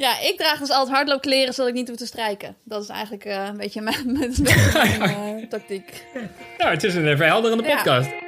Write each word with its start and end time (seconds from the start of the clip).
Ja, 0.00 0.20
ik 0.20 0.36
draag 0.36 0.58
dus 0.58 0.70
altijd 0.70 0.96
hardloopkleren 0.96 1.54
zodat 1.54 1.70
ik 1.70 1.76
niet 1.76 1.88
hoef 1.88 1.96
te 1.96 2.06
strijken. 2.06 2.56
Dat 2.64 2.82
is 2.82 2.88
eigenlijk 2.88 3.24
uh, 3.24 3.44
een 3.44 3.56
beetje 3.56 3.80
mijn, 3.80 4.12
mijn 4.18 4.34
uh, 5.40 5.48
tactiek. 5.48 6.04
Nou, 6.58 6.70
het 6.70 6.84
is 6.84 6.94
een 6.94 7.16
verhelderende 7.16 7.62
podcast. 7.62 8.10
Ja. 8.10 8.27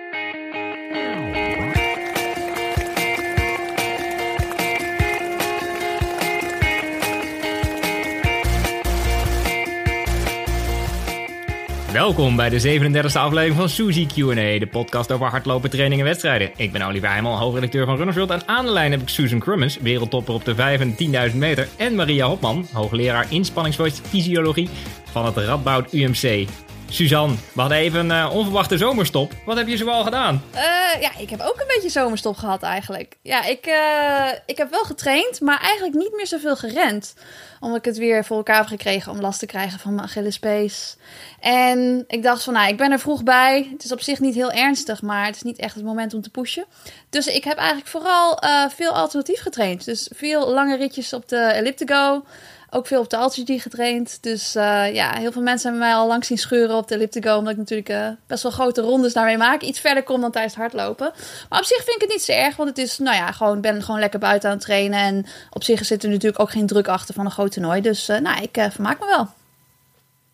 Welkom 11.93 12.37
bij 12.37 12.49
de 12.49 12.79
37e 12.79 13.13
aflevering 13.13 13.57
van 13.57 13.69
Suzy 13.69 14.07
Q&A, 14.07 14.59
de 14.59 14.69
podcast 14.71 15.13
over 15.13 15.27
hardlopen, 15.27 15.71
trainingen 15.71 16.05
en 16.05 16.11
wedstrijden. 16.11 16.51
Ik 16.57 16.73
ben 16.73 16.83
Oliver 16.83 17.09
Heijman, 17.09 17.39
hoofdredacteur 17.39 17.87
van 17.87 17.97
Runners 17.97 18.17
World. 18.17 18.31
En 18.31 18.49
aan 18.49 18.65
de 18.65 18.71
lijn 18.71 18.91
heb 18.91 19.01
ik 19.01 19.09
Susan 19.09 19.39
Crummins, 19.39 19.79
wereldtopper 19.79 20.35
op 20.35 20.45
de 20.45 20.55
5 20.55 20.81
en 20.81 21.31
10.000 21.31 21.37
meter. 21.37 21.69
En 21.77 21.95
Maria 21.95 22.27
Hopman, 22.27 22.67
hoogleraar 22.73 23.27
inspanningsvoice 23.29 24.03
fysiologie 24.03 24.69
van 25.11 25.25
het 25.25 25.37
Radboud 25.37 25.93
UMC. 25.93 26.49
Suzanne, 26.93 27.35
we 27.53 27.61
hadden 27.61 27.79
even 27.79 28.11
een 28.11 28.27
uh, 28.27 28.35
onverwachte 28.35 28.79
zomerstop. 28.79 29.33
Wat 29.45 29.57
heb 29.57 29.69
je 29.69 29.77
zoal 29.77 30.05
gedaan? 30.05 30.43
Uh, 30.55 30.61
ja, 31.01 31.11
ik 31.19 31.31
heb 31.31 31.41
ook 31.41 31.61
een 31.61 31.67
beetje 31.67 31.89
zomerstop 31.89 32.37
gehad 32.37 32.63
eigenlijk. 32.63 33.17
Ja, 33.23 33.45
ik, 33.45 33.67
uh, 33.67 34.39
ik 34.47 34.59
heb 34.59 34.71
wel 34.71 34.85
getraind, 34.85 35.41
maar 35.41 35.61
eigenlijk 35.61 35.95
niet 35.95 36.13
meer 36.17 36.27
zoveel 36.27 36.57
gerend. 36.57 37.15
Omdat 37.61 37.79
ik 37.79 37.85
het 37.85 37.99
weer 37.99 38.25
voor 38.25 38.37
elkaar 38.37 38.57
heb 38.57 38.67
gekregen 38.67 39.13
om 39.13 39.21
last 39.21 39.39
te 39.39 39.47
krijgen 39.47 39.79
van 39.79 39.95
mijn 39.95 40.07
Achillespees. 40.07 40.97
En 41.41 42.05
ik 42.07 42.23
dacht 42.23 42.43
van, 42.43 42.53
nou, 42.53 42.69
ik 42.69 42.77
ben 42.77 42.93
er 42.93 42.99
vroeg 42.99 43.23
bij. 43.23 43.69
Het 43.73 43.85
is 43.85 43.93
op 43.93 44.01
zich 44.01 44.21
niet 44.21 44.35
heel 44.35 44.53
ernstig, 44.53 45.03
maar 45.03 45.27
het 45.27 45.37
is 45.37 45.43
niet 45.43 45.59
echt 45.59 45.75
het 45.75 45.85
moment 45.85 46.15
om 46.15 46.23
te 46.23 46.31
pushen. 46.31 46.65
Dus 47.11 47.27
ik 47.27 47.45
heb 47.45 47.57
eigenlijk 47.57 47.89
vooral 47.89 48.43
veel 48.77 48.91
alternatief 48.91 49.41
getraind. 49.41 49.85
Dus 49.85 50.11
veel 50.15 50.51
lange 50.53 50.77
ritjes 50.77 51.13
op 51.13 51.29
de 51.29 51.37
Elliptigo. 51.37 52.25
Ook 52.71 52.87
veel 52.87 53.01
op 53.01 53.11
de 53.11 53.17
Altitude 53.17 53.61
getraind. 53.61 54.19
Dus 54.21 54.57
uh, 54.57 54.95
ja, 54.95 55.17
heel 55.17 55.33
veel 55.33 55.43
mensen 55.43 55.71
hebben 55.71 55.89
mij 55.89 55.97
al 55.97 56.07
lang 56.07 56.25
zien 56.25 56.39
scheuren 56.39 56.77
op 56.77 56.89
de 56.89 56.95
elliptico. 56.95 57.37
Omdat 57.37 57.53
ik 57.53 57.59
natuurlijk 57.59 57.89
uh, 57.89 58.09
best 58.27 58.43
wel 58.43 58.53
grote 58.53 58.81
rondes 58.81 59.13
daarmee 59.13 59.37
maak. 59.37 59.63
Iets 59.63 59.81
verder 59.81 60.03
kom 60.03 60.21
dan 60.21 60.31
tijdens 60.31 60.55
het 60.55 60.63
hardlopen. 60.63 61.13
Maar 61.49 61.59
op 61.59 61.65
zich 61.65 61.85
vind 61.85 61.97
ik 61.97 62.01
het 62.01 62.11
niet 62.11 62.23
zo 62.23 62.33
erg. 62.33 62.57
Want 62.57 62.69
het 62.69 62.79
is, 62.79 62.99
nou 62.99 63.17
ja, 63.17 63.33
gewoon, 63.33 63.61
ben 63.61 63.83
gewoon 63.83 64.01
lekker 64.01 64.19
buiten 64.19 64.49
aan 64.49 64.57
het 64.57 64.65
trainen. 64.65 64.99
En 64.99 65.27
op 65.51 65.65
zich 65.65 65.85
zit 65.85 66.03
er 66.03 66.09
natuurlijk 66.09 66.41
ook 66.41 66.51
geen 66.51 66.67
druk 66.67 66.89
achter 66.89 67.15
van 67.15 67.25
een 67.25 67.31
groot 67.31 67.53
toernooi. 67.53 67.81
Dus 67.81 68.09
uh, 68.09 68.19
nou, 68.19 68.43
ik 68.43 68.67
vermaak 68.71 69.01
me 69.01 69.07
wel. 69.07 69.29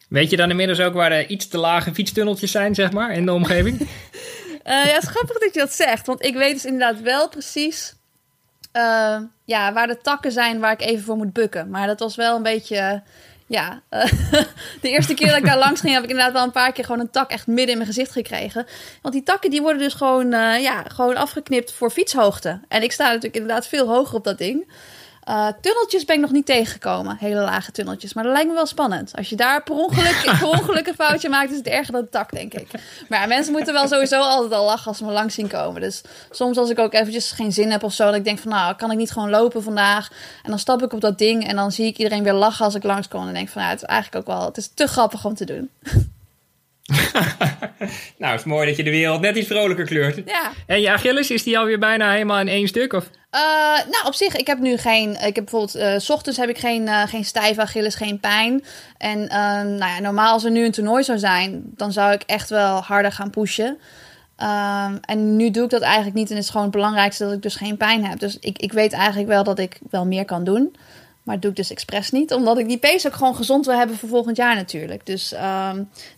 Weet 0.08 0.30
je 0.30 0.36
dan 0.36 0.50
inmiddels 0.50 0.80
ook 0.80 0.94
waar 0.94 1.10
de 1.10 1.27
iets 1.27 1.48
te 1.48 1.58
lage 1.58 1.94
fietstunneltjes 1.94 2.50
zijn, 2.50 2.75
zeg 2.75 2.92
maar, 2.92 3.12
in 3.12 3.27
de 3.27 3.32
omgeving? 3.32 3.78
ja, 4.64 4.82
het 4.82 5.03
is 5.03 5.08
grappig 5.08 5.38
dat 5.38 5.55
je 5.55 5.60
dat 5.60 5.72
zegt. 5.72 6.06
Want 6.06 6.25
ik 6.25 6.34
weet 6.34 6.53
dus 6.53 6.64
inderdaad 6.64 7.00
wel 7.00 7.28
precies 7.28 7.94
uh, 8.77 9.19
ja, 9.44 9.72
waar 9.72 9.86
de 9.86 9.98
takken 10.02 10.32
zijn 10.32 10.60
waar 10.60 10.72
ik 10.72 10.82
even 10.82 11.05
voor 11.05 11.16
moet 11.16 11.32
bukken. 11.32 11.70
Maar 11.70 11.86
dat 11.86 12.00
was 12.00 12.16
wel 12.16 12.36
een 12.36 12.42
beetje. 12.42 13.02
Ja, 13.48 13.82
uh, 13.91 14.05
de 14.82 14.88
eerste 14.88 15.14
keer 15.14 15.28
dat 15.28 15.36
ik 15.36 15.44
daar 15.46 15.58
langs 15.58 15.80
ging, 15.80 15.94
heb 15.94 16.02
ik 16.02 16.10
inderdaad 16.10 16.32
wel 16.32 16.42
een 16.42 16.50
paar 16.50 16.72
keer 16.72 16.84
gewoon 16.84 17.00
een 17.00 17.10
tak 17.10 17.30
echt 17.30 17.47
midden 17.47 17.69
in 17.69 17.77
mijn 17.77 17.86
gezicht 17.86 18.12
gekregen. 18.12 18.66
Want 19.02 19.14
die 19.14 19.22
takken 19.22 19.50
die 19.50 19.62
worden 19.62 19.82
dus 19.82 19.94
gewoon, 19.94 20.34
uh, 20.34 20.62
ja, 20.62 20.82
gewoon 20.82 21.16
afgeknipt 21.16 21.72
voor 21.72 21.91
fietshoogte. 21.91 22.60
En 22.69 22.82
ik 22.82 22.92
sta 22.92 23.04
natuurlijk 23.04 23.34
inderdaad 23.34 23.66
veel 23.66 23.88
hoger 23.88 24.14
op 24.14 24.24
dat 24.24 24.38
ding. 24.38 24.72
Uh, 25.28 25.48
tunneltjes 25.60 26.05
ben 26.05 26.14
ik 26.14 26.20
nog 26.20 26.30
niet 26.30 26.46
tegengekomen. 26.46 27.16
Hele 27.20 27.41
lage 27.41 27.72
tunneltjes. 27.72 28.12
Maar 28.12 28.24
dat 28.24 28.32
lijkt 28.32 28.48
me 28.48 28.55
wel 28.55 28.66
spannend. 28.66 29.12
Als 29.16 29.28
je 29.28 29.36
daar 29.36 29.62
per 29.62 29.74
ongeluk, 29.74 30.22
per 30.41 30.48
ongeluk 30.48 30.86
een 30.86 30.94
foutje 30.94 31.28
maakt, 31.28 31.50
is 31.50 31.56
het 31.56 31.66
erger 31.66 31.92
dan 31.92 32.00
het 32.00 32.10
tak, 32.10 32.30
denk 32.30 32.55
ik. 32.55 32.66
Maar 33.08 33.20
ja, 33.20 33.27
mensen 33.27 33.52
moeten 33.52 33.72
wel 33.72 33.88
sowieso 33.88 34.20
altijd 34.20 34.52
al 34.52 34.64
lachen 34.64 34.86
als 34.86 34.98
ze 34.98 35.04
me 35.04 35.12
langs 35.12 35.34
zien 35.34 35.48
komen. 35.48 35.80
Dus 35.80 36.02
soms 36.30 36.56
als 36.56 36.70
ik 36.70 36.78
ook 36.78 36.94
eventjes 36.94 37.30
geen 37.30 37.52
zin 37.52 37.70
heb 37.70 37.82
of 37.82 37.92
zo, 37.92 38.04
dat 38.04 38.14
ik 38.14 38.24
denk 38.24 38.38
van 38.38 38.50
nou, 38.50 38.74
kan 38.74 38.91
ik 38.91 38.97
niet 38.97 39.10
gewoon 39.10 39.30
lopen 39.30 39.62
vandaag? 39.62 40.10
En 40.42 40.50
dan 40.50 40.58
stap 40.58 40.82
ik 40.82 40.92
op 40.92 41.00
dat 41.00 41.19
ding 41.19 41.48
en 41.48 41.56
dan 41.56 41.72
zie 41.72 41.86
ik 41.86 41.97
iedereen 41.97 42.22
weer 42.22 42.32
lachen 42.32 42.64
als 42.64 42.74
ik 42.74 42.82
langskom. 42.82 43.27
En 43.27 43.34
denk 43.34 43.48
van 43.48 43.60
nou, 43.60 43.72
het 43.72 43.82
is 43.82 43.88
eigenlijk 43.88 44.28
ook 44.28 44.36
wel, 44.36 44.47
het 44.47 44.56
is 44.56 44.70
te 44.74 44.86
grappig 44.86 45.24
om 45.24 45.34
te 45.34 45.44
doen. 45.44 45.70
nou, 48.19 48.32
het 48.32 48.41
is 48.41 48.44
mooi 48.44 48.66
dat 48.66 48.77
je 48.77 48.82
de 48.82 48.91
wereld 48.91 49.20
net 49.20 49.37
iets 49.37 49.47
vrolijker 49.47 49.84
kleurt. 49.84 50.22
Ja. 50.26 50.53
En 50.66 50.81
je 50.81 50.91
Achilles, 50.91 51.31
is 51.31 51.43
die 51.43 51.58
alweer 51.58 51.78
bijna 51.78 52.12
helemaal 52.12 52.41
in 52.41 52.48
één 52.48 52.69
stuk? 52.69 52.93
Of? 52.93 53.10
Uh, 53.36 53.42
nou, 53.91 54.06
op 54.06 54.14
zich, 54.14 54.36
ik 54.36 54.47
heb 54.47 54.58
nu 54.58 54.76
geen. 54.76 55.10
Ik 55.10 55.34
heb 55.34 55.34
bijvoorbeeld, 55.34 55.76
uh, 55.76 55.98
s 55.98 56.10
ochtends 56.10 56.38
heb 56.38 56.48
ik 56.48 56.58
geen, 56.58 56.82
uh, 56.82 57.02
geen 57.06 57.24
stijve 57.24 57.60
Achilles, 57.60 57.94
geen 57.94 58.20
pijn. 58.20 58.64
En 58.98 59.19
nou 59.78 59.92
ja, 59.92 60.00
normaal 60.00 60.32
als 60.32 60.44
er 60.44 60.50
nu 60.50 60.64
een 60.64 60.72
toernooi 60.72 61.04
zou 61.04 61.19
zijn, 61.19 61.62
dan 61.64 61.92
zou 61.92 62.12
ik 62.12 62.22
echt 62.22 62.50
wel 62.50 62.80
harder 62.80 63.12
gaan 63.12 63.30
pushen. 63.30 63.78
Um, 64.38 64.98
en 65.00 65.36
nu 65.36 65.50
doe 65.50 65.64
ik 65.64 65.70
dat 65.70 65.82
eigenlijk 65.82 66.14
niet. 66.14 66.30
En 66.30 66.34
het 66.34 66.44
is 66.44 66.50
gewoon 66.50 66.66
het 66.66 66.75
belangrijkste 66.75 67.25
dat 67.25 67.32
ik 67.32 67.42
dus 67.42 67.54
geen 67.54 67.76
pijn 67.76 68.04
heb. 68.04 68.19
Dus 68.19 68.38
ik, 68.38 68.58
ik 68.58 68.72
weet 68.72 68.92
eigenlijk 68.92 69.28
wel 69.28 69.44
dat 69.44 69.58
ik 69.58 69.78
wel 69.91 70.06
meer 70.06 70.25
kan 70.25 70.44
doen. 70.44 70.76
Maar 71.22 71.34
dat 71.34 71.42
doe 71.42 71.50
ik 71.50 71.56
dus 71.56 71.70
expres 71.70 72.10
niet. 72.10 72.32
Omdat 72.32 72.58
ik 72.58 72.69
die 72.69 72.78
pace 72.78 73.06
ook 73.06 73.14
gewoon 73.14 73.36
gezond 73.36 73.66
wil 73.66 73.76
hebben 73.76 73.96
voor 73.96 74.08
volgend 74.08 74.36
jaar 74.36 74.54
natuurlijk. 74.54 75.06
Dus 75.06 75.32
um, 75.32 75.38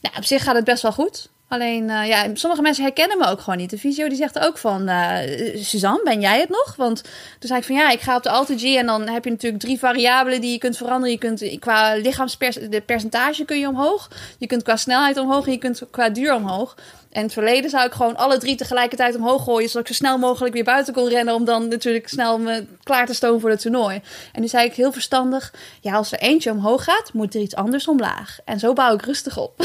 nou, 0.01 0.17
op 0.17 0.25
zich 0.25 0.43
gaat 0.43 0.55
het 0.55 0.65
best 0.65 0.83
wel 0.83 0.93
goed. 0.93 1.31
Alleen, 1.49 1.89
uh, 1.89 2.09
ja, 2.09 2.27
sommige 2.35 2.63
mensen 2.63 2.85
herkennen 2.85 3.19
me 3.19 3.27
ook 3.27 3.41
gewoon 3.41 3.59
niet. 3.59 3.71
De 3.71 3.79
visio 3.79 4.09
die 4.09 4.17
zegt 4.17 4.39
ook 4.39 4.59
van, 4.59 4.89
uh, 4.89 5.17
Suzanne, 5.55 6.01
ben 6.05 6.21
jij 6.21 6.41
het 6.41 6.49
nog? 6.49 6.75
Want 6.77 7.03
toen 7.03 7.49
zei 7.49 7.61
ik 7.61 7.67
van, 7.67 7.75
ja, 7.75 7.91
ik 7.91 8.01
ga 8.01 8.17
op 8.17 8.23
de 8.23 8.31
AlterG 8.31 8.63
en 8.63 8.87
dan 8.87 9.09
heb 9.09 9.25
je 9.25 9.31
natuurlijk 9.31 9.63
drie 9.63 9.79
variabelen 9.79 10.41
die 10.41 10.53
je 10.53 10.59
kunt 10.59 10.77
veranderen. 10.77 11.11
Je 11.11 11.19
kunt 11.19 11.59
qua 11.59 11.95
lichaamspercentage 11.95 13.45
kun 13.45 13.59
je 13.59 13.69
omhoog. 13.69 14.09
Je 14.39 14.47
kunt 14.47 14.63
qua 14.63 14.77
snelheid 14.77 15.19
omhoog 15.19 15.47
en 15.47 15.53
je 15.53 15.59
kunt 15.59 15.83
qua 15.91 16.09
duur 16.09 16.35
omhoog. 16.35 16.75
En 17.11 17.19
in 17.19 17.23
het 17.23 17.33
verleden 17.33 17.71
zou 17.71 17.87
ik 17.87 17.93
gewoon 17.93 18.17
alle 18.17 18.39
drie 18.39 18.57
tegelijkertijd 18.57 19.17
omhoog 19.17 19.45
gooien. 19.45 19.69
Zodat 19.69 19.89
ik 19.89 19.95
zo 19.95 20.05
snel 20.05 20.19
mogelijk 20.19 20.55
weer 20.55 20.65
buiten 20.65 20.95
kon 20.95 21.09
rennen. 21.09 21.35
Om 21.35 21.45
dan 21.45 21.69
natuurlijk 21.69 22.09
snel 22.09 22.39
me 22.39 22.65
klaar 22.83 23.07
te 23.07 23.15
stomen 23.15 23.41
voor 23.41 23.51
het 23.51 23.61
toernooi. 23.61 24.01
En 24.33 24.41
nu 24.41 24.49
zei 24.49 24.67
ik 24.67 24.75
heel 24.75 24.93
verstandig. 24.93 25.55
Ja, 25.81 25.95
als 25.95 26.13
er 26.13 26.19
eentje 26.19 26.51
omhoog 26.51 26.85
gaat, 26.85 27.13
moet 27.13 27.35
er 27.35 27.41
iets 27.41 27.55
anders 27.55 27.89
omlaag. 27.89 28.39
En 28.45 28.59
zo 28.59 28.73
bouw 28.73 28.95
ik 28.95 29.03
rustig 29.03 29.37
op. 29.37 29.57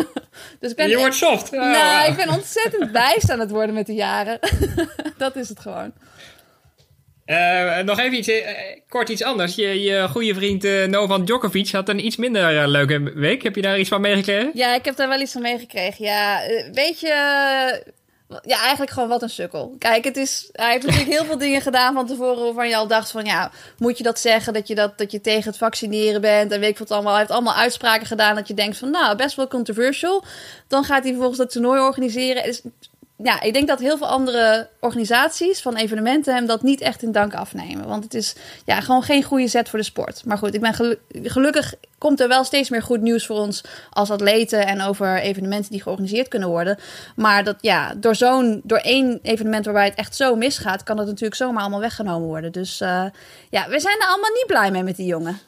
dus 0.60 0.70
ik 0.70 0.76
ben 0.76 0.88
Je 0.88 0.96
wordt 0.96 1.14
soft. 1.14 1.50
Nou, 1.50 2.10
ik 2.10 2.16
ben 2.16 2.28
ontzettend 2.28 2.90
wijs 2.90 3.30
aan 3.30 3.40
het 3.40 3.50
worden 3.50 3.74
met 3.74 3.86
de 3.86 3.94
jaren. 3.94 4.38
dat 5.16 5.36
is 5.36 5.48
het 5.48 5.60
gewoon. 5.60 5.92
Uh, 7.30 7.78
nog 7.78 7.98
even 7.98 8.18
iets, 8.18 8.28
uh, 8.28 8.36
kort 8.88 9.08
iets 9.08 9.22
anders. 9.22 9.54
Je, 9.54 9.82
je 9.82 10.08
goede 10.08 10.34
vriend 10.34 10.64
uh, 10.64 10.84
Novan 10.84 11.24
Djokovic 11.24 11.70
had 11.70 11.88
een 11.88 12.04
iets 12.04 12.16
minder 12.16 12.68
leuke 12.68 13.12
week. 13.14 13.42
Heb 13.42 13.54
je 13.54 13.62
daar 13.62 13.78
iets 13.78 13.88
van 13.88 14.00
meegekregen? 14.00 14.50
Ja, 14.54 14.74
ik 14.74 14.84
heb 14.84 14.96
daar 14.96 15.08
wel 15.08 15.20
iets 15.20 15.32
van 15.32 15.42
meegekregen. 15.42 16.04
Ja, 16.04 16.40
weet 16.72 17.00
je... 17.00 17.86
Ja, 18.42 18.60
eigenlijk 18.60 18.90
gewoon 18.90 19.08
wat 19.08 19.22
een 19.22 19.28
sukkel. 19.28 19.76
Kijk, 19.78 20.04
het 20.04 20.16
is, 20.16 20.48
hij 20.52 20.70
heeft 20.70 20.86
natuurlijk 20.86 21.12
heel 21.12 21.24
veel 21.24 21.38
dingen 21.38 21.60
gedaan 21.60 21.94
van 21.94 22.06
tevoren 22.06 22.44
waarvan 22.44 22.68
je 22.68 22.76
al 22.76 22.86
dacht 22.86 23.10
van... 23.10 23.24
Ja, 23.24 23.50
moet 23.78 23.98
je 23.98 24.04
dat 24.04 24.18
zeggen 24.18 24.52
dat 24.52 24.68
je, 24.68 24.74
dat, 24.74 24.98
dat 24.98 25.12
je 25.12 25.20
tegen 25.20 25.44
het 25.44 25.58
vaccineren 25.58 26.20
bent 26.20 26.52
en 26.52 26.60
weet 26.60 26.70
ik 26.70 26.78
wat 26.78 26.90
allemaal. 26.90 27.10
Hij 27.10 27.20
heeft 27.20 27.32
allemaal 27.32 27.54
uitspraken 27.54 28.06
gedaan 28.06 28.34
dat 28.34 28.48
je 28.48 28.54
denkt 28.54 28.78
van... 28.78 28.90
Nou, 28.90 29.16
best 29.16 29.36
wel 29.36 29.48
controversial. 29.48 30.24
Dan 30.66 30.84
gaat 30.84 31.02
hij 31.02 31.10
vervolgens 31.10 31.38
dat 31.38 31.50
toernooi 31.50 31.80
organiseren. 31.80 32.42
Het 32.42 32.50
is 32.50 32.62
ja, 33.22 33.40
ik 33.40 33.52
denk 33.52 33.68
dat 33.68 33.78
heel 33.78 33.96
veel 33.96 34.06
andere 34.06 34.68
organisaties 34.80 35.62
van 35.62 35.76
evenementen 35.76 36.34
hem 36.34 36.46
dat 36.46 36.62
niet 36.62 36.80
echt 36.80 37.02
in 37.02 37.12
dank 37.12 37.34
afnemen. 37.34 37.88
Want 37.88 38.04
het 38.04 38.14
is 38.14 38.34
ja, 38.64 38.80
gewoon 38.80 39.02
geen 39.02 39.22
goede 39.22 39.48
zet 39.48 39.68
voor 39.68 39.78
de 39.78 39.84
sport. 39.84 40.24
Maar 40.24 40.38
goed, 40.38 40.54
ik 40.54 40.60
ben 40.60 40.98
gelukkig 41.22 41.74
komt 41.98 42.20
er 42.20 42.28
wel 42.28 42.44
steeds 42.44 42.70
meer 42.70 42.82
goed 42.82 43.00
nieuws 43.00 43.26
voor 43.26 43.36
ons 43.36 43.64
als 43.90 44.10
atleten 44.10 44.66
en 44.66 44.80
over 44.80 45.20
evenementen 45.20 45.70
die 45.70 45.82
georganiseerd 45.82 46.28
kunnen 46.28 46.48
worden. 46.48 46.78
Maar 47.16 47.44
dat 47.44 47.56
ja, 47.60 47.94
door 47.94 48.14
zo'n 48.14 48.60
door 48.64 48.78
één 48.78 49.18
evenement 49.22 49.64
waarbij 49.64 49.84
het 49.84 49.98
echt 49.98 50.16
zo 50.16 50.36
misgaat, 50.36 50.82
kan 50.82 50.98
het 50.98 51.06
natuurlijk 51.06 51.34
zomaar 51.34 51.60
allemaal 51.60 51.80
weggenomen 51.80 52.28
worden. 52.28 52.52
Dus 52.52 52.80
uh, 52.80 53.04
ja, 53.50 53.68
we 53.68 53.80
zijn 53.80 54.00
er 54.00 54.06
allemaal 54.06 54.32
niet 54.32 54.46
blij 54.46 54.70
mee 54.70 54.82
met 54.82 54.96
die 54.96 55.06
jongen. 55.06 55.38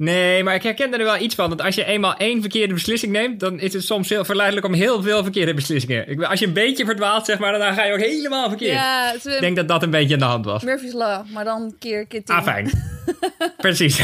Nee, 0.00 0.42
maar 0.42 0.54
ik 0.54 0.62
herken 0.62 0.92
er 0.92 1.04
wel 1.04 1.18
iets 1.18 1.34
van. 1.34 1.50
Dat 1.50 1.62
als 1.62 1.74
je 1.74 1.84
eenmaal 1.84 2.16
één 2.16 2.40
verkeerde 2.40 2.74
beslissing 2.74 3.12
neemt, 3.12 3.40
dan 3.40 3.60
is 3.60 3.72
het 3.72 3.84
soms 3.84 4.08
heel 4.08 4.24
verleidelijk 4.24 4.66
om 4.66 4.72
heel 4.72 5.02
veel 5.02 5.22
verkeerde 5.22 5.54
beslissingen. 5.54 6.28
Als 6.28 6.40
je 6.40 6.46
een 6.46 6.52
beetje 6.52 6.84
verdwaalt, 6.84 7.24
zeg 7.24 7.38
maar, 7.38 7.58
dan 7.58 7.74
ga 7.74 7.84
je 7.84 7.92
ook 7.92 8.00
helemaal 8.00 8.48
verkeerd. 8.48 8.72
Ja, 8.72 9.12
ik 9.12 9.40
denk 9.40 9.56
dat 9.56 9.68
dat 9.68 9.82
een 9.82 9.90
beetje 9.90 10.14
aan 10.14 10.20
de 10.20 10.24
hand 10.24 10.44
was. 10.44 10.62
Murphy's 10.62 10.92
Law, 10.92 11.26
maar 11.32 11.44
dan 11.44 11.74
keer 11.78 12.06
keer 12.06 12.24
tien. 12.24 12.34
Ah, 12.34 12.42
fijn. 12.42 12.70
Precies. 13.56 14.02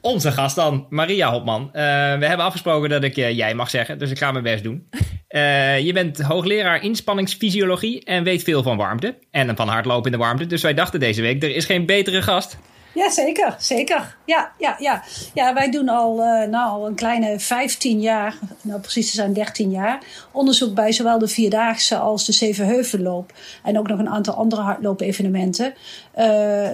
Onze 0.00 0.32
gast 0.32 0.56
dan, 0.56 0.86
Maria 0.90 1.30
Hopman. 1.30 1.62
Uh, 1.62 1.72
we 1.72 2.26
hebben 2.26 2.46
afgesproken 2.46 2.90
dat 2.90 3.04
ik 3.04 3.16
uh, 3.16 3.36
jij 3.36 3.54
mag 3.54 3.70
zeggen, 3.70 3.98
dus 3.98 4.10
ik 4.10 4.18
ga 4.18 4.32
mijn 4.32 4.44
best 4.44 4.62
doen. 4.62 4.88
Uh, 5.28 5.78
je 5.78 5.92
bent 5.92 6.20
hoogleraar 6.20 6.82
inspanningsfysiologie 6.82 8.04
en 8.04 8.24
weet 8.24 8.42
veel 8.42 8.62
van 8.62 8.76
warmte. 8.76 9.14
En 9.30 9.56
van 9.56 9.68
hardlopen 9.68 10.12
in 10.12 10.18
de 10.18 10.24
warmte. 10.24 10.46
Dus 10.46 10.62
wij 10.62 10.74
dachten 10.74 11.00
deze 11.00 11.22
week, 11.22 11.42
er 11.42 11.54
is 11.54 11.64
geen 11.64 11.86
betere 11.86 12.22
gast. 12.22 12.58
Ja, 12.94 13.10
zeker. 13.10 13.56
Zeker. 13.58 14.16
Ja, 14.24 14.52
ja, 14.58 14.76
ja. 14.78 15.02
ja 15.34 15.54
wij 15.54 15.70
doen 15.70 15.88
al, 15.88 16.18
uh, 16.18 16.48
nou, 16.48 16.70
al 16.70 16.86
een 16.86 16.94
kleine 16.94 17.38
15 17.38 18.00
jaar, 18.00 18.38
nou 18.62 18.80
precies 18.80 19.12
zijn 19.12 19.32
13 19.32 19.70
jaar, 19.70 19.98
onderzoek 20.32 20.74
bij 20.74 20.92
zowel 20.92 21.18
de 21.18 21.28
Vierdaagse 21.28 21.96
als 21.98 22.26
de 22.26 22.32
Zevenheuvelloop. 22.32 23.32
En 23.62 23.78
ook 23.78 23.88
nog 23.88 23.98
een 23.98 24.08
aantal 24.08 24.34
andere 24.34 24.62
hardloopevenementen. 24.62 25.74
Uh, 26.18 26.68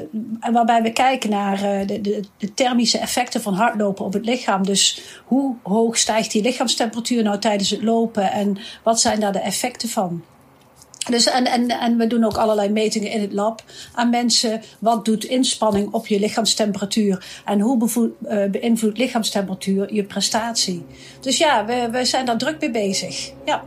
waarbij 0.53 0.83
we 0.83 0.93
kijken 0.93 1.31
naar 1.31 1.55
uh, 1.55 1.87
de, 1.87 2.01
de, 2.01 2.25
de, 2.39 2.55
thermische 2.55 2.99
effecten 2.99 3.43
van 3.43 3.55
hardlopen 3.55 4.05
op 4.05 4.13
het 4.13 4.25
lichaam. 4.25 4.67
Dus 4.67 5.03
hoe 5.25 5.57
hoog 5.63 5.97
stijgt 5.97 6.33
die 6.33 6.43
lichaamstemperatuur 6.43 7.23
nou 7.23 7.39
tijdens 7.39 7.71
het 7.71 7.83
lopen 7.83 8.33
en 8.33 8.59
wat 8.83 9.01
zijn 9.01 9.21
daar 9.21 9.33
de 9.33 9.39
effecten 9.39 9.89
van? 9.89 10.23
Dus 11.11 11.27
en, 11.27 11.45
en, 11.45 11.69
en 11.69 11.97
we 11.97 12.07
doen 12.07 12.25
ook 12.25 12.37
allerlei 12.37 12.69
metingen 12.69 13.11
in 13.11 13.21
het 13.21 13.33
lab 13.33 13.63
aan 13.93 14.11
mensen. 14.11 14.63
Wat 14.79 15.05
doet 15.05 15.25
inspanning 15.25 15.93
op 15.93 16.07
je 16.07 16.21
lichaamstemperatuur? 16.21 17.43
En 17.45 17.61
hoe 17.61 17.79
uh, 18.23 18.45
beïnvloedt 18.51 18.99
lichaamstemperatuur 18.99 19.95
je 19.95 20.05
prestatie? 20.05 20.85
Dus 21.21 21.39
ja, 21.39 21.65
we, 21.65 21.89
we 21.91 22.05
zijn 22.05 22.27
daar 22.27 22.39
druk 22.39 22.61
mee 22.61 22.71
bezig. 22.71 23.33
Ja. 23.45 23.65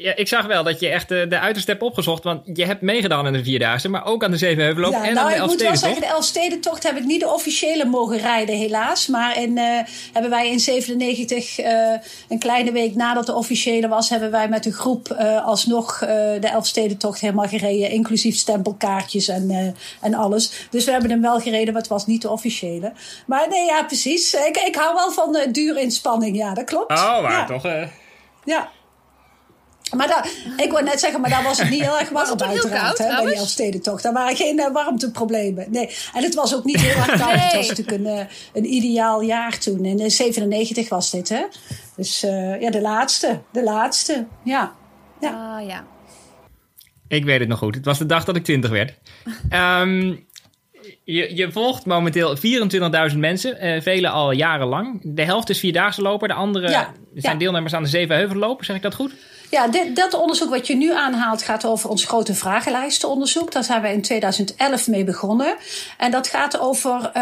Ja, 0.00 0.16
ik 0.16 0.28
zag 0.28 0.46
wel 0.46 0.62
dat 0.62 0.80
je 0.80 0.88
echt 0.88 1.08
de, 1.08 1.26
de 1.28 1.38
uiterste 1.38 1.70
hebt 1.70 1.82
opgezocht. 1.82 2.24
Want 2.24 2.40
je 2.44 2.64
hebt 2.64 2.80
meegedaan 2.80 3.26
in 3.26 3.32
de 3.32 3.44
Vierdaagse, 3.44 3.88
maar 3.88 4.04
ook 4.04 4.24
aan 4.24 4.30
de 4.30 4.36
Zevenheuvelloop 4.36 4.92
ja, 4.92 5.06
en 5.06 5.14
nou, 5.14 5.26
aan 5.26 5.36
de 5.36 5.42
ik 5.42 5.46
moet 5.46 5.60
wel 5.62 5.76
zeggen, 5.76 6.00
de 6.00 6.06
Elfstedentocht 6.06 6.82
heb 6.82 6.96
ik 6.96 7.04
niet 7.04 7.20
de 7.20 7.28
officiële 7.28 7.84
mogen 7.84 8.18
rijden, 8.18 8.56
helaas. 8.56 9.06
Maar 9.06 9.42
in, 9.42 9.56
uh, 9.56 9.78
hebben 10.12 10.30
wij 10.30 10.50
in 10.50 10.60
97, 10.60 11.60
uh, 11.60 11.66
een 12.28 12.38
kleine 12.38 12.72
week 12.72 12.94
nadat 12.94 13.26
de 13.26 13.34
officiële 13.34 13.88
was... 13.88 14.08
hebben 14.08 14.30
wij 14.30 14.48
met 14.48 14.66
een 14.66 14.72
groep 14.72 15.16
uh, 15.20 15.46
alsnog 15.46 15.98
de 15.98 16.48
Elfstedentocht 16.52 17.20
helemaal 17.20 17.48
gereden. 17.48 17.90
Inclusief 17.90 18.36
stempelkaartjes 18.36 19.28
en, 19.28 19.74
en 20.00 20.14
alles. 20.14 20.66
Dus 20.70 20.84
we 20.84 20.90
hebben 20.90 21.10
hem 21.10 21.20
wel 21.20 21.40
gereden, 21.40 21.72
maar 21.72 21.82
het 21.82 21.90
was 21.90 22.06
niet 22.06 22.22
de 22.22 22.30
officiële. 22.30 22.92
Maar 23.26 23.48
nee, 23.48 23.64
ja, 23.64 23.82
precies. 23.82 24.34
Ik, 24.34 24.56
ik 24.56 24.74
hou 24.74 24.94
wel 24.94 25.10
van 25.10 25.52
dure 25.52 25.80
inspanning, 25.80 26.36
ja, 26.36 26.54
dat 26.54 26.64
klopt. 26.64 26.92
Oh, 26.92 27.22
maar 27.22 27.32
ja. 27.32 27.44
toch... 27.44 27.66
Ja. 28.44 28.70
Maar 29.96 30.08
daar, 30.08 30.28
ik 30.56 30.70
wou 30.72 30.84
net 30.84 31.00
zeggen, 31.00 31.20
maar 31.20 31.30
daar 31.30 31.42
was 31.42 31.58
het 31.58 31.70
niet 31.70 31.82
heel 31.88 31.98
erg 31.98 32.08
warm 32.08 32.30
het 32.30 32.40
heel 32.40 32.50
uiteraard, 32.50 32.96
koud, 32.96 33.10
hè, 33.10 33.16
bij 33.16 33.24
die? 33.24 33.34
Elfstedentocht. 33.34 34.02
Daar 34.02 34.12
waren 34.12 34.36
geen 34.36 34.58
uh, 34.58 34.72
warmteproblemen. 34.72 35.66
Nee. 35.70 35.96
En 36.14 36.22
het 36.22 36.34
was 36.34 36.54
ook 36.54 36.64
niet 36.64 36.80
heel 36.80 36.96
erg 36.96 37.20
koud. 37.20 37.40
Het 37.40 37.54
was 37.54 37.68
natuurlijk 37.68 37.98
een, 37.98 38.06
uh, 38.06 38.24
een 38.52 38.72
ideaal 38.74 39.20
jaar 39.20 39.58
toen. 39.58 39.84
In 39.84 40.00
uh, 40.00 40.08
97 40.08 40.88
was 40.88 41.10
dit, 41.10 41.28
hè. 41.28 41.44
Dus 41.96 42.24
uh, 42.24 42.60
ja, 42.60 42.70
de 42.70 42.80
laatste. 42.80 43.40
De 43.52 43.62
laatste, 43.62 44.26
ja. 44.44 44.74
ja. 45.20 45.56
Ah, 45.58 45.66
ja. 45.66 45.84
Ik 47.08 47.24
weet 47.24 47.40
het 47.40 47.48
nog 47.48 47.58
goed. 47.58 47.74
Het 47.74 47.84
was 47.84 47.98
de 47.98 48.06
dag 48.06 48.24
dat 48.24 48.36
ik 48.36 48.44
20 48.44 48.70
werd. 48.70 48.94
um, 49.52 50.26
je, 51.04 51.36
je, 51.36 51.52
volgt 51.52 51.86
momenteel 51.86 52.36
24.000 53.10 53.18
mensen, 53.18 53.66
uh, 53.66 53.80
velen 53.80 54.10
al 54.10 54.30
jarenlang. 54.32 55.00
De 55.02 55.24
helft 55.24 55.48
is 55.48 55.58
vierdaagse 55.58 56.02
loper, 56.02 56.28
de 56.28 56.34
andere 56.34 56.68
Ja, 56.68 56.92
zijn 57.14 57.32
ja. 57.32 57.38
deelnemers 57.38 57.74
aan 57.74 57.82
de 57.82 57.88
Zevenheuvelloop. 57.88 58.64
Zeg 58.64 58.76
ik 58.76 58.82
dat 58.82 58.94
goed? 58.94 59.14
Ja, 59.50 59.68
dit, 59.68 59.96
dat 59.96 60.14
onderzoek 60.14 60.50
wat 60.50 60.66
je 60.66 60.76
nu 60.76 60.92
aanhaalt 60.92 61.42
gaat 61.42 61.64
over 61.64 61.90
ons 61.90 62.04
grote 62.04 62.34
vragenlijstenonderzoek. 62.34 63.52
Daar 63.52 63.64
zijn 63.64 63.82
we 63.82 63.88
in 63.88 64.02
2011 64.02 64.88
mee 64.88 65.04
begonnen. 65.04 65.56
En 65.98 66.10
dat 66.10 66.28
gaat 66.28 66.58
over 66.58 66.92
uh, 66.94 67.12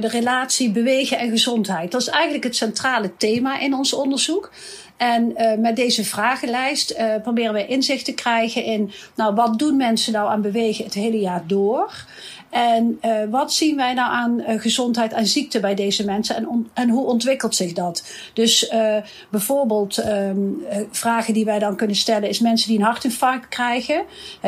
de 0.00 0.08
relatie 0.08 0.70
bewegen 0.70 1.18
en 1.18 1.30
gezondheid. 1.30 1.92
Dat 1.92 2.00
is 2.00 2.08
eigenlijk 2.08 2.44
het 2.44 2.56
centrale 2.56 3.16
thema 3.16 3.58
in 3.58 3.74
ons 3.74 3.92
onderzoek. 3.92 4.50
En 4.96 5.34
uh, 5.36 5.54
met 5.58 5.76
deze 5.76 6.04
vragenlijst 6.04 6.90
uh, 6.90 7.14
proberen 7.22 7.52
we 7.52 7.66
inzicht 7.66 8.04
te 8.04 8.14
krijgen 8.14 8.64
in, 8.64 8.90
nou, 9.14 9.34
wat 9.34 9.58
doen 9.58 9.76
mensen 9.76 10.12
nou 10.12 10.30
aan 10.30 10.42
bewegen 10.42 10.84
het 10.84 10.94
hele 10.94 11.18
jaar 11.18 11.42
door? 11.46 12.04
En 12.50 12.98
uh, 13.04 13.12
wat 13.30 13.52
zien 13.52 13.76
wij 13.76 13.94
nou 13.94 14.12
aan 14.12 14.40
uh, 14.40 14.60
gezondheid 14.60 15.12
en 15.12 15.26
ziekte 15.26 15.60
bij 15.60 15.74
deze 15.74 16.04
mensen 16.04 16.36
en, 16.36 16.68
en 16.74 16.88
hoe 16.88 17.06
ontwikkelt 17.06 17.54
zich 17.54 17.72
dat? 17.72 18.04
Dus 18.32 18.70
uh, 18.72 18.96
bijvoorbeeld 19.30 20.06
um, 20.06 20.62
vragen 20.90 21.34
die 21.34 21.44
wij 21.44 21.58
dan 21.58 21.76
kunnen 21.76 21.96
stellen 21.96 22.28
is 22.28 22.40
mensen 22.40 22.68
die 22.68 22.78
een 22.78 22.84
hartinfarct 22.84 23.48
krijgen. 23.48 24.02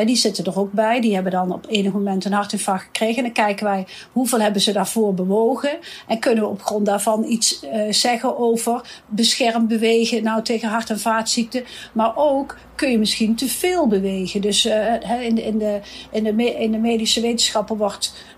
die 0.05 0.15
zitten 0.15 0.45
er 0.45 0.59
ook 0.59 0.71
bij. 0.71 1.01
Die 1.01 1.13
hebben 1.13 1.31
dan 1.31 1.53
op 1.53 1.65
enig 1.69 1.93
moment 1.93 2.25
een 2.25 2.33
hartinfarct 2.33 2.83
gekregen. 2.83 3.17
En 3.17 3.23
dan 3.23 3.31
kijken 3.31 3.65
wij 3.65 3.85
hoeveel 4.11 4.39
hebben 4.39 4.61
ze 4.61 4.71
daarvoor 4.71 5.13
bewogen. 5.13 5.71
En 6.07 6.19
kunnen 6.19 6.43
we 6.43 6.49
op 6.49 6.61
grond 6.61 6.85
daarvan 6.85 7.23
iets 7.23 7.65
zeggen 7.89 8.37
over 8.37 9.01
beschermd 9.07 9.67
bewegen 9.67 10.23
nou, 10.23 10.43
tegen 10.43 10.69
hart- 10.69 10.89
en 10.89 10.99
vaatziekten. 10.99 11.63
Maar 11.93 12.11
ook 12.15 12.57
kun 12.75 12.91
je 12.91 12.97
misschien 12.97 13.35
te 13.35 13.47
veel 13.47 13.87
bewegen. 13.87 14.41
Dus 14.41 14.65
in, 14.65 15.35
de, 15.35 15.43
in, 15.43 15.57
de, 15.57 15.79
in, 16.11 16.23
de, 16.23 16.53
in 16.59 16.71
de 16.71 16.77
medische 16.77 17.21
wetenschappen 17.21 17.77
wordt 17.77 17.90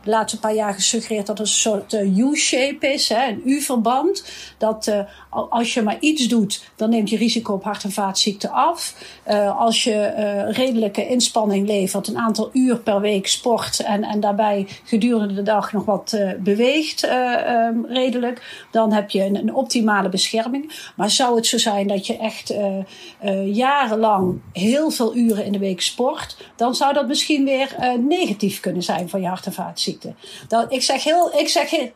de 0.04 0.10
laatste 0.10 0.40
paar 0.40 0.54
jaar 0.54 0.74
gesuggereerd 0.74 1.28
dat 1.28 1.38
het 1.38 1.48
een 1.48 1.54
soort 1.54 1.94
uh, 1.94 2.18
U-shape 2.18 2.94
is, 2.94 3.10
hè, 3.10 3.28
een 3.28 3.42
U-verband. 3.46 4.26
Dat 4.58 4.88
uh, 4.88 5.00
als 5.50 5.74
je 5.74 5.82
maar 5.82 5.98
iets 6.00 6.28
doet, 6.28 6.64
dan 6.76 6.90
neemt 6.90 7.10
je 7.10 7.18
risico 7.18 7.54
op 7.54 7.64
hart- 7.64 7.84
en 7.84 7.92
vaatziekten 7.92 8.52
af. 8.52 8.96
Uh, 9.28 9.60
als 9.60 9.84
je 9.84 10.12
redelijke 10.50 11.08
inspanning 11.08 11.68
levert, 11.68 12.08
een 12.08 12.18
aantal 12.18 12.50
uur 12.54 12.80
per 12.80 13.02
week 13.02 13.28
sport 13.28 13.80
en, 13.80 14.04
en 14.04 14.20
daarbij 14.20 14.68
gedurende 14.84 15.34
de 15.34 15.42
dag 15.42 15.74
nog 15.74 15.86
wat 15.86 16.18
beweegt, 16.40 17.10
um, 17.10 17.86
redelijk, 17.86 18.66
dan 18.72 18.92
heb 18.92 19.10
je 19.10 19.24
een, 19.24 19.36
een, 19.36 19.54
optimale 19.54 20.10
bescherming. 20.10 20.92
Maar 20.96 21.10
zou 21.10 21.36
het 21.36 21.48
zo 21.48 21.58
zijn 21.58 21.88
dat 21.88 22.08
je 22.08 22.18
echt 22.18 22.54
jarenlang 23.46 24.42
heel 24.54 24.92
veel 24.92 25.16
uren 25.16 25.46
in 25.46 25.52
de 25.52 25.58
week 25.60 25.82
sport, 25.82 26.38
dan 26.56 26.76
zou 26.76 26.94
dat 26.94 27.08
misschien 27.08 27.46
weer 27.46 27.76
negatief 28.08 28.60
kunnen 28.60 28.84
zijn 28.84 29.10
voor 29.10 29.20
je 29.20 29.28
hart- 29.28 29.43
en 29.46 29.54
vaatziekten. 29.54 30.18
Dat, 30.48 30.72
ik 30.72 30.82
zeg 30.82 31.04
heel, 31.04 31.38
ik 31.38 31.48
zeg 31.48 31.70
heel, 31.70 31.92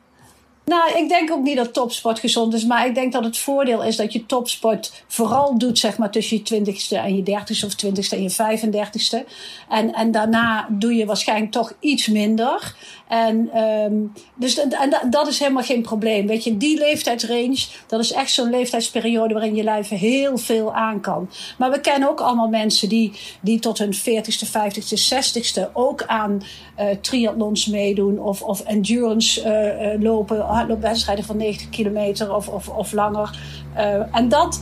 nou, 0.67 0.97
ik 0.97 1.09
denk 1.09 1.31
ook 1.31 1.43
niet 1.43 1.55
dat 1.55 1.73
topsport 1.73 2.19
gezond 2.19 2.53
is. 2.53 2.65
Maar 2.65 2.87
ik 2.87 2.95
denk 2.95 3.13
dat 3.13 3.23
het 3.23 3.37
voordeel 3.37 3.83
is 3.83 3.95
dat 3.95 4.13
je 4.13 4.25
topsport 4.25 5.03
vooral 5.07 5.57
doet, 5.57 5.79
zeg 5.79 5.97
maar, 5.97 6.11
tussen 6.11 6.37
je 6.37 6.43
twintigste 6.43 6.97
en 6.97 7.15
je 7.15 7.23
dertigste 7.23 7.65
of 7.65 7.75
twintigste 7.75 8.15
en 8.15 8.21
je 8.21 8.29
vijfendertigste. 8.29 9.25
En, 9.69 9.93
en 9.93 10.11
daarna 10.11 10.67
doe 10.69 10.95
je 10.95 11.05
waarschijnlijk 11.05 11.51
toch 11.51 11.73
iets 11.79 12.07
minder. 12.07 12.75
En, 13.07 13.57
um, 13.61 14.13
dus, 14.35 14.57
en 14.57 15.09
dat 15.09 15.27
is 15.27 15.39
helemaal 15.39 15.63
geen 15.63 15.81
probleem. 15.81 16.27
Weet 16.27 16.43
je, 16.43 16.57
die 16.57 16.77
leeftijdsrange, 16.77 17.65
dat 17.87 17.99
is 17.99 18.11
echt 18.11 18.31
zo'n 18.31 18.49
leeftijdsperiode 18.49 19.33
waarin 19.33 19.55
je 19.55 19.63
lijf 19.63 19.89
heel 19.89 20.37
veel 20.37 20.73
aan 20.73 21.01
kan. 21.01 21.29
Maar 21.57 21.71
we 21.71 21.81
kennen 21.81 22.09
ook 22.09 22.19
allemaal 22.19 22.49
mensen 22.49 22.89
die, 22.89 23.11
die 23.41 23.59
tot 23.59 23.77
hun 23.77 23.95
40ste, 23.95 24.47
50ste, 24.47 25.13
60ste 25.15 25.73
ook 25.73 26.03
aan 26.03 26.41
uh, 26.79 26.85
triathlons 27.01 27.65
meedoen 27.65 28.19
of, 28.19 28.41
of 28.41 28.65
endurance 28.65 29.41
uh, 29.41 29.93
uh, 29.93 30.01
lopen, 30.01 30.47
hardloopwedstrijden 30.57 31.25
van 31.25 31.37
90 31.37 31.69
kilometer 31.69 32.35
of, 32.35 32.47
of, 32.47 32.69
of 32.69 32.91
langer. 32.91 33.39
Uh, 33.77 34.15
en 34.15 34.29
dat, 34.29 34.61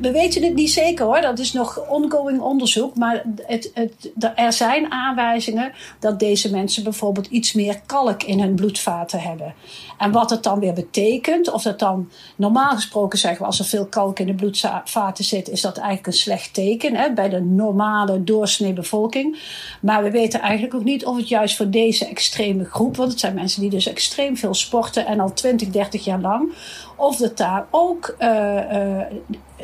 we 0.00 0.10
weten 0.10 0.42
het 0.42 0.54
niet 0.54 0.70
zeker 0.70 1.04
hoor, 1.04 1.20
dat 1.20 1.38
is 1.38 1.52
nog 1.52 1.88
ongoing 1.88 2.40
onderzoek. 2.40 2.96
Maar 2.96 3.22
het, 3.46 3.70
het, 3.74 4.12
er 4.34 4.52
zijn 4.52 4.92
aanwijzingen 4.92 5.72
dat 5.98 6.18
deze 6.18 6.50
mensen 6.50 6.82
bijvoorbeeld 6.82 7.26
iets 7.26 7.52
meer 7.52 7.80
kalk 7.86 8.22
in 8.22 8.40
hun 8.40 8.54
bloedvaten 8.54 9.20
hebben. 9.20 9.54
En 9.98 10.10
wat 10.12 10.30
het 10.30 10.42
dan 10.42 10.60
weer 10.60 10.72
betekent, 10.72 11.50
of 11.50 11.62
dat 11.62 11.78
dan 11.78 12.10
normaal 12.36 12.74
gesproken 12.74 13.18
zeggen 13.18 13.40
we 13.40 13.46
als 13.46 13.58
er 13.58 13.64
veel 13.64 13.86
kalk 13.86 14.18
in 14.18 14.26
de 14.26 14.34
bloedvaten 14.34 15.24
zit, 15.24 15.48
is 15.48 15.60
dat 15.60 15.76
eigenlijk 15.76 16.06
een 16.06 16.12
slecht 16.12 16.54
teken 16.54 16.94
hè, 16.94 17.12
bij 17.12 17.28
de 17.28 17.40
normale 17.40 18.24
doorsnee 18.24 18.72
bevolking. 18.72 19.38
Maar 19.80 20.02
we 20.02 20.10
weten 20.10 20.40
eigenlijk 20.40 20.74
ook 20.74 20.84
niet 20.84 21.06
of 21.06 21.16
het 21.16 21.28
juist 21.28 21.56
voor 21.56 21.70
deze 21.70 22.06
extreme 22.06 22.64
groep, 22.64 22.96
want 22.96 23.10
het 23.10 23.20
zijn 23.20 23.34
mensen 23.34 23.60
die 23.60 23.70
dus 23.70 23.86
extreem 23.86 24.36
veel 24.36 24.54
sporten 24.54 25.06
en 25.06 25.20
al 25.20 25.32
20, 25.32 25.68
30 25.68 26.04
jaar 26.04 26.20
lang, 26.20 26.52
of 26.96 27.16
dat 27.16 27.36
daar 27.36 27.66
ook 27.70 28.16
uh, 28.18 28.28
uh, 28.28 29.00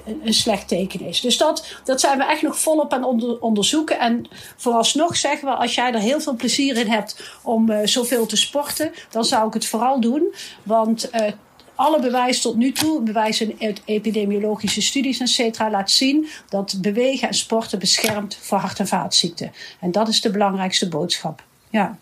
een 0.04 0.34
slecht 0.34 0.68
teken 0.68 1.00
is. 1.00 1.20
Dus 1.20 1.36
dat, 1.36 1.66
dat 1.84 2.00
zijn 2.00 2.18
we 2.18 2.24
echt 2.24 2.42
nog 2.42 2.58
volop 2.58 2.92
aan 2.92 3.04
onder, 3.04 3.40
onderzoeken. 3.40 3.98
En 3.98 4.28
vooralsnog 4.56 5.16
zeggen 5.16 5.48
we, 5.48 5.54
als 5.54 5.74
jij 5.74 5.92
er 5.92 6.00
heel 6.00 6.20
veel 6.20 6.34
plezier 6.34 6.76
in 6.76 6.88
hebt 6.88 7.38
om 7.42 7.70
uh, 7.70 7.78
zoveel 7.84 8.26
te 8.26 8.36
sporten, 8.36 8.92
dan 9.10 9.24
zou 9.24 9.46
ik 9.46 9.54
het 9.54 9.66
vooral 9.66 10.00
doen. 10.00 10.34
Want 10.62 11.10
uh, 11.14 11.20
alle 11.74 12.00
bewijs 12.00 12.40
tot 12.40 12.56
nu 12.56 12.72
toe, 12.72 13.02
bewijzen 13.02 13.56
uit 13.60 13.82
epidemiologische 13.84 14.82
studies 14.82 15.20
et 15.20 15.28
cetera, 15.28 15.70
laat 15.70 15.90
zien 15.90 16.28
dat 16.48 16.78
bewegen 16.80 17.28
en 17.28 17.34
sporten 17.34 17.78
beschermt 17.78 18.38
voor 18.40 18.58
hart- 18.58 18.78
en 18.78 18.86
vaatziekten. 18.86 19.52
En 19.80 19.92
dat 19.92 20.08
is 20.08 20.20
de 20.20 20.30
belangrijkste 20.30 20.88
boodschap. 20.88 21.42
Ja. 21.70 21.98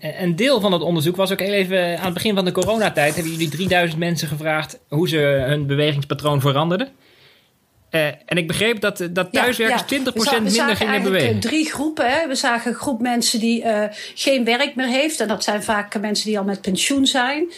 Een 0.00 0.36
deel 0.36 0.60
van 0.60 0.72
het 0.72 0.82
onderzoek 0.82 1.16
was 1.16 1.32
ook 1.32 1.40
heel 1.40 1.52
even 1.52 1.98
aan 1.98 2.04
het 2.04 2.14
begin 2.14 2.34
van 2.34 2.44
de 2.44 2.52
coronatijd. 2.52 3.14
Hebben 3.14 3.32
jullie 3.32 3.48
3000 3.48 3.98
mensen 3.98 4.28
gevraagd 4.28 4.78
hoe 4.88 5.08
ze 5.08 5.16
hun 5.46 5.66
bewegingspatroon 5.66 6.40
veranderden? 6.40 6.88
Uh, 7.90 8.06
en 8.06 8.36
ik 8.36 8.46
begreep 8.46 8.80
dat, 8.80 9.08
dat 9.10 9.32
thuiswerkers 9.32 9.82
ja, 9.88 9.96
ja. 9.96 10.12
20% 10.12 10.14
we 10.14 10.50
minder 10.50 10.76
gingen 10.76 11.02
bewegen. 11.02 11.40
Drie 11.40 11.70
groepen. 11.70 12.10
Hè. 12.10 12.28
We 12.28 12.34
zagen 12.34 12.70
een 12.70 12.78
groep 12.78 13.00
mensen 13.00 13.40
die 13.40 13.64
uh, 13.64 13.84
geen 14.14 14.44
werk 14.44 14.74
meer 14.74 14.86
heeft. 14.86 15.20
En 15.20 15.28
dat 15.28 15.44
zijn 15.44 15.62
vaak 15.62 16.00
mensen 16.00 16.26
die 16.26 16.38
al 16.38 16.44
met 16.44 16.60
pensioen 16.60 17.06
zijn. 17.06 17.52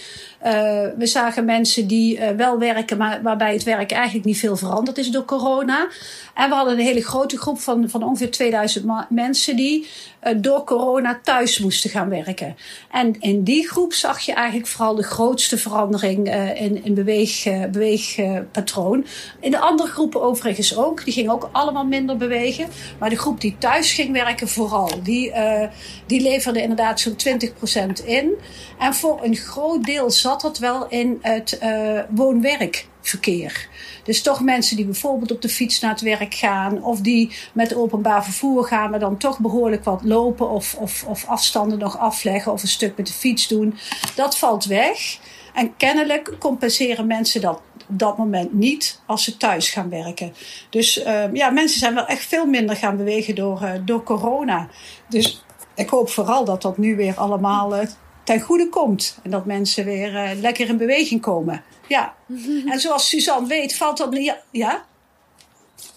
Uh, 0.45 0.53
we 0.97 1.07
zagen 1.07 1.45
mensen 1.45 1.87
die 1.87 2.19
uh, 2.19 2.29
wel 2.29 2.59
werken, 2.59 2.97
maar 2.97 3.23
waarbij 3.23 3.53
het 3.53 3.63
werk 3.63 3.91
eigenlijk 3.93 4.25
niet 4.25 4.39
veel 4.39 4.57
veranderd 4.57 4.99
is 4.99 5.11
door 5.11 5.25
corona. 5.25 5.89
En 6.35 6.49
we 6.49 6.55
hadden 6.55 6.79
een 6.79 6.85
hele 6.85 7.03
grote 7.03 7.39
groep 7.39 7.59
van, 7.59 7.91
van 7.91 8.03
ongeveer 8.03 8.31
2000 8.31 8.85
mensen 9.09 9.57
die 9.57 9.87
uh, 10.23 10.35
door 10.37 10.65
corona 10.65 11.21
thuis 11.23 11.59
moesten 11.59 11.91
gaan 11.91 12.09
werken. 12.09 12.57
En 12.91 13.21
in 13.21 13.43
die 13.43 13.69
groep 13.69 13.93
zag 13.93 14.21
je 14.21 14.33
eigenlijk 14.33 14.69
vooral 14.69 14.95
de 14.95 15.03
grootste 15.03 15.59
verandering 15.59 16.35
in, 16.55 16.85
in 16.85 16.95
beweeg, 16.95 17.45
beweegpatroon. 17.71 19.07
in 19.41 19.51
de 19.51 19.59
andere 19.59 19.89
groepen 19.89 20.23
overigens 20.23 20.77
ook. 20.77 21.05
Die 21.05 21.13
gingen 21.13 21.33
ook 21.33 21.49
allemaal 21.53 21.85
minder 21.85 22.17
bewegen. 22.17 22.69
Maar 22.99 23.11
de 23.11 23.19
groep 23.19 23.41
die 23.41 23.57
thuis 23.59 23.93
ging 23.93 24.13
werken 24.13 24.49
vooral, 24.49 24.91
die, 25.03 25.33
die 26.07 26.21
leverde 26.21 26.63
inderdaad 26.63 27.01
zo'n 27.01 27.17
20% 28.01 28.05
in. 28.05 28.33
En 28.79 28.95
voor 28.95 29.19
een 29.23 29.37
groot 29.37 29.85
deel 29.85 30.11
dat 30.39 30.59
wel 30.59 30.89
in 30.89 31.19
het 31.23 31.59
uh, 31.63 32.01
woon-werk 32.09 32.87
verkeer. 33.01 33.69
Dus 34.05 34.23
toch 34.23 34.41
mensen 34.43 34.77
die 34.77 34.85
bijvoorbeeld 34.85 35.31
op 35.31 35.43
de 35.43 35.49
fiets 35.49 35.81
naar 35.81 35.91
het 35.91 36.01
werk 36.01 36.35
gaan, 36.35 36.83
of 36.83 37.01
die 37.01 37.33
met 37.53 37.75
openbaar 37.75 38.25
vervoer 38.25 38.65
gaan, 38.65 38.91
maar 38.91 38.99
dan 38.99 39.17
toch 39.17 39.39
behoorlijk 39.39 39.85
wat 39.85 40.01
lopen 40.05 40.51
of, 40.51 40.75
of, 40.75 41.05
of 41.07 41.27
afstanden 41.27 41.79
nog 41.79 41.99
afleggen 41.99 42.53
of 42.53 42.63
een 42.63 42.69
stuk 42.69 42.97
met 42.97 43.07
de 43.07 43.13
fiets 43.13 43.49
doen. 43.49 43.75
Dat 44.15 44.39
valt 44.39 44.65
weg. 44.65 45.19
En 45.55 45.77
kennelijk 45.77 46.37
compenseren 46.39 47.07
mensen 47.07 47.41
dat 47.41 47.61
op 47.89 47.99
dat 47.99 48.19
moment 48.19 48.53
niet 48.53 49.01
als 49.07 49.25
ze 49.25 49.37
thuis 49.37 49.71
gaan 49.71 49.89
werken. 49.89 50.35
Dus 50.71 51.05
uh, 51.05 51.33
ja, 51.33 51.51
mensen 51.51 51.79
zijn 51.79 51.95
wel 51.95 52.07
echt 52.07 52.27
veel 52.27 52.47
minder 52.47 52.77
gaan 52.77 52.97
bewegen 52.97 53.35
door, 53.35 53.63
uh, 53.63 53.73
door 53.85 54.03
corona. 54.03 54.69
Dus 55.09 55.45
ik 55.75 55.89
hoop 55.89 56.11
vooral 56.11 56.45
dat 56.45 56.63
dat 56.63 56.79
nu 56.79 56.97
weer 56.97 57.15
allemaal 57.15 57.77
uh, 57.77 57.87
ten 58.25 58.41
goede 58.41 58.69
komt. 58.69 59.19
En 59.23 59.31
dat 59.31 59.45
mensen 59.45 59.85
weer 59.85 60.35
lekker 60.41 60.69
in 60.69 60.77
beweging 60.77 61.21
komen. 61.21 61.63
Ja. 61.87 62.15
En 62.73 62.81
zoals 62.81 63.09
Suzanne 63.09 63.49
weet, 63.49 63.77
valt 63.77 63.97
dat 63.97 64.11
niet. 64.11 64.35
Ja? 64.51 64.85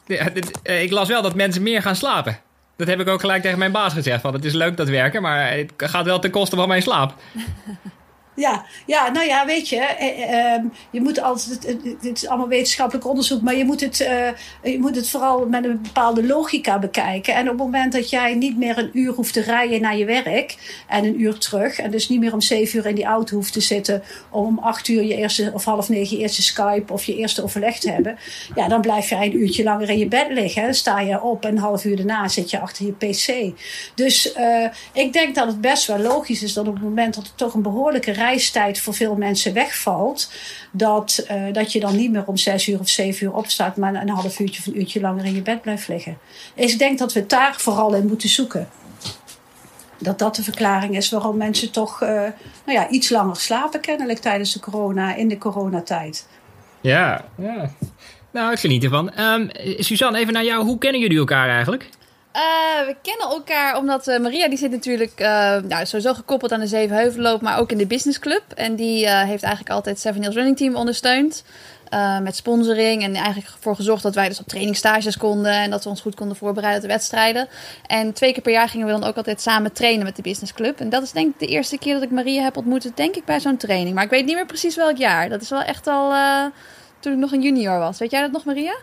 ja 0.05 0.29
ik 0.63 0.91
las 0.91 1.07
wel 1.07 1.21
dat 1.21 1.35
mensen 1.35 1.63
meer 1.63 1.81
gaan 1.81 1.95
slapen. 1.95 2.39
Dat 2.75 2.87
heb 2.87 2.99
ik 2.99 3.07
ook 3.07 3.19
gelijk 3.19 3.41
tegen 3.41 3.59
mijn 3.59 3.71
baas 3.71 3.93
gezegd. 3.93 4.21
Van, 4.21 4.33
het 4.33 4.45
is 4.45 4.53
leuk 4.53 4.77
dat 4.77 4.89
werken, 4.89 5.21
maar 5.21 5.51
het 5.51 5.71
gaat 5.77 6.05
wel 6.05 6.19
ten 6.19 6.31
koste 6.31 6.55
van 6.55 6.67
mijn 6.67 6.81
slaap. 6.81 7.13
Ja, 8.35 8.65
ja, 8.85 9.11
nou 9.11 9.27
ja, 9.27 9.45
weet 9.45 9.69
je, 9.69 9.77
eh, 9.77 10.53
ehm, 10.53 10.65
je 10.89 11.01
moet 11.01 11.21
altijd, 11.21 11.65
het 12.01 12.15
is 12.15 12.27
allemaal 12.27 12.47
wetenschappelijk 12.47 13.07
onderzoek, 13.07 13.41
maar 13.41 13.55
je 13.55 13.65
moet, 13.65 13.81
het, 13.81 13.99
uh, 13.99 14.71
je 14.73 14.79
moet 14.79 14.95
het 14.95 15.09
vooral 15.09 15.47
met 15.47 15.63
een 15.63 15.81
bepaalde 15.81 16.25
logica 16.25 16.79
bekijken. 16.79 17.35
En 17.35 17.41
op 17.41 17.47
het 17.47 17.57
moment 17.57 17.93
dat 17.93 18.09
jij 18.09 18.33
niet 18.33 18.57
meer 18.57 18.77
een 18.77 18.89
uur 18.93 19.13
hoeft 19.13 19.33
te 19.33 19.41
rijden 19.41 19.81
naar 19.81 19.97
je 19.97 20.05
werk 20.05 20.55
en 20.87 21.05
een 21.05 21.21
uur 21.21 21.37
terug, 21.37 21.79
en 21.79 21.91
dus 21.91 22.09
niet 22.09 22.19
meer 22.19 22.33
om 22.33 22.41
zeven 22.41 22.79
uur 22.79 22.85
in 22.85 22.95
die 22.95 23.05
auto 23.05 23.35
hoeft 23.35 23.53
te 23.53 23.61
zitten 23.61 24.03
om 24.29 24.53
om 24.57 24.63
acht 24.63 24.87
uur 24.87 25.03
je 25.03 25.15
eerste 25.15 25.51
of 25.53 25.65
half 25.65 25.89
negen 25.89 26.17
je 26.17 26.21
eerste 26.21 26.41
Skype 26.41 26.93
of 26.93 27.05
je 27.05 27.15
eerste 27.15 27.43
overleg 27.43 27.79
te 27.79 27.91
hebben, 27.91 28.17
ja, 28.55 28.67
dan 28.67 28.81
blijf 28.81 29.09
jij 29.09 29.25
een 29.25 29.37
uurtje 29.37 29.63
langer 29.63 29.89
in 29.89 29.97
je 29.97 30.07
bed 30.07 30.27
liggen. 30.29 30.75
Sta 30.75 30.99
je 30.99 31.21
op 31.21 31.45
en 31.45 31.51
een 31.51 31.57
half 31.57 31.85
uur 31.85 31.95
daarna 31.95 32.27
zit 32.27 32.49
je 32.49 32.59
achter 32.59 32.85
je 32.85 32.91
PC. 32.91 33.57
Dus 33.95 34.33
ik 34.93 35.13
denk 35.13 35.35
dat 35.35 35.47
het 35.47 35.61
best 35.61 35.87
wel 35.87 35.99
logisch 35.99 36.43
is 36.43 36.53
dat 36.53 36.67
op 36.67 36.73
het 36.73 36.83
moment 36.83 37.15
dat 37.15 37.23
er 37.23 37.35
toch 37.35 37.53
een 37.53 37.61
behoorlijke 37.61 38.11
reistijd 38.23 38.79
voor 38.79 38.93
veel 38.93 39.15
mensen 39.15 39.53
wegvalt, 39.53 40.31
dat, 40.71 41.25
uh, 41.31 41.53
dat 41.53 41.71
je 41.71 41.79
dan 41.79 41.95
niet 41.95 42.11
meer 42.11 42.25
om 42.25 42.37
zes 42.37 42.67
uur 42.67 42.79
of 42.79 42.89
zeven 42.89 43.25
uur 43.25 43.33
opstaat, 43.33 43.77
maar 43.77 43.95
een 43.95 44.09
half 44.09 44.39
uurtje 44.39 44.59
of 44.59 44.65
een 44.67 44.79
uurtje 44.79 45.01
langer 45.01 45.25
in 45.25 45.35
je 45.35 45.41
bed 45.41 45.61
blijft 45.61 45.87
liggen. 45.87 46.17
Dus 46.55 46.71
ik 46.71 46.79
denk 46.79 46.99
dat 46.99 47.13
we 47.13 47.25
daar 47.25 47.55
vooral 47.57 47.93
in 47.93 48.07
moeten 48.07 48.29
zoeken. 48.29 48.69
Dat 49.97 50.19
dat 50.19 50.35
de 50.35 50.43
verklaring 50.43 50.95
is 50.95 51.09
waarom 51.09 51.37
mensen 51.37 51.71
toch 51.71 52.01
uh, 52.01 52.09
nou 52.65 52.77
ja, 52.79 52.89
iets 52.89 53.09
langer 53.09 53.35
slapen, 53.35 53.79
kennelijk 53.79 54.19
tijdens 54.19 54.53
de 54.53 54.59
corona, 54.59 55.15
in 55.15 55.27
de 55.27 55.37
coronatijd. 55.37 56.27
Ja, 56.81 57.25
ja. 57.37 57.71
Nou, 58.31 58.51
ik 58.51 58.59
geniet 58.59 58.83
ervan. 58.83 59.19
Um, 59.19 59.49
Suzanne, 59.77 60.19
even 60.19 60.33
naar 60.33 60.43
jou. 60.43 60.63
Hoe 60.63 60.77
kennen 60.77 61.01
jullie 61.01 61.17
elkaar 61.17 61.49
eigenlijk? 61.49 61.89
Uh, 62.35 62.85
we 62.85 62.95
kennen 63.01 63.27
elkaar 63.27 63.77
omdat 63.77 64.07
uh, 64.07 64.19
Maria 64.19 64.47
die 64.47 64.57
zit 64.57 64.71
natuurlijk 64.71 65.19
uh, 65.19 65.27
nou, 65.57 65.85
sowieso 65.85 66.13
gekoppeld 66.13 66.51
aan 66.51 66.59
de 66.59 66.67
Zevenheuvelloop, 66.67 67.41
maar 67.41 67.59
ook 67.59 67.71
in 67.71 67.77
de 67.77 67.87
Business 67.87 68.19
Club. 68.19 68.43
En 68.55 68.75
die 68.75 69.09
heeft 69.09 69.43
eigenlijk 69.43 69.69
altijd 69.69 69.99
Seven 69.99 70.21
Hills 70.21 70.35
Running 70.35 70.57
Team 70.57 70.75
ondersteund. 70.75 71.43
met 72.21 72.35
sponsoring 72.35 73.03
en 73.03 73.15
eigenlijk 73.15 73.47
ervoor 73.47 73.75
gezorgd 73.75 74.03
dat 74.03 74.15
wij 74.15 74.27
dus 74.27 74.39
op 74.39 74.47
trainingstages 74.47 75.17
konden 75.17 75.51
en 75.51 75.69
dat 75.69 75.83
we 75.83 75.89
ons 75.89 76.01
goed 76.01 76.15
konden 76.15 76.37
voorbereiden 76.37 76.81
op 76.81 76.87
de 76.87 76.93
wedstrijden. 76.93 77.47
En 77.87 78.13
twee 78.13 78.33
keer 78.33 78.41
per 78.41 78.51
jaar 78.51 78.69
gingen 78.69 78.85
we 78.87 78.91
dan 78.91 79.03
ook 79.03 79.17
altijd 79.17 79.41
samen 79.41 79.73
trainen 79.73 80.05
met 80.05 80.15
de 80.15 80.21
Business 80.21 80.53
Club. 80.53 80.79
En 80.79 80.89
dat 80.89 81.03
is 81.03 81.11
denk 81.11 81.33
ik 81.33 81.39
de 81.39 81.47
eerste 81.47 81.77
keer 81.77 81.93
dat 81.93 82.03
ik 82.03 82.11
Maria 82.11 82.43
heb 82.43 82.57
ontmoet, 82.57 82.95
denk 82.95 83.15
ik 83.15 83.25
bij 83.25 83.39
zo'n 83.39 83.57
training. 83.57 83.95
Maar 83.95 84.03
ik 84.03 84.09
weet 84.09 84.25
niet 84.25 84.35
meer 84.35 84.45
precies 84.45 84.75
welk 84.75 84.97
jaar. 84.97 85.29
Dat 85.29 85.41
is 85.41 85.49
wel 85.49 85.61
echt 85.61 85.87
al 85.87 86.13
toen 86.99 87.13
ik 87.13 87.19
nog 87.19 87.31
een 87.31 87.41
junior 87.41 87.79
was. 87.79 87.99
Weet 87.99 88.11
jij 88.11 88.21
dat 88.21 88.31
nog, 88.31 88.45
Maria? 88.45 88.73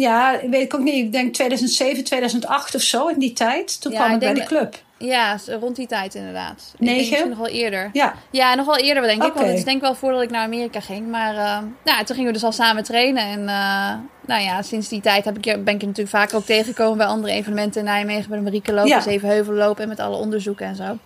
Ja, 0.00 0.40
weet 0.50 0.62
ik 0.62 0.74
ook 0.74 0.80
niet. 0.80 0.94
Ik 0.94 1.12
denk 1.12 1.34
2007, 1.34 2.04
2008 2.04 2.74
of 2.74 2.82
zo 2.82 3.06
in 3.06 3.18
die 3.18 3.32
tijd. 3.32 3.80
Toen 3.80 3.92
ja, 3.92 3.98
kwam 3.98 4.12
ik, 4.12 4.18
bij 4.18 4.34
de 4.34 4.44
club. 4.44 4.82
Ja, 4.98 5.38
rond 5.60 5.76
die 5.76 5.86
tijd 5.86 6.14
inderdaad. 6.14 6.74
Negen? 6.78 7.28
Nog 7.28 7.38
wel 7.38 7.48
eerder. 7.48 7.90
Ja. 7.92 8.14
Ja, 8.30 8.54
nog 8.54 8.66
wel 8.66 8.76
eerder 8.76 9.02
denk 9.02 9.22
ik. 9.22 9.28
Okay. 9.28 9.34
Want 9.34 9.46
het 9.46 9.58
is 9.58 9.64
denk 9.64 9.76
ik 9.76 9.82
wel 9.82 9.94
voordat 9.94 10.22
ik 10.22 10.30
naar 10.30 10.44
Amerika 10.44 10.80
ging. 10.80 11.08
Maar 11.08 11.34
uh, 11.34 11.58
nou, 11.84 12.04
toen 12.04 12.16
gingen 12.16 12.26
we 12.26 12.32
dus 12.32 12.44
al 12.44 12.52
samen 12.52 12.84
trainen. 12.84 13.22
En 13.22 13.40
uh, 13.40 13.94
nou 14.26 14.42
ja, 14.42 14.62
sinds 14.62 14.88
die 14.88 15.00
tijd 15.00 15.24
heb 15.24 15.36
ik, 15.36 15.42
ben 15.42 15.74
ik 15.74 15.80
je 15.80 15.86
natuurlijk 15.86 16.16
vaak 16.16 16.34
ook 16.34 16.44
tegengekomen 16.44 16.98
bij 16.98 17.06
andere 17.06 17.32
evenementen 17.32 17.80
in 17.80 17.86
Nijmegen. 17.86 18.28
Bij 18.28 18.38
de 18.38 18.44
Marieke 18.44 18.72
lopen, 18.72 18.90
ja. 18.90 19.00
Zevenheuvel 19.00 19.54
lopen 19.54 19.82
en 19.82 19.88
met 19.88 20.00
alle 20.00 20.16
onderzoeken 20.16 20.66
en 20.66 20.76
zo. 20.76 20.98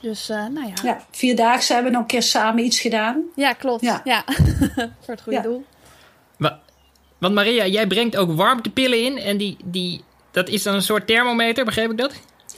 Dus 0.00 0.30
uh, 0.30 0.36
nou 0.36 0.66
ja. 0.66 0.74
Ja, 0.82 1.00
vierdaagse 1.10 1.72
hebben 1.72 1.90
we 1.90 1.96
nog 1.98 2.06
een 2.06 2.12
keer 2.12 2.22
samen 2.22 2.64
iets 2.64 2.80
gedaan. 2.80 3.22
Ja, 3.34 3.52
klopt. 3.52 3.82
Ja. 3.82 4.00
ja. 4.04 4.24
Voor 5.04 5.14
het 5.14 5.22
goede 5.22 5.38
ja. 5.38 5.42
doel. 5.42 5.64
Want 7.20 7.34
Maria, 7.34 7.66
jij 7.66 7.86
brengt 7.86 8.16
ook 8.16 8.32
warmtepillen 8.32 9.04
in. 9.04 9.18
En 9.18 9.36
die, 9.36 9.56
die, 9.64 10.00
dat 10.30 10.48
is 10.48 10.62
dan 10.62 10.74
een 10.74 10.82
soort 10.82 11.06
thermometer, 11.06 11.64
begreep 11.64 11.90
ik 11.90 11.98
dat? 11.98 12.12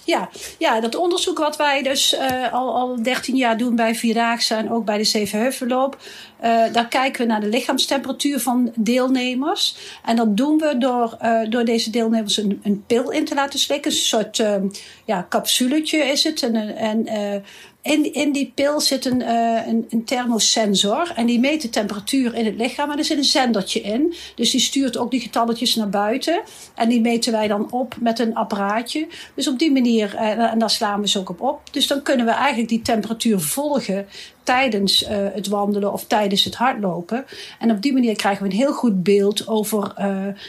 Ja, 0.05 0.29
ja 0.59 0.81
dat 0.81 0.95
onderzoek 0.95 1.39
wat 1.39 1.57
wij 1.57 1.83
dus 1.83 2.15
uh, 2.15 2.53
al, 2.53 2.75
al 2.75 3.03
13 3.03 3.37
jaar 3.37 3.59
doen 3.59 3.77
bij 3.77 3.95
Vierdaagse 3.95 4.55
en 4.55 4.71
ook 4.71 4.85
bij 4.85 4.99
de 4.99 5.05
Zevenheuvelloop. 5.05 5.97
Uh, 6.45 6.73
daar 6.73 6.89
kijken 6.89 7.21
we 7.21 7.27
naar 7.27 7.41
de 7.41 7.49
lichaamstemperatuur 7.49 8.41
van 8.41 8.73
deelnemers. 8.77 9.77
En 10.05 10.17
dat 10.17 10.37
doen 10.37 10.59
we 10.59 10.79
door, 10.79 11.17
uh, 11.23 11.41
door 11.49 11.65
deze 11.65 11.91
deelnemers 11.91 12.37
een, 12.37 12.61
een 12.63 12.85
pil 12.87 13.11
in 13.11 13.25
te 13.25 13.35
laten 13.35 13.59
slikken. 13.59 13.91
Een 13.91 13.97
soort 13.97 14.43
ja, 15.05 15.27
capsuletje 15.29 15.99
is 15.99 16.25
het. 16.25 16.43
En, 16.43 16.77
en 16.77 17.07
in, 17.83 18.15
in 18.15 18.33
die 18.33 18.53
pil 18.55 18.81
zit 18.81 19.05
een, 19.05 19.21
uh, 19.21 19.67
een, 19.67 20.05
thermosensor 20.05 21.13
en 21.15 21.27
die 21.27 21.41
meet 21.41 21.63
de 21.63 21.71
temperatuur 21.71 22.35
in 22.35 22.45
het 22.45 22.57
lichaam. 22.57 22.91
En 22.91 22.99
er 22.99 23.05
zit 23.05 23.19
een 23.19 23.25
zendertje 23.25 23.81
in. 23.81 24.15
Dus 24.35 24.51
die 24.51 24.61
stuurt 24.61 24.97
ook 24.97 25.11
die 25.11 25.21
getalletjes 25.21 25.75
naar 25.75 25.89
buiten. 25.89 26.43
En 26.75 26.89
die 26.89 27.01
meten 27.01 27.33
wij 27.33 27.49
dan 27.49 27.73
op 27.73 27.95
met 28.01 28.19
een 28.19 28.35
apparaatje. 28.35 29.07
Dus 29.35 29.49
op 29.49 29.59
die 29.59 29.73
manier, 29.73 30.15
uh, 30.15 30.53
en 30.53 30.59
daar 30.59 30.71
slaan 30.71 31.01
we 31.01 31.09
ze 31.09 31.19
ook 31.19 31.29
op 31.29 31.41
op. 31.41 31.61
Dus 31.73 31.87
dan 31.87 32.03
kunnen 32.03 32.27
we 32.27 32.33
eigenlijk 32.33 32.69
die 32.69 32.83
temperatuur 32.83 33.41
volgen 33.41 34.07
tijdens 34.43 35.03
uh, 35.03 35.09
het 35.35 35.49
wandelen 35.49 35.93
of 35.93 36.05
tijdens 36.05 36.45
het 36.45 36.55
hardlopen. 36.55 37.25
En 37.59 37.71
op 37.71 37.83
die 37.83 37.93
manier 37.93 38.17
krijgen 38.17 38.43
we 38.43 38.51
een 38.51 38.57
heel 38.57 38.73
goed 38.73 39.03
beeld 39.03 39.49
over 39.49 39.95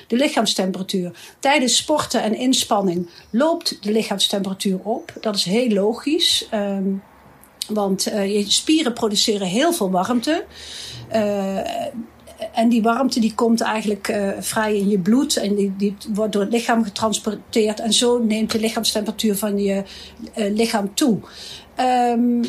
de 0.08 0.16
lichaamstemperatuur. 0.16 1.12
Tijdens 1.40 1.76
sporten 1.76 2.22
en 2.22 2.36
inspanning 2.36 3.10
loopt 3.30 3.84
de 3.84 3.92
lichaamstemperatuur 3.92 4.80
op. 4.84 5.14
Dat 5.22 5.36
is 5.36 5.44
heel 5.44 5.70
logisch. 5.70 6.48
Um, 6.54 7.02
want 7.68 8.08
uh, 8.08 8.36
je 8.36 8.52
spieren 8.52 8.94
produceren 8.94 9.48
heel 9.48 9.74
veel 9.74 9.92
warmte. 9.92 10.46
Uh, 11.14 11.58
en 12.54 12.70
die 12.70 12.82
warmte 12.82 13.20
die 13.20 13.36
komt 13.36 13.62
eigenlijk 13.62 14.08
uh, 14.08 14.30
vrij 14.40 14.78
in 14.78 14.90
je 14.90 15.00
bloed 15.00 15.36
en 15.36 15.56
die, 15.56 15.74
die 15.78 15.96
wordt 16.14 16.34
door 16.34 16.42
het 16.42 16.52
lichaam 16.52 16.84
getransporteerd. 16.84 17.80
En 17.80 17.94
zo 17.94 18.24
neemt 18.24 18.52
de 18.52 18.60
lichaamstemperatuur 18.60 19.36
van 19.36 19.60
je 19.60 19.84
lichaam 20.36 20.94
toe. 20.94 21.20
Um, 21.80 22.42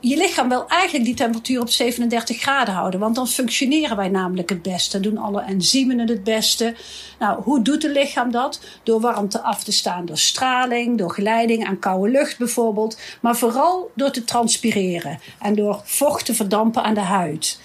je 0.00 0.16
lichaam 0.16 0.48
wil 0.48 0.68
eigenlijk 0.68 1.04
die 1.04 1.14
temperatuur 1.14 1.60
op 1.60 1.70
37 1.70 2.40
graden 2.40 2.74
houden. 2.74 3.00
Want 3.00 3.14
dan 3.14 3.28
functioneren 3.28 3.96
wij 3.96 4.08
namelijk 4.08 4.48
het 4.48 4.62
beste. 4.62 5.00
Doen 5.00 5.18
alle 5.18 5.42
enzymen 5.42 5.98
het 5.98 6.24
beste. 6.24 6.74
Nou, 7.18 7.42
hoe 7.42 7.62
doet 7.62 7.82
het 7.82 7.92
lichaam 7.92 8.30
dat? 8.30 8.60
Door 8.82 9.00
warmte 9.00 9.40
af 9.40 9.64
te 9.64 9.72
staan 9.72 10.06
door 10.06 10.18
straling, 10.18 10.98
door 10.98 11.10
geleiding 11.10 11.66
aan 11.66 11.78
koude 11.78 12.10
lucht 12.10 12.38
bijvoorbeeld. 12.38 12.98
Maar 13.20 13.36
vooral 13.36 13.90
door 13.94 14.10
te 14.10 14.24
transpireren 14.24 15.20
en 15.38 15.54
door 15.54 15.80
vocht 15.84 16.24
te 16.24 16.34
verdampen 16.34 16.82
aan 16.82 16.94
de 16.94 17.00
huid. 17.00 17.60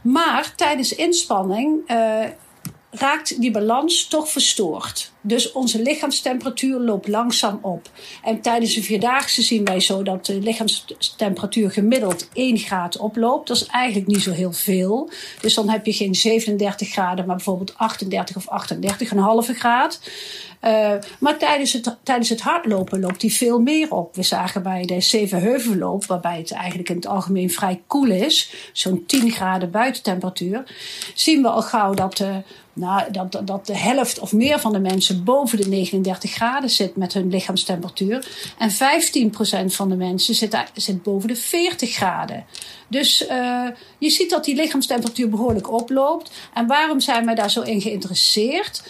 Maar 0.00 0.52
tijdens 0.56 0.94
inspanning 0.94 1.90
uh, 1.90 2.24
raakt 2.94 3.40
die 3.40 3.50
balans 3.50 4.06
toch 4.06 4.28
verstoord. 4.28 5.12
Dus 5.20 5.52
onze 5.52 5.82
lichaamstemperatuur 5.82 6.78
loopt 6.78 7.08
langzaam 7.08 7.58
op. 7.62 7.90
En 8.22 8.40
tijdens 8.40 8.76
een 8.76 8.82
vierdaagse 8.82 9.42
zien 9.42 9.64
wij 9.64 9.80
zo 9.80 10.02
dat 10.02 10.26
de 10.26 10.38
lichaamstemperatuur 10.38 11.70
gemiddeld 11.70 12.28
1 12.32 12.58
graad 12.58 12.96
oploopt. 12.96 13.48
Dat 13.48 13.56
is 13.56 13.66
eigenlijk 13.66 14.06
niet 14.06 14.22
zo 14.22 14.30
heel 14.30 14.52
veel. 14.52 15.10
Dus 15.40 15.54
dan 15.54 15.68
heb 15.68 15.86
je 15.86 15.92
geen 15.92 16.14
37 16.14 16.88
graden, 16.88 17.26
maar 17.26 17.36
bijvoorbeeld 17.36 17.74
38 17.76 18.36
of 18.36 18.46
38,5 19.50 19.56
graad. 19.56 20.00
Uh, 20.64 20.92
maar 21.18 21.38
tijdens 21.38 21.72
het, 21.72 21.96
tijdens 22.02 22.28
het 22.28 22.40
hardlopen 22.40 23.00
loopt 23.00 23.20
die 23.20 23.34
veel 23.34 23.60
meer 23.60 23.90
op. 23.90 24.14
We 24.14 24.22
zagen 24.22 24.62
bij 24.62 24.82
de 24.82 25.00
Zevenheuvelloop, 25.00 26.06
waarbij 26.06 26.38
het 26.38 26.52
eigenlijk 26.52 26.88
in 26.88 26.96
het 26.96 27.06
algemeen 27.06 27.50
vrij 27.50 27.82
koel 27.86 28.10
is, 28.10 28.54
zo'n 28.72 29.04
10 29.06 29.30
graden 29.30 29.70
buitentemperatuur, 29.70 30.64
zien 31.14 31.42
we 31.42 31.48
al 31.48 31.62
gauw 31.62 31.94
dat 31.94 32.16
de, 32.16 32.42
nou, 32.74 33.12
dat, 33.12 33.40
dat 33.44 33.66
de 33.66 33.76
helft 33.76 34.18
of 34.18 34.32
meer 34.32 34.60
van 34.60 34.72
de 34.72 34.78
mensen 34.78 35.24
boven 35.24 35.58
de 35.58 35.68
39 35.68 36.30
graden 36.30 36.70
zit 36.70 36.96
met 36.96 37.12
hun 37.12 37.30
lichaamstemperatuur. 37.30 38.26
En 38.58 38.70
15% 38.70 38.74
van 39.66 39.88
de 39.88 39.96
mensen 39.96 40.34
zit, 40.34 40.56
zit 40.74 41.02
boven 41.02 41.28
de 41.28 41.36
40 41.36 41.90
graden. 41.90 42.44
Dus 42.88 43.28
uh, 43.30 43.66
je 43.98 44.10
ziet 44.10 44.30
dat 44.30 44.44
die 44.44 44.54
lichaamstemperatuur 44.54 45.28
behoorlijk 45.28 45.72
oploopt. 45.72 46.30
En 46.54 46.66
waarom 46.66 47.00
zijn 47.00 47.24
wij 47.24 47.34
daar 47.34 47.50
zo 47.50 47.60
in 47.60 47.80
geïnteresseerd? 47.80 48.82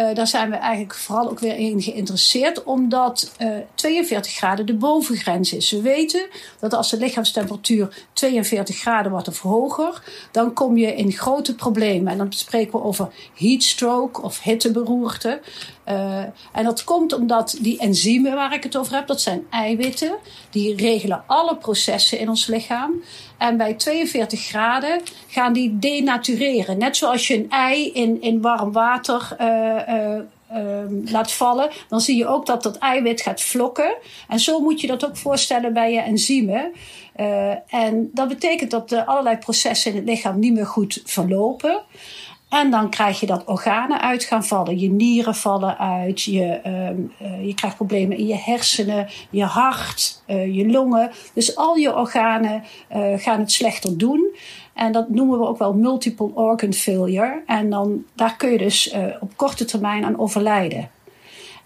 Uh, 0.00 0.14
daar 0.14 0.26
zijn 0.26 0.50
we 0.50 0.56
eigenlijk 0.56 0.94
vooral 0.94 1.30
ook 1.30 1.38
weer 1.38 1.56
in 1.56 1.82
geïnteresseerd, 1.82 2.64
omdat 2.64 3.32
uh, 3.38 3.56
42 3.74 4.32
graden 4.32 4.66
de 4.66 4.74
bovengrens 4.74 5.52
is. 5.52 5.70
We 5.70 5.80
weten 5.80 6.26
dat 6.60 6.74
als 6.74 6.90
de 6.90 6.96
lichaamstemperatuur 6.96 8.06
42 8.12 8.76
graden 8.76 9.12
wordt 9.12 9.28
of 9.28 9.40
hoger, 9.40 10.02
dan 10.32 10.52
kom 10.52 10.76
je 10.76 10.94
in 10.94 11.12
grote 11.12 11.54
problemen. 11.54 12.12
En 12.12 12.18
dan 12.18 12.32
spreken 12.32 12.72
we 12.72 12.84
over 12.84 13.08
heatstroke 13.34 14.22
of 14.22 14.42
hitteberoerte. 14.42 15.40
Uh, 15.88 16.18
en 16.52 16.64
dat 16.64 16.84
komt 16.84 17.12
omdat 17.12 17.58
die 17.60 17.78
enzymen 17.78 18.34
waar 18.34 18.54
ik 18.54 18.62
het 18.62 18.76
over 18.76 18.94
heb, 18.94 19.06
dat 19.06 19.20
zijn 19.20 19.46
eiwitten. 19.50 20.16
Die 20.50 20.76
regelen 20.76 21.24
alle 21.26 21.56
processen 21.56 22.18
in 22.18 22.28
ons 22.28 22.46
lichaam. 22.46 23.02
En 23.40 23.56
bij 23.56 23.74
42 23.74 24.40
graden 24.40 25.00
gaan 25.28 25.52
die 25.52 25.78
denatureren. 25.78 26.78
Net 26.78 26.96
zoals 26.96 27.26
je 27.26 27.34
een 27.34 27.50
ei 27.50 27.92
in, 27.92 28.22
in 28.22 28.40
warm 28.40 28.72
water 28.72 29.36
uh, 29.40 30.16
uh, 30.52 31.12
laat 31.12 31.32
vallen, 31.32 31.70
dan 31.88 32.00
zie 32.00 32.16
je 32.16 32.26
ook 32.26 32.46
dat 32.46 32.62
dat 32.62 32.78
eiwit 32.78 33.20
gaat 33.20 33.40
vlokken. 33.40 33.96
En 34.28 34.38
zo 34.38 34.60
moet 34.60 34.80
je 34.80 34.86
dat 34.86 35.06
ook 35.06 35.16
voorstellen 35.16 35.72
bij 35.72 35.92
je 35.92 36.00
enzymen. 36.00 36.72
Uh, 37.16 37.74
en 37.74 38.10
dat 38.12 38.28
betekent 38.28 38.70
dat 38.70 38.88
de 38.88 39.06
allerlei 39.06 39.36
processen 39.36 39.90
in 39.90 39.96
het 39.96 40.06
lichaam 40.06 40.38
niet 40.38 40.52
meer 40.52 40.66
goed 40.66 41.02
verlopen. 41.04 41.80
En 42.50 42.70
dan 42.70 42.90
krijg 42.90 43.20
je 43.20 43.26
dat 43.26 43.44
organen 43.44 44.00
uit 44.00 44.24
gaan 44.24 44.44
vallen. 44.44 44.78
Je 44.78 44.90
nieren 44.90 45.34
vallen 45.34 45.78
uit. 45.78 46.22
Je, 46.22 46.60
uh, 46.66 47.46
je 47.46 47.54
krijgt 47.54 47.76
problemen 47.76 48.16
in 48.16 48.26
je 48.26 48.36
hersenen, 48.36 49.08
je 49.30 49.44
hart, 49.44 50.22
uh, 50.26 50.56
je 50.56 50.70
longen. 50.70 51.10
Dus 51.34 51.56
al 51.56 51.74
je 51.74 51.96
organen 51.96 52.62
uh, 52.96 53.18
gaan 53.18 53.40
het 53.40 53.52
slechter 53.52 53.98
doen. 53.98 54.36
En 54.74 54.92
dat 54.92 55.08
noemen 55.08 55.38
we 55.38 55.46
ook 55.46 55.58
wel 55.58 55.74
multiple 55.74 56.30
organ 56.34 56.72
failure. 56.72 57.42
En 57.46 57.70
dan, 57.70 58.04
daar 58.14 58.36
kun 58.36 58.50
je 58.50 58.58
dus 58.58 58.94
op 59.20 59.36
korte 59.36 59.64
termijn 59.64 60.04
aan 60.04 60.18
overlijden. 60.18 60.90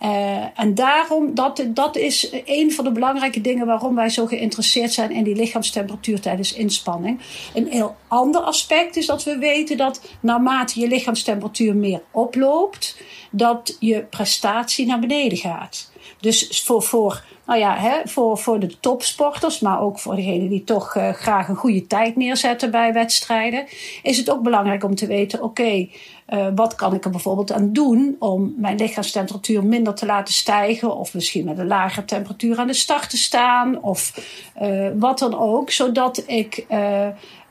Uh, 0.02 0.60
en 0.60 0.74
daarom, 0.74 1.34
dat, 1.34 1.64
dat 1.68 1.96
is 1.96 2.32
een 2.44 2.72
van 2.72 2.84
de 2.84 2.92
belangrijke 2.92 3.40
dingen 3.40 3.66
waarom 3.66 3.94
wij 3.94 4.08
zo 4.08 4.26
geïnteresseerd 4.26 4.92
zijn 4.92 5.10
in 5.10 5.24
die 5.24 5.36
lichaamstemperatuur 5.36 6.20
tijdens 6.20 6.52
inspanning. 6.52 7.20
Een 7.54 7.68
heel 7.70 7.96
ander 8.08 8.40
aspect 8.40 8.96
is 8.96 9.06
dat 9.06 9.24
we 9.24 9.38
weten 9.38 9.76
dat 9.76 10.00
naarmate 10.20 10.80
je 10.80 10.88
lichaamstemperatuur 10.88 11.76
meer 11.76 12.02
oploopt, 12.10 12.96
dat 13.30 13.76
je 13.80 14.00
prestatie 14.00 14.86
naar 14.86 14.98
beneden 14.98 15.38
gaat. 15.38 15.92
Dus 16.20 16.62
voor, 16.64 16.82
voor, 16.82 17.24
nou 17.46 17.58
ja, 17.58 17.76
hè, 17.76 18.00
voor, 18.04 18.38
voor 18.38 18.60
de 18.60 18.80
topsporters, 18.80 19.60
maar 19.60 19.80
ook 19.80 19.98
voor 19.98 20.16
degenen 20.16 20.48
die 20.48 20.64
toch 20.64 20.94
uh, 20.94 21.08
graag 21.10 21.48
een 21.48 21.56
goede 21.56 21.86
tijd 21.86 22.16
neerzetten 22.16 22.70
bij 22.70 22.92
wedstrijden, 22.92 23.66
is 24.02 24.16
het 24.16 24.30
ook 24.30 24.42
belangrijk 24.42 24.84
om 24.84 24.94
te 24.94 25.06
weten: 25.06 25.42
oké, 25.42 25.88
uh, 26.28 26.46
wat 26.54 26.74
kan 26.74 26.94
ik 26.94 27.04
er 27.04 27.10
bijvoorbeeld 27.10 27.52
aan 27.52 27.72
doen 27.72 28.16
om 28.18 28.54
mijn 28.56 28.76
lichaamstemperatuur 28.76 29.64
minder 29.64 29.94
te 29.94 30.06
laten 30.06 30.34
stijgen, 30.34 30.96
of 30.96 31.14
misschien 31.14 31.44
met 31.44 31.58
een 31.58 31.66
lagere 31.66 32.04
temperatuur 32.04 32.58
aan 32.58 32.66
de 32.66 32.74
start 32.74 33.10
te 33.10 33.16
staan, 33.16 33.82
of 33.82 34.20
uh, 34.62 34.88
wat 34.98 35.18
dan 35.18 35.38
ook, 35.38 35.70
zodat 35.70 36.24
ik 36.26 36.66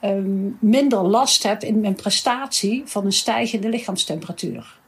um, 0.02 0.58
minder 0.60 1.02
last 1.02 1.44
heb 1.44 1.62
in 1.62 1.80
mijn 1.80 1.96
prestatie 1.96 2.82
van 2.86 3.06
een 3.06 3.12
stijgende 3.12 3.70
lichaamstemperatuur. 3.70 4.82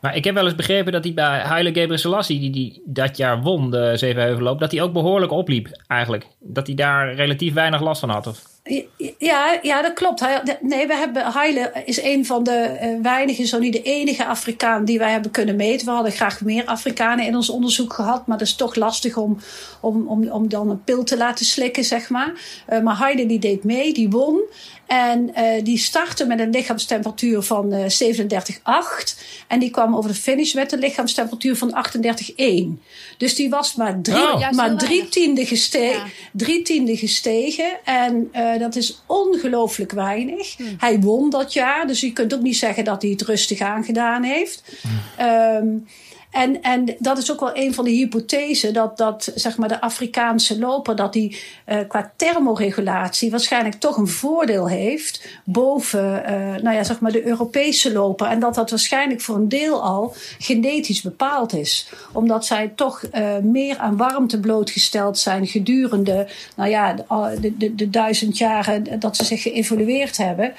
Maar 0.00 0.16
ik 0.16 0.24
heb 0.24 0.34
wel 0.34 0.44
eens 0.44 0.54
begrepen 0.54 0.92
dat 0.92 1.04
hij 1.04 1.14
bij 1.14 1.40
Haile 1.40 1.72
Gebrselassie, 1.72 2.40
die, 2.40 2.50
die 2.50 2.82
dat 2.84 3.16
jaar 3.16 3.42
won, 3.42 3.70
de 3.70 3.92
Zevenheuvelloop, 3.96 4.60
dat 4.60 4.72
hij 4.72 4.82
ook 4.82 4.92
behoorlijk 4.92 5.32
opliep 5.32 5.82
eigenlijk. 5.86 6.26
Dat 6.40 6.66
hij 6.66 6.76
daar 6.76 7.14
relatief 7.14 7.54
weinig 7.54 7.80
last 7.80 8.00
van 8.00 8.10
had. 8.10 8.26
Of? 8.26 8.53
Ja, 9.18 9.58
ja, 9.62 9.82
dat 9.82 9.92
klopt. 9.92 10.24
Nee, 10.60 10.86
we 10.86 10.94
hebben, 10.94 11.22
Haile 11.22 11.72
is 11.84 12.02
een 12.02 12.26
van 12.26 12.44
de 12.44 12.78
uh, 12.82 13.02
weinige, 13.02 13.46
zo 13.46 13.58
niet 13.58 13.72
de 13.72 13.82
enige 13.82 14.26
Afrikaan 14.26 14.84
die 14.84 14.98
wij 14.98 15.10
hebben 15.10 15.30
kunnen 15.30 15.56
meten. 15.56 15.86
We 15.86 15.92
hadden 15.92 16.12
graag 16.12 16.40
meer 16.40 16.64
Afrikanen 16.64 17.26
in 17.26 17.36
ons 17.36 17.50
onderzoek 17.50 17.92
gehad, 17.92 18.26
maar 18.26 18.38
dat 18.38 18.46
is 18.46 18.54
toch 18.54 18.74
lastig 18.74 19.16
om, 19.16 19.38
om, 19.80 20.08
om, 20.08 20.28
om 20.30 20.48
dan 20.48 20.70
een 20.70 20.84
pil 20.84 21.04
te 21.04 21.16
laten 21.16 21.44
slikken, 21.44 21.84
zeg 21.84 22.08
maar. 22.08 22.32
Uh, 22.72 22.80
maar 22.80 22.94
Haile 22.94 23.26
die 23.26 23.38
deed 23.38 23.64
mee, 23.64 23.92
die 23.92 24.10
won. 24.10 24.40
En 24.86 25.30
uh, 25.36 25.64
die 25.64 25.78
startte 25.78 26.26
met 26.26 26.40
een 26.40 26.50
lichaamstemperatuur 26.50 27.42
van 27.42 27.72
uh, 27.72 27.84
37,8. 27.84 27.88
En 29.48 29.58
die 29.58 29.70
kwam 29.70 29.96
over 29.96 30.10
de 30.10 30.16
finish 30.16 30.54
met 30.54 30.72
een 30.72 30.78
lichaamstemperatuur 30.78 31.56
van 31.56 31.84
38,1. 32.76 32.82
Dus 33.16 33.34
die 33.34 33.50
was 33.50 33.74
maar 33.74 34.00
drie, 34.00 34.32
oh. 34.32 34.50
maar 34.50 34.76
drie 34.76 35.08
tiende, 35.08 35.46
gestegen, 35.46 35.98
ja. 35.98 36.10
drie 36.32 36.62
tiende 36.62 36.96
gestegen. 36.96 37.78
En 37.84 38.28
uh, 38.54 38.60
dat 38.60 38.76
is 38.76 39.02
ongelooflijk 39.06 39.92
weinig. 39.92 40.56
Hmm. 40.56 40.74
Hij 40.78 41.00
won 41.00 41.30
dat 41.30 41.52
jaar, 41.52 41.86
dus 41.86 42.00
je 42.00 42.12
kunt 42.12 42.34
ook 42.34 42.42
niet 42.42 42.56
zeggen 42.56 42.84
dat 42.84 43.02
hij 43.02 43.10
het 43.10 43.22
rustig 43.22 43.60
aangedaan 43.60 44.22
heeft. 44.22 44.62
Um, 45.20 45.86
en, 46.34 46.62
en 46.62 46.94
dat 46.98 47.18
is 47.18 47.32
ook 47.32 47.40
wel 47.40 47.56
een 47.56 47.74
van 47.74 47.84
de 47.84 47.90
hypothesen 47.90 48.72
dat, 48.72 48.96
dat 48.96 49.32
zeg 49.34 49.56
maar 49.56 49.68
de 49.68 49.80
Afrikaanse 49.80 50.58
loper 50.58 50.96
dat 50.96 51.12
die 51.12 51.40
uh, 51.68 51.78
qua 51.88 52.12
thermoregulatie 52.16 53.30
waarschijnlijk 53.30 53.74
toch 53.74 53.96
een 53.96 54.08
voordeel 54.08 54.68
heeft 54.68 55.28
boven 55.44 56.22
uh, 56.22 56.62
nou 56.62 56.76
ja, 56.76 56.84
zeg 56.84 57.00
maar 57.00 57.12
de 57.12 57.26
Europese 57.26 57.92
loper. 57.92 58.26
En 58.26 58.40
dat 58.40 58.54
dat 58.54 58.70
waarschijnlijk 58.70 59.20
voor 59.20 59.36
een 59.36 59.48
deel 59.48 59.82
al 59.82 60.14
genetisch 60.38 61.02
bepaald 61.02 61.52
is. 61.52 61.88
Omdat 62.12 62.46
zij 62.46 62.72
toch 62.74 63.02
uh, 63.02 63.36
meer 63.38 63.78
aan 63.78 63.96
warmte 63.96 64.40
blootgesteld 64.40 65.18
zijn 65.18 65.46
gedurende 65.46 66.28
nou 66.56 66.70
ja, 66.70 66.92
de, 67.40 67.56
de, 67.56 67.74
de, 67.74 67.90
duizend 67.90 68.38
jaren 68.38 69.00
dat 69.00 69.16
ze 69.16 69.24
zich 69.24 69.42
geëvolueerd 69.42 70.16
hebben. 70.16 70.52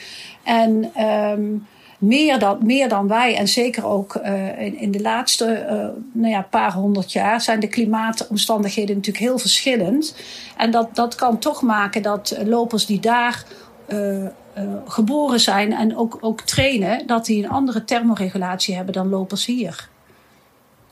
En 0.44 0.92
um, 1.04 1.68
meer 2.08 2.40
dan, 2.40 2.58
meer 2.62 2.90
dan 2.90 3.08
wij 3.08 3.36
en 3.36 3.48
zeker 3.48 3.86
ook 3.86 4.16
uh, 4.16 4.62
in, 4.62 4.78
in 4.78 4.92
de 4.92 5.02
laatste 5.02 5.66
uh, 5.70 6.22
nou 6.22 6.34
ja, 6.34 6.42
paar 6.42 6.74
honderd 6.74 7.12
jaar 7.12 7.42
zijn 7.42 7.60
de 7.60 7.68
klimaatomstandigheden 7.68 8.96
natuurlijk 8.96 9.26
heel 9.26 9.38
verschillend. 9.38 10.16
En 10.58 10.72
dat, 10.72 10.96
dat 10.96 11.16
kan 11.16 11.40
toch 11.40 11.62
maken 11.62 12.02
dat 12.02 12.38
lopers 12.46 12.86
die 12.86 13.00
daar 13.00 13.44
uh, 13.88 14.26
geboren 14.88 15.40
zijn 15.40 15.74
en 15.74 15.98
ook, 15.98 16.18
ook 16.22 16.42
trainen, 16.42 17.08
dat 17.08 17.26
die 17.26 17.44
een 17.44 17.50
andere 17.50 17.84
thermoregulatie 17.84 18.76
hebben 18.76 18.94
dan 18.94 19.10
lopers 19.10 19.46
hier. 19.46 19.90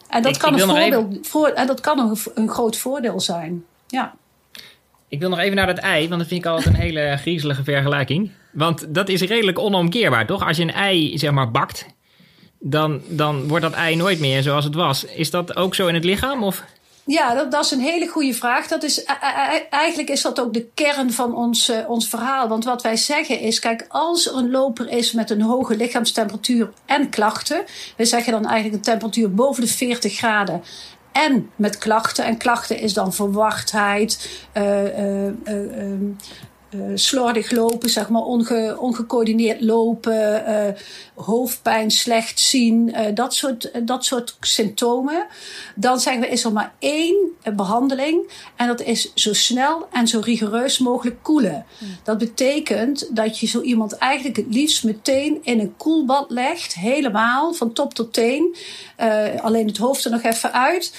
En 0.09 0.21
dat, 0.21 0.35
ik, 0.35 0.41
kan, 0.41 0.55
ik 0.55 0.61
een 0.61 0.69
voordeel, 0.69 1.17
voor, 1.21 1.47
en 1.47 1.67
dat 1.67 1.81
kan 1.81 1.99
een, 1.99 2.17
een 2.33 2.49
groot 2.49 2.77
voordeel 2.77 3.19
zijn. 3.19 3.65
Ja. 3.87 4.13
Ik 5.13 5.19
wil 5.19 5.29
nog 5.29 5.39
even 5.39 5.55
naar 5.55 5.67
dat 5.67 5.77
ei, 5.77 6.07
want 6.07 6.19
dat 6.19 6.29
vind 6.29 6.45
ik 6.45 6.51
altijd 6.51 6.67
een 6.67 6.81
hele 6.81 7.17
griezelige 7.19 7.63
vergelijking. 7.63 8.31
Want 8.51 8.93
dat 8.93 9.09
is 9.09 9.21
redelijk 9.21 9.59
onomkeerbaar, 9.59 10.25
toch? 10.25 10.47
Als 10.47 10.57
je 10.57 10.63
een 10.63 10.73
ei, 10.73 11.17
zeg 11.17 11.31
maar, 11.31 11.51
bakt, 11.51 11.85
dan, 12.59 13.01
dan 13.07 13.47
wordt 13.47 13.63
dat 13.63 13.73
ei 13.73 13.95
nooit 13.95 14.19
meer 14.19 14.41
zoals 14.41 14.63
het 14.65 14.75
was. 14.75 15.05
Is 15.05 15.29
dat 15.29 15.55
ook 15.55 15.75
zo 15.75 15.87
in 15.87 15.93
het 15.93 16.03
lichaam? 16.03 16.43
Of? 16.43 16.63
Ja, 17.05 17.33
dat, 17.33 17.51
dat, 17.51 17.65
is 17.65 17.71
een 17.71 17.79
hele 17.79 18.07
goede 18.07 18.33
vraag. 18.33 18.67
Dat 18.67 18.83
is, 18.83 19.03
eigenlijk 19.69 20.09
is 20.09 20.21
dat 20.21 20.39
ook 20.39 20.53
de 20.53 20.67
kern 20.73 21.11
van 21.11 21.35
ons, 21.35 21.69
uh, 21.69 21.89
ons 21.89 22.07
verhaal. 22.07 22.47
Want 22.47 22.63
wat 22.63 22.81
wij 22.81 22.95
zeggen 22.95 23.39
is, 23.39 23.59
kijk, 23.59 23.85
als 23.89 24.27
er 24.27 24.35
een 24.35 24.51
loper 24.51 24.89
is 24.89 25.11
met 25.11 25.29
een 25.29 25.41
hoge 25.41 25.75
lichaamstemperatuur 25.75 26.69
en 26.85 27.09
klachten. 27.09 27.63
We 27.97 28.05
zeggen 28.05 28.31
dan 28.31 28.45
eigenlijk 28.45 28.75
een 28.75 28.91
temperatuur 28.91 29.33
boven 29.33 29.63
de 29.63 29.69
40 29.69 30.13
graden 30.13 30.63
en 31.13 31.49
met 31.55 31.77
klachten. 31.77 32.25
En 32.25 32.37
klachten 32.37 32.79
is 32.79 32.93
dan 32.93 33.13
verwachtheid, 33.13 34.29
uh, 34.57 34.97
uh, 34.99 35.31
uh, 35.45 36.91
slordig 36.93 37.51
lopen, 37.51 37.89
zeg 37.89 38.09
maar, 38.09 38.21
onge, 38.21 38.77
ongecoördineerd 38.79 39.61
lopen, 39.61 40.43
hoofdpijn, 41.15 41.91
slecht 41.91 42.39
zien, 42.39 42.89
uh, 42.89 42.99
dat, 43.13 43.33
soort, 43.33 43.71
dat 43.83 44.05
soort 44.05 44.37
symptomen. 44.39 45.25
Dan 45.75 45.99
zeggen 45.99 46.21
we, 46.21 46.27
is 46.27 46.43
er 46.43 46.51
maar 46.51 46.73
één 46.79 47.31
behandeling 47.55 48.31
en 48.55 48.67
dat 48.67 48.81
is 48.81 49.13
zo 49.13 49.33
snel 49.33 49.87
en 49.91 50.07
zo 50.07 50.19
rigoureus 50.19 50.77
mogelijk 50.77 51.23
koelen. 51.23 51.65
Mm. 51.77 51.87
Dat 52.03 52.17
betekent 52.17 53.15
dat 53.15 53.39
je 53.39 53.47
zo 53.47 53.61
iemand 53.61 53.97
eigenlijk 53.97 54.37
het 54.37 54.53
liefst 54.53 54.83
meteen 54.83 55.39
in 55.41 55.59
een 55.59 55.77
koelbad 55.77 56.31
legt, 56.31 56.73
helemaal, 56.73 57.53
van 57.53 57.73
top 57.73 57.93
tot 57.93 58.13
teen. 58.13 58.55
alleen 59.41 59.67
het 59.67 59.77
hoofd 59.77 60.05
er 60.05 60.11
nog 60.11 60.23
even 60.23 60.53
uit. 60.53 60.93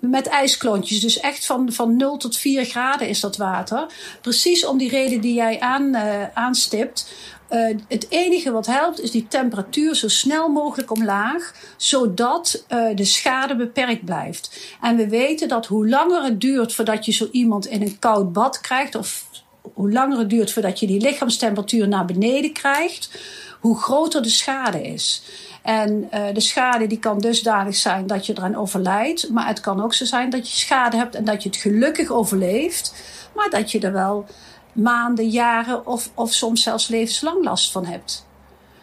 met 0.00 0.26
ijsklontjes, 0.26 1.00
dus 1.00 1.20
echt 1.20 1.46
van, 1.46 1.72
van 1.72 1.96
0 1.96 2.16
tot 2.16 2.36
4 2.36 2.64
graden 2.64 3.08
is 3.08 3.20
dat 3.20 3.36
water. 3.36 3.86
Precies 4.20 4.66
om 4.66 4.78
die 4.78 4.88
reden 4.88 5.20
die 5.20 5.34
jij 5.34 5.60
aan, 5.60 5.94
uh, 5.94 6.22
aanstipt. 6.34 7.08
Uh, 7.50 7.76
het 7.88 8.06
enige 8.08 8.50
wat 8.50 8.66
helpt 8.66 9.00
is 9.00 9.10
die 9.10 9.28
temperatuur 9.28 9.94
zo 9.94 10.08
snel 10.08 10.48
mogelijk 10.48 10.90
omlaag, 10.90 11.54
zodat 11.76 12.64
uh, 12.68 12.96
de 12.96 13.04
schade 13.04 13.56
beperkt 13.56 14.04
blijft. 14.04 14.76
En 14.80 14.96
we 14.96 15.08
weten 15.08 15.48
dat 15.48 15.66
hoe 15.66 15.88
langer 15.88 16.22
het 16.22 16.40
duurt 16.40 16.74
voordat 16.74 17.04
je 17.04 17.12
zo 17.12 17.28
iemand 17.30 17.66
in 17.66 17.82
een 17.82 17.98
koud 17.98 18.32
bad 18.32 18.60
krijgt, 18.60 18.94
of 18.94 19.24
hoe 19.74 19.92
langer 19.92 20.18
het 20.18 20.30
duurt 20.30 20.52
voordat 20.52 20.80
je 20.80 20.86
die 20.86 21.00
lichaamstemperatuur 21.00 21.88
naar 21.88 22.04
beneden 22.04 22.52
krijgt, 22.52 23.10
hoe 23.60 23.78
groter 23.78 24.22
de 24.22 24.28
schade 24.28 24.82
is. 24.82 25.22
En 25.62 26.08
uh, 26.14 26.24
de 26.32 26.40
schade 26.40 26.86
die 26.86 26.98
kan 26.98 27.18
dusdanig 27.18 27.76
zijn 27.76 28.06
dat 28.06 28.26
je 28.26 28.32
eraan 28.36 28.56
overlijdt, 28.56 29.30
maar 29.30 29.46
het 29.46 29.60
kan 29.60 29.82
ook 29.82 29.94
zo 29.94 30.04
zijn 30.04 30.30
dat 30.30 30.50
je 30.50 30.56
schade 30.56 30.96
hebt 30.96 31.14
en 31.14 31.24
dat 31.24 31.42
je 31.42 31.48
het 31.48 31.58
gelukkig 31.58 32.10
overleeft, 32.10 32.94
maar 33.34 33.50
dat 33.50 33.70
je 33.70 33.80
er 33.80 33.92
wel 33.92 34.26
maanden, 34.76 35.28
jaren 35.28 35.86
of, 35.86 36.10
of 36.14 36.32
soms 36.32 36.62
zelfs 36.62 36.88
levenslang 36.88 37.44
last 37.44 37.72
van 37.72 37.86
hebt. 37.86 38.26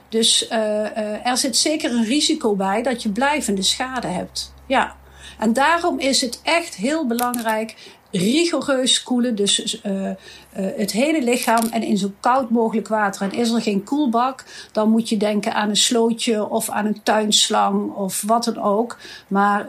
Dus 0.09 0.47
uh, 0.51 1.27
er 1.27 1.37
zit 1.37 1.57
zeker 1.57 1.91
een 1.91 2.05
risico 2.05 2.55
bij 2.55 2.83
dat 2.83 3.03
je 3.03 3.09
blijvende 3.09 3.61
schade 3.61 4.07
hebt. 4.07 4.53
Ja. 4.65 4.95
En 5.39 5.53
daarom 5.53 5.99
is 5.99 6.21
het 6.21 6.39
echt 6.43 6.75
heel 6.75 7.07
belangrijk 7.07 7.75
rigoureus 8.11 9.03
koelen. 9.03 9.35
Dus 9.35 9.81
uh, 9.83 10.11
het 10.53 10.91
hele 10.91 11.23
lichaam 11.23 11.67
en 11.71 11.83
in 11.83 11.97
zo 11.97 12.11
koud 12.19 12.49
mogelijk 12.49 12.87
water. 12.87 13.21
En 13.21 13.33
is 13.33 13.51
er 13.51 13.61
geen 13.61 13.83
koelbak, 13.83 14.45
dan 14.71 14.89
moet 14.89 15.09
je 15.09 15.17
denken 15.17 15.53
aan 15.53 15.69
een 15.69 15.75
slootje 15.75 16.49
of 16.49 16.69
aan 16.69 16.85
een 16.85 17.03
tuinslang 17.03 17.93
of 17.93 18.21
wat 18.21 18.43
dan 18.43 18.61
ook. 18.61 18.97
Maar 19.27 19.65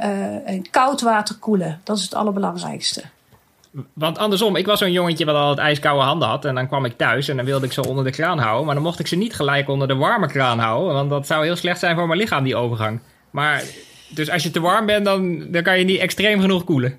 koud 0.70 1.00
water 1.00 1.37
koelen, 1.37 1.80
dat 1.84 1.96
is 1.96 2.02
het 2.02 2.14
allerbelangrijkste. 2.14 3.02
Want 3.94 4.18
andersom, 4.18 4.56
ik 4.56 4.66
was 4.66 4.78
zo'n 4.78 4.92
jongetje 4.92 5.24
wat 5.24 5.34
altijd 5.34 5.66
ijskoude 5.66 6.04
handen 6.04 6.28
had. 6.28 6.44
En 6.44 6.54
dan 6.54 6.68
kwam 6.68 6.84
ik 6.84 6.96
thuis 6.96 7.28
en 7.28 7.37
dan 7.37 7.44
wilde 7.44 7.66
ik 7.66 7.72
ze 7.72 7.88
onder 7.88 8.04
de 8.04 8.10
kraan 8.10 8.38
houden. 8.38 8.66
Maar 8.66 8.74
dan 8.74 8.84
mocht 8.84 8.98
ik 8.98 9.06
ze 9.06 9.16
niet 9.16 9.34
gelijk 9.34 9.68
onder 9.68 9.88
de 9.88 9.94
warme 9.94 10.26
kraan 10.26 10.58
houden. 10.58 10.94
Want 10.94 11.10
dat 11.10 11.26
zou 11.26 11.44
heel 11.44 11.56
slecht 11.56 11.78
zijn 11.78 11.96
voor 11.96 12.06
mijn 12.06 12.18
lichaam, 12.18 12.44
die 12.44 12.56
overgang. 12.56 13.00
Maar 13.30 13.62
dus 14.08 14.30
als 14.30 14.42
je 14.42 14.50
te 14.50 14.60
warm 14.60 14.87
bent, 14.87 15.04
dan, 15.04 15.50
dan 15.50 15.62
kan 15.62 15.78
je 15.78 15.84
niet 15.84 16.00
extreem 16.00 16.40
genoeg 16.40 16.64
koelen. 16.64 16.98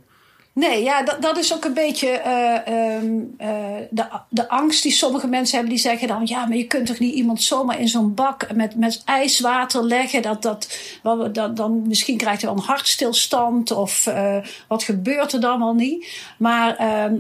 Nee, 0.56 0.84
ja, 0.84 1.04
dat, 1.04 1.22
dat 1.22 1.38
is 1.38 1.54
ook 1.54 1.66
een 1.66 1.74
beetje 1.74 2.22
uh, 2.26 3.02
um, 3.04 3.36
uh, 3.42 3.48
de, 3.90 4.06
de 4.30 4.50
angst 4.50 4.84
die 4.84 4.92
sommige 4.92 5.28
mensen 5.28 5.56
hebben. 5.56 5.74
Die 5.74 5.84
zeggen 5.84 6.08
dan, 6.08 6.22
ja, 6.26 6.46
maar 6.46 6.58
je 6.58 6.68
kunt 6.68 6.86
toch 6.86 7.00
niet 7.00 7.14
iemand 7.14 7.42
zomaar 7.42 7.80
in 7.80 7.88
zo'n 7.88 8.14
bak 8.14 8.54
met, 8.54 8.76
met 8.76 9.02
ijswater 9.06 9.84
leggen. 9.84 10.22
Dat, 10.22 10.42
dat, 10.42 11.58
dan 11.58 11.88
misschien 11.88 12.18
krijgt 12.18 12.42
hij 12.42 12.50
wel 12.50 12.60
een 12.60 12.68
hartstilstand 12.68 13.72
of 13.72 14.06
uh, 14.06 14.38
wat 14.68 14.84
gebeurt 14.84 15.34
er 15.34 15.40
dan 15.40 15.60
wel 15.60 15.74
niet. 15.74 16.08
Maar 16.38 16.76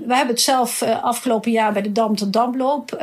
we 0.05 0.15
hebben 0.15 0.35
het 0.35 0.41
zelf 0.41 0.81
afgelopen 0.81 1.51
jaar 1.51 1.73
bij 1.73 1.81
de 1.81 1.91
Dam 1.91 2.15
tot 2.15 2.33
Damloop 2.33 2.97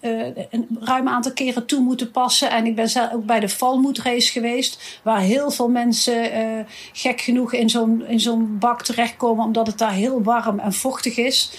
een 0.00 0.66
ruim 0.80 1.08
aantal 1.08 1.32
keren 1.32 1.66
toe 1.66 1.80
moeten 1.80 2.10
passen. 2.10 2.50
En 2.50 2.66
ik 2.66 2.74
ben 2.74 2.88
zelf 2.88 3.12
ook 3.12 3.24
bij 3.24 3.40
de 3.40 3.48
Valmoedrace 3.48 4.32
geweest. 4.32 5.00
Waar 5.02 5.20
heel 5.20 5.50
veel 5.50 5.68
mensen 5.68 6.30
gek 6.92 7.20
genoeg 7.20 7.52
in 7.52 7.70
zo'n 7.70 8.06
in 8.06 8.20
zo'n 8.20 8.58
bak 8.58 8.82
terechtkomen 8.82 9.44
omdat 9.44 9.64
dat 9.65 9.65
het 9.66 9.78
daar 9.78 9.92
heel 9.92 10.22
warm 10.22 10.58
en 10.58 10.72
vochtig 10.72 11.16
is. 11.16 11.52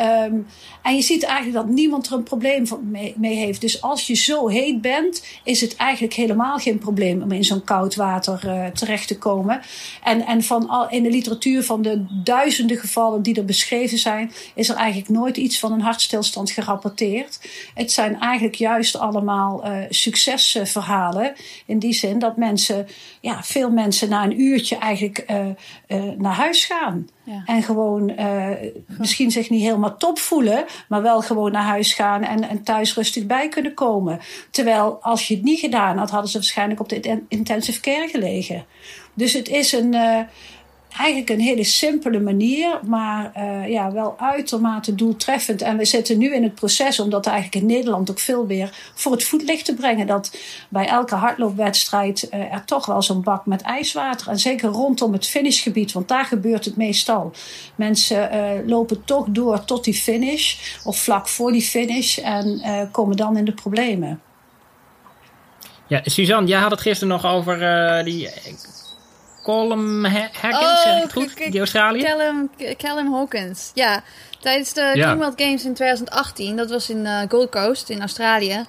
Um, 0.00 0.46
en 0.82 0.94
je 0.94 1.02
ziet 1.02 1.22
eigenlijk 1.22 1.66
dat 1.66 1.74
niemand 1.74 2.06
er 2.06 2.12
een 2.12 2.22
probleem 2.22 2.64
mee, 2.82 3.14
mee, 3.16 3.36
heeft. 3.36 3.60
Dus 3.60 3.82
als 3.82 4.06
je 4.06 4.14
zo 4.14 4.48
heet 4.48 4.80
bent, 4.80 5.24
is 5.44 5.60
het 5.60 5.76
eigenlijk 5.76 6.14
helemaal 6.14 6.58
geen 6.58 6.78
probleem 6.78 7.22
om 7.22 7.32
in 7.32 7.44
zo'n 7.44 7.64
koud 7.64 7.94
water 7.94 8.42
uh, 8.44 8.66
terecht 8.66 9.08
te 9.08 9.18
komen. 9.18 9.60
En, 10.04 10.26
en 10.26 10.42
van 10.42 10.68
al, 10.68 10.88
in 10.90 11.02
de 11.02 11.10
literatuur 11.10 11.64
van 11.64 11.82
de 11.82 12.06
duizenden 12.24 12.76
gevallen 12.76 13.22
die 13.22 13.36
er 13.36 13.44
beschreven 13.44 13.98
zijn, 13.98 14.32
is 14.54 14.68
er 14.68 14.76
eigenlijk 14.76 15.08
nooit 15.08 15.36
iets 15.36 15.58
van 15.58 15.72
een 15.72 15.80
hartstilstand 15.80 16.50
gerapporteerd. 16.50 17.40
Het 17.74 17.92
zijn 17.92 18.20
eigenlijk 18.20 18.54
juist 18.54 18.98
allemaal 18.98 19.66
uh, 19.66 19.76
succesverhalen. 19.88 21.32
In 21.66 21.78
die 21.78 21.92
zin 21.92 22.18
dat 22.18 22.36
mensen, 22.36 22.86
ja, 23.20 23.42
veel 23.42 23.70
mensen 23.70 24.08
na 24.08 24.24
een 24.24 24.40
uurtje 24.40 24.76
eigenlijk 24.76 25.24
uh, 25.30 26.02
naar 26.18 26.34
huis 26.34 26.64
gaan. 26.64 27.08
Ja. 27.24 27.42
En 27.46 27.62
gewoon 27.62 28.12
misschien 28.98 29.30
zich 29.30 29.50
niet 29.50 29.62
helemaal 29.62 29.96
top 29.96 30.18
voelen, 30.18 30.64
maar 30.88 31.02
wel 31.02 31.20
gewoon 31.20 31.52
naar 31.52 31.62
huis 31.62 31.92
gaan 31.92 32.22
en, 32.22 32.48
en 32.48 32.62
thuis 32.62 32.94
rustig 32.94 33.26
bij 33.26 33.48
kunnen 33.48 33.74
komen. 33.74 34.20
Terwijl 34.50 34.98
als 35.02 35.28
je 35.28 35.34
het 35.34 35.44
niet 35.44 35.60
gedaan 35.60 35.98
had, 35.98 36.10
hadden 36.10 36.30
ze 36.30 36.38
waarschijnlijk 36.38 36.80
op 36.80 36.88
de 36.88 37.22
intensive 37.28 37.80
care 37.80 38.08
gelegen. 38.08 38.64
Dus 39.14 39.32
het 39.32 39.48
is 39.48 39.72
een, 39.72 39.94
uh, 39.94 40.20
eigenlijk 40.96 41.30
een 41.30 41.40
hele 41.40 41.64
simpele 41.64 42.20
manier, 42.20 42.80
maar 42.82 43.32
uh, 43.36 43.68
ja, 43.68 43.92
wel 43.92 44.14
uitermate 44.18 44.94
doeltreffend. 44.94 45.62
En 45.62 45.76
we 45.76 45.84
zitten 45.84 46.18
nu 46.18 46.34
in 46.34 46.42
het 46.42 46.54
proces 46.54 47.00
om 47.00 47.10
dat 47.10 47.26
eigenlijk 47.26 47.62
in 47.62 47.66
Nederland 47.66 48.10
ook 48.10 48.18
veel 48.18 48.44
meer 48.44 48.90
voor 48.94 49.12
het 49.12 49.24
voetlicht 49.24 49.64
te 49.64 49.74
brengen. 49.74 50.06
Dat 50.06 50.36
bij 50.68 50.86
elke 50.86 51.14
hardloopwedstrijd 51.14 52.28
uh, 52.30 52.52
er 52.52 52.64
toch 52.64 52.86
wel 52.86 53.02
zo'n 53.02 53.22
bak 53.22 53.46
met 53.46 53.62
ijswater. 53.62 54.28
En 54.28 54.38
zeker 54.38 54.68
rondom 54.68 55.12
het 55.12 55.26
finishgebied, 55.26 55.92
want 55.92 56.08
daar 56.08 56.24
gebeurt 56.24 56.64
het 56.64 56.76
meestal. 56.76 57.32
Mensen 57.74 58.34
uh, 58.34 58.68
lopen 58.68 59.04
toch 59.04 59.26
door 59.28 59.64
tot 59.64 59.84
die 59.84 59.94
finish 59.94 60.56
of 60.84 60.98
vlak 60.98 61.28
voor 61.28 61.52
die 61.52 61.62
finish 61.62 62.18
en 62.18 62.60
komen 62.92 63.16
dan 63.16 63.36
in 63.36 63.44
de 63.44 63.52
problemen. 63.52 64.20
Ja, 65.86 66.00
Suzanne, 66.04 66.48
jij 66.48 66.60
had 66.60 66.70
het 66.70 66.80
gisteren 66.80 67.08
nog 67.08 67.26
over 67.26 67.58
die 68.04 68.28
Colum 69.50 70.04
Hawkins, 70.04 70.84
oh, 70.84 71.00
het 71.00 71.12
goed? 71.12 71.36
Die 71.36 71.58
Australië? 71.58 72.02
Callum, 72.02 72.50
Callum 72.76 73.12
Hawkins, 73.12 73.70
ja. 73.74 74.02
Tijdens 74.40 74.72
de 74.72 74.80
ja. 74.80 75.02
Commonwealth 75.02 75.42
Games 75.42 75.64
in 75.64 75.74
2018, 75.74 76.56
dat 76.56 76.70
was 76.70 76.90
in 76.90 76.98
uh, 76.98 77.20
Gold 77.28 77.50
Coast 77.50 77.90
in 77.90 78.00
Australië. 78.00 78.64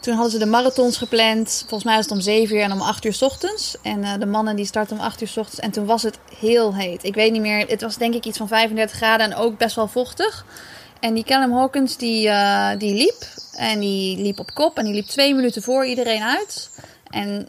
Toen 0.00 0.14
hadden 0.14 0.32
ze 0.32 0.38
de 0.38 0.46
marathons 0.46 0.96
gepland. 0.96 1.58
Volgens 1.58 1.84
mij 1.84 1.94
was 1.94 2.04
het 2.04 2.14
om 2.14 2.20
7 2.20 2.56
uur 2.56 2.62
en 2.62 2.72
om 2.72 2.80
8 2.80 3.04
uur 3.04 3.12
s 3.12 3.22
ochtends. 3.22 3.76
En 3.82 3.98
uh, 3.98 4.12
de 4.18 4.26
mannen 4.26 4.56
die 4.56 4.64
startten 4.64 4.98
om 4.98 5.02
8 5.02 5.20
uur 5.20 5.28
s 5.28 5.36
ochtends. 5.36 5.60
En 5.60 5.70
toen 5.70 5.86
was 5.86 6.02
het 6.02 6.18
heel 6.38 6.74
heet. 6.74 7.04
Ik 7.04 7.14
weet 7.14 7.32
niet 7.32 7.40
meer. 7.40 7.66
Het 7.68 7.80
was 7.80 7.96
denk 7.96 8.14
ik 8.14 8.24
iets 8.24 8.38
van 8.38 8.48
35 8.48 8.96
graden 8.96 9.26
en 9.26 9.36
ook 9.36 9.58
best 9.58 9.76
wel 9.76 9.88
vochtig. 9.88 10.44
En 11.00 11.14
die 11.14 11.24
Callum 11.24 11.52
Hawkins 11.52 11.96
die, 11.96 12.26
uh, 12.26 12.70
die 12.78 12.94
liep. 12.94 13.26
En 13.52 13.80
die 13.80 14.22
liep 14.22 14.38
op 14.38 14.54
kop. 14.54 14.78
En 14.78 14.84
die 14.84 14.94
liep 14.94 15.06
twee 15.06 15.34
minuten 15.34 15.62
voor 15.62 15.86
iedereen 15.86 16.22
uit. 16.22 16.70
En 17.10 17.48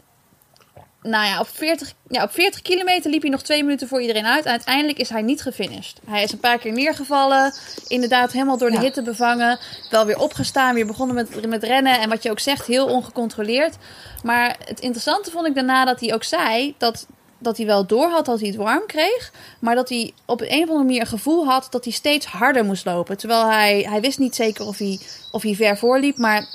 nou 1.02 1.26
ja, 1.26 1.40
op 1.40 1.48
40, 1.52 1.92
ja, 2.08 2.22
op 2.22 2.30
40 2.30 2.62
kilometer 2.62 3.10
liep 3.10 3.22
hij 3.22 3.30
nog 3.30 3.42
twee 3.42 3.62
minuten 3.62 3.88
voor 3.88 4.00
iedereen 4.00 4.26
uit. 4.26 4.44
En 4.44 4.50
uiteindelijk 4.50 4.98
is 4.98 5.08
hij 5.08 5.22
niet 5.22 5.42
gefinished. 5.42 6.00
Hij 6.06 6.22
is 6.22 6.32
een 6.32 6.40
paar 6.40 6.58
keer 6.58 6.72
neergevallen. 6.72 7.54
Inderdaad, 7.86 8.32
helemaal 8.32 8.58
door 8.58 8.70
de 8.70 8.78
hitte 8.78 9.02
bevangen. 9.02 9.58
Wel 9.90 10.06
weer 10.06 10.18
opgestaan, 10.18 10.74
weer 10.74 10.86
begonnen 10.86 11.14
met, 11.14 11.46
met 11.48 11.62
rennen. 11.62 12.00
En 12.00 12.08
wat 12.08 12.22
je 12.22 12.30
ook 12.30 12.40
zegt, 12.40 12.66
heel 12.66 12.86
ongecontroleerd. 12.86 13.76
Maar 14.22 14.56
het 14.64 14.80
interessante 14.80 15.30
vond 15.30 15.46
ik 15.46 15.54
daarna 15.54 15.84
dat 15.84 16.00
hij 16.00 16.14
ook 16.14 16.24
zei 16.24 16.74
dat, 16.78 17.06
dat 17.38 17.56
hij 17.56 17.66
wel 17.66 17.86
door 17.86 18.08
had 18.08 18.24
dat 18.24 18.38
hij 18.38 18.48
het 18.48 18.56
warm 18.56 18.86
kreeg. 18.86 19.32
Maar 19.58 19.74
dat 19.74 19.88
hij 19.88 20.12
op 20.26 20.40
een 20.40 20.46
of 20.46 20.68
andere 20.68 20.78
manier 20.78 21.00
een 21.00 21.06
gevoel 21.06 21.46
had 21.46 21.66
dat 21.70 21.84
hij 21.84 21.92
steeds 21.92 22.26
harder 22.26 22.64
moest 22.64 22.84
lopen. 22.84 23.16
Terwijl 23.18 23.50
hij, 23.50 23.86
hij 23.88 24.00
wist 24.00 24.18
niet 24.18 24.34
zeker 24.34 24.66
of 24.66 24.78
hij, 24.78 25.00
of 25.30 25.42
hij 25.42 25.54
ver 25.54 25.78
voorliep. 25.78 26.18
Maar 26.18 26.46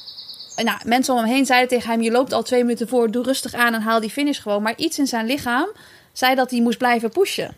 nou, 0.66 0.78
mensen 0.86 1.14
om 1.14 1.20
hem 1.20 1.30
heen 1.30 1.46
zeiden 1.46 1.70
tegen 1.70 1.92
hem: 1.92 2.02
Je 2.02 2.12
loopt 2.12 2.34
al 2.34 2.44
twee 2.44 2.62
minuten 2.62 2.88
voor, 2.88 3.12
doe 3.12 3.24
rustig 3.24 3.54
aan 3.54 3.74
en 3.74 3.82
haal 3.82 4.00
die 4.00 4.10
finish 4.10 4.42
gewoon. 4.42 4.62
Maar 4.62 4.74
iets 4.78 5.00
in 5.00 5.08
zijn 5.08 5.26
lichaam 5.26 5.68
zei 6.12 6.36
dat 6.36 6.52
hij 6.52 6.62
moest 6.62 6.78
blijven 6.78 7.10
pushen. 7.10 7.56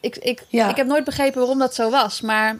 Ik, 0.00 0.16
ik, 0.16 0.44
ik 0.50 0.76
heb 0.76 0.86
nooit 0.86 1.04
begrepen 1.04 1.38
waarom 1.38 1.58
dat 1.58 1.74
zo 1.74 1.90
was. 1.90 2.20
Maar 2.20 2.58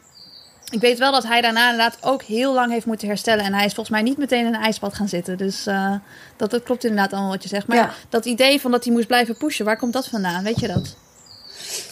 ik 0.71 0.81
weet 0.81 0.99
wel 0.99 1.13
dat 1.13 1.25
hij 1.25 1.41
daarna 1.41 1.71
inderdaad 1.71 1.99
ook 2.01 2.23
heel 2.23 2.55
lang 2.55 2.73
heeft 2.73 2.87
moeten 2.87 3.09
herstellen. 3.09 3.45
En 3.45 3.55
hij 3.55 3.65
is 3.65 3.75
volgens 3.75 3.97
mij 3.97 4.05
niet 4.05 4.19
meteen 4.19 4.47
in 4.47 4.55
een 4.55 4.61
ijsbad 4.61 4.95
gaan 4.95 5.09
zitten. 5.09 5.37
Dus 5.37 5.67
uh, 5.67 5.95
dat, 6.37 6.51
dat 6.51 6.63
klopt 6.63 6.85
inderdaad 6.85 7.13
allemaal 7.13 7.31
wat 7.31 7.43
je 7.43 7.49
zegt. 7.49 7.67
Maar 7.67 7.95
dat 8.09 8.25
idee 8.25 8.61
van 8.61 8.71
dat 8.71 8.85
hij 8.85 8.93
moest 8.93 9.07
blijven 9.07 9.37
pushen, 9.37 9.65
waar 9.65 9.79
komt 9.79 9.93
dat 9.93 10.09
vandaan? 10.09 10.45
Weet 10.45 10.61
je 10.61 10.69
dat? 10.69 10.97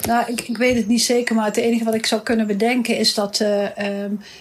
Nou, 0.06 0.32
ik, 0.32 0.40
ik 0.40 0.56
weet 0.56 0.76
het 0.76 0.86
niet 0.86 1.02
zeker, 1.02 1.34
maar 1.34 1.44
het 1.44 1.56
enige 1.56 1.84
wat 1.84 1.94
ik 1.94 2.06
zou 2.06 2.22
kunnen 2.22 2.46
bedenken 2.46 2.96
is 2.96 3.14
dat. 3.14 3.40
Uh, 3.40 3.66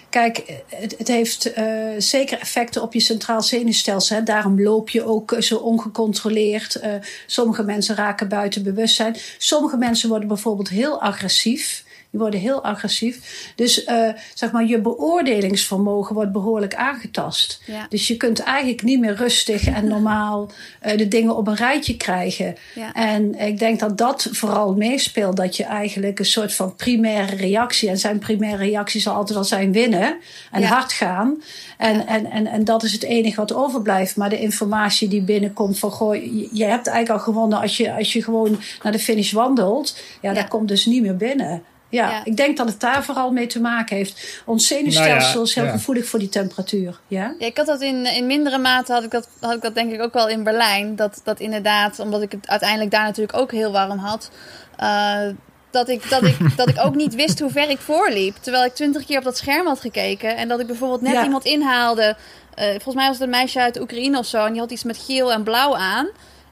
kijk, 0.10 0.62
het, 0.70 0.96
het 0.98 1.08
heeft 1.08 1.58
uh, 1.58 1.90
zeker 1.98 2.40
effecten 2.40 2.82
op 2.82 2.94
je 2.94 3.00
centraal 3.00 3.42
zenuwstelsel. 3.42 4.16
Hè. 4.16 4.24
Daarom 4.24 4.62
loop 4.62 4.90
je 4.90 5.04
ook 5.04 5.36
zo 5.40 5.56
ongecontroleerd. 5.56 6.78
Uh, 6.84 6.94
sommige 7.26 7.64
mensen 7.64 7.96
raken 7.96 8.28
buiten 8.28 8.64
bewustzijn. 8.64 9.16
Sommige 9.38 9.78
mensen 9.78 10.10
worden 10.10 10.28
bijvoorbeeld 10.28 10.70
heel 10.70 11.02
agressief. 11.02 11.85
Die 12.16 12.24
worden 12.24 12.40
heel 12.40 12.64
agressief. 12.64 13.52
Dus 13.56 13.86
uh, 13.88 14.10
zeg 14.34 14.52
maar, 14.52 14.66
je 14.66 14.82
beoordelingsvermogen 14.82 16.16
wordt 16.16 16.32
behoorlijk 16.32 16.76
aangetast. 16.76 17.62
Ja. 17.66 17.86
Dus 17.90 18.08
je 18.08 18.18
kunt 18.18 18.40
eigenlijk 18.40 18.84
niet 18.84 19.00
meer 19.00 19.16
rustig 19.16 19.68
en 19.68 19.88
normaal 19.96 20.50
uh, 20.86 20.98
de 20.98 21.08
dingen 21.08 21.36
op 21.36 21.48
een 21.48 21.56
rijtje 21.56 21.98
krijgen. 21.98 22.56
Ja. 22.76 22.94
En 22.94 23.40
ik 23.40 23.60
denk 23.60 23.80
dat 23.80 23.98
dat 23.98 24.28
vooral 24.32 24.74
meespeelt. 24.74 25.38
Dat 25.38 25.58
je 25.58 25.64
eigenlijk 25.64 26.20
een 26.20 26.26
soort 26.26 26.54
van 26.54 26.76
primaire 26.76 27.36
reactie. 27.36 27.90
En 27.90 27.98
zijn 27.98 28.20
primaire 28.20 28.64
reactie 28.64 29.02
zal 29.02 29.16
altijd 29.16 29.38
al 29.38 29.44
zijn 29.44 29.72
winnen 29.72 30.18
en 30.52 30.62
ja. 30.62 30.68
hard 30.68 30.94
gaan. 30.94 31.42
En, 31.78 32.08
en, 32.08 32.32
en, 32.32 32.48
en 32.48 32.66
dat 32.66 32.84
is 32.84 32.92
het 32.92 33.04
enige 33.04 33.36
wat 33.36 33.54
overblijft. 33.54 34.16
Maar 34.16 34.30
de 34.30 34.40
informatie 34.40 35.08
die 35.08 35.24
binnenkomt 35.24 35.80
van 35.80 35.92
goh, 35.92 36.16
je 36.54 36.66
hebt 36.66 36.88
eigenlijk 36.88 37.10
al 37.10 37.34
gewonnen 37.34 37.62
als 37.62 37.78
je, 37.78 37.94
als 37.94 38.14
je 38.14 38.24
gewoon 38.24 38.60
naar 38.84 38.92
de 38.92 39.00
finish 39.00 39.32
wandelt. 39.32 39.98
Ja, 40.22 40.34
dat 40.34 40.48
komt 40.48 40.68
dus 40.68 40.86
niet 40.86 41.02
meer 41.02 41.18
binnen. 41.18 41.64
Ja, 41.96 42.26
ik 42.26 42.38
denk 42.38 42.58
dat 42.58 42.68
het 42.68 42.80
daar 42.80 43.04
vooral 43.04 43.32
mee 43.32 43.48
te 43.48 43.62
maken 43.62 43.96
heeft. 43.96 44.42
Ons 44.46 44.68
zenuwstelsel 44.68 45.34
nou 45.34 45.46
is 45.46 45.56
heel 45.56 45.70
gevoelig 45.70 46.06
voor 46.06 46.20
die 46.20 46.30
temperatuur. 46.30 47.00
Ja? 47.08 47.36
ja, 47.40 47.46
ik 47.46 47.58
had 47.58 47.66
dat 47.66 47.82
in, 47.82 48.06
in 48.06 48.28
mindere 48.28 48.58
mate, 48.58 48.94
had 48.94 49.04
ik, 49.04 49.12
dat, 49.12 49.28
had 49.40 49.54
ik 49.54 49.62
dat 49.62 49.76
denk 49.76 49.94
ik 49.94 50.02
ook 50.02 50.14
wel 50.14 50.30
in 50.30 50.44
Berlijn. 50.44 50.96
Dat, 50.96 51.22
dat 51.24 51.40
inderdaad, 51.40 52.00
omdat 52.00 52.22
ik 52.22 52.32
het 52.32 52.48
uiteindelijk 52.48 52.92
daar 52.92 53.04
natuurlijk 53.04 53.38
ook 53.38 53.52
heel 53.52 53.72
warm 53.72 53.98
had. 53.98 54.32
Uh, 54.80 55.28
dat 55.72 55.90
ik, 55.90 56.10
dat, 56.10 56.24
ik, 56.24 56.38
dat 56.58 56.70
ik 56.70 56.80
ook 56.86 56.96
niet 56.96 57.16
wist 57.16 57.40
hoe 57.40 57.52
ver 57.52 57.70
ik 57.70 57.80
voorliep. 57.80 58.36
Terwijl 58.42 58.66
ik 58.66 58.74
twintig 58.74 59.06
keer 59.06 59.18
op 59.18 59.24
dat 59.24 59.38
scherm 59.38 59.68
had 59.68 59.80
gekeken. 59.80 60.38
En 60.38 60.48
dat 60.48 60.60
ik 60.60 60.68
bijvoorbeeld 60.68 61.02
net 61.02 61.24
iemand 61.24 61.46
inhaalde. 61.46 62.16
Uh, 62.60 62.66
volgens 62.70 62.96
mij 62.96 63.08
was 63.08 63.16
het 63.16 63.24
een 63.24 63.30
meisje 63.30 63.60
uit 63.60 63.80
Oekraïne 63.80 64.18
of 64.18 64.26
zo. 64.26 64.46
En 64.46 64.52
die 64.52 64.62
had 64.62 64.72
iets 64.72 64.84
met 64.84 64.98
geel 64.98 65.32
en 65.32 65.44
blauw 65.44 65.76
aan. 65.76 66.08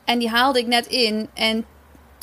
En 0.06 0.20
die 0.20 0.30
haalde 0.30 0.60
ik 0.60 0.68
net 0.68 0.88
in. 0.88 1.30
En 1.34 1.66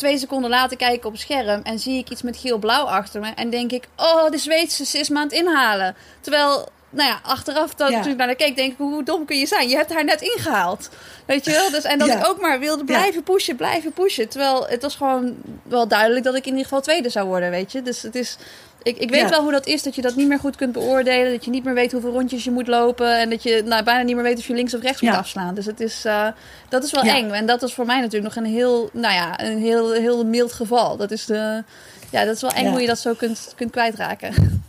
twee 0.00 0.18
seconden 0.18 0.50
later 0.50 0.76
kijk 0.76 0.94
ik 0.94 1.04
op 1.04 1.12
het 1.12 1.20
scherm 1.20 1.60
en 1.62 1.78
zie 1.78 1.98
ik 1.98 2.10
iets 2.10 2.22
met 2.22 2.36
geel-blauw 2.36 2.84
achter 2.84 3.20
me. 3.20 3.28
En 3.28 3.50
denk 3.50 3.72
ik, 3.72 3.88
oh, 3.96 4.30
de 4.30 4.38
Zweedse 4.38 4.98
is 4.98 5.08
me 5.08 5.16
aan 5.16 5.22
het 5.22 5.32
inhalen. 5.32 5.96
Terwijl 6.20 6.68
nou 6.90 7.08
ja, 7.08 7.20
achteraf 7.22 7.74
dat 7.74 7.90
Ja. 7.90 8.06
ik 8.06 8.16
naar 8.16 8.26
haar 8.26 8.36
keek, 8.36 8.56
denk 8.56 8.70
ik, 8.72 8.78
hoe 8.78 9.02
dom 9.02 9.24
kun 9.24 9.38
je 9.38 9.46
zijn? 9.46 9.68
Je 9.68 9.76
hebt 9.76 9.92
haar 9.92 10.04
net 10.04 10.20
ingehaald. 10.20 10.88
Weet 11.26 11.44
je 11.44 11.50
wel? 11.50 11.70
Dus, 11.70 11.84
en 11.84 11.98
dat 11.98 12.08
Ja. 12.08 12.18
ik 12.18 12.26
ook 12.28 12.40
maar 12.40 12.58
wilde 12.58 12.84
blijven 12.84 13.22
pushen, 13.22 13.56
blijven 13.56 13.92
pushen. 13.92 14.28
Terwijl 14.28 14.66
het 14.68 14.82
was 14.82 14.94
gewoon 14.96 15.34
wel 15.62 15.88
duidelijk 15.88 16.24
dat 16.24 16.34
ik 16.34 16.42
in 16.44 16.50
ieder 16.50 16.62
geval 16.64 16.80
tweede 16.80 17.08
zou 17.08 17.26
worden, 17.26 17.50
weet 17.50 17.72
je. 17.72 17.82
Dus 17.82 18.02
het 18.02 18.14
is... 18.14 18.36
Ik, 18.82 18.96
ik 18.98 19.10
weet 19.10 19.30
wel 19.30 19.42
hoe 19.42 19.52
dat 19.52 19.66
is, 19.66 19.82
dat 19.82 19.94
je 19.94 20.02
dat 20.02 20.14
niet 20.16 20.28
meer 20.28 20.38
goed 20.38 20.56
kunt 20.56 20.72
beoordelen. 20.72 21.32
Dat 21.32 21.44
je 21.44 21.50
niet 21.50 21.64
meer 21.64 21.74
weet 21.74 21.92
hoeveel 21.92 22.10
rondjes 22.12 22.44
je 22.44 22.50
moet 22.50 22.66
lopen. 22.66 23.18
En 23.18 23.30
dat 23.30 23.42
je 23.42 23.62
nou, 23.64 23.84
bijna 23.84 24.02
niet 24.02 24.14
meer 24.14 24.24
weet 24.24 24.38
of 24.38 24.46
je 24.46 24.54
links 24.54 24.74
of 24.74 24.82
rechts 24.82 25.00
moet 25.00 25.14
afslaan. 25.14 25.54
Dus 25.54 25.66
het 25.66 25.80
is, 25.80 26.04
eh, 26.04 26.26
dat 26.68 26.84
is 26.84 26.90
wel 26.90 27.02
eng. 27.02 27.30
En 27.30 27.46
dat 27.46 27.62
is 27.62 27.74
voor 27.74 27.86
mij 27.86 28.00
natuurlijk 28.00 28.34
nog 28.34 28.44
een 28.44 28.50
heel, 28.50 28.90
nou 28.92 29.14
ja, 29.14 29.40
een 29.42 29.58
heel, 29.58 29.92
heel 29.92 30.24
mild 30.26 30.52
geval. 30.52 30.96
Dat 30.96 31.10
is, 31.10 31.26
de, 31.26 31.64
ja, 32.10 32.24
dat 32.24 32.34
is 32.34 32.40
wel 32.40 32.50
eng 32.50 32.70
hoe 32.70 32.80
je 32.80 32.86
dat 32.86 32.98
zo 32.98 33.14
kunt, 33.14 33.52
kunt 33.56 33.70
kwijtraken. 33.70 34.64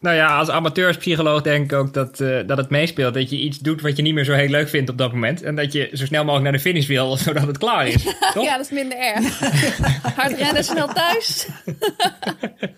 Nou 0.00 0.16
ja, 0.16 0.36
als 0.36 0.48
amateurs-psycholoog 0.48 1.42
denk 1.42 1.72
ik 1.72 1.78
ook 1.78 1.94
dat, 1.94 2.20
eh, 2.20 2.38
dat 2.46 2.56
het 2.56 2.70
meespeelt. 2.70 3.14
Dat 3.14 3.30
je 3.30 3.36
iets 3.36 3.58
doet 3.58 3.80
wat 3.80 3.96
je 3.96 4.02
niet 4.02 4.14
meer 4.14 4.24
zo 4.24 4.32
heel 4.32 4.48
leuk 4.48 4.68
vindt 4.68 4.90
op 4.90 4.98
dat 4.98 5.12
moment. 5.12 5.42
En 5.42 5.54
dat 5.54 5.72
je 5.72 5.90
zo 5.92 6.04
snel 6.04 6.20
mogelijk 6.20 6.42
naar 6.44 6.52
de 6.52 6.68
finish 6.68 6.86
wil, 6.86 7.16
zodat 7.26 7.46
het 7.46 7.58
klaar 7.58 7.86
is. 7.86 8.04
Toch? 8.34 8.44
Ja, 8.44 8.56
dat 8.56 8.64
is 8.64 8.70
minder 8.70 8.98
erg. 8.98 9.38
Hard 10.16 10.38
rennen, 10.38 10.64
snel 10.64 10.88
thuis. 10.88 11.46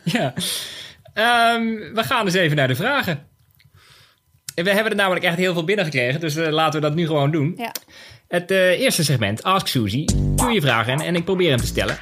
Ja. 0.03 0.35
Ehm, 1.15 1.65
we 1.95 2.03
gaan 2.03 2.25
dus 2.25 2.35
even 2.35 2.57
naar 2.57 2.69
de 2.69 2.75
vragen. 2.75 3.27
We 4.55 4.71
hebben 4.71 4.91
er 4.91 4.97
namelijk 4.97 5.25
echt 5.25 5.37
heel 5.37 5.53
veel 5.53 5.65
binnengekregen, 5.65 6.21
dus 6.21 6.37
eh, 6.37 6.49
laten 6.49 6.81
we 6.81 6.87
dat 6.87 6.97
nu 6.97 7.07
gewoon 7.07 7.31
doen. 7.31 7.55
Ja. 7.57 7.73
Het 8.29 8.51
eh, 8.51 8.81
eerste 8.81 9.05
segment, 9.05 9.43
Ask 9.43 9.67
Suzy. 9.67 10.05
Stuur 10.37 10.53
je 10.53 10.61
vragen 10.61 11.01
en 11.01 11.17
ik 11.17 11.25
probeer 11.25 11.51
hem 11.51 11.59
te 11.59 11.67
stellen. 11.67 11.99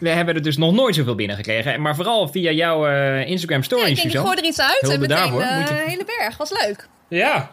We 0.00 0.08
hebben 0.08 0.34
er 0.34 0.42
dus 0.42 0.56
nog 0.56 0.72
nooit 0.72 0.94
zoveel 0.94 1.14
binnengekregen, 1.14 1.80
maar 1.82 1.94
vooral 1.94 2.28
via 2.28 2.50
jouw 2.50 2.86
eh, 2.86 3.28
Instagram 3.30 3.58
Ja, 3.58 3.64
stories, 3.64 3.88
ik 3.88 3.96
denk, 3.96 4.14
ik 4.14 4.20
gooi 4.20 4.36
er 4.36 4.44
iets 4.44 4.60
uit 4.60 4.78
Hulde 4.80 4.94
en 4.94 5.00
meteen 5.00 5.16
daarvoor, 5.16 5.40
eh, 5.40 5.66
je- 5.68 5.82
een 5.82 5.88
hele 5.88 6.04
berg. 6.18 6.36
Was 6.36 6.50
leuk. 6.64 6.88
Ja, 7.08 7.50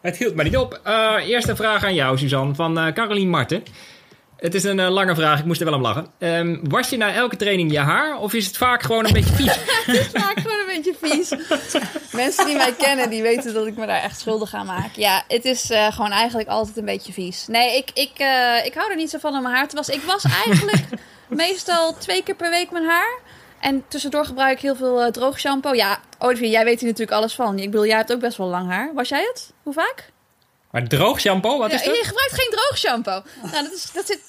het 0.00 0.16
hield 0.16 0.34
maar 0.34 0.44
niet 0.44 0.56
op. 0.56 0.80
Eh, 0.84 1.14
eerste 1.26 1.56
vraag 1.56 1.84
aan 1.84 1.94
jou, 1.94 2.18
Suzanne, 2.18 2.54
van 2.54 2.78
eh 2.78 2.92
Carolien 2.92 3.28
Marten. 3.30 3.62
Het 4.36 4.54
is 4.54 4.64
een 4.64 4.80
lange 4.80 5.14
vraag, 5.14 5.38
ik 5.38 5.44
moest 5.44 5.60
er 5.60 5.66
wel 5.66 5.74
om 5.74 5.82
lachen. 5.82 6.06
Ehm, 6.18 6.56
was 6.62 6.88
je 6.90 6.96
na 6.96 7.14
elke 7.14 7.36
training 7.36 7.72
je 7.72 7.78
haar 7.78 8.18
of 8.18 8.32
is 8.32 8.46
het 8.46 8.56
vaak 8.56 8.82
gewoon 8.82 9.06
een 9.06 9.12
beetje 9.12 9.34
vies? 9.34 9.52
vaak 10.22 10.40
gewoon 10.40 10.58
een 10.58 10.82
beetje 10.82 10.94
vies. 11.00 11.28
Mensen 12.12 12.46
die 12.46 12.56
mij 12.56 12.72
kennen, 12.78 13.10
die 13.10 13.22
weten 13.22 13.54
dat 13.54 13.66
ik 13.66 13.76
me 13.76 13.86
daar 13.86 14.02
echt 14.02 14.20
schuldig 14.20 14.54
aan 14.54 14.66
maak. 14.66 14.90
Ja, 14.96 15.24
het 15.28 15.44
is 15.44 15.70
eh, 15.70 15.92
gewoon 15.92 16.10
eigenlijk 16.10 16.48
altijd 16.48 16.76
een 16.76 16.84
beetje 16.84 17.12
vies. 17.12 17.46
Nee, 17.46 17.76
ik, 17.76 17.90
ik, 17.94 18.10
eh, 18.16 18.64
ik 18.64 18.74
hou 18.74 18.90
er 18.90 18.96
niet 18.96 19.10
zo 19.10 19.18
van 19.18 19.34
om 19.36 19.42
mijn 19.42 19.54
haar 19.54 19.68
te 19.68 19.76
wassen. 19.76 19.94
Ik 19.94 20.02
was 20.06 20.24
eigenlijk 20.46 20.84
meestal 21.36 21.94
twee 21.98 22.22
keer 22.22 22.34
per 22.34 22.50
week 22.50 22.70
mijn 22.70 22.84
haar. 22.84 23.18
En 23.60 23.84
tussendoor 23.88 24.24
gebruik 24.24 24.56
ik 24.56 24.62
heel 24.62 24.76
veel 24.76 25.02
eh, 25.02 25.10
droog 25.10 25.38
shampoo. 25.40 25.74
Ja, 25.74 26.00
Olivier, 26.18 26.50
jij 26.50 26.64
weet 26.64 26.80
hier 26.80 26.88
natuurlijk 26.88 27.16
alles 27.16 27.34
van. 27.34 27.58
Ik 27.58 27.70
bedoel, 27.70 27.86
jij 27.86 27.96
hebt 27.96 28.12
ook 28.12 28.20
best 28.20 28.36
wel 28.36 28.46
lang 28.46 28.70
haar. 28.70 28.90
Was 28.94 29.08
jij 29.08 29.22
het? 29.22 29.52
Hoe 29.62 29.72
vaak? 29.72 30.10
Maar 30.70 30.88
droog 30.88 31.20
shampoo, 31.20 31.58
wat 31.58 31.70
Ja, 31.70 31.76
is 31.76 31.84
dat? 31.84 31.96
je 31.96 32.04
gebruikt 32.04 32.34
geen 32.34 32.50
droog 32.50 32.78
shampoo. 32.78 33.22
Nou, 33.52 33.64
dat, 33.64 33.72
is, 33.72 33.90
dat 33.92 34.06
zit 34.06 34.20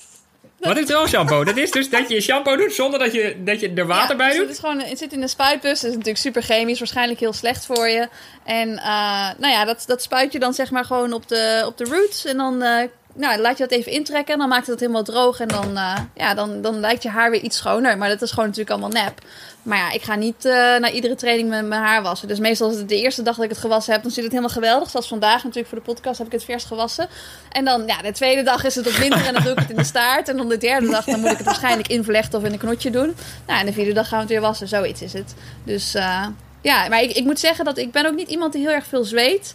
Wat 0.60 0.78
is 0.78 0.86
droog 0.86 1.08
shampoo? 1.08 1.44
Dat 1.44 1.58
is 1.58 1.72
dus 1.72 1.90
dat 1.90 2.10
je 2.10 2.22
shampoo 2.22 2.56
doet 2.56 2.74
zonder 2.74 3.00
dat 3.00 3.14
je, 3.14 3.44
dat 3.44 3.60
je 3.60 3.74
er 3.74 3.88
water 3.88 4.10
Ja, 4.10 4.16
bij 4.16 4.28
dus 4.28 4.38
doet? 4.38 4.46
Het, 4.46 4.56
is 4.56 4.60
gewoon, 4.60 4.80
het 4.80 4.98
zit 4.98 5.14
in 5.14 5.22
een 5.22 5.30
spuitbus. 5.30 5.82
Het 5.82 5.90
is 5.90 5.96
natuurlijk 5.96 6.18
super 6.18 6.42
chemisch. 6.42 6.80
Waarschijnlijk 6.80 7.20
heel 7.20 7.34
slecht 7.34 7.66
voor 7.66 7.90
je. 7.90 8.08
En 8.44 8.78
eh, 8.78 9.30
nou 9.38 9.48
ja, 9.54 9.66
dat, 9.66 9.84
dat 9.88 10.02
spuit 10.02 10.32
je 10.32 10.40
dan 10.40 10.54
zeg 10.54 10.72
maar 10.72 10.86
gewoon 10.86 11.14
op 11.14 11.28
de, 11.28 11.64
op 11.66 11.78
de 11.78 11.84
roots. 11.84 12.26
En 12.26 12.38
dan 12.38 12.62
eh, 12.62 12.88
nou, 13.14 13.40
laat 13.40 13.58
je 13.58 13.68
dat 13.68 13.78
even 13.78 13.92
intrekken. 13.92 14.34
En 14.34 14.40
dan 14.40 14.50
maakt 14.50 14.68
het 14.68 14.80
helemaal 14.80 15.04
droog. 15.04 15.40
En 15.40 15.48
dan, 15.48 15.78
eh, 15.78 15.98
ja, 16.16 16.34
dan, 16.34 16.62
dan 16.62 16.80
lijkt 16.80 17.04
je 17.04 17.10
haar 17.10 17.32
weer 17.32 17.42
iets 17.42 17.58
schoner. 17.58 17.98
Maar 17.98 18.10
dat 18.10 18.22
is 18.22 18.30
gewoon 18.30 18.46
natuurlijk 18.46 18.72
allemaal 18.72 19.04
nep. 19.04 19.22
Maar 19.64 19.78
ja, 19.78 19.92
ik 19.92 20.02
ga 20.02 20.16
niet 20.16 20.46
eh 20.46 20.54
na 20.54 20.92
iedere 20.92 21.16
training 21.16 21.50
mijn, 21.50 21.72
haar 21.72 22.02
wassen. 22.02 22.28
Dus 22.28 22.40
meestal 22.40 22.70
is 22.70 22.78
het 22.78 22.90
de 22.90 23.02
eerste 23.02 23.22
dag 23.22 23.36
dat 23.36 23.44
ik 23.44 23.50
het 23.50 23.60
gewassen 23.60 23.94
heb, 23.94 24.02
dan 24.02 24.12
zit 24.12 24.24
het 24.24 24.32
helemaal 24.32 24.54
geweldig. 24.54 24.90
Zoals 24.90 25.08
vandaag 25.08 25.44
natuurlijk 25.44 25.68
voor 25.68 25.78
de 25.78 25.84
podcast 25.84 26.18
heb 26.18 26.28
ik 26.28 26.34
het 26.34 26.44
vers 26.44 26.64
gewassen. 26.64 27.08
En 27.52 27.66
dan, 27.66 27.84
ja, 27.88 28.02
de 28.02 28.12
tweede 28.12 28.44
dag 28.44 28.64
is 28.64 28.76
het 28.76 28.86
wat 28.86 29.00
minder 29.00 29.26
en 29.26 29.34
dan 29.34 29.44
doe 29.44 29.52
ik 29.52 29.60
het 29.60 29.70
in 29.70 29.76
de 29.76 29.84
staart. 29.84 30.30
En 30.30 30.38
dan 30.38 30.50
de 30.50 30.58
derde 30.58 30.90
dag, 30.90 31.06
dan 31.06 31.20
moet 31.20 31.32
ik 31.32 31.38
het 31.38 31.46
waarschijnlijk 31.46 31.88
invlechten 31.88 32.40
of 32.40 32.46
in 32.46 32.52
een 32.52 32.58
knotje 32.58 32.90
doen. 32.90 33.16
Nou, 33.48 33.60
en 33.60 33.66
de 33.66 33.74
vierde 33.74 33.94
dag 33.94 34.08
gaan 34.08 34.18
we 34.18 34.24
het 34.24 34.32
weer 34.32 34.42
wassen. 34.42 34.68
Zoiets 34.68 35.02
is 35.02 35.14
het. 35.14 35.34
Dus 35.64 35.96
eh, 35.96 36.26
ja, 36.62 36.88
maar 36.88 37.02
ik, 37.02 37.12
ik 37.12 37.24
moet 37.24 37.40
zeggen 37.40 37.66
dat 37.66 37.78
ik 37.78 37.92
ben 37.92 38.06
ook 38.06 38.16
niet 38.16 38.30
iemand 38.30 38.54
die 38.54 38.62
heel 38.62 38.76
erg 38.76 38.86
veel 38.86 39.04
zweet. 39.04 39.54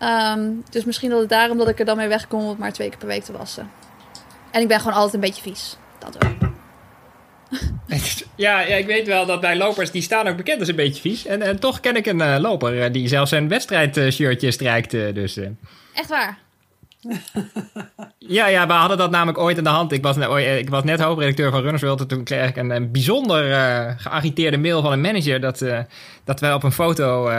Ehm, 0.00 0.40
dus 0.70 0.84
misschien 0.84 1.10
dat 1.10 1.20
het 1.20 1.28
daarom 1.28 1.58
dat 1.58 1.68
ik 1.68 1.78
er 1.78 1.84
dan 1.84 1.96
mee 1.96 2.08
wegkom 2.08 2.42
om 2.42 2.48
het 2.48 2.58
maar 2.58 2.72
twee 2.72 2.88
keer 2.88 2.98
per 2.98 3.06
week 3.08 3.22
te 3.24 3.32
wassen. 3.32 3.70
En 4.50 4.60
ik 4.60 4.68
ben 4.68 4.78
gewoon 4.80 4.94
altijd 4.94 5.14
een 5.14 5.20
beetje 5.20 5.42
vies. 5.42 5.76
Dat 5.98 6.16
ook. 6.24 6.50
Ja, 8.36 8.60
ja, 8.60 8.74
ik 8.74 8.86
weet 8.86 9.06
wel 9.06 9.26
dat 9.26 9.40
bij 9.40 9.56
lopers, 9.56 9.90
die 9.90 10.02
staan 10.02 10.28
ook 10.28 10.36
bekend 10.36 10.58
als 10.60 10.68
een 10.68 10.76
beetje 10.76 11.00
vies. 11.00 11.26
En, 11.26 11.42
en 11.42 11.58
toch 11.60 11.80
ken 11.80 11.96
ik 11.96 12.06
een 12.06 12.20
eh, 12.20 12.36
loper 12.40 12.82
eh, 12.82 12.92
die 12.92 13.08
zelfs 13.08 13.30
zijn 13.30 13.48
wedstrijdshirtje 13.48 14.50
strijkt. 14.50 14.94
eh, 14.94 15.14
dus. 15.14 15.36
Echt 15.94 16.08
waar. 16.08 16.38
ja, 18.18 18.46
ja, 18.46 18.66
we 18.66 18.72
hadden 18.72 18.98
dat 18.98 19.10
namelijk 19.10 19.38
ooit 19.38 19.56
in 19.58 19.64
de 19.64 19.70
hand. 19.70 19.92
Ik 19.92 20.02
was, 20.02 20.16
net- 20.16 20.28
ooit- 20.28 20.58
ik 20.58 20.70
was 20.70 20.84
net 20.84 21.00
hoofdredacteur 21.00 21.50
van 21.50 21.60
Runners 21.60 21.82
World 21.82 22.00
en 22.00 22.06
toen 22.06 22.24
kreeg 22.24 22.48
ik 22.48 22.56
een, 22.56 22.70
een 22.70 22.90
bijzonder 22.92 23.42
geagiteerde 23.98 24.58
mail 24.58 24.82
van 24.82 24.92
een 24.92 25.00
manager 25.00 25.40
dat, 25.40 25.64
dat 26.24 26.40
wij 26.40 26.52
op 26.54 26.62
een 26.62 26.72
foto 26.72 27.30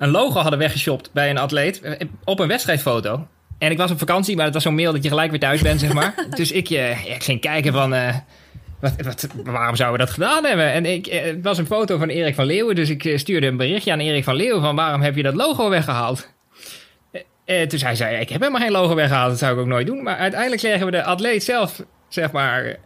een 0.00 0.10
logo 0.10 0.40
hadden 0.40 0.58
weggeshopt 0.58 1.10
bij 1.12 1.30
een 1.30 1.38
atleet 1.38 1.80
eh, 1.80 2.08
op 2.24 2.38
een 2.38 2.48
wedstrijdfoto. 2.48 3.26
En 3.58 3.70
ik 3.70 3.78
was 3.78 3.90
op 3.90 3.98
vakantie, 3.98 4.36
maar 4.36 4.44
het 4.44 4.54
was 4.54 4.62
zo'n 4.62 4.74
mail 4.74 4.92
dat 4.92 5.02
je 5.02 5.08
gelijk 5.08 5.30
weer 5.30 5.40
thuis 5.40 5.62
bent, 5.62 5.80
zeg 5.80 5.92
maar. 5.92 6.14
dus 6.36 6.52
ik, 6.52 6.70
eh, 6.70 7.14
ik 7.14 7.22
ging 7.22 7.40
kijken 7.40 7.72
van... 7.72 7.94
eh, 7.94 8.14
wat, 8.80 8.94
wat, 9.02 9.28
waarom 9.44 9.76
zouden 9.76 9.98
we 9.98 10.04
dat 10.06 10.14
gedaan 10.14 10.44
hebben? 10.44 10.72
En 10.72 10.86
ik, 10.86 11.06
het 11.06 11.42
was 11.42 11.58
een 11.58 11.66
foto 11.66 11.98
van 11.98 12.08
Erik 12.08 12.34
van 12.34 12.46
Leeuwen. 12.46 12.74
Dus 12.74 12.88
ik 12.88 13.12
stuurde 13.18 13.46
een 13.46 13.56
berichtje 13.56 13.92
aan 13.92 14.00
Erik 14.00 14.24
van 14.24 14.34
Leeuwen 14.34 14.62
van 14.62 14.76
waarom 14.76 15.00
heb 15.00 15.16
je 15.16 15.22
dat 15.22 15.34
logo 15.34 15.68
weggehaald? 15.68 16.28
Eh, 17.10 17.62
eh, 17.62 17.68
toen 17.68 17.80
hij 17.80 17.94
zei, 17.94 18.20
ik 18.20 18.28
heb 18.28 18.40
helemaal 18.40 18.60
geen 18.60 18.70
logo 18.70 18.94
weggehaald. 18.94 19.30
Dat 19.30 19.38
zou 19.38 19.54
ik 19.54 19.60
ook 19.60 19.66
nooit 19.66 19.86
doen. 19.86 20.02
Maar 20.02 20.16
uiteindelijk 20.16 20.60
kregen 20.60 20.86
we 20.86 20.92
de 20.92 21.02
atleet 21.02 21.44
zelf, 21.44 21.82
zeg 22.08 22.32
maar, 22.32 22.76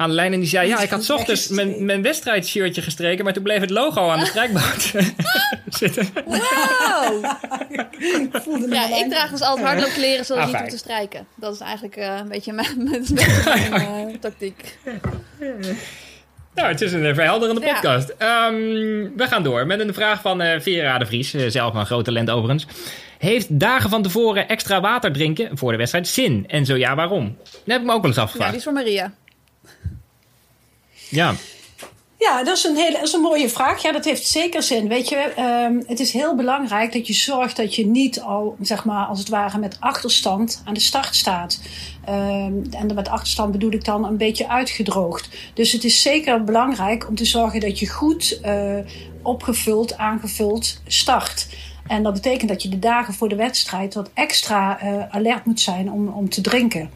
aan 0.00 0.08
de 0.08 0.14
lijn. 0.14 0.32
En 0.32 0.40
die 0.40 0.48
zei, 0.48 0.68
ja, 0.68 0.80
ik 0.80 0.90
had 0.90 1.04
's 1.04 1.10
ochtends 1.10 1.48
mijn, 1.48 1.84
mijn 1.84 2.02
wedstrijdshirtje 2.02 2.82
gestreken. 2.82 3.24
Maar 3.24 3.32
toen 3.32 3.42
bleef 3.42 3.60
het 3.60 3.70
logo 3.70 4.08
aan 4.08 4.18
de 4.20 4.26
strijkbout 4.34 4.92
zitten. 5.80 6.08
Wow! 6.24 7.24
Ik 8.00 8.72
Ja, 8.72 8.86
ik 8.86 9.02
aan. 9.02 9.10
draag 9.10 9.30
dus 9.30 9.40
altijd 9.40 9.66
hardloopkleren 9.66 10.24
zodat 10.24 10.44
Ah, 10.44 10.50
ik 10.50 10.60
niet 10.60 10.70
te 10.70 10.76
strijken. 10.78 11.26
Dat 11.34 11.54
is 11.54 11.60
eigenlijk 11.60 11.96
eh, 11.96 12.16
een 12.20 12.28
beetje 12.28 12.52
mijn, 12.52 12.68
mijn, 12.76 13.04
mijn, 13.70 14.08
eh, 14.08 14.14
tactiek. 14.20 14.78
Nou, 16.54 16.68
het 16.68 16.80
is 16.80 16.92
een 16.92 17.04
eh, 17.06 17.14
verhelderende 17.14 17.60
Ja. 17.60 17.72
podcast. 17.72 18.08
Ehm, 18.18 18.54
we 19.16 19.26
gaan 19.28 19.42
door 19.42 19.66
met 19.66 19.80
een 19.80 19.94
vraag 19.94 20.20
van 20.20 20.40
eh 20.40 20.60
Vera 20.60 20.98
de 20.98 21.06
Vries. 21.06 21.30
zelf 21.30 21.74
een 21.74 21.86
groot 21.86 22.04
talent 22.04 22.30
overigens. 22.30 22.66
Heeft 23.18 23.60
dagen 23.60 23.90
van 23.90 24.02
tevoren 24.02 24.48
extra 24.48 24.80
water 24.80 25.12
drinken 25.12 25.58
voor 25.58 25.72
de 25.72 25.78
wedstrijd 25.78 26.08
zin? 26.08 26.44
En 26.48 26.64
zo 26.66 26.76
ja, 26.76 26.94
waarom? 26.94 27.36
Dat 27.42 27.52
heb 27.64 27.80
ik 27.80 27.86
me 27.86 27.92
ook 27.92 27.98
wel 28.00 28.06
eens 28.06 28.16
Ja, 28.16 28.22
afgevraagd. 28.22 28.50
die 28.50 28.58
is 28.60 28.64
voor 28.66 28.74
Maria. 28.74 29.12
Ja, 31.10 31.34
Ja, 32.20 32.44
dat 32.44 32.56
is, 32.56 32.64
een 32.64 32.76
hele, 32.76 32.92
dat 32.92 33.02
is 33.06 33.12
een 33.12 33.20
mooie 33.20 33.48
vraag. 33.48 33.82
Ja, 33.82 33.92
dat 33.92 34.04
heeft 34.04 34.26
zeker 34.26 34.62
zin. 34.62 34.88
Weet 34.88 35.08
je, 35.08 35.16
ehm, 35.16 35.80
het 35.86 36.00
is 36.00 36.12
heel 36.12 36.36
belangrijk 36.36 36.92
dat 36.92 37.06
je 37.06 37.12
zorgt 37.12 37.56
dat 37.56 37.74
je 37.74 37.86
niet 37.86 38.20
al, 38.20 38.56
zeg 38.60 38.84
maar, 38.84 39.06
als 39.06 39.18
het 39.18 39.28
ware 39.28 39.58
met 39.58 39.76
achterstand 39.80 40.62
aan 40.64 40.74
de 40.74 40.80
start 40.80 41.14
staat. 41.14 41.60
Ehm, 42.04 42.52
en 42.70 42.94
met 42.94 43.08
achterstand 43.08 43.52
bedoel 43.52 43.72
ik 43.72 43.84
dan 43.84 44.04
een 44.04 44.16
beetje 44.16 44.48
uitgedroogd. 44.48 45.28
Dus 45.54 45.72
het 45.72 45.84
is 45.84 46.02
zeker 46.02 46.44
belangrijk 46.44 47.08
om 47.08 47.14
te 47.14 47.24
zorgen 47.24 47.60
dat 47.60 47.78
je 47.78 47.88
goed 47.88 48.40
eh, 48.42 48.78
opgevuld, 49.22 49.96
aangevuld 49.96 50.80
start. 50.86 51.46
En 51.86 52.02
dat 52.02 52.12
betekent 52.12 52.48
dat 52.48 52.62
je 52.62 52.68
de 52.68 52.78
dagen 52.78 53.14
voor 53.14 53.28
de 53.28 53.34
wedstrijd 53.34 53.94
wat 53.94 54.10
extra 54.14 54.80
eh, 54.80 55.08
alert 55.10 55.44
moet 55.44 55.60
zijn 55.60 55.92
om, 55.92 56.08
om 56.08 56.28
te 56.28 56.40
drinken. 56.40 56.90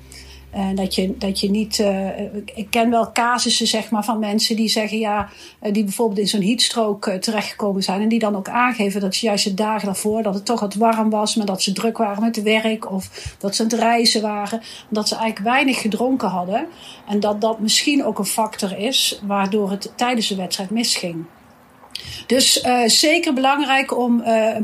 Eh, 0.54 0.66
dat, 0.74 0.94
je, 0.94 1.16
dat 1.18 1.40
je 1.40 1.50
niet. 1.50 1.78
eh, 1.78 2.34
ik 2.54 2.66
ken 2.70 2.90
wel 2.90 3.12
casussen 3.12 3.66
zeg 3.66 3.90
maar, 3.90 4.04
van 4.04 4.18
mensen 4.18 4.56
die 4.56 4.68
zeggen 4.68 4.98
ja. 4.98 5.28
eh, 5.60 5.72
die 5.72 5.84
bijvoorbeeld 5.84 6.18
in 6.18 6.26
zo'n 6.28 6.42
heatstroke 6.42 7.10
eh, 7.10 7.18
terechtgekomen 7.18 7.82
zijn. 7.82 8.00
En 8.00 8.08
die 8.08 8.18
dan 8.18 8.36
ook 8.36 8.48
aangeven 8.48 9.00
dat 9.00 9.14
ze 9.14 9.26
juist 9.26 9.44
de 9.44 9.54
dagen 9.54 9.86
daarvoor. 9.86 10.22
dat 10.22 10.34
het 10.34 10.44
toch 10.44 10.60
wat 10.60 10.74
warm 10.74 11.10
was. 11.10 11.34
maar 11.36 11.46
dat 11.46 11.62
ze 11.62 11.72
druk 11.72 11.98
waren 11.98 12.22
met 12.22 12.42
werk. 12.42 12.90
of 12.90 13.34
dat 13.38 13.56
ze 13.56 13.62
aan 13.62 13.68
het 13.68 13.78
reizen 13.78 14.22
waren. 14.22 14.60
Dat 14.88 15.08
ze 15.08 15.14
eigenlijk 15.16 15.44
weinig 15.46 15.80
gedronken 15.80 16.28
hadden. 16.28 16.66
En 17.08 17.20
dat 17.20 17.40
dat 17.40 17.58
misschien 17.58 18.04
ook 18.04 18.18
een 18.18 18.24
factor 18.24 18.78
is. 18.78 19.20
waardoor 19.26 19.70
het 19.70 19.92
tijdens 19.96 20.28
de 20.28 20.36
wedstrijd 20.36 20.70
misging. 20.70 21.24
Dus 22.26 22.60
eh, 22.60 22.82
zeker 22.86 23.34
belangrijk 23.34 23.98
om 23.98 24.20
eh, 24.20 24.56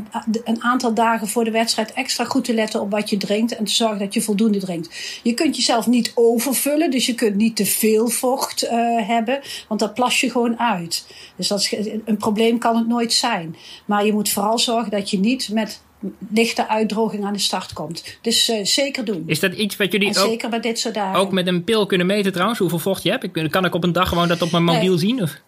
een 0.43 0.63
aantal 0.63 0.93
dagen 0.93 1.27
voor 1.27 1.43
de 1.43 1.51
wedstrijd 1.51 1.93
extra 1.93 2.23
goed 2.23 2.43
te 2.43 2.53
letten 2.53 2.81
op 2.81 2.91
wat 2.91 3.09
je 3.09 3.17
drinkt 3.17 3.55
en 3.55 3.65
te 3.65 3.71
zorgen 3.71 3.99
dat 3.99 4.13
je 4.13 4.21
voldoende 4.21 4.59
drinkt. 4.59 5.19
Je 5.23 5.33
kunt 5.33 5.55
jezelf 5.55 5.87
niet 5.87 6.11
overvullen, 6.15 6.91
dus 6.91 7.05
je 7.05 7.15
kunt 7.15 7.35
niet 7.35 7.55
te 7.55 7.65
veel 7.65 8.07
vocht 8.07 8.63
eh, 8.63 8.77
hebben, 9.07 9.39
want 9.67 9.79
dat 9.79 9.93
plas 9.93 10.19
je 10.21 10.31
gewoon 10.31 10.59
uit. 10.59 11.05
Dus 11.35 11.47
dat 11.47 11.59
is, 11.59 11.75
een 12.05 12.17
probleem 12.17 12.57
kan 12.57 12.75
het 12.75 12.87
nooit 12.87 13.13
zijn. 13.13 13.55
Maar 13.85 14.05
je 14.05 14.13
moet 14.13 14.29
vooral 14.29 14.59
zorgen 14.59 14.91
dat 14.91 15.09
je 15.09 15.19
niet 15.19 15.49
met 15.51 15.81
lichte 16.29 16.67
uitdroging 16.67 17.25
aan 17.25 17.33
de 17.33 17.39
start 17.39 17.73
komt. 17.73 18.17
Dus 18.21 18.51
zeker 18.63 19.05
doen. 19.05 19.23
is 19.25 19.39
dat 19.39 19.53
iets 19.53 19.75
wat 19.77 19.91
jullie 19.91 20.09
en 20.09 20.17
ook, 20.17 20.27
zeker 20.27 20.49
bij 20.49 20.59
dit 20.59 20.79
soort 20.79 20.93
dagen. 20.93 21.19
ook 21.19 21.31
met 21.31 21.47
een 21.47 21.63
pil 21.63 21.85
kunnen 21.85 22.07
meten 22.07 22.31
trouwens? 22.31 22.59
Hoeveel 22.59 22.79
vocht 22.79 23.03
je 23.03 23.09
hebt? 23.09 23.23
Ik, 23.23 23.47
kan 23.49 23.65
ik 23.65 23.73
op 23.75 23.83
een 23.83 23.91
dag 23.91 24.09
gewoon 24.09 24.27
dat 24.27 24.41
op 24.41 24.51
mijn 24.51 24.63
mobiel 24.63 24.89
Nee. 24.89 24.99
zien? 24.99 25.21
Of? 25.21 25.41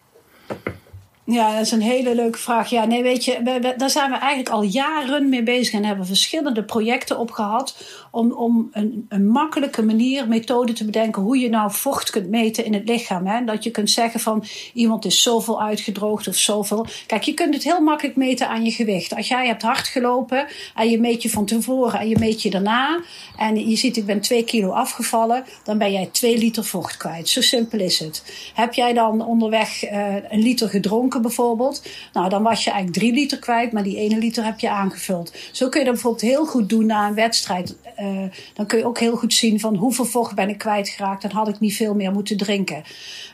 Ja, 1.26 1.52
dat 1.52 1.60
is 1.60 1.70
een 1.70 1.82
hele 1.82 2.14
leuke 2.14 2.38
vraag. 2.38 2.70
Ja, 2.70 2.84
nee, 2.84 3.02
weet 3.02 3.24
je, 3.24 3.62
daar 3.76 3.90
zijn 3.90 4.10
we 4.10 4.16
eigenlijk 4.16 4.48
al 4.48 4.62
jaren 4.62 5.28
mee 5.28 5.42
bezig 5.42 5.74
en 5.74 5.84
hebben 5.84 6.06
verschillende 6.06 6.64
projecten 6.64 7.18
opgehad 7.18 7.76
om, 8.10 8.32
om 8.32 8.68
een, 8.72 9.06
een 9.08 9.26
makkelijke 9.28 9.82
manier, 9.82 10.28
methode 10.28 10.72
te 10.72 10.84
bedenken 10.84 11.22
hoe 11.22 11.38
je 11.38 11.48
nou 11.48 11.70
vocht 11.72 12.10
kunt 12.10 12.28
meten 12.28 12.64
in 12.64 12.74
het 12.74 12.88
lichaam. 12.88 13.26
Hè? 13.26 13.44
Dat 13.44 13.64
je 13.64 13.70
kunt 13.70 13.90
zeggen 13.90 14.20
van 14.20 14.44
iemand 14.72 15.04
is 15.04 15.22
zoveel 15.22 15.62
uitgedroogd 15.62 16.28
of 16.28 16.36
zoveel. 16.36 16.86
Kijk, 17.06 17.22
je 17.22 17.34
kunt 17.34 17.54
het 17.54 17.64
heel 17.64 17.80
makkelijk 17.80 18.16
meten 18.16 18.48
aan 18.48 18.64
je 18.64 18.70
gewicht. 18.70 19.14
Als 19.14 19.28
jij 19.28 19.46
hebt 19.46 19.62
hard 19.62 19.86
gelopen 19.86 20.46
en 20.74 20.90
je 20.90 21.00
meet 21.00 21.22
je 21.22 21.30
van 21.30 21.46
tevoren 21.46 22.00
en 22.00 22.08
je 22.08 22.18
meet 22.18 22.42
je 22.42 22.50
daarna 22.50 23.00
en 23.38 23.68
je 23.68 23.76
ziet 23.76 23.96
ik 23.96 24.06
ben 24.06 24.20
twee 24.20 24.44
kilo 24.44 24.70
afgevallen, 24.70 25.44
dan 25.64 25.78
ben 25.78 25.92
jij 25.92 26.08
twee 26.12 26.38
liter 26.38 26.64
vocht 26.64 26.96
kwijt. 26.96 27.28
Zo 27.28 27.40
simpel 27.40 27.78
is 27.78 27.98
het. 27.98 28.22
Heb 28.54 28.74
jij 28.74 28.92
dan 28.92 29.26
onderweg 29.26 29.84
uh, 29.84 30.14
een 30.28 30.42
liter 30.42 30.68
gedronken 30.68 31.13
bijvoorbeeld, 31.20 31.82
nou 32.12 32.28
dan 32.28 32.42
was 32.42 32.64
je 32.64 32.70
eigenlijk 32.70 32.98
drie 32.98 33.14
liter 33.14 33.38
kwijt, 33.38 33.72
maar 33.72 33.82
die 33.82 33.96
ene 33.96 34.18
liter 34.18 34.44
heb 34.44 34.60
je 34.60 34.70
aangevuld. 34.70 35.32
Zo 35.52 35.68
kun 35.68 35.78
je 35.80 35.86
dat 35.86 35.94
bijvoorbeeld 35.94 36.30
heel 36.30 36.46
goed 36.46 36.68
doen 36.68 36.86
na 36.86 37.08
een 37.08 37.14
wedstrijd. 37.14 37.76
Uh, 38.00 38.22
dan 38.54 38.66
kun 38.66 38.78
je 38.78 38.86
ook 38.86 38.98
heel 38.98 39.16
goed 39.16 39.34
zien 39.34 39.60
van 39.60 39.76
hoeveel 39.76 40.04
vocht 40.04 40.34
ben 40.34 40.48
ik 40.48 40.58
kwijtgeraakt. 40.58 41.22
Dan 41.22 41.30
had 41.30 41.48
ik 41.48 41.60
niet 41.60 41.76
veel 41.76 41.94
meer 41.94 42.12
moeten 42.12 42.36
drinken. 42.36 42.82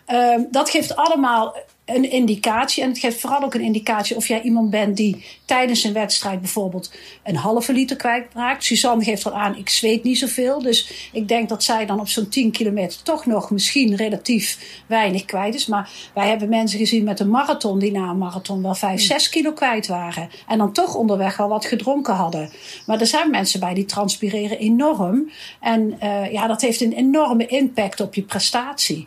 Uh, 0.09 0.35
dat 0.51 0.71
geeft 0.71 0.97
allemaal 0.97 1.57
een 1.95 2.11
indicatie. 2.11 2.83
En 2.83 2.89
het 2.89 2.99
geeft 2.99 3.21
vooral 3.21 3.43
ook 3.43 3.55
een 3.55 3.61
indicatie 3.61 4.17
of 4.17 4.29
jij 4.29 4.43
iemand 4.43 4.71
bent 4.71 4.97
die 4.97 5.25
tijdens 5.45 5.85
een 5.85 5.93
wedstrijd 5.93 6.41
bijvoorbeeld 6.41 6.93
een 7.23 7.37
halve 7.37 7.73
liter 7.73 7.97
kwijtraakt. 7.97 8.65
Suzanne 8.65 9.05
geeft 9.05 9.27
al 9.27 9.33
aan, 9.33 9.57
ik 9.57 9.69
zweet 9.69 10.03
niet 10.03 10.19
zoveel. 10.19 10.63
Dus 10.63 11.09
ik 11.13 11.29
denk 11.29 11.49
dat 11.49 11.65
zij 11.65 11.87
dan 11.87 12.01
op 12.01 12.09
zo'n 12.09 12.29
10 12.29 12.51
kilometer 12.51 13.03
toch 13.03 13.27
nog 13.27 13.51
misschien 13.51 13.97
relatief 13.97 14.59
weinig 14.87 15.25
kwijt 15.25 15.55
is. 15.55 15.67
Maar 15.67 15.91
wij 16.15 16.29
hebben 16.29 16.49
mensen 16.49 16.79
gezien 16.79 17.05
met 17.05 17.21
een 17.21 17.31
marathon 17.31 17.79
die 17.79 17.93
na 17.93 18.09
een 18.09 18.19
marathon 18.19 18.63
wel 18.63 18.75
5, 18.75 19.01
6 19.01 19.29
kilo 19.29 19.53
kwijt 19.53 19.87
waren. 19.87 20.31
En 20.49 20.59
dan 20.59 20.73
toch 20.73 20.95
onderweg 20.95 21.41
al 21.41 21.49
wat 21.49 21.65
gedronken 21.65 22.15
hadden. 22.15 22.51
Maar 22.87 23.01
er 23.01 23.07
zijn 23.07 23.31
mensen 23.31 23.61
bij 23.61 23.75
die 23.75 23.85
transpireren 23.85 24.59
enorm. 24.59 25.31
En 25.61 25.99
uh, 26.03 26.33
ja, 26.33 26.47
dat 26.47 26.61
heeft 26.61 26.81
een 26.81 26.93
enorme 26.93 27.47
impact 27.47 28.01
op 28.01 28.15
je 28.15 28.23
prestatie. 28.23 29.07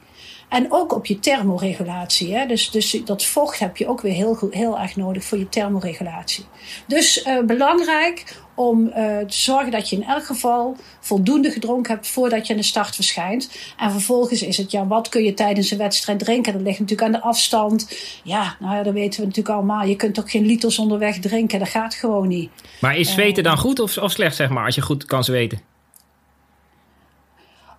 En 0.54 0.66
ook 0.70 0.94
op 0.94 1.06
je 1.06 1.20
thermoregulatie. 1.20 2.36
Hè? 2.36 2.46
Dus, 2.46 2.72
dus 2.72 3.02
dat 3.06 3.26
vocht 3.26 3.60
heb 3.60 3.78
je 3.78 3.88
ook 3.88 4.02
weer 4.02 4.14
heel, 4.14 4.34
goed, 4.36 4.54
heel 4.54 4.80
erg 4.80 4.96
nodig 4.96 5.24
voor 5.24 5.38
je 5.38 5.50
thermoregulatie. 5.50 6.46
Dus 6.88 7.26
uh, 7.26 7.42
belangrijk 7.42 8.42
om 8.56 8.86
uh, 8.88 8.94
te 8.94 9.24
zorgen 9.28 9.72
dat 9.72 9.90
je 9.90 9.96
in 9.96 10.04
elk 10.04 10.26
geval 10.26 10.76
voldoende 11.00 11.52
gedronken 11.52 11.94
hebt 11.94 12.08
voordat 12.08 12.48
je 12.48 12.54
aan 12.54 12.60
de 12.60 12.66
start 12.66 12.96
verschijnt. 12.96 13.52
En 13.78 13.92
vervolgens 13.92 14.42
is 14.42 14.58
het, 14.58 14.72
ja, 14.72 14.88
wat 14.88 15.10
kun 15.10 15.24
je 15.24 15.34
tijdens 15.34 15.72
een 15.72 15.78
wedstrijd 15.78 16.20
drinken? 16.20 16.54
Dat 16.54 16.62
ligt 16.62 16.80
natuurlijk 16.80 17.08
aan 17.08 17.20
de 17.22 17.28
afstand. 17.28 17.98
Ja, 18.24 18.56
nou 18.60 18.76
ja, 18.76 18.84
dat 18.84 18.94
weten 18.94 19.20
we 19.20 19.26
natuurlijk 19.26 19.56
allemaal. 19.56 19.86
Je 19.86 19.96
kunt 19.96 20.20
ook 20.20 20.32
geen 20.32 20.46
liters 20.46 20.80
onderweg 20.80 21.20
drinken. 21.20 21.60
Dat 21.60 21.70
gaat 21.70 21.94
gewoon 21.94 22.28
niet. 22.28 22.50
Maar 22.82 22.98
is 22.98 23.12
zweten 23.12 23.44
dan 23.44 23.58
goed 23.58 23.80
of, 23.80 23.98
of 23.98 24.12
slecht, 24.12 24.36
zeg 24.36 24.50
maar, 24.50 24.66
als 24.66 24.76
je 24.76 24.82
goed 24.82 25.06
kan 25.06 25.24
zweten? 25.24 25.73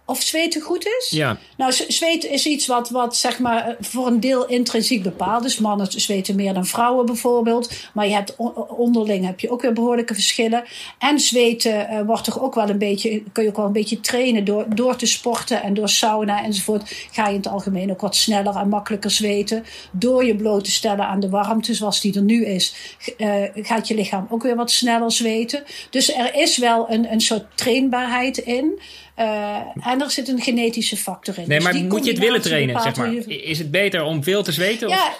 Of 0.06 0.22
zweten 0.22 0.60
goed 0.60 0.86
is? 0.86 1.10
Ja. 1.10 1.38
Nou, 1.56 1.72
zweten 1.72 2.30
is 2.30 2.46
iets 2.46 2.66
wat, 2.66 2.90
wat 2.90 3.16
zeg 3.16 3.38
maar 3.38 3.76
voor 3.80 4.06
een 4.06 4.20
deel 4.20 4.46
intrinsiek 4.46 5.02
bepaald 5.02 5.44
is. 5.44 5.58
Mannen 5.58 5.86
zweten 6.00 6.36
meer 6.36 6.54
dan 6.54 6.66
vrouwen 6.66 7.06
bijvoorbeeld. 7.06 7.72
Maar 7.94 8.06
je 8.06 8.14
hebt 8.14 8.36
onderling 8.68 9.26
heb 9.26 9.40
je 9.40 9.50
ook 9.50 9.62
weer 9.62 9.72
behoorlijke 9.72 10.14
verschillen. 10.14 10.64
En 10.98 11.20
zweten 11.20 11.88
uh, 11.90 12.00
wordt 12.00 12.24
toch 12.24 12.40
ook 12.40 12.54
wel 12.54 12.68
een 12.68 12.78
beetje, 12.78 13.22
kun 13.32 13.42
je 13.42 13.48
ook 13.48 13.56
wel 13.56 13.66
een 13.66 13.72
beetje 13.72 14.00
trainen 14.00 14.44
door, 14.44 14.64
door 14.74 14.96
te 14.96 15.06
sporten 15.06 15.62
en 15.62 15.74
door 15.74 15.88
sauna 15.88 16.44
enzovoort. 16.44 17.08
Ga 17.10 17.24
je 17.24 17.30
in 17.30 17.36
het 17.36 17.48
algemeen 17.48 17.90
ook 17.90 18.00
wat 18.00 18.16
sneller 18.16 18.56
en 18.56 18.68
makkelijker 18.68 19.10
zweten. 19.10 19.64
Door 19.92 20.24
je 20.24 20.36
bloot 20.36 20.64
te 20.64 20.70
stellen 20.70 21.06
aan 21.06 21.20
de 21.20 21.28
warmte 21.28 21.74
zoals 21.74 22.00
die 22.00 22.14
er 22.14 22.22
nu 22.22 22.44
is, 22.44 22.96
uh, 23.18 23.44
gaat 23.54 23.88
je 23.88 23.94
lichaam 23.94 24.26
ook 24.30 24.42
weer 24.42 24.56
wat 24.56 24.70
sneller 24.70 25.12
zweten. 25.12 25.64
Dus 25.90 26.14
er 26.14 26.34
is 26.34 26.58
wel 26.58 26.90
een, 26.90 27.12
een 27.12 27.20
soort 27.20 27.44
trainbaarheid 27.54 28.38
in. 28.38 28.80
Uh, 29.18 29.86
en 29.86 30.00
er 30.00 30.10
zit 30.10 30.28
een 30.28 30.40
genetische 30.40 30.96
factor 30.96 31.38
in. 31.38 31.48
Nee, 31.48 31.58
dus 31.58 31.72
maar 31.72 31.82
moet 31.82 32.04
je 32.04 32.10
het 32.10 32.20
willen 32.20 32.42
trainen, 32.42 32.80
zeg 32.80 32.96
maar? 32.96 33.14
Is 33.26 33.58
het 33.58 33.70
beter 33.70 34.02
om 34.02 34.22
veel 34.22 34.42
te 34.42 34.52
zweten? 34.52 34.88
Ja, 34.88 35.12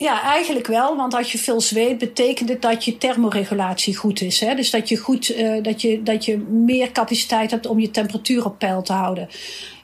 ja, 0.00 0.22
eigenlijk 0.22 0.66
wel. 0.66 0.96
Want 0.96 1.14
als 1.14 1.32
je 1.32 1.38
veel 1.38 1.60
zweet, 1.60 1.98
betekent 1.98 2.48
het 2.48 2.62
dat 2.62 2.84
je 2.84 2.98
thermoregulatie 2.98 3.96
goed 3.96 4.20
is. 4.20 4.40
Hè? 4.40 4.54
Dus 4.54 4.70
dat 4.70 4.88
je, 4.88 4.96
goed, 4.96 5.36
uh, 5.36 5.62
dat, 5.62 5.82
je, 5.82 6.02
dat 6.02 6.24
je 6.24 6.36
meer 6.38 6.92
capaciteit 6.92 7.50
hebt 7.50 7.66
om 7.66 7.80
je 7.80 7.90
temperatuur 7.90 8.44
op 8.44 8.58
peil 8.58 8.82
te 8.82 8.92
houden. 8.92 9.28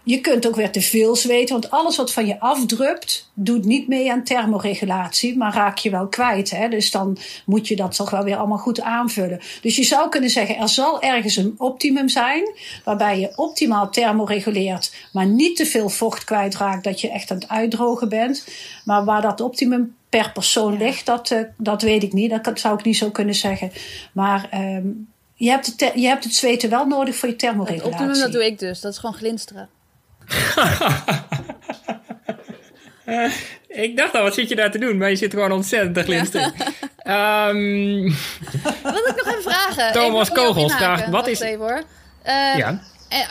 Je 0.09 0.21
kunt 0.21 0.47
ook 0.47 0.55
weer 0.55 0.71
te 0.71 0.81
veel 0.81 1.17
zweten, 1.17 1.61
want 1.61 1.71
alles 1.71 1.97
wat 1.97 2.13
van 2.13 2.27
je 2.27 2.41
afdrupt, 2.41 3.31
doet 3.35 3.65
niet 3.65 3.89
mee 3.89 4.13
aan 4.13 4.25
thermoregulatie, 4.25 5.37
maar 5.37 5.55
raak 5.55 5.79
je 5.79 5.91
wel 5.91 6.07
kwijt. 6.07 6.51
Hè? 6.51 6.69
Dus 6.69 6.91
dan 6.91 7.19
moet 7.47 7.69
je 7.69 7.77
dat 7.77 7.97
toch 7.97 8.11
wel 8.11 8.25
weer 8.25 8.37
allemaal 8.37 8.59
goed 8.59 8.81
aanvullen. 8.81 9.41
Dus 9.63 9.77
je 9.77 9.83
zou 9.83 10.09
kunnen 10.09 10.31
zeggen, 10.31 10.57
er 10.57 10.69
zal 10.69 11.03
ergens 11.03 11.37
een 11.37 11.55
optimum 11.59 12.09
zijn, 12.09 12.51
waarbij 12.85 13.21
je 13.21 13.33
optimaal 13.37 13.91
thermoreguleert, 13.91 14.95
maar 15.13 15.27
niet 15.27 15.57
te 15.57 15.67
veel 15.67 15.89
vocht 15.89 16.25
kwijtraakt, 16.25 16.85
dat 16.85 17.01
je 17.01 17.11
echt 17.11 17.31
aan 17.31 17.39
het 17.39 17.49
uitdrogen 17.49 18.09
bent. 18.09 18.47
Maar 18.85 19.05
waar 19.05 19.23
dat 19.23 19.41
optimum 19.41 19.97
per 20.09 20.33
persoon 20.33 20.77
ligt, 20.77 21.07
dat, 21.07 21.31
uh, 21.31 21.41
dat 21.57 21.83
weet 21.83 22.03
ik 22.03 22.13
niet. 22.13 22.45
Dat 22.45 22.61
zou 22.61 22.79
ik 22.79 22.85
niet 22.85 22.97
zo 22.97 23.11
kunnen 23.11 23.35
zeggen. 23.35 23.73
Maar 24.13 24.49
um, 24.55 25.09
je, 25.35 25.51
hebt 25.51 25.67
het 25.67 25.93
je 25.95 26.07
hebt 26.07 26.25
het 26.25 26.35
zweten 26.35 26.71
wel 26.71 26.87
nodig 26.87 27.17
voor 27.17 27.29
je 27.29 27.37
thermoregulatie. 27.37 27.91
Het 27.91 28.01
optimum, 28.01 28.21
dat 28.21 28.33
doe 28.33 28.47
ik 28.47 28.59
dus. 28.59 28.81
Dat 28.81 28.93
is 28.93 28.99
gewoon 28.99 29.15
glinsteren. 29.15 29.69
ik 33.69 33.97
dacht 33.97 34.15
al, 34.15 34.23
wat 34.23 34.35
zit 34.35 34.49
je 34.49 34.57
daar 34.57 34.71
te 34.71 34.79
doen? 34.79 34.97
Maar 34.97 35.11
je 35.11 35.17
zit 35.17 35.33
gewoon 35.33 35.53
ontzettend 35.53 35.95
te 35.95 36.03
glinsteren. 36.03 36.55
Um... 37.09 38.03
Wil 38.83 39.07
ik 39.07 39.15
nog 39.17 39.27
even 39.27 39.43
vragen? 39.43 39.93
Thomas 40.03 40.31
Kogels 40.31 40.75
vraagt, 40.75 41.09
wat 41.09 41.27
is... 41.27 41.41
Even, 41.41 41.59
hoor. 41.59 41.83
Uh, 42.27 42.57
ja. 42.57 42.81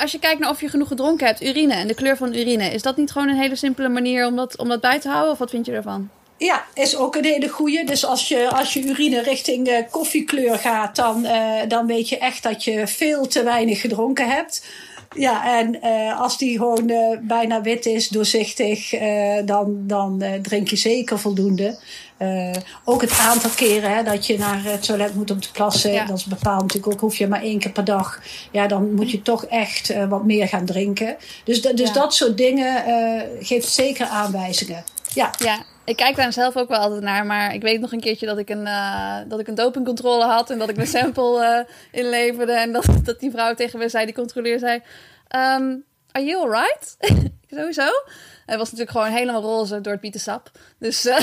Als 0.01 0.11
je 0.11 0.19
kijkt 0.19 0.39
naar 0.39 0.49
of 0.49 0.61
je 0.61 0.69
genoeg 0.69 0.87
gedronken 0.87 1.27
hebt, 1.27 1.43
urine 1.43 1.73
en 1.73 1.87
de 1.87 1.93
kleur 1.93 2.17
van 2.17 2.33
urine, 2.33 2.69
is 2.69 2.81
dat 2.81 2.97
niet 2.97 3.11
gewoon 3.11 3.29
een 3.29 3.39
hele 3.39 3.55
simpele 3.55 3.89
manier 3.89 4.25
om 4.25 4.35
dat, 4.35 4.57
om 4.57 4.67
dat 4.67 4.81
bij 4.81 4.99
te 4.99 5.09
houden? 5.09 5.31
Of 5.31 5.37
wat 5.37 5.49
vind 5.49 5.65
je 5.65 5.71
ervan? 5.71 6.09
Ja, 6.37 6.65
is 6.73 6.95
ook 6.95 7.15
een 7.15 7.23
hele 7.23 7.47
goede. 7.47 7.83
Dus 7.83 8.05
als 8.05 8.27
je, 8.27 8.49
als 8.49 8.73
je 8.73 8.83
urine 8.83 9.21
richting 9.21 9.67
uh, 9.67 9.77
koffiekleur 9.91 10.57
gaat, 10.57 10.95
dan, 10.95 11.25
uh, 11.25 11.59
dan 11.67 11.87
weet 11.87 12.09
je 12.09 12.17
echt 12.17 12.43
dat 12.43 12.63
je 12.63 12.87
veel 12.87 13.27
te 13.27 13.43
weinig 13.43 13.81
gedronken 13.81 14.29
hebt. 14.29 14.65
Ja, 15.15 15.59
en 15.59 15.77
uh, 15.83 16.19
als 16.19 16.37
die 16.37 16.57
gewoon 16.57 16.89
uh, 16.89 17.17
bijna 17.21 17.61
wit 17.61 17.85
is, 17.85 18.07
doorzichtig, 18.07 18.93
uh, 18.93 19.37
dan, 19.45 19.87
dan 19.87 20.23
drink 20.41 20.67
je 20.67 20.75
zeker 20.75 21.19
voldoende. 21.19 21.77
ook 22.83 23.01
het 23.01 23.19
aantal 23.19 23.49
keren 23.55 23.95
hè, 23.95 24.03
dat 24.03 24.27
je 24.27 24.37
naar 24.37 24.63
het 24.63 24.85
toilet 24.85 25.15
moet 25.15 25.31
om 25.31 25.39
te 25.39 25.51
plassen, 25.51 25.91
ja. 25.91 26.05
dat 26.05 26.17
is 26.17 26.25
bepaald 26.25 26.61
natuurlijk 26.61 26.93
ook. 26.93 26.99
Hoef 26.99 27.17
je 27.17 27.27
maar 27.27 27.41
één 27.41 27.59
keer 27.59 27.71
per 27.71 27.83
dag, 27.85 28.21
ja, 28.51 28.67
dan 28.67 28.93
moet 28.93 29.11
je 29.11 29.21
toch 29.21 29.45
echt 29.45 30.07
wat 30.09 30.23
meer 30.23 30.47
gaan 30.47 30.65
drinken. 30.65 31.15
Dus, 31.43 31.61
dus 31.61 31.87
ja. 31.87 31.93
dat 31.93 32.13
soort 32.13 32.37
dingen 32.37 32.83
geeft 33.39 33.67
zeker 33.67 34.05
aanwijzingen. 34.05 34.83
Ja. 35.13 35.31
ja, 35.37 35.65
ik 35.85 35.95
kijk 35.95 36.15
daar 36.15 36.33
zelf 36.33 36.57
ook 36.57 36.69
wel 36.69 36.79
altijd 36.79 37.01
naar, 37.01 37.25
maar 37.25 37.53
ik 37.53 37.61
weet 37.61 37.79
nog 37.79 37.91
een 37.91 37.99
keertje 37.99 38.25
dat 38.25 38.37
ik 38.37 38.49
een, 38.49 38.65
uh, 38.65 39.17
dat 39.27 39.39
ik 39.39 39.47
een 39.47 39.55
dopingcontrole 39.55 40.23
had 40.23 40.49
en 40.49 40.57
dat 40.57 40.69
ik 40.69 40.75
mijn 40.75 40.87
sample 40.97 41.65
uh, 41.65 41.99
inleverde. 42.01 42.53
En 42.53 42.71
dat, 42.71 42.85
dat 43.03 43.19
die 43.19 43.31
vrouw 43.31 43.53
tegen 43.53 43.79
me 43.79 43.89
zei, 43.89 44.05
die 44.05 44.13
controleer 44.13 44.59
zei: 44.59 44.81
um, 45.35 45.83
Are 46.11 46.25
you 46.25 46.41
alright? 46.41 46.97
Sowieso. 47.55 47.87
Hij 48.45 48.57
was 48.57 48.71
natuurlijk 48.71 48.97
gewoon 48.97 49.13
helemaal 49.13 49.41
roze 49.41 49.81
door 49.81 49.91
het 49.91 50.01
bietensap. 50.01 50.51
Dus. 50.79 51.05
Uh... 51.05 51.17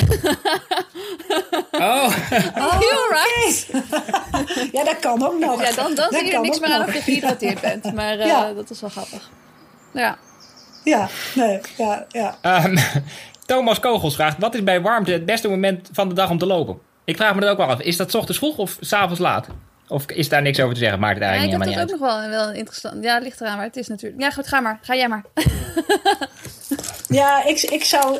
oh. 1.72 2.16
Are 2.54 2.78
you 2.78 2.96
alright? 3.02 3.66
ja, 4.72 4.84
dat 4.84 4.98
kan 5.00 5.26
ook 5.26 5.38
nog. 5.38 5.62
Ja, 5.62 5.72
dan, 5.72 5.94
dan 5.94 6.12
zie 6.12 6.24
je 6.24 6.32
er 6.32 6.40
niks 6.40 6.60
meer 6.60 6.70
aan 6.70 6.82
of 6.82 6.92
je 6.94 7.00
gehydrateerd 7.00 7.60
bent. 7.60 7.94
Maar 7.94 8.26
ja. 8.26 8.52
dat 8.52 8.70
is 8.70 8.80
wel 8.80 8.90
grappig. 8.90 9.30
Ja. 9.92 10.18
Ja, 10.84 11.08
nee, 11.34 11.60
ja, 11.76 12.06
ja. 12.08 12.64
Um, 12.64 12.76
Thomas 13.46 13.80
Kogels 13.80 14.14
vraagt: 14.14 14.38
wat 14.38 14.54
is 14.54 14.62
bij 14.62 14.80
warmte 14.80 15.12
het 15.12 15.26
beste 15.26 15.48
moment 15.48 15.88
van 15.92 16.08
de 16.08 16.14
dag 16.14 16.30
om 16.30 16.38
te 16.38 16.46
lopen? 16.46 16.78
Ik 17.04 17.16
vraag 17.16 17.34
me 17.34 17.40
dat 17.40 17.50
ook 17.50 17.56
wel 17.56 17.66
af. 17.66 17.80
Is 17.80 17.96
dat 17.96 18.14
ochtends 18.14 18.38
vroeg 18.38 18.56
of 18.56 18.76
s'avonds 18.80 19.20
laat? 19.20 19.46
Of 19.88 20.06
is 20.06 20.28
daar 20.28 20.42
niks 20.42 20.60
over 20.60 20.74
te 20.74 20.80
zeggen? 20.80 21.00
Maakt 21.00 21.14
het 21.14 21.22
eigenlijk 21.22 21.52
ja, 21.52 21.58
niet 21.58 21.78
uit. 21.78 21.88
Ik 21.88 21.90
heb 21.90 22.00
dat 22.00 22.10
ook 22.10 22.22
nog 22.22 22.30
wel, 22.30 22.44
wel 22.46 22.52
interessant. 22.52 23.04
Ja, 23.04 23.14
het 23.14 23.22
ligt 23.22 23.40
eraan 23.40 23.56
waar 23.56 23.66
het 23.66 23.76
is 23.76 23.88
natuurlijk. 23.88 24.22
Ja, 24.22 24.30
goed, 24.30 24.46
ga 24.46 24.60
maar. 24.60 24.78
Ga 24.82 24.94
jij 24.94 25.08
maar. 25.08 25.24
ja, 27.08 27.44
ik, 27.44 27.60
ik 27.60 27.84
zou... 27.84 28.18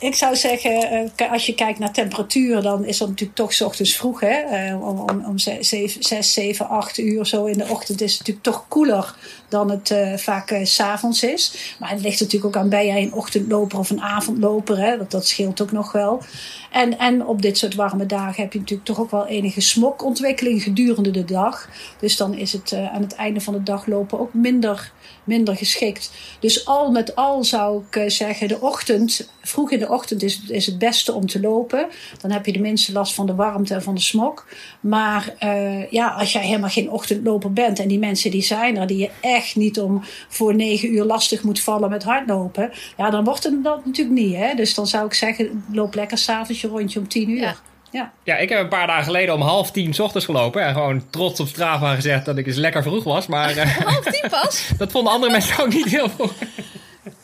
Ik 0.00 0.14
zou 0.14 0.36
zeggen, 0.36 1.10
als 1.30 1.46
je 1.46 1.54
kijkt 1.54 1.78
naar 1.78 1.92
temperatuur, 1.92 2.62
dan 2.62 2.84
is 2.84 2.98
dat 2.98 3.08
natuurlijk 3.08 3.38
toch 3.38 3.52
s 3.52 3.60
ochtends 3.60 3.96
vroeg. 3.96 4.20
Hè? 4.20 4.74
Om, 4.74 4.98
om, 4.98 5.24
om 5.24 5.38
6, 5.38 5.98
7, 6.20 6.68
8 6.68 6.98
uur 6.98 7.26
zo 7.26 7.44
in 7.44 7.58
de 7.58 7.68
ochtend 7.68 8.00
is 8.00 8.10
het 8.10 8.18
natuurlijk 8.18 8.46
toch 8.46 8.64
koeler 8.68 9.14
dan 9.48 9.70
het 9.70 9.90
uh, 9.90 10.16
vaak 10.16 10.50
uh, 10.50 10.64
s'avonds 10.64 11.22
is. 11.22 11.74
Maar 11.78 11.90
het 11.90 12.00
ligt 12.00 12.20
natuurlijk 12.20 12.56
ook 12.56 12.62
aan, 12.62 12.68
ben 12.68 12.86
jij 12.86 13.02
een 13.02 13.12
ochtendloper 13.12 13.78
of 13.78 13.90
een 13.90 14.00
avondloper? 14.00 14.78
Hè? 14.78 14.96
Dat, 14.96 15.10
dat 15.10 15.26
scheelt 15.26 15.62
ook 15.62 15.72
nog 15.72 15.92
wel. 15.92 16.22
En, 16.70 16.98
en 16.98 17.26
op 17.26 17.42
dit 17.42 17.58
soort 17.58 17.74
warme 17.74 18.06
dagen 18.06 18.42
heb 18.42 18.52
je 18.52 18.58
natuurlijk 18.58 18.88
toch 18.88 19.00
ook 19.00 19.10
wel 19.10 19.26
enige 19.26 19.60
smokontwikkeling 19.60 20.62
gedurende 20.62 21.10
de 21.10 21.24
dag. 21.24 21.68
Dus 22.00 22.16
dan 22.16 22.34
is 22.34 22.52
het 22.52 22.72
uh, 22.72 22.94
aan 22.94 23.02
het 23.02 23.14
einde 23.14 23.40
van 23.40 23.54
de 23.54 23.62
dag 23.62 23.86
lopen 23.86 24.20
ook 24.20 24.34
minder, 24.34 24.92
minder 25.24 25.56
geschikt. 25.56 26.10
Dus 26.40 26.66
al 26.66 26.90
met 26.90 27.16
al 27.16 27.44
zou 27.44 27.82
ik 27.90 28.10
zeggen, 28.10 28.48
de 28.48 28.60
ochtend 28.60 29.30
vroeg 29.42 29.70
in 29.70 29.78
de 29.78 29.88
ochtend 29.88 30.22
is, 30.22 30.40
is 30.48 30.66
het 30.66 30.78
beste 30.78 31.12
om 31.12 31.26
te 31.26 31.40
lopen. 31.40 31.86
Dan 32.20 32.30
heb 32.30 32.46
je 32.46 32.52
de 32.52 32.60
minste 32.60 32.92
last 32.92 33.14
van 33.14 33.26
de 33.26 33.34
warmte 33.34 33.74
en 33.74 33.82
van 33.82 33.94
de 33.94 34.00
smog. 34.00 34.46
Maar 34.80 35.34
uh, 35.44 35.90
ja, 35.90 36.08
als 36.08 36.32
jij 36.32 36.42
helemaal 36.42 36.70
geen 36.70 36.90
ochtendloper 36.90 37.52
bent 37.52 37.78
en 37.78 37.88
die 37.88 37.98
mensen 37.98 38.30
die 38.30 38.42
zijn 38.42 38.76
er, 38.76 38.86
die 38.86 38.98
je 38.98 39.10
echt 39.20 39.56
niet 39.56 39.80
om 39.80 40.02
voor 40.28 40.54
negen 40.54 40.92
uur 40.92 41.04
lastig 41.04 41.42
moet 41.42 41.60
vallen 41.60 41.90
met 41.90 42.02
hardlopen, 42.02 42.70
ja, 42.96 43.10
dan 43.10 43.24
wordt 43.24 43.44
het 43.44 43.64
dat 43.64 43.86
natuurlijk 43.86 44.18
niet. 44.18 44.36
Hè? 44.36 44.54
Dus 44.54 44.74
dan 44.74 44.86
zou 44.86 45.06
ik 45.06 45.14
zeggen, 45.14 45.64
loop 45.72 45.94
lekker 45.94 46.18
s'avonds 46.18 46.59
je 46.60 46.68
rondje 46.68 46.98
om 46.98 47.08
tien 47.08 47.30
uur. 47.30 47.40
Ja. 47.40 47.54
Ja. 47.90 48.12
Ja, 48.24 48.36
ik 48.36 48.48
heb 48.48 48.58
een 48.58 48.68
paar 48.68 48.86
dagen 48.86 49.04
geleden 49.04 49.34
om 49.34 49.40
half 49.40 49.70
tien 49.70 49.94
's 49.94 49.98
ochtends 49.98 50.26
gelopen. 50.26 50.62
En 50.62 50.72
gewoon 50.72 51.10
trots 51.10 51.40
op 51.40 51.48
Strava 51.48 51.94
gezegd 51.94 52.24
dat 52.24 52.38
ik 52.38 52.46
eens 52.46 52.56
lekker 52.56 52.82
vroeg 52.82 53.04
was. 53.04 53.26
Maar 53.26 53.56
eh, 53.56 53.76
Half 53.86 54.04
tien 54.04 54.30
pas? 54.30 54.68
dat 54.78 54.90
vonden 54.90 55.12
andere 55.12 55.32
mensen 55.32 55.64
ook 55.64 55.72
niet 55.72 55.86
heel 55.86 56.08
vroeg. 56.08 56.32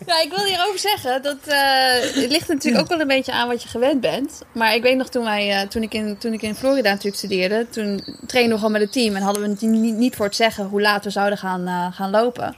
Ja, 0.06 0.22
ik 0.22 0.32
wil 0.36 0.44
hierover 0.44 0.78
zeggen 0.78 1.22
dat 1.22 1.36
eh, 1.46 2.22
het 2.22 2.30
ligt 2.30 2.48
natuurlijk 2.48 2.82
ook 2.82 2.88
wel 2.88 3.00
een 3.00 3.06
beetje 3.06 3.32
aan 3.32 3.48
wat 3.48 3.62
je 3.62 3.68
gewend 3.68 4.00
bent. 4.00 4.42
Maar 4.52 4.74
ik 4.74 4.82
weet 4.82 4.96
nog 4.96 5.08
toen, 5.08 5.24
wij, 5.24 5.50
eh, 5.50 5.68
toen, 5.68 5.82
ik, 5.82 5.94
in, 5.94 6.18
toen 6.18 6.32
ik 6.32 6.42
in 6.42 6.54
Florida 6.54 6.90
natuurlijk 6.90 7.16
studeerde, 7.16 7.66
toen 7.70 8.04
trainden 8.26 8.52
we 8.52 8.56
gewoon 8.56 8.72
met 8.72 8.80
het 8.80 8.92
team 8.92 9.16
en 9.16 9.22
hadden 9.22 9.42
we 9.42 9.48
het 9.48 9.60
niet, 9.60 9.94
niet 9.94 10.16
voor 10.16 10.26
het 10.26 10.36
zeggen 10.36 10.66
hoe 10.66 10.80
laat 10.80 11.04
we 11.04 11.10
zouden 11.10 11.38
gaan, 11.38 11.66
eh, 11.66 11.86
gaan 11.92 12.10
lopen. 12.10 12.54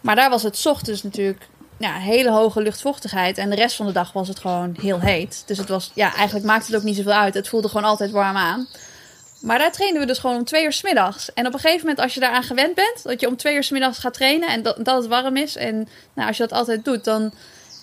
Maar 0.00 0.16
daar 0.16 0.30
was 0.30 0.42
het 0.42 0.56
's 0.56 0.66
ochtends 0.66 1.02
natuurlijk 1.02 1.48
ja, 1.78 1.92
hele 1.92 2.30
hoge 2.30 2.62
luchtvochtigheid 2.62 3.38
en 3.38 3.50
de 3.50 3.56
rest 3.56 3.76
van 3.76 3.86
de 3.86 3.92
dag 3.92 4.12
was 4.12 4.28
het 4.28 4.38
gewoon 4.38 4.76
heel 4.80 5.00
heet. 5.00 5.42
Dus 5.46 5.58
het 5.58 5.68
was, 5.68 5.90
ja, 5.94 6.14
eigenlijk 6.14 6.46
maakte 6.46 6.66
het 6.66 6.76
ook 6.76 6.82
niet 6.86 6.96
zoveel 6.96 7.12
uit. 7.12 7.34
Het 7.34 7.48
voelde 7.48 7.68
gewoon 7.68 7.88
altijd 7.88 8.10
warm 8.10 8.36
aan. 8.36 8.66
Maar 9.40 9.58
daar 9.58 9.72
trainden 9.72 10.00
we 10.00 10.06
dus 10.06 10.18
gewoon 10.18 10.36
om 10.36 10.44
twee 10.44 10.64
uur 10.64 10.72
's 10.72 10.82
middags. 10.82 11.32
En 11.32 11.46
op 11.46 11.52
een 11.52 11.58
gegeven 11.58 11.80
moment, 11.80 12.00
als 12.00 12.14
je 12.14 12.20
daaraan 12.20 12.42
gewend 12.42 12.74
bent, 12.74 13.02
dat 13.02 13.20
je 13.20 13.28
om 13.28 13.36
twee 13.36 13.54
uur 13.54 13.64
's 13.64 13.70
middags 13.70 13.98
gaat 13.98 14.14
trainen 14.14 14.48
en 14.48 14.62
dat, 14.62 14.76
dat 14.84 14.96
het 14.96 15.06
warm 15.06 15.36
is. 15.36 15.56
En 15.56 15.88
nou, 16.14 16.28
als 16.28 16.36
je 16.36 16.42
dat 16.46 16.58
altijd 16.58 16.84
doet, 16.84 17.04
dan, 17.04 17.32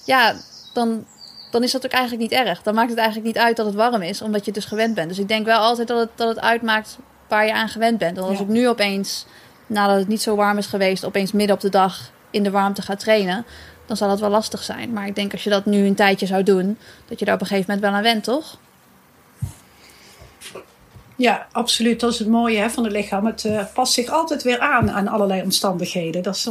ja, 0.06 0.34
dan, 0.74 1.06
dan 1.52 1.64
is 1.64 1.72
dat 1.72 1.86
ook 1.86 1.92
eigenlijk 1.92 2.32
niet 2.32 2.40
erg. 2.48 2.62
Dan 2.62 2.74
maakt 2.76 2.90
het 2.90 2.98
eigenlijk 2.98 3.28
niet 3.28 3.38
uit 3.38 3.56
dat 3.58 3.66
het 3.66 3.76
warm 3.76 4.02
is, 4.02 4.22
omdat 4.22 4.40
je 4.40 4.46
het 4.52 4.56
dus 4.56 4.66
gewend 4.70 4.96
bent. 4.96 5.10
Dus 5.10 5.20
ik 5.20 5.28
denk 5.28 5.46
wel 5.46 5.60
altijd 5.60 5.88
dat 5.88 6.00
het, 6.00 6.10
dat 6.16 6.28
het 6.28 6.40
uitmaakt 6.40 6.98
waar 7.28 7.46
je 7.46 7.54
aan 7.54 7.70
gewend 7.70 7.98
bent. 7.98 8.18
Want 8.18 8.30
als 8.30 8.38
Ja. 8.38 8.44
ik 8.44 8.50
nu 8.50 8.68
opeens, 8.68 9.26
nadat 9.68 9.98
het 9.98 10.08
niet 10.08 10.22
zo 10.22 10.36
warm 10.36 10.58
is 10.58 10.66
geweest, 10.66 11.06
opeens 11.06 11.32
midden 11.32 11.56
op 11.56 11.62
de 11.62 11.70
dag 11.70 12.12
in 12.30 12.44
de 12.44 12.52
warmte 12.52 12.82
ga 12.82 12.96
trainen, 12.96 13.46
dan 13.86 13.98
zal 13.98 14.08
dat 14.08 14.20
wel 14.20 14.30
lastig 14.30 14.64
zijn. 14.64 14.94
Maar 14.94 15.08
ik 15.08 15.16
denk 15.16 15.32
als 15.32 15.44
je 15.44 15.50
dat 15.50 15.66
nu 15.66 15.86
een 15.86 15.96
tijdje 15.96 16.26
zou 16.26 16.44
doen, 16.44 16.78
dat 17.08 17.20
je 17.20 17.26
daar 17.26 17.36
op 17.36 17.42
een 17.42 17.48
gegeven 17.48 17.74
moment 17.74 17.92
wel 17.92 17.98
aan 17.98 18.14
went, 18.14 18.24
toch? 18.24 18.58
Ja, 21.16 21.48
absoluut. 21.52 22.00
Dat 22.00 22.12
is 22.12 22.20
het 22.20 22.28
mooie 22.28 22.58
hè, 22.58 22.70
van 22.70 22.84
het 22.84 22.94
lichaam. 22.94 23.26
Het 23.26 23.46
eh, 23.46 23.64
past 23.74 23.94
zich 23.94 24.10
altijd 24.10 24.44
weer 24.44 24.60
aan 24.60 24.92
aan 24.92 25.08
allerlei 25.08 25.42
omstandigheden. 25.42 26.24
Dat 26.24 26.36
is, 26.36 26.50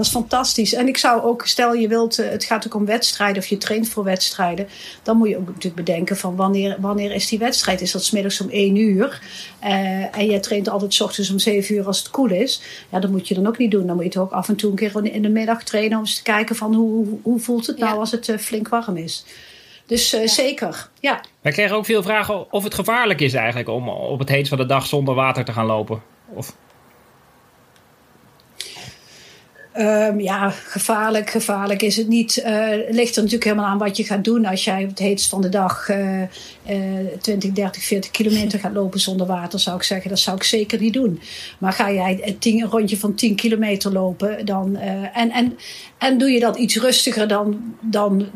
dat 0.00 0.08
is 0.08 0.18
fantastisch. 0.20 0.74
En 0.74 0.88
ik 0.88 0.96
zou 0.96 1.22
ook, 1.22 1.46
stel 1.46 1.74
je 1.74 1.88
wilt, 1.88 2.18
eh, 2.18 2.30
het 2.30 2.44
gaat 2.44 2.66
ook 2.66 2.74
om 2.74 2.84
wedstrijden 2.86 3.42
of 3.42 3.48
je 3.48 3.58
traint 3.58 3.88
voor 3.88 4.04
wedstrijden. 4.04 4.68
Dan 5.02 5.16
moet 5.16 5.28
je 5.28 5.36
ook 5.36 5.46
natuurlijk 5.46 5.74
bedenken 5.74 6.16
van 6.16 6.36
wanneer, 6.36 6.76
wanneer 6.80 7.12
is 7.12 7.28
die 7.28 7.38
wedstrijd? 7.38 7.80
Is 7.80 7.92
dat 7.92 8.04
's 8.04 8.10
middags 8.10 8.40
om 8.40 8.48
1 8.50 8.76
uur? 8.76 9.20
Eh, 9.58 10.16
en 10.18 10.26
je 10.30 10.40
traint 10.40 10.68
altijd 10.68 10.94
's 10.94 11.00
ochtends 11.00 11.30
om 11.30 11.38
7 11.38 11.74
uur 11.74 11.86
als 11.86 11.98
het 11.98 12.10
koel 12.10 12.30
is. 12.30 12.62
Ja, 12.90 13.00
dat 13.00 13.10
moet 13.10 13.28
je 13.28 13.34
dan 13.34 13.46
ook 13.46 13.58
niet 13.58 13.70
doen. 13.70 13.86
Dan 13.86 13.94
moet 13.96 14.04
je 14.04 14.10
toch 14.10 14.22
ook 14.22 14.32
af 14.32 14.48
en 14.48 14.56
toe 14.56 14.70
een 14.70 14.76
keer 14.76 15.04
in 15.04 15.22
de 15.22 15.28
middag 15.28 15.62
trainen 15.62 15.98
om 15.98 16.04
eens 16.04 16.16
te 16.16 16.22
kijken 16.22 16.56
van 16.56 16.74
hoe, 16.74 16.90
hoe, 16.90 17.18
hoe 17.22 17.40
voelt 17.40 17.66
het 17.66 17.78
nou 17.78 17.92
Ja. 17.92 17.98
als 17.98 18.10
het 18.10 18.28
eh, 18.28 18.38
flink 18.38 18.68
warm 18.68 18.96
is. 18.96 19.24
Dus 19.86 20.12
eh, 20.12 20.28
zeker, 20.28 20.88
ja. 21.00 21.20
Wij 21.40 21.52
kregen 21.52 21.76
ook 21.76 21.84
veel 21.84 22.02
vragen 22.02 22.52
of 22.52 22.64
het 22.64 22.74
gevaarlijk 22.74 23.20
is 23.20 23.34
eigenlijk 23.34 23.68
om 23.68 23.88
op 23.88 24.18
het 24.18 24.28
heetst 24.28 24.48
van 24.48 24.58
de 24.58 24.66
dag 24.66 24.86
zonder 24.86 25.14
water 25.14 25.44
te 25.44 25.52
gaan 25.52 25.66
lopen. 25.66 26.02
Of, 26.34 26.56
Ehm, 29.80 30.20
ja, 30.20 30.50
gevaarlijk, 30.50 31.30
gevaarlijk 31.30 31.82
is 31.82 31.96
het 31.96 32.08
niet. 32.08 32.36
Eh, 32.36 32.68
Het 32.68 32.94
ligt 32.94 33.16
er 33.16 33.22
natuurlijk 33.22 33.44
helemaal 33.44 33.70
aan 33.70 33.78
wat 33.78 33.96
je 33.96 34.04
gaat 34.04 34.24
doen. 34.24 34.46
Als 34.46 34.64
jij 34.64 34.82
op 34.82 34.88
het 34.88 34.98
heetst 34.98 35.28
van 35.28 35.40
de 35.40 35.48
dag 35.48 35.88
eh, 35.88 36.22
eh, 36.22 36.28
20, 37.20 37.52
30, 37.52 37.82
40 37.82 38.10
kilometer 38.10 38.58
gaat 38.58 38.72
lopen 38.72 39.00
zonder 39.00 39.26
water, 39.26 39.60
zou 39.60 39.76
ik 39.76 39.82
zeggen, 39.82 40.10
dat 40.10 40.18
zou 40.18 40.36
ik 40.36 40.42
zeker 40.42 40.80
niet 40.80 40.92
doen. 40.92 41.20
Maar 41.58 41.72
ga 41.72 41.92
jij 41.92 42.36
een 42.40 42.66
rondje 42.66 42.98
van 42.98 43.14
10 43.14 43.34
kilometer 43.34 43.92
lopen 43.92 44.46
dan, 44.46 44.76
eh, 44.76 45.16
en, 45.16 45.30
en, 45.30 45.58
en 45.98 46.18
doe 46.18 46.30
je 46.30 46.40
dat 46.40 46.56
iets 46.56 46.76
rustiger 46.76 47.28
dan, 47.28 47.74
dan 47.80 48.26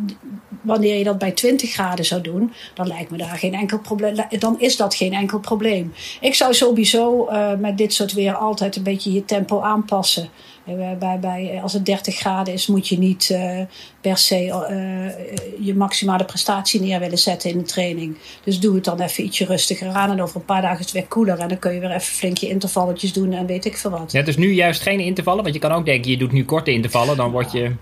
wanneer 0.64 0.98
je 0.98 1.04
dat 1.04 1.18
bij 1.18 1.32
20 1.32 1.72
graden 1.72 2.04
zou 2.04 2.20
doen, 2.20 2.52
dan 2.74 2.86
lijkt 2.86 3.10
me 3.10 3.16
daar 3.16 3.36
geen 3.38 3.54
enkel 3.54 3.78
probleem. 3.78 4.16
Dan 4.38 4.60
is 4.60 4.76
dat 4.76 4.94
geen 4.94 5.12
enkel 5.12 5.38
probleem. 5.38 5.92
Ik 6.20 6.34
zou 6.34 6.54
sowieso 6.54 7.26
eh, 7.26 7.54
met 7.58 7.78
dit 7.78 7.92
soort 7.92 8.12
weer 8.12 8.34
altijd 8.34 8.76
een 8.76 8.82
beetje 8.82 9.12
je 9.12 9.24
tempo 9.24 9.60
aanpassen. 9.60 10.28
Eh, 10.66 10.98
Bij, 10.98 11.18
bij, 11.18 11.60
als 11.62 11.72
het 11.72 11.86
30 11.86 12.14
graden 12.16 12.54
is, 12.54 12.66
moet 12.66 12.88
je 12.88 12.98
niet 12.98 13.30
eh, 13.30 13.60
per 14.00 14.16
se 14.16 14.34
eh, 14.34 15.66
je 15.66 15.74
maximale 15.74 16.24
prestatie 16.24 16.80
neer 16.80 17.00
willen 17.00 17.18
zetten 17.18 17.50
in 17.50 17.58
de 17.58 17.64
training. 17.64 18.16
Dus 18.44 18.60
doe 18.60 18.74
het 18.74 18.84
dan 18.84 19.00
even 19.00 19.24
ietsje 19.24 19.44
rustiger 19.44 19.88
aan. 19.88 20.10
En 20.10 20.22
over 20.22 20.36
een 20.36 20.44
paar 20.44 20.62
dagen 20.62 20.78
is 20.78 20.84
het 20.84 20.94
weer 20.94 21.06
koeler. 21.06 21.38
En 21.38 21.48
dan 21.48 21.58
kun 21.58 21.72
je 21.72 21.80
weer 21.80 21.90
even 21.90 22.00
flink 22.00 22.36
je 22.36 22.48
intervalletjes 22.48 23.12
doen 23.12 23.32
en 23.32 23.46
weet 23.46 23.64
ik 23.64 23.76
veel 23.76 23.90
wat. 23.90 24.12
ja, 24.12 24.18
het 24.18 24.28
is 24.28 24.36
nu 24.36 24.52
juist 24.52 24.82
geen 24.82 25.00
intervallen, 25.00 25.42
want 25.42 25.54
je 25.54 25.60
kan 25.60 25.72
ook 25.72 25.84
denken, 25.84 26.10
je 26.10 26.16
doet 26.16 26.32
nu 26.32 26.44
korte 26.44 26.72
intervallen, 26.72 27.16
dan 27.16 27.30
word 27.30 27.52
je... 27.52 27.72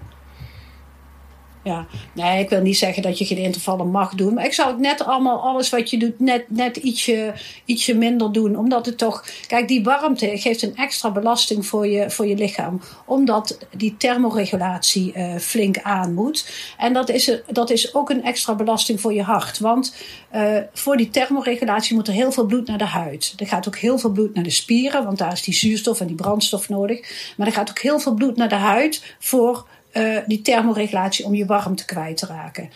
Ja, 1.65 1.87
nee, 2.15 2.43
ik 2.43 2.49
wil 2.49 2.61
niet 2.61 2.77
zeggen 2.77 3.03
dat 3.03 3.19
je 3.19 3.25
geen 3.25 3.39
intervallen 3.39 3.91
mag 3.91 4.15
doen. 4.15 4.35
Maar 4.35 4.45
ik 4.45 4.53
zou 4.53 4.69
het 4.69 4.79
net 4.79 5.05
allemaal, 5.05 5.41
alles 5.41 5.71
wat 5.71 5.91
je 5.91 5.97
doet, 5.97 6.21
net, 6.21 6.45
net 6.49 6.77
ietsje, 6.77 7.35
ietsje 7.65 7.95
minder 7.95 8.33
doen. 8.33 8.57
Omdat 8.57 8.87
het 8.87 8.99
toch, 8.99 9.25
kijk, 9.47 9.69
die 9.69 9.83
warmte 9.83 10.39
geeft 10.39 10.63
een 10.63 10.77
extra 10.77 11.11
belasting 11.11 11.67
voor 11.67 11.87
je, 11.87 12.11
voor 12.11 12.27
je 12.27 12.37
lichaam. 12.37 12.81
Omdat 13.07 13.59
die 13.77 13.97
thermoregulatie 13.97 15.13
eh, 15.13 15.37
flink 15.37 15.79
aan 15.79 16.15
moet. 16.15 16.51
En 16.79 16.93
dat 16.93 17.09
is, 17.09 17.41
dat 17.47 17.71
is 17.71 17.95
ook 17.95 18.11
een 18.11 18.25
extra 18.25 18.55
belasting 18.55 19.01
voor 19.01 19.13
je 19.13 19.23
hart. 19.23 19.59
Want 19.59 19.95
eh, 20.31 20.57
voor 20.73 20.97
die 20.97 21.11
thermoregulatie 21.11 21.95
moet 21.95 22.09
er 22.09 22.15
heel 22.15 22.33
veel 22.33 22.47
bloed 22.47 22.67
naar 22.67 22.79
de 22.79 22.85
huid. 22.85 23.35
Er 23.37 23.47
gaat 23.47 23.69
ook 23.69 23.77
heel 23.77 23.99
veel 23.99 24.11
bloed 24.11 24.35
naar 24.35 24.45
de 24.45 24.51
spieren, 24.51 25.05
want 25.05 25.19
daar 25.19 25.33
is 25.33 25.43
die 25.43 25.55
zuurstof 25.55 26.01
en 26.01 26.07
die 26.07 26.17
brandstof 26.17 26.69
nodig. 26.69 27.33
Maar 27.37 27.47
er 27.47 27.53
gaat 27.53 27.71
ook 27.71 27.79
heel 27.79 27.99
veel 27.99 28.15
bloed 28.15 28.37
naar 28.37 28.49
de 28.49 28.55
huid 28.55 29.17
voor 29.19 29.67
eh, 29.93 30.19
die 30.27 30.43
thermoregulatie 30.43 31.25
om 31.25 31.35
je 31.35 31.47
warmte 31.47 31.85
kwijt 31.85 32.17
te 32.17 32.27
raken. 32.27 32.71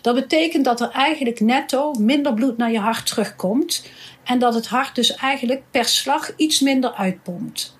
Dat 0.00 0.14
betekent 0.14 0.64
dat 0.64 0.80
er 0.80 0.90
eigenlijk 0.90 1.40
netto 1.40 1.92
minder 1.92 2.34
bloed 2.34 2.56
naar 2.56 2.72
je 2.72 2.78
hart 2.78 3.06
terugkomt. 3.06 3.84
En 4.24 4.38
dat 4.38 4.54
het 4.54 4.66
hart 4.66 4.94
dus 4.94 5.14
eigenlijk 5.14 5.62
per 5.70 5.84
slag 5.84 6.36
iets 6.36 6.60
minder 6.60 6.92
uitpompt. 6.92 7.76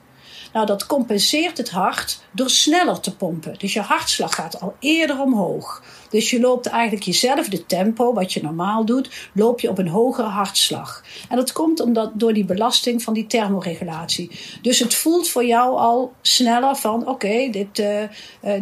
Nou, 0.53 0.67
dat 0.67 0.87
compenseert 0.87 1.59
het 1.59 1.71
hart 1.71 2.21
door 2.33 2.51
sneller 2.51 3.01
te 3.01 3.17
pompen. 3.17 3.55
Dus 3.59 3.73
je 3.73 3.81
hartslag 3.81 4.35
gaat 4.35 4.61
al 4.61 4.77
eerder 4.79 5.21
omhoog. 5.21 5.83
Dus 6.13 6.31
je 6.31 6.41
loopt 6.41 6.67
eigenlijk 6.67 7.05
jezelfde 7.05 7.67
tempo, 7.67 8.13
wat 8.13 8.33
je 8.33 8.43
normaal 8.43 8.85
doet, 8.85 9.31
loop 9.35 9.61
je 9.61 9.69
op 9.69 9.79
een 9.79 9.89
hogere 9.89 10.29
hartslag. 10.29 11.05
En 11.29 11.37
dat 11.37 11.53
komt 11.53 11.81
omdat, 11.81 12.11
door 12.15 12.33
die 12.33 12.45
belasting 12.45 13.03
van 13.03 13.15
die 13.15 13.27
thermoregulatie. 13.27 14.31
Dus 14.63 14.79
het 14.79 14.95
voelt 14.95 15.29
voor 15.29 15.45
jou 15.45 15.77
al 15.77 16.13
sneller 16.21 16.77
van, 16.77 17.09
oké, 17.09 17.49
dit, 17.51 17.79
eh, 17.79 18.03
eh, 18.03 18.09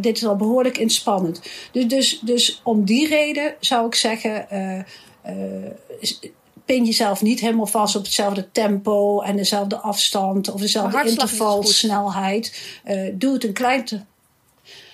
dit 0.00 0.16
is 0.16 0.26
al 0.26 0.36
behoorlijk 0.36 0.78
inspannend. 0.78 1.40
Dus, 1.72 1.88
dus, 1.88 2.20
dus 2.20 2.60
om 2.62 2.84
die 2.84 3.08
reden 3.08 3.54
zou 3.60 3.86
ik 3.86 3.94
zeggen, 3.94 4.50
eh, 4.50 4.80
pin 6.64 6.84
jezelf 6.84 7.22
niet 7.22 7.40
helemaal 7.40 7.66
vast 7.66 7.96
op 7.96 8.02
hetzelfde 8.02 8.52
tempo 8.52 9.20
en 9.20 9.36
dezelfde 9.36 9.76
afstand 9.76 10.52
of 10.52 10.60
dezelfde 10.60 11.08
intervalsnelheid. 11.08 12.62
Eh, 12.84 13.12
doe 13.14 13.32
het 13.32 13.44
een 13.44 13.52
klein. 13.52 14.08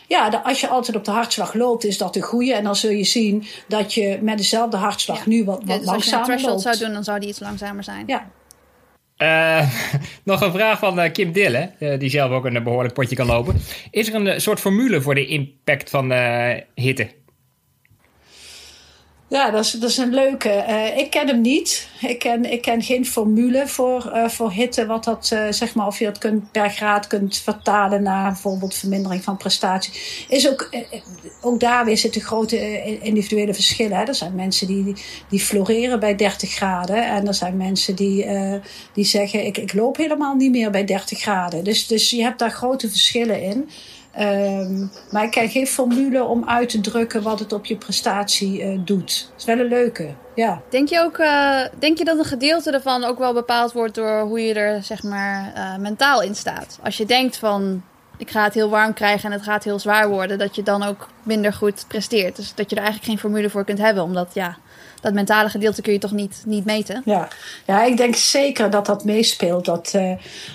Ja, 0.09 0.41
als 0.45 0.61
je 0.61 0.69
altijd 0.69 0.97
op 0.97 1.05
de 1.05 1.11
hartslag 1.11 1.55
loopt, 1.55 1.85
is 1.85 1.99
dat 1.99 2.17
een 2.17 2.23
goede. 2.23 2.55
En 2.55 2.65
dan 2.65 2.77
zul 2.77 2.91
je 2.91 3.05
zien 3.05 3.45
dat 3.69 3.95
je 3.95 4.19
met 4.23 4.37
dezelfde 4.39 4.77
hartslag 4.77 5.19
Ja. 5.19 5.23
nu 5.27 5.45
wat, 5.45 5.61
Ja, 5.65 5.67
wat 5.67 5.79
dus 5.81 5.89
als 5.89 6.05
je 6.05 6.11
een 6.11 6.17
langzamer 6.17 6.27
threshold 6.27 6.65
loopt. 6.65 6.77
zou 6.77 6.79
doen, 6.87 6.95
dan 6.95 7.05
zou 7.05 7.21
die 7.21 7.29
iets 7.29 7.41
langzamer 7.41 7.85
zijn. 7.85 8.05
Ja. 8.07 8.31
Eh, 9.17 9.69
nog 10.25 10.41
een 10.41 10.53
vraag 10.53 10.79
van 10.79 11.01
eh, 11.01 11.13
Kim 11.13 11.33
Dille, 11.33 11.71
eh, 11.79 11.99
die 11.99 12.11
zelf 12.11 12.31
ook 12.31 12.45
een 12.45 12.63
behoorlijk 12.63 12.95
potje 12.95 13.17
kan 13.17 13.27
lopen. 13.27 13.55
Is 13.91 14.09
er 14.09 14.15
een 14.27 14.41
soort 14.41 14.61
formule 14.61 15.01
voor 15.01 15.15
de 15.15 15.27
impact 15.27 15.91
van 15.91 16.13
eh, 16.13 16.61
hitte? 16.75 17.09
Ja, 19.29 19.51
dat 19.51 19.65
is, 19.65 19.71
dat 19.71 19.91
is 19.91 19.97
een 19.97 20.15
leuke. 20.15 20.49
Eh, 20.49 20.99
ik 20.99 21.11
ken 21.11 21.27
hem 21.27 21.41
niet. 21.41 21.89
Ik 22.01 22.19
ken, 22.19 22.53
ik 22.53 22.63
ken 22.63 22.83
geen 22.83 23.07
formule 23.07 23.69
voor, 23.69 24.11
eh, 24.11 24.29
voor 24.29 24.53
hitte. 24.53 24.87
Wat 24.87 25.05
dat, 25.05 25.31
eh, 25.33 25.47
zeg 25.51 25.75
maar, 25.75 25.87
of 25.87 25.99
je 25.99 26.05
dat 26.05 26.19
kunt, 26.19 26.53
per 26.53 26.71
graad 26.71 27.07
kunt 27.07 27.37
vertalen 27.37 28.03
naar 28.03 28.33
bijvoorbeeld 28.33 28.75
vermindering 28.75 29.25
van 29.25 29.37
prestatie. 29.37 29.93
Is 30.29 30.49
ook, 30.49 30.71
ook 31.41 31.61
daar 31.61 31.85
weer 31.85 31.97
zitten 31.97 32.21
grote 32.21 32.83
individuele 33.03 33.55
verschillen. 33.55 34.07
Er 34.07 34.15
zijn 34.15 34.35
mensen 34.35 34.67
die, 34.67 34.95
die 35.29 35.41
floreren 35.41 36.01
bij 36.01 36.17
30 36.17 36.51
graden. 36.51 37.07
En 37.07 37.27
er 37.27 37.35
zijn 37.35 37.57
mensen 37.57 37.95
die, 37.95 38.27
die 38.93 39.05
zeggen: 39.05 39.47
ik, 39.47 39.59
ik 39.59 39.73
loop 39.73 39.97
helemaal 39.97 40.35
niet 40.35 40.51
meer 40.51 40.71
bij 40.71 40.85
30 40.85 41.19
graden. 41.21 41.65
Dus, 41.65 41.87
dus 41.87 42.11
je 42.11 42.23
hebt 42.23 42.39
daar 42.39 42.51
grote 42.51 42.89
verschillen 42.89 43.43
in. 43.43 43.69
Ehm, 44.17 44.87
maar 45.11 45.25
ik 45.25 45.31
ken 45.31 45.49
geen 45.49 45.67
formule 45.67 46.25
om 46.25 46.49
uit 46.49 46.69
te 46.69 46.81
drukken 46.81 47.23
wat 47.23 47.39
het 47.39 47.53
op 47.53 47.65
je 47.65 47.77
prestatie 47.77 48.63
eh, 48.63 48.79
doet. 48.85 49.29
Het 49.33 49.41
is 49.41 49.45
wel 49.45 49.59
een 49.59 49.69
leuke, 49.69 50.15
ja. 50.35 50.63
Denk 50.71 50.89
je 50.89 51.01
ook, 51.01 51.19
eh, 51.19 51.61
denk 51.79 51.99
je 51.99 52.05
dat 52.05 52.19
een 52.19 52.25
gedeelte 52.25 52.71
ervan 52.71 53.05
ook 53.05 53.19
wel 53.19 53.33
bepaald 53.33 53.73
wordt 53.73 53.95
door 53.95 54.21
hoe 54.21 54.41
je 54.41 54.55
er 54.55 54.83
zeg 54.83 55.03
maar 55.03 55.53
eh, 55.55 55.77
mentaal 55.77 56.23
in 56.23 56.35
staat? 56.35 56.79
Als 56.83 56.97
je 56.97 57.07
denkt 57.07 57.37
van, 57.37 57.83
ik 58.17 58.31
ga 58.31 58.45
het 58.45 58.55
heel 58.55 58.69
warm 58.69 58.93
krijgen 58.93 59.31
en 59.31 59.37
het 59.37 59.47
gaat 59.47 59.65
heel 59.65 59.79
zwaar 59.79 60.09
worden, 60.09 60.39
dat 60.39 60.55
je 60.55 60.63
dan 60.63 60.83
ook 60.83 61.09
minder 61.23 61.53
goed 61.53 61.85
presteert. 61.89 62.37
Dus 62.37 62.55
dat 62.55 62.71
je 62.71 62.77
er 62.77 62.83
eigenlijk 62.83 63.11
geen 63.11 63.21
formule 63.21 63.51
voor 63.51 63.65
kunt 63.65 63.79
hebben, 63.79 64.03
omdat 64.03 64.31
ja, 64.35 64.57
dat 65.01 65.15
mentale 65.15 65.49
gedeelte 65.49 65.83
kun 65.83 65.93
je 65.93 65.99
toch 65.99 66.13
niet, 66.13 66.43
niet 66.47 66.65
meten. 66.65 67.03
Ja. 67.05 67.29
ja, 67.67 67.83
ik 67.83 67.97
denk 67.97 68.15
zeker 68.15 68.71
dat 68.71 68.87
dat 68.87 69.05
meespeelt. 69.05 69.65
Dat 69.65 69.93
uh, 69.97 70.13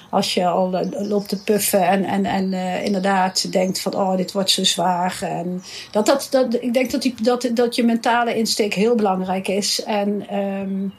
als 0.09 0.33
je 0.33 0.47
al 0.47 0.73
uh, 0.73 1.09
loopt 1.09 1.29
te 1.29 1.43
puffen 1.43 1.87
en, 1.87 2.03
en, 2.05 2.25
en 2.25 2.51
uh, 2.51 2.85
inderdaad 2.85 3.51
denkt 3.51 3.81
van 3.81 3.93
oh, 3.93 4.17
dit 4.17 4.31
wordt 4.31 4.49
zo 4.49 4.63
zwaar. 4.63 5.17
En 5.21 5.63
dat, 5.91 6.05
dat, 6.05 6.27
dat, 6.31 6.53
ik 6.53 6.73
denk 6.73 6.91
dat, 6.91 7.01
die, 7.01 7.15
dat, 7.21 7.49
dat 7.53 7.75
je 7.75 7.83
mentale 7.83 8.35
insteek 8.35 8.73
heel 8.73 8.95
belangrijk 8.95 9.47
is. 9.47 9.83
En, 9.83 10.35
um, 10.37 10.93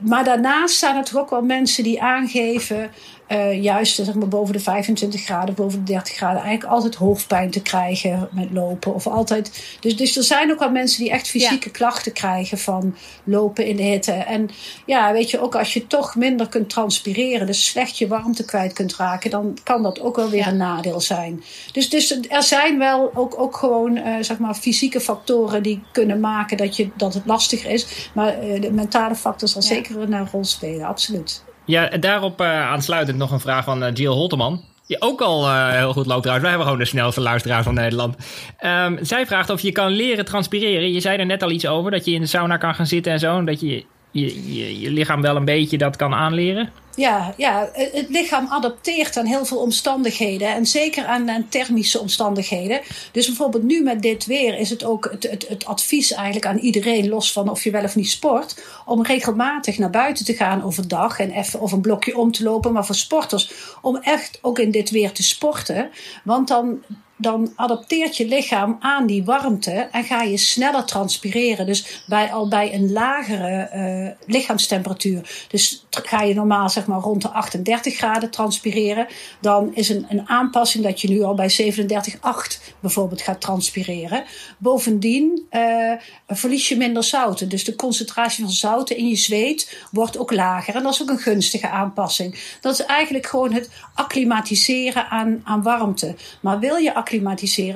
maar 0.00 0.24
daarnaast 0.24 0.78
zijn 0.78 0.96
er 0.96 1.04
toch 1.04 1.20
ook 1.20 1.30
wel 1.30 1.42
mensen 1.42 1.84
die 1.84 2.02
aangeven 2.02 2.90
uh, 3.32 3.62
juist 3.62 3.94
zeg 3.94 4.14
maar, 4.14 4.28
boven 4.28 4.52
de 4.52 4.60
25 4.60 5.22
graden, 5.22 5.54
boven 5.54 5.84
de 5.84 5.92
30 5.92 6.14
graden, 6.14 6.42
eigenlijk 6.42 6.72
altijd 6.72 6.94
hoofdpijn 6.94 7.50
te 7.50 7.62
krijgen 7.62 8.28
met 8.32 8.50
lopen. 8.52 8.94
Of 8.94 9.06
altijd, 9.06 9.76
dus, 9.80 9.96
dus 9.96 10.16
er 10.16 10.22
zijn 10.22 10.50
ook 10.50 10.58
wel 10.58 10.70
mensen 10.70 11.02
die 11.02 11.12
echt 11.12 11.28
fysieke 11.28 11.68
ja. 11.68 11.72
klachten 11.72 12.12
krijgen 12.12 12.58
van 12.58 12.96
lopen 13.24 13.66
in 13.66 13.76
de 13.76 13.82
hitte. 13.82 14.12
En 14.12 14.50
ja, 14.86 15.12
weet 15.12 15.30
je, 15.30 15.40
ook 15.40 15.54
als 15.54 15.72
je 15.72 15.86
toch 15.86 16.16
minder 16.16 16.48
kunt 16.48 16.70
transpireren, 16.70 17.46
dus 17.46 17.66
slecht 17.66 17.98
je 17.98 18.08
warmte 18.08 18.44
kwijt 18.44 18.72
kunt 18.72 18.96
raken, 18.96 19.30
dan 19.30 19.58
kan 19.62 19.82
dat 19.82 20.00
ook 20.00 20.16
wel 20.16 20.30
weer 20.30 20.40
ja. 20.40 20.48
een 20.48 20.56
nadeel 20.56 21.00
zijn. 21.00 21.42
Dus, 21.72 21.90
dus 21.90 22.20
er 22.28 22.42
zijn 22.42 22.78
wel 22.78 23.10
ook, 23.14 23.40
ook 23.40 23.56
gewoon 23.56 23.96
uh, 23.96 24.14
zeg 24.20 24.38
maar, 24.38 24.54
fysieke 24.54 25.00
factoren 25.00 25.62
die 25.62 25.82
kunnen 25.92 26.20
maken 26.20 26.56
dat, 26.56 26.76
je, 26.76 26.90
dat 26.96 27.14
het 27.14 27.26
lastiger 27.26 27.70
is. 27.70 28.10
Maar 28.14 28.46
uh, 28.46 28.60
de 28.60 28.72
mentale 28.72 29.14
factor 29.14 29.48
zal 29.48 29.62
ja. 29.62 29.68
zeker 29.68 30.00
een 30.00 30.28
rol 30.28 30.44
spelen, 30.44 30.86
absoluut. 30.86 31.42
Ja, 31.70 31.88
daarop 31.88 32.40
uh, 32.40 32.46
aansluitend 32.48 33.18
nog 33.18 33.30
een 33.30 33.40
vraag 33.40 33.64
van 33.64 33.92
Jill 33.92 34.10
Holteman. 34.10 34.64
Die 34.86 35.00
ook 35.00 35.20
al 35.20 35.44
uh, 35.44 35.68
heel 35.70 35.92
goed 35.92 36.06
loopt 36.06 36.22
trouwens. 36.22 36.40
Wij 36.40 36.48
hebben 36.48 36.66
gewoon 36.66 36.78
de 36.78 36.84
snelste 36.84 37.20
luisteraar 37.20 37.62
van 37.62 37.74
Nederland. 37.74 38.16
Um, 38.60 38.98
zij 39.02 39.26
vraagt 39.26 39.50
of 39.50 39.60
je 39.60 39.72
kan 39.72 39.90
leren 39.90 40.24
transpireren. 40.24 40.92
Je 40.92 41.00
zei 41.00 41.18
er 41.18 41.26
net 41.26 41.42
al 41.42 41.50
iets 41.50 41.66
over, 41.66 41.90
dat 41.90 42.04
je 42.04 42.12
in 42.12 42.20
de 42.20 42.26
sauna 42.26 42.56
kan 42.56 42.74
gaan 42.74 42.86
zitten 42.86 43.12
en 43.12 43.18
zo. 43.18 43.38
En 43.38 43.44
dat 43.44 43.60
je 43.60 43.84
je, 44.10 44.54
je, 44.54 44.80
je 44.80 44.90
lichaam 44.90 45.20
wel 45.20 45.36
een 45.36 45.44
beetje 45.44 45.78
dat 45.78 45.96
kan 45.96 46.14
aanleren. 46.14 46.72
Ja, 46.94 47.34
ja, 47.36 47.70
het 47.72 48.08
lichaam 48.08 48.46
adapteert 48.46 49.16
aan 49.16 49.26
heel 49.26 49.44
veel 49.44 49.58
omstandigheden. 49.58 50.48
En 50.54 50.66
zeker 50.66 51.04
aan, 51.04 51.46
thermische 51.48 52.00
omstandigheden. 52.00 52.80
Dus 53.12 53.26
bijvoorbeeld 53.26 53.62
nu 53.62 53.82
met 53.82 54.02
dit 54.02 54.26
weer 54.26 54.58
is 54.58 54.70
het 54.70 54.84
ook 54.84 55.08
het, 55.10 55.30
het, 55.30 55.48
het, 55.48 55.64
advies 55.64 56.12
eigenlijk 56.12 56.46
aan 56.46 56.58
iedereen, 56.58 57.08
los 57.08 57.32
van 57.32 57.48
of 57.48 57.64
je 57.64 57.70
wel 57.70 57.84
of 57.84 57.96
niet 57.96 58.10
sport, 58.10 58.64
om 58.84 59.02
regelmatig 59.02 59.78
naar 59.78 59.90
buiten 59.90 60.24
te 60.24 60.34
gaan 60.34 60.62
overdag 60.62 61.18
en 61.18 61.30
even 61.30 61.60
of 61.60 61.72
een 61.72 61.80
blokje 61.80 62.16
om 62.16 62.32
te 62.32 62.42
lopen. 62.42 62.72
Maar 62.72 62.86
voor 62.86 62.94
sporters, 62.94 63.52
om 63.82 63.96
echt 63.96 64.38
ook 64.42 64.58
in 64.58 64.70
dit 64.70 64.90
weer 64.90 65.12
te 65.12 65.22
sporten. 65.22 65.90
Want 66.24 66.48
dan 66.48 66.82
dan 67.20 67.52
adapteert 67.56 68.16
je 68.16 68.26
lichaam 68.26 68.76
aan 68.80 69.06
die 69.06 69.24
warmte 69.24 69.88
en 69.92 70.04
ga 70.04 70.22
je 70.22 70.36
sneller 70.36 70.84
transpireren. 70.84 71.66
Dus 71.66 72.04
bij, 72.06 72.32
al 72.32 72.48
bij 72.48 72.74
een 72.74 72.92
lagere 72.92 73.70
uh, 73.74 74.26
lichaamstemperatuur. 74.34 75.46
Dus 75.48 75.86
ga 75.90 76.22
je 76.22 76.34
normaal 76.34 76.68
zeg 76.68 76.86
maar 76.86 77.00
rond 77.00 77.22
de 77.22 77.28
38 77.28 77.96
graden 77.96 78.30
transpireren. 78.30 79.06
Dan 79.40 79.74
is 79.74 79.88
een, 79.88 80.06
een 80.08 80.28
aanpassing 80.28 80.84
dat 80.84 81.00
je 81.00 81.08
nu 81.08 81.22
al 81.22 81.34
bij 81.34 81.52
37,8 81.62 82.76
bijvoorbeeld 82.80 83.22
gaat 83.22 83.40
transpireren. 83.40 84.24
Bovendien 84.58 85.46
uh, 85.50 85.92
verlies 86.28 86.68
je 86.68 86.76
minder 86.76 87.04
zouten. 87.04 87.48
Dus 87.48 87.64
de 87.64 87.76
concentratie 87.76 88.44
van 88.44 88.52
zouten 88.52 88.96
in 88.96 89.08
je 89.08 89.16
zweet 89.16 89.86
wordt 89.90 90.18
ook 90.18 90.32
lager. 90.32 90.74
En 90.74 90.82
dat 90.82 90.92
is 90.92 91.02
ook 91.02 91.08
een 91.08 91.18
gunstige 91.18 91.68
aanpassing. 91.68 92.56
Dat 92.60 92.72
is 92.72 92.84
eigenlijk 92.86 93.26
gewoon 93.26 93.52
het 93.52 93.70
acclimatiseren 93.94 95.08
aan, 95.08 95.40
aan 95.44 95.62
warmte. 95.62 96.14
Maar 96.40 96.58
wil 96.58 96.76
je 96.76 96.94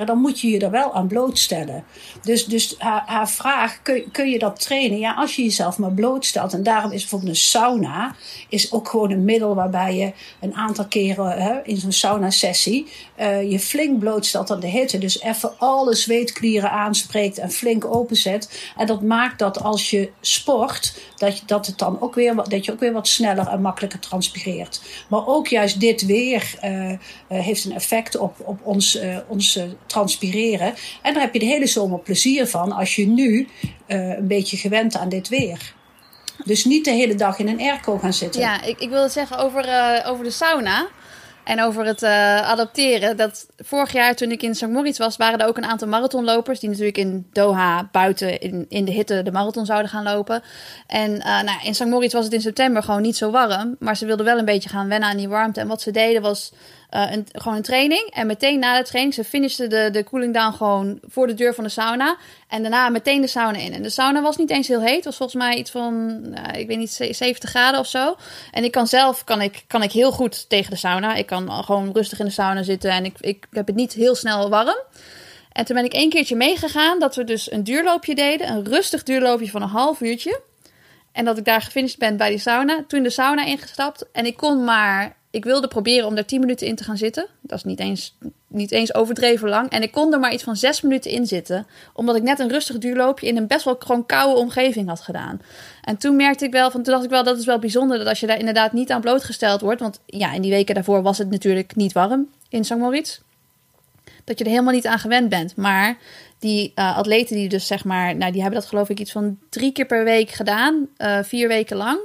dan 0.05 0.17
moet 0.17 0.39
je 0.39 0.49
je 0.49 0.59
er 0.59 0.71
wel 0.71 0.93
aan 0.93 1.07
blootstellen. 1.07 1.83
Dus, 2.21 2.45
dus 2.45 2.75
haar, 2.77 3.29
vraag, 3.29 3.81
kun, 3.81 4.11
kun 4.11 4.29
je 4.29 4.39
dat 4.39 4.61
trainen? 4.61 4.99
Ja, 4.99 5.13
als 5.13 5.35
je 5.35 5.43
jezelf 5.43 5.77
maar 5.77 5.91
blootstelt. 5.91 6.53
En 6.53 6.63
daarom 6.63 6.91
is 6.91 6.99
bijvoorbeeld 6.99 7.31
een 7.31 7.37
sauna 7.37 8.15
is 8.49 8.71
ook 8.71 8.89
gewoon 8.89 9.11
een 9.11 9.25
middel 9.25 9.55
waarbij 9.55 9.95
je 9.95 10.13
een 10.39 10.53
aantal 10.53 10.85
keren 10.85 11.41
hè, 11.41 11.63
in 11.63 11.77
zo'n 11.77 11.91
sauna-sessie 11.91 12.87
uh, 13.19 13.51
je 13.51 13.59
flink 13.59 13.99
blootstelt 13.99 14.51
aan 14.51 14.59
de 14.59 14.67
hitte. 14.67 14.97
Dus 14.97 15.21
even 15.21 15.59
alle 15.59 15.95
zweetklieren 15.95 16.71
aanspreekt 16.71 17.37
en 17.37 17.51
flink 17.51 17.85
openzet. 17.85 18.71
En 18.77 18.87
dat 18.87 19.01
maakt 19.01 19.39
dat 19.39 19.63
als 19.63 19.89
je 19.89 20.11
sport, 20.21 20.99
dat, 21.15 21.37
je, 21.37 21.45
dat, 21.45 21.67
het 21.67 21.77
dan 21.77 22.01
ook 22.01 22.15
weer, 22.15 22.35
dat 22.35 22.65
je 22.65 22.71
ook 22.71 22.79
weer 22.79 22.93
wat 22.93 23.07
sneller 23.07 23.47
en 23.47 23.61
makkelijker 23.61 23.99
transpireert. 23.99 24.81
Maar 25.09 25.27
ook 25.27 25.47
juist 25.47 25.79
dit 25.79 26.05
weer 26.05 26.53
uh, 26.63 26.89
uh, 26.89 26.97
heeft 27.27 27.65
een 27.65 27.73
effect 27.73 28.17
op, 28.17 28.35
op 28.43 28.59
ons, 28.63 28.99
ons 29.27 29.59
transpireren. 29.85 30.73
En 31.01 31.13
daar 31.13 31.23
heb 31.23 31.33
je 31.33 31.39
de 31.39 31.45
hele 31.45 31.67
zomer 31.67 31.99
plezier 31.99 32.47
van 32.47 32.71
als 32.71 32.95
je 32.95 33.07
nu 33.07 33.47
een 33.87 34.27
beetje 34.27 34.57
gewend 34.57 34.97
aan 34.97 35.09
dit 35.09 35.29
weer. 35.29 35.73
Dus 36.43 36.65
niet 36.65 36.85
de 36.85 36.91
hele 36.91 37.15
dag 37.15 37.39
in 37.39 37.47
een 37.47 37.59
airco 37.59 37.97
gaan 37.97 38.13
zitten. 38.13 38.41
Ja, 38.41 38.61
ik, 38.61 38.79
ik 38.79 38.89
wil 38.89 39.03
het 39.03 39.11
zeggen 39.11 39.37
over, 39.37 39.67
uh, 39.67 40.09
over 40.09 40.23
de 40.23 40.31
sauna. 40.31 40.87
En 41.43 41.61
over 41.61 41.85
het 41.85 42.01
uh, 42.01 42.49
adapteren. 42.49 43.17
Dat 43.17 43.47
vorig 43.57 43.93
jaar 43.93 44.15
toen 44.15 44.31
ik 44.31 44.43
in 44.43 44.55
St. 44.55 44.67
Moritz 44.67 44.97
was, 44.97 45.17
waren 45.17 45.39
er 45.39 45.47
ook 45.47 45.57
een 45.57 45.65
aantal 45.65 45.87
marathonlopers. 45.87 46.59
Die 46.59 46.69
natuurlijk 46.69 46.97
in 46.97 47.27
Doha 47.31 47.89
buiten 47.91 48.39
in, 48.39 48.65
in 48.69 48.85
de 48.85 48.91
hitte 48.91 49.23
de 49.23 49.31
marathon 49.31 49.65
zouden 49.65 49.89
gaan 49.89 50.03
lopen. 50.03 50.43
En 50.87 51.17
nou, 51.17 51.59
in 51.63 51.75
St. 51.75 51.85
Moritz 51.85 52.13
was 52.13 52.23
het 52.23 52.33
in 52.33 52.41
september 52.41 52.83
gewoon 52.83 53.01
niet 53.01 53.17
zo 53.17 53.31
warm. 53.31 53.75
Maar 53.79 53.97
ze 53.97 54.05
wilden 54.05 54.25
wel 54.25 54.37
een 54.37 54.45
beetje 54.45 54.69
gaan 54.69 54.87
wennen 54.87 55.09
aan 55.09 55.17
die 55.17 55.29
warmte. 55.29 55.59
En 55.59 55.67
wat 55.67 55.81
ze 55.81 55.91
deden 55.91 56.21
was 56.21 56.51
uh, 56.91 57.11
een, 57.11 57.27
gewoon 57.31 57.57
een 57.57 57.63
training. 57.63 58.09
En 58.13 58.27
meteen 58.27 58.59
na 58.59 58.77
de 58.77 58.83
training, 58.83 59.13
ze 59.13 59.23
finishten 59.23 59.69
de, 59.69 59.89
de 59.91 60.03
cooling 60.03 60.33
down 60.33 60.55
gewoon 60.55 60.99
voor 61.07 61.27
de 61.27 61.33
deur 61.33 61.53
van 61.53 61.63
de 61.63 61.69
sauna. 61.69 62.17
En 62.47 62.61
daarna 62.61 62.89
meteen 62.89 63.21
de 63.21 63.27
sauna 63.27 63.57
in. 63.57 63.73
En 63.73 63.81
de 63.81 63.89
sauna 63.89 64.21
was 64.21 64.37
niet 64.37 64.49
eens 64.49 64.67
heel 64.67 64.81
heet. 64.81 64.95
Het 64.95 65.05
was 65.05 65.17
volgens 65.17 65.43
mij 65.43 65.55
iets 65.57 65.71
van, 65.71 66.21
uh, 66.23 66.59
ik 66.59 66.67
weet 66.67 66.77
niet, 66.77 66.91
70 66.91 67.49
graden 67.49 67.79
of 67.79 67.87
zo. 67.87 68.15
En 68.51 68.63
ik 68.63 68.71
kan 68.71 68.87
zelf, 68.87 69.23
kan 69.23 69.41
ik, 69.41 69.63
kan 69.67 69.83
ik 69.83 69.91
heel 69.91 70.11
goed 70.11 70.49
tegen 70.49 70.71
de 70.71 70.77
sauna. 70.77 71.15
Ik 71.15 71.25
kan 71.25 71.51
gewoon 71.63 71.91
rustig 71.93 72.19
in 72.19 72.25
de 72.25 72.31
sauna 72.31 72.63
zitten 72.63 72.91
en 72.91 73.05
ik, 73.05 73.15
ik 73.19 73.47
heb 73.51 73.67
het 73.67 73.75
niet 73.75 73.93
heel 73.93 74.15
snel 74.15 74.49
warm. 74.49 74.77
En 75.51 75.65
toen 75.65 75.75
ben 75.75 75.85
ik 75.85 75.93
één 75.93 76.09
keertje 76.09 76.35
meegegaan 76.35 76.99
dat 76.99 77.15
we 77.15 77.23
dus 77.23 77.51
een 77.51 77.63
duurloopje 77.63 78.15
deden. 78.15 78.47
Een 78.47 78.65
rustig 78.65 79.03
duurloopje 79.03 79.49
van 79.49 79.61
een 79.61 79.67
half 79.67 80.01
uurtje. 80.01 80.41
En 81.11 81.25
dat 81.25 81.37
ik 81.37 81.45
daar 81.45 81.61
gefinished 81.61 81.99
ben 81.99 82.17
bij 82.17 82.29
die 82.29 82.39
sauna. 82.39 82.83
Toen 82.87 83.03
de 83.03 83.09
sauna 83.09 83.45
ingestapt. 83.45 84.05
En 84.11 84.25
ik 84.25 84.37
kon 84.37 84.63
maar 84.63 85.15
ik 85.35 85.43
wilde 85.43 85.67
proberen 85.67 86.07
om 86.07 86.15
daar 86.15 86.25
10 86.25 86.39
minuten 86.39 86.67
in 86.67 86.75
te 86.75 86.83
gaan 86.83 86.97
zitten. 86.97 87.27
Dat 87.41 87.57
is 87.57 87.63
niet 87.63 87.79
eens, 87.79 88.15
niet 88.47 88.71
eens 88.71 88.93
overdreven 88.93 89.49
lang. 89.49 89.69
En 89.69 89.81
ik 89.81 89.91
kon 89.91 90.13
er 90.13 90.19
maar 90.19 90.33
iets 90.33 90.43
van 90.43 90.55
6 90.55 90.81
minuten 90.81 91.11
in 91.11 91.25
zitten. 91.25 91.67
Omdat 91.93 92.15
ik 92.15 92.23
net 92.23 92.39
een 92.39 92.49
rustig 92.49 92.77
duurloopje 92.77 93.27
in 93.27 93.37
een 93.37 93.47
best 93.47 93.65
wel 93.65 93.75
gewoon 93.79 94.05
koude 94.05 94.39
omgeving 94.39 94.87
had 94.87 95.01
gedaan. 95.01 95.41
En 95.81 95.97
toen 95.97 96.15
merkte 96.15 96.45
ik 96.45 96.51
wel, 96.51 96.71
van, 96.71 96.83
toen 96.83 96.93
dacht 96.93 97.05
ik 97.05 97.09
wel, 97.09 97.23
dat 97.23 97.37
is 97.37 97.45
wel 97.45 97.59
bijzonder 97.59 97.97
dat 97.97 98.07
als 98.07 98.19
je 98.19 98.27
daar 98.27 98.39
inderdaad 98.39 98.73
niet 98.73 98.91
aan 98.91 99.01
blootgesteld 99.01 99.61
wordt. 99.61 99.81
Want 99.81 99.99
ja, 100.05 100.33
in 100.33 100.41
die 100.41 100.51
weken 100.51 100.75
daarvoor 100.75 101.01
was 101.01 101.17
het 101.17 101.29
natuurlijk 101.29 101.75
niet 101.75 101.93
warm 101.93 102.29
in 102.49 102.65
St. 102.65 102.75
Moritz. 102.75 103.19
Dat 104.23 104.37
je 104.37 104.43
er 104.43 104.49
helemaal 104.49 104.73
niet 104.73 104.87
aan 104.87 104.99
gewend 104.99 105.29
bent. 105.29 105.55
Maar 105.55 105.97
die 106.39 106.71
uh, 106.75 106.97
atleten 106.97 107.35
die 107.35 107.49
dus 107.49 107.67
zeg 107.67 107.83
maar, 107.83 108.15
nou 108.15 108.31
die 108.31 108.41
hebben 108.41 108.59
dat 108.59 108.69
geloof 108.69 108.89
ik 108.89 108.99
iets 108.99 109.11
van 109.11 109.37
drie 109.49 109.71
keer 109.71 109.85
per 109.85 110.03
week 110.03 110.29
gedaan. 110.29 110.87
Uh, 110.97 111.19
vier 111.23 111.47
weken 111.47 111.77
lang. 111.77 111.99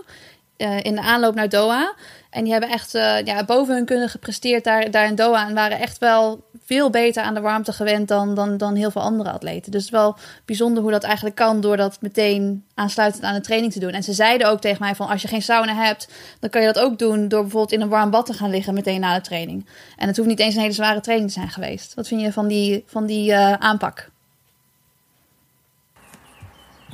Uh, 0.56 0.84
in 0.84 0.94
de 0.94 1.00
aanloop 1.00 1.34
naar 1.34 1.48
Doha. 1.48 1.94
En 2.30 2.42
die 2.42 2.52
hebben 2.52 2.70
echt 2.70 2.94
uh, 2.94 3.22
ja, 3.24 3.44
boven 3.44 3.74
hun 3.74 3.84
kunnen 3.84 4.08
gepresteerd 4.08 4.64
daar, 4.64 4.90
daar 4.90 5.06
in 5.06 5.14
Doha. 5.14 5.48
En 5.48 5.54
waren 5.54 5.78
echt 5.78 5.98
wel 5.98 6.44
veel 6.64 6.90
beter 6.90 7.22
aan 7.22 7.34
de 7.34 7.40
warmte 7.40 7.72
gewend 7.72 8.08
dan, 8.08 8.34
dan, 8.34 8.56
dan 8.56 8.74
heel 8.74 8.90
veel 8.90 9.02
andere 9.02 9.30
atleten. 9.30 9.72
Dus 9.72 9.84
het 9.84 9.92
is 9.92 9.98
wel 9.98 10.16
bijzonder 10.44 10.82
hoe 10.82 10.92
dat 10.92 11.02
eigenlijk 11.02 11.36
kan 11.36 11.60
door 11.60 11.76
dat 11.76 11.98
meteen 12.00 12.64
aansluitend 12.74 13.24
aan 13.24 13.34
de 13.34 13.40
training 13.40 13.72
te 13.72 13.78
doen. 13.78 13.90
En 13.90 14.02
ze 14.02 14.12
zeiden 14.12 14.48
ook 14.48 14.60
tegen 14.60 14.78
mij 14.80 14.94
van 14.94 15.08
als 15.08 15.22
je 15.22 15.28
geen 15.28 15.42
sauna 15.42 15.74
hebt, 15.74 16.08
dan 16.40 16.50
kan 16.50 16.60
je 16.60 16.72
dat 16.72 16.84
ook 16.84 16.98
doen 16.98 17.28
door 17.28 17.42
bijvoorbeeld 17.42 17.72
in 17.72 17.80
een 17.80 17.88
warm 17.88 18.10
bad 18.10 18.26
te 18.26 18.32
gaan 18.32 18.50
liggen 18.50 18.74
meteen 18.74 19.00
na 19.00 19.14
de 19.14 19.20
training. 19.20 19.66
En 19.96 20.06
het 20.06 20.16
hoeft 20.16 20.28
niet 20.28 20.40
eens 20.40 20.54
een 20.54 20.60
hele 20.60 20.72
zware 20.72 21.00
training 21.00 21.30
te 21.30 21.38
zijn 21.38 21.50
geweest. 21.50 21.94
Wat 21.94 22.08
vind 22.08 22.20
je 22.20 22.32
van 22.32 22.48
die, 22.48 22.84
van 22.86 23.06
die 23.06 23.30
uh, 23.30 23.52
aanpak? 23.52 24.10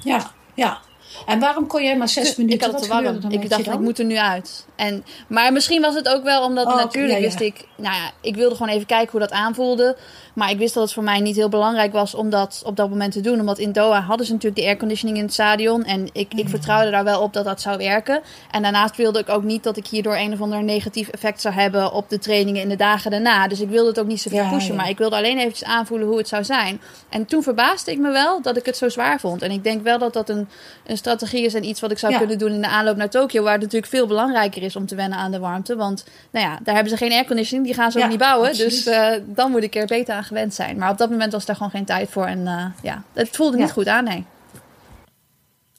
Ja, 0.02 0.30
ja. 0.54 0.78
En 1.26 1.38
waarom 1.38 1.66
kon 1.66 1.82
jij 1.82 1.96
maar 1.96 2.08
zes 2.08 2.36
minuten? 2.36 2.58
Ik 2.58 2.64
had 2.64 2.72
het 2.72 2.82
te 2.82 2.88
warm. 2.88 3.30
Ik 3.32 3.48
dacht, 3.48 3.66
ik 3.66 3.80
moet 3.80 3.98
er 3.98 4.04
nu 4.04 4.16
uit. 4.16 4.66
En, 4.76 5.04
maar 5.26 5.52
misschien 5.52 5.80
was 5.80 5.94
het 5.94 6.08
ook 6.08 6.22
wel 6.22 6.42
omdat 6.42 6.66
oh, 6.66 6.76
natuurlijk 6.76 7.12
ja, 7.12 7.18
ja. 7.18 7.24
wist 7.24 7.40
ik... 7.40 7.66
Nou 7.76 7.94
ja, 7.94 8.10
ik 8.20 8.34
wilde 8.36 8.54
gewoon 8.54 8.72
even 8.72 8.86
kijken 8.86 9.10
hoe 9.10 9.20
dat 9.20 9.30
aanvoelde. 9.30 9.96
Maar 10.34 10.50
ik 10.50 10.58
wist 10.58 10.74
dat 10.74 10.82
het 10.82 10.92
voor 10.92 11.02
mij 11.02 11.20
niet 11.20 11.36
heel 11.36 11.48
belangrijk 11.48 11.92
was 11.92 12.14
om 12.14 12.30
dat 12.30 12.62
op 12.64 12.76
dat 12.76 12.88
moment 12.88 13.12
te 13.12 13.20
doen. 13.20 13.40
Omdat 13.40 13.58
in 13.58 13.72
Doha 13.72 14.00
hadden 14.00 14.26
ze 14.26 14.32
natuurlijk 14.32 14.60
de 14.60 14.66
airconditioning 14.66 15.18
in 15.18 15.24
het 15.24 15.32
stadion. 15.32 15.84
En 15.84 16.08
ik, 16.12 16.34
ik 16.34 16.48
vertrouwde 16.48 16.90
daar 16.90 17.04
wel 17.04 17.22
op 17.22 17.32
dat 17.32 17.44
dat 17.44 17.60
zou 17.60 17.78
werken. 17.78 18.20
En 18.50 18.62
daarnaast 18.62 18.96
wilde 18.96 19.18
ik 19.18 19.28
ook 19.28 19.42
niet 19.42 19.62
dat 19.62 19.76
ik 19.76 19.86
hierdoor 19.86 20.16
een 20.16 20.32
of 20.32 20.40
ander 20.40 20.64
negatief 20.64 21.08
effect 21.08 21.40
zou 21.40 21.54
hebben 21.54 21.92
op 21.92 22.08
de 22.08 22.18
trainingen 22.18 22.62
in 22.62 22.68
de 22.68 22.76
dagen 22.76 23.10
daarna. 23.10 23.48
Dus 23.48 23.60
ik 23.60 23.68
wilde 23.68 23.88
het 23.88 23.98
ook 23.98 24.06
niet 24.06 24.20
zoveel 24.20 24.42
ja, 24.42 24.50
pushen. 24.50 24.74
Maar 24.74 24.88
ik 24.88 24.98
wilde 24.98 25.16
alleen 25.16 25.38
eventjes 25.38 25.68
aanvoelen 25.68 26.06
hoe 26.08 26.18
het 26.18 26.28
zou 26.28 26.44
zijn. 26.44 26.80
En 27.08 27.26
toen 27.26 27.42
verbaasde 27.42 27.90
ik 27.90 27.98
me 27.98 28.10
wel 28.10 28.42
dat 28.42 28.56
ik 28.56 28.66
het 28.66 28.76
zo 28.76 28.88
zwaar 28.88 29.20
vond. 29.20 29.42
En 29.42 29.50
ik 29.50 29.64
denk 29.64 29.82
wel 29.82 29.98
dat 29.98 30.12
dat 30.12 30.28
een, 30.28 30.48
een 30.86 30.96
strategie 30.96 31.44
is 31.44 31.54
en 31.54 31.64
iets 31.64 31.80
wat 31.80 31.90
ik 31.90 31.98
zou 31.98 32.18
kunnen 32.18 32.38
doen 32.38 32.52
in 32.52 32.60
de 32.60 32.68
aanloop 32.68 32.96
naar 32.96 33.10
Tokio, 33.10 33.42
waar 33.42 33.52
het 33.52 33.62
natuurlijk 33.62 33.92
veel 33.92 34.06
belangrijker 34.06 34.62
is 34.62 34.65
om 34.74 34.86
te 34.86 34.94
wennen 34.94 35.18
aan 35.18 35.30
de 35.30 35.38
warmte. 35.38 35.76
Want 35.76 36.06
nou 36.30 36.46
ja, 36.46 36.58
daar 36.62 36.74
hebben 36.74 36.92
ze 36.92 36.98
geen 36.98 37.12
airconditioning, 37.12 37.66
die 37.66 37.76
gaan 37.76 37.90
ze 37.90 37.98
Ja, 37.98 38.04
ook 38.04 38.10
niet 38.10 38.18
bouwen. 38.20 38.56
Dus 38.56 38.86
eh, 38.86 39.08
dan 39.24 39.50
moet 39.50 39.62
ik 39.62 39.74
er 39.74 39.86
beter 39.86 40.14
aan 40.14 40.24
gewend 40.24 40.54
zijn. 40.54 40.76
Maar 40.78 40.90
op 40.90 40.98
dat 40.98 41.10
moment 41.10 41.32
was 41.32 41.44
daar 41.46 41.56
gewoon 41.56 41.70
geen 41.70 41.84
tijd 41.84 42.10
voor. 42.10 42.26
En 42.26 42.46
eh, 42.46 42.64
ja, 42.82 43.02
het 43.12 43.28
voelde 43.36 43.56
niet 43.56 43.66
Ja. 43.66 43.72
goed 43.72 43.88
aan, 43.88 44.04
nee. 44.04 44.24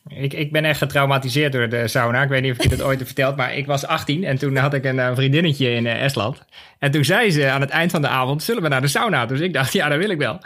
Ik, 0.09 0.33
ik 0.33 0.51
ben 0.51 0.65
echt 0.65 0.77
getraumatiseerd 0.77 1.51
door 1.51 1.69
de 1.69 1.87
sauna. 1.87 2.21
Ik 2.21 2.29
weet 2.29 2.41
niet 2.41 2.51
of 2.51 2.57
ik 2.57 2.63
je 2.63 2.77
dat 2.77 2.81
ooit 2.87 2.97
heb 2.97 3.07
verteld, 3.07 3.35
maar 3.35 3.55
ik 3.55 3.65
was 3.65 3.85
18 3.87 4.23
en 4.23 4.37
toen 4.37 4.55
had 4.57 4.73
ik 4.73 4.83
een 4.85 4.99
eh, 4.99 5.15
vriendinnetje 5.15 5.69
in 5.71 5.85
Estland. 5.87 6.43
En 6.79 6.91
toen 6.91 7.05
zei 7.05 7.31
ze 7.31 7.49
aan 7.49 7.61
het 7.61 7.69
eind 7.69 7.91
van 7.91 8.01
de 8.01 8.07
avond, 8.07 8.43
zullen 8.43 8.61
we 8.63 8.67
naar 8.69 8.81
de 8.81 8.87
sauna? 8.87 9.25
Dus 9.25 9.39
ik 9.39 9.53
dacht, 9.53 9.73
ja, 9.79 9.89
dat 9.89 9.97
wil 9.97 10.09
ik 10.09 10.17
wel. 10.17 10.39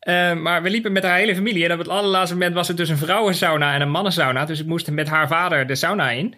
Eh, 0.00 0.32
maar 0.34 0.62
we 0.62 0.70
liepen 0.70 0.92
met 0.92 1.02
haar 1.02 1.16
hele 1.16 1.34
familie 1.34 1.64
en 1.64 1.72
op 1.72 1.78
het 1.78 1.88
allerlaatste 1.88 2.34
moment 2.34 2.54
was 2.54 2.68
het 2.68 2.76
dus 2.76 2.88
een 2.88 2.96
vrouwensauna 2.98 3.74
en 3.74 3.80
een 3.80 3.90
mannensauna. 3.90 4.44
Dus 4.44 4.60
ik 4.60 4.66
moest 4.66 4.90
met 4.90 5.08
haar 5.08 5.28
vader 5.28 5.66
de 5.66 5.74
sauna 5.74 6.10
in. 6.10 6.34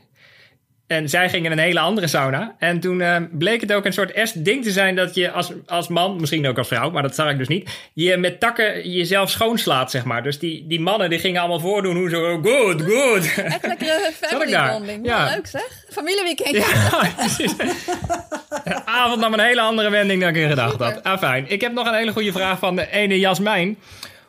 En 0.91 1.09
zij 1.09 1.29
ging 1.29 1.45
in 1.45 1.53
een 1.53 1.59
hele 1.59 1.81
andere 1.81 2.07
sauna. 2.07 2.55
En 2.59 2.81
toen 2.81 3.01
eh, 3.01 3.17
bleek 3.31 3.61
het 3.61 3.73
ook 3.73 3.85
een 3.85 3.93
soort 3.93 4.13
est 4.13 4.45
ding 4.45 4.65
te 4.65 4.71
zijn 4.71 4.97
dat 4.97 5.15
je 5.15 5.31
als, 5.31 5.53
als 5.67 5.89
man, 5.89 6.17
misschien 6.21 6.47
ook 6.47 6.59
als 6.59 6.69
vrouw, 6.69 6.91
maar 6.91 7.03
dat 7.03 7.15
zag 7.15 7.31
ik 7.31 7.39
dus 7.39 7.49
niet, 7.49 7.71
je 7.93 8.17
met 8.17 8.41
takken 8.41 8.91
jezelf 8.91 9.31
schoonslaat, 9.31 9.91
zeg 9.91 10.05
maar. 10.05 10.23
Dus 10.23 10.39
die, 10.39 10.67
die 10.67 10.81
mannen 10.81 11.11
die 11.11 11.19
gingen 11.19 11.41
allemaal 11.41 11.61
voordoen 11.61 11.97
hoe 11.97 12.11
zo, 12.11 12.23
oh, 12.23 12.43
good, 12.43 12.83
good. 12.83 13.35
Echt 13.45 13.67
lekkere 13.67 14.11
family 14.21 14.51
daar? 14.51 14.73
bonding. 14.73 15.07
Ja. 15.07 15.25
Leuk 15.35 15.47
zeg. 15.47 15.85
Familieweekend. 15.91 16.57
Ja, 16.57 17.11
precies. 17.17 17.57
De 17.57 18.85
avond 18.85 19.21
nam 19.21 19.33
een 19.33 19.41
hele 19.41 19.61
andere 19.61 19.91
wending 19.91 20.21
dan 20.21 20.29
ik 20.29 20.37
in 20.37 20.49
gedacht 20.49 20.79
had. 20.79 21.03
Ah, 21.03 21.19
fijn. 21.19 21.45
Ik 21.49 21.61
heb 21.61 21.73
nog 21.73 21.87
een 21.87 21.95
hele 21.95 22.13
goede 22.13 22.33
vraag 22.33 22.59
van 22.59 22.77
de 22.77 22.91
ene 22.91 23.19
Jasmijn. 23.19 23.79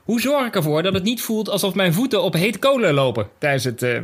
Hoe 0.03 0.22
zorg 0.22 0.45
ik 0.45 0.55
ervoor 0.55 0.84
dat 0.84 0.93
het 0.93 1.03
niet 1.03 1.22
voelt 1.22 1.49
alsof 1.49 1.74
mijn 1.74 1.93
voeten 1.93 2.24
op 2.24 2.34
heet 2.34 2.59
kolen 2.59 2.93
lopen 2.93 3.30
tijdens 3.38 3.64
het 3.64 3.82
eh, 3.82 3.99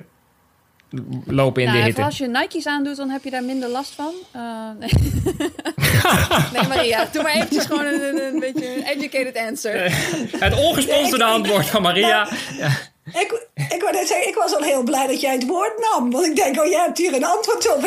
lopen 1.25 1.61
in 1.61 1.67
Nou, 1.67 1.77
de 1.77 1.83
en 1.83 1.83
hitte? 1.85 2.03
als 2.03 2.17
je 2.17 2.27
Nike's 2.27 2.65
aandoet, 2.65 2.95
dan 2.95 3.09
heb 3.09 3.23
je 3.23 3.29
daar 3.29 3.43
minder 3.43 3.69
last 3.69 3.93
van. 3.95 4.13
Eh, 4.31 4.41
nee. 4.79 4.89
nee, 6.53 6.67
Maria, 6.67 7.07
doe 7.11 7.23
maar 7.23 7.33
eventjes 7.33 7.65
gewoon 7.65 7.85
een, 7.85 8.01
een, 8.03 8.33
een 8.33 8.39
beetje 8.39 8.75
een 8.77 8.83
educated 8.83 9.37
answer. 9.37 9.91
Het 10.39 10.55
ongesponsorde 10.55 11.23
antwoord 11.23 11.65
van 11.65 11.81
Maria. 11.81 12.27
Ja. 12.57 12.69
Ik, 13.13 13.47
ik, 13.73 13.81
wou 13.81 13.93
net 13.93 14.07
zeggen, 14.07 14.27
ik 14.27 14.35
was 14.35 14.55
al 14.55 14.61
heel 14.61 14.83
blij 14.83 15.07
dat 15.07 15.21
jij 15.21 15.33
het 15.33 15.45
woord 15.47 15.73
nam. 15.93 16.11
Want 16.11 16.25
ik 16.25 16.35
denk, 16.35 16.59
oh, 16.61 16.65
jij 16.65 16.81
hebt 16.81 16.97
hier 16.97 17.13
een 17.13 17.23
antwoord 17.25 17.75
op. 17.75 17.81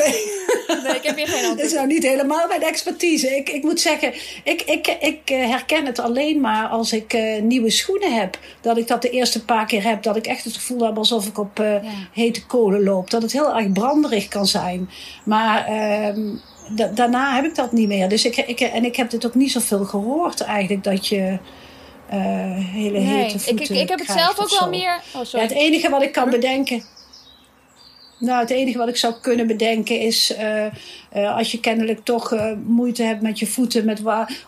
Nee, 0.84 0.94
ik 0.94 1.02
heb 1.02 1.16
hier 1.16 1.28
geen 1.28 1.42
Dat 1.42 1.42
is 1.42 1.48
antwoord. 1.50 1.72
nou 1.72 1.86
niet 1.86 2.02
helemaal 2.02 2.46
mijn 2.48 2.62
expertise. 2.62 3.36
Ik, 3.36 3.48
ik 3.48 3.62
moet 3.62 3.80
zeggen, 3.80 4.14
ik, 4.44 4.62
ik, 4.62 4.86
ik 5.00 5.20
eh, 5.30 5.48
herken 5.48 5.86
het 5.86 5.98
alleen 5.98 6.40
maar 6.40 6.68
als 6.68 6.92
ik 6.92 7.12
eh, 7.12 7.42
nieuwe 7.42 7.70
schoenen 7.70 8.14
heb. 8.14 8.38
Dat 8.60 8.76
ik 8.76 8.86
dat 8.86 9.02
de 9.02 9.10
eerste 9.10 9.44
paar 9.44 9.66
keer 9.66 9.82
heb. 9.84 10.02
Dat 10.02 10.16
ik 10.16 10.26
echt 10.26 10.44
het 10.44 10.54
gevoel 10.54 10.84
heb 10.86 10.96
alsof 10.96 11.26
ik 11.26 11.38
op 11.38 11.60
eh, 11.60 11.72
Ja. 11.72 11.90
hete 12.12 12.46
kolen 12.46 12.82
loop. 12.82 13.10
Dat 13.10 13.22
het 13.22 13.32
heel 13.32 13.56
erg 13.56 13.72
branderig 13.72 14.28
kan 14.28 14.46
zijn. 14.46 14.90
Maar 15.24 15.66
ehm, 15.66 16.20
da- 16.76 16.90
daarna 16.94 17.34
heb 17.34 17.44
ik 17.44 17.54
dat 17.54 17.72
niet 17.72 17.88
meer. 17.88 18.08
Dus 18.08 18.24
ik, 18.24 18.36
ik, 18.36 18.60
en 18.60 18.84
ik 18.84 18.96
heb 18.96 19.10
dit 19.10 19.26
ook 19.26 19.34
niet 19.34 19.52
zoveel 19.52 19.84
gehoord 19.84 20.40
eigenlijk. 20.40 20.84
Dat 20.84 21.06
je 21.06 21.38
hele 22.16 22.98
Nee, 22.98 23.22
hete 23.24 23.34
ik, 23.34 23.40
voeten 23.40 23.74
ik, 23.74 23.82
ik 23.82 23.88
heb 23.88 23.98
het 23.98 24.10
zelf 24.10 24.38
ook 24.38 24.58
wel 24.58 24.68
meer... 24.68 24.96
Oh, 24.96 25.12
Ja, 25.12 25.24
sorry. 25.24 25.46
het 25.46 25.54
enige 25.56 25.90
wat 25.90 26.02
ik 26.02 26.12
kan 26.12 26.30
bedenken. 26.30 26.84
Nou, 28.20 28.40
het 28.40 28.50
enige 28.50 28.78
wat 28.78 28.88
ik 28.88 28.96
zou 28.96 29.14
kunnen 29.20 29.46
bedenken 29.46 30.00
is. 30.00 30.34
eh, 30.34 30.64
eh, 31.10 31.36
als 31.36 31.52
je 31.52 31.60
kennelijk 31.60 32.04
toch 32.04 32.32
eh, 32.32 32.52
moeite 32.64 33.02
hebt 33.02 33.22
met 33.22 33.38
je 33.38 33.46
voeten. 33.46 33.84
Met 33.84 34.00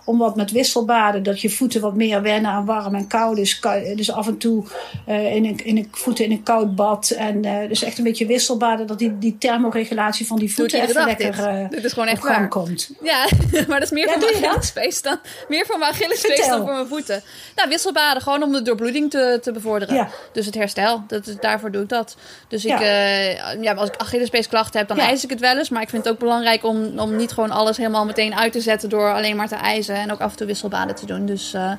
om 0.04 0.18
wat 0.18 0.36
met 0.36 0.50
wisselbaden. 0.50 1.22
Dat 1.22 1.40
je 1.40 1.50
voeten 1.50 1.80
wat 1.80 1.94
meer 1.94 2.22
wennen 2.22 2.50
aan 2.50 2.64
warm 2.64 2.94
en 2.94 3.06
koud. 3.06 3.36
Dus, 3.36 3.60
dus 3.96 4.10
af 4.12 4.26
en 4.26 4.38
toe 4.38 4.64
in 5.06 5.44
een, 5.44 5.64
in 5.64 5.76
een, 5.76 5.88
voeten 5.90 6.24
in 6.24 6.30
een 6.30 6.42
koud 6.42 6.74
bad. 6.74 7.10
En 7.10 7.42
dus 7.68 7.82
echt 7.82 7.98
een 7.98 8.04
beetje 8.04 8.26
wisselbaden. 8.26 8.86
Dat 8.86 8.98
die, 8.98 9.18
die 9.18 9.36
thermoregulatie 9.38 10.26
van 10.26 10.36
die 10.38 10.54
voeten 10.54 10.78
dag 10.94 11.06
lekker 11.06 11.26
dit. 11.70 11.84
is 11.84 11.92
gewoon 11.92 12.08
echt 12.08 12.24
gang 12.24 12.48
komt. 12.48 12.90
Ja, 13.02 13.26
maar 13.68 13.78
dat 13.80 13.82
is 13.82 13.90
meer 13.90 14.06
Ja, 14.06 14.12
voor 14.12 14.20
doe 14.20 14.30
mijn? 14.32 14.44
Achillespees 14.44 15.02
dan, 15.08 15.18
meer 15.48 15.66
voor 15.66 15.78
mijn 15.78 15.90
Achillespees 15.90 16.48
dan 16.48 16.62
voor 16.64 16.72
mijn 16.74 16.86
voeten. 16.86 17.22
Nou, 17.56 17.68
wisselbaden, 17.68 18.22
gewoon 18.22 18.42
om 18.42 18.52
de 18.52 18.62
doorbloeding 18.62 19.10
te, 19.10 19.38
te 19.42 19.52
bevorderen. 19.52 19.94
Ja. 19.94 20.08
Dus 20.32 20.46
het 20.46 20.54
herstel, 20.54 21.02
dat, 21.06 21.26
is- 21.26 21.36
daarvoor 21.40 21.70
doe 21.70 21.82
ik 21.82 21.88
dat. 21.88 22.16
Dus 22.48 22.64
ik, 22.64 22.78
Ja. 22.78 23.54
Ja, 23.62 23.72
als 23.72 23.88
ik 23.88 23.96
Achillespeesklachten 23.96 24.78
heb, 24.78 24.88
dan 24.88 24.96
Ja. 24.96 25.02
ijs 25.02 25.24
ik 25.24 25.30
het 25.30 25.40
wel 25.40 25.58
eens. 25.58 25.68
Maar 25.68 25.82
ik 25.82 25.88
vind 25.88 26.04
het 26.04 26.12
ook 26.12 26.18
belangrijk 26.20 26.64
om, 26.64 26.98
om 26.98 27.16
niet 27.16 27.32
gewoon 27.32 27.50
alles 27.50 27.76
helemaal 27.76 28.04
meteen 28.04 28.34
uit 28.34 28.52
te 28.52 28.60
zetten 28.60 28.88
door 28.88 29.12
alleen 29.14 29.36
maar 29.36 29.48
te 29.48 29.54
ijzen. 29.54 29.94
En 29.94 30.12
ook 30.12 30.20
af 30.20 30.30
en 30.30 30.36
toe 30.36 30.46
wisselbaden 30.46 30.94
te 30.94 31.06
doen. 31.06 31.26
Dus 31.26 31.54
eh, 31.54 31.72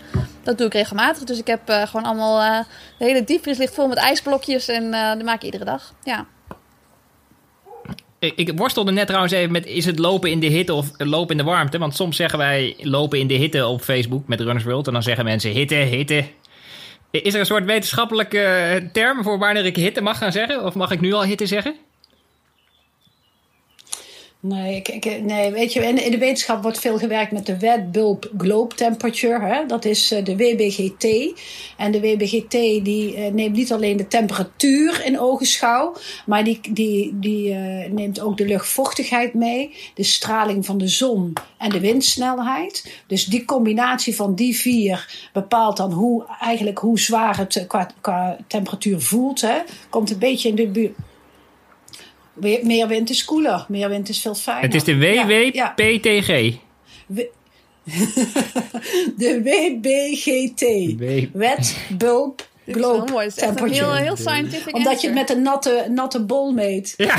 dat 0.43 0.57
doe 0.57 0.67
ik 0.67 0.73
regelmatig. 0.73 1.23
Dus 1.23 1.39
ik 1.39 1.47
heb 1.47 1.69
eh, 1.69 1.81
gewoon 1.87 2.05
allemaal, 2.05 2.41
eh, 2.41 2.65
de 2.97 3.05
hele 3.05 3.23
diepvries 3.23 3.57
ligt 3.57 3.73
vol 3.73 3.87
met 3.87 3.97
ijsblokjes 3.97 4.67
en 4.67 4.93
eh 4.93 5.13
die 5.13 5.23
maak 5.23 5.35
ik 5.35 5.43
iedere 5.43 5.65
dag. 5.65 5.93
Ja. 6.03 6.25
Ik, 8.19 8.33
ik 8.35 8.51
worstelde 8.55 8.91
net 8.91 9.07
trouwens 9.07 9.33
even 9.33 9.51
met: 9.51 9.65
is 9.65 9.85
het 9.85 9.99
lopen 9.99 10.31
in 10.31 10.39
de 10.39 10.47
hitte 10.47 10.73
of 10.73 10.87
lopen 10.97 11.31
in 11.37 11.37
de 11.45 11.49
warmte? 11.51 11.77
Want 11.77 11.95
soms 11.95 12.15
zeggen 12.15 12.39
wij 12.39 12.75
lopen 12.81 13.19
in 13.19 13.27
de 13.27 13.33
hitte 13.33 13.65
op 13.65 13.81
Facebook 13.81 14.27
met 14.27 14.39
Runners 14.39 14.63
World. 14.63 14.87
En 14.87 14.93
dan 14.93 15.03
zeggen 15.03 15.25
mensen 15.25 15.51
hitte, 15.51 15.75
hitte. 15.75 16.23
Is 17.21 17.33
er 17.33 17.39
een 17.39 17.45
soort 17.45 17.65
wetenschappelijke 17.65 18.39
eh, 18.39 18.81
term 18.91 19.23
voor 19.23 19.37
wanneer 19.37 19.65
ik 19.65 19.75
hitte 19.75 20.01
mag 20.01 20.17
gaan 20.17 20.31
zeggen? 20.31 20.65
Of 20.65 20.75
mag 20.75 20.91
ik 20.91 20.99
nu 20.99 21.13
al 21.13 21.23
hitte 21.23 21.45
zeggen? 21.45 21.75
Nee, 24.45 24.75
ik, 24.75 24.87
ik- 24.87 25.21
nee, 25.23 25.51
weet 25.51 25.73
je, 25.73 25.79
in, 25.87 26.03
in 26.05 26.11
de 26.11 26.17
wetenschap 26.17 26.61
wordt 26.61 26.79
veel 26.79 26.97
gewerkt 26.97 27.31
met 27.31 27.45
de 27.45 27.59
Wet 27.59 27.91
Bulb 27.91 28.31
Globe 28.37 28.75
Temperature. 28.75 29.45
Hè? 29.45 29.65
Dat 29.65 29.85
is 29.85 30.11
eh, 30.11 30.25
de 30.25 30.35
WBGT. 30.35 31.07
En 31.77 31.91
de 31.91 31.99
WBGT 31.99 32.51
die 32.85 33.15
eh, 33.15 33.31
neemt 33.31 33.55
niet 33.55 33.71
alleen 33.73 33.97
de 33.97 34.07
temperatuur 34.07 35.05
in 35.05 35.19
ogenschouw, 35.19 35.95
maar 36.25 36.43
die, 36.43 36.59
die, 36.71 37.19
die 37.19 37.53
eh, 37.53 37.91
neemt 37.91 38.19
ook 38.19 38.37
de 38.37 38.45
luchtvochtigheid 38.45 39.33
mee, 39.33 39.75
de 39.95 40.03
straling 40.03 40.65
van 40.65 40.77
de 40.77 40.87
zon 40.87 41.33
en 41.57 41.69
de 41.69 41.79
windsnelheid. 41.79 43.01
Dus 43.07 43.25
die 43.25 43.45
combinatie 43.45 44.15
van 44.15 44.35
die 44.35 44.55
vier 44.55 45.29
bepaalt 45.33 45.77
dan 45.77 45.91
hoe, 45.91 46.25
eigenlijk 46.41 46.77
hoe 46.77 46.99
zwaar 46.99 47.37
het 47.37 47.65
qua, 47.67 47.89
qua 48.01 48.37
temperatuur 48.47 49.01
voelt. 49.01 49.41
Hè? 49.41 49.57
Komt 49.89 50.11
een 50.11 50.19
beetje 50.19 50.49
in 50.49 50.55
de 50.55 50.67
buurt. 50.67 50.93
Meer 52.63 52.87
wind 52.87 53.09
is 53.09 53.25
koeler. 53.25 53.65
Meer 53.67 53.89
wind 53.89 54.09
is 54.09 54.21
veel 54.21 54.35
fijner. 54.35 54.63
Het 54.63 54.73
is 54.73 54.83
de 54.83 54.95
Ja, 54.95 55.27
ja. 55.27 55.73
WWPTG. 55.75 56.57
De 59.17 59.41
WBGT. 59.43 60.61
W- 60.99 61.37
Wet 61.37 61.77
Bulb 61.97 62.47
Globe 62.67 63.31
Temperature. 63.35 63.85
heel, 63.85 63.93
heel 63.93 64.15
scientific 64.15 64.75
Omdat 64.75 65.01
je 65.01 65.07
het 65.07 65.15
met 65.15 65.29
een 65.29 65.41
natte, 65.41 65.85
natte 65.89 66.23
bol 66.25 66.51
meet. 66.51 66.93
Ja, 66.97 67.15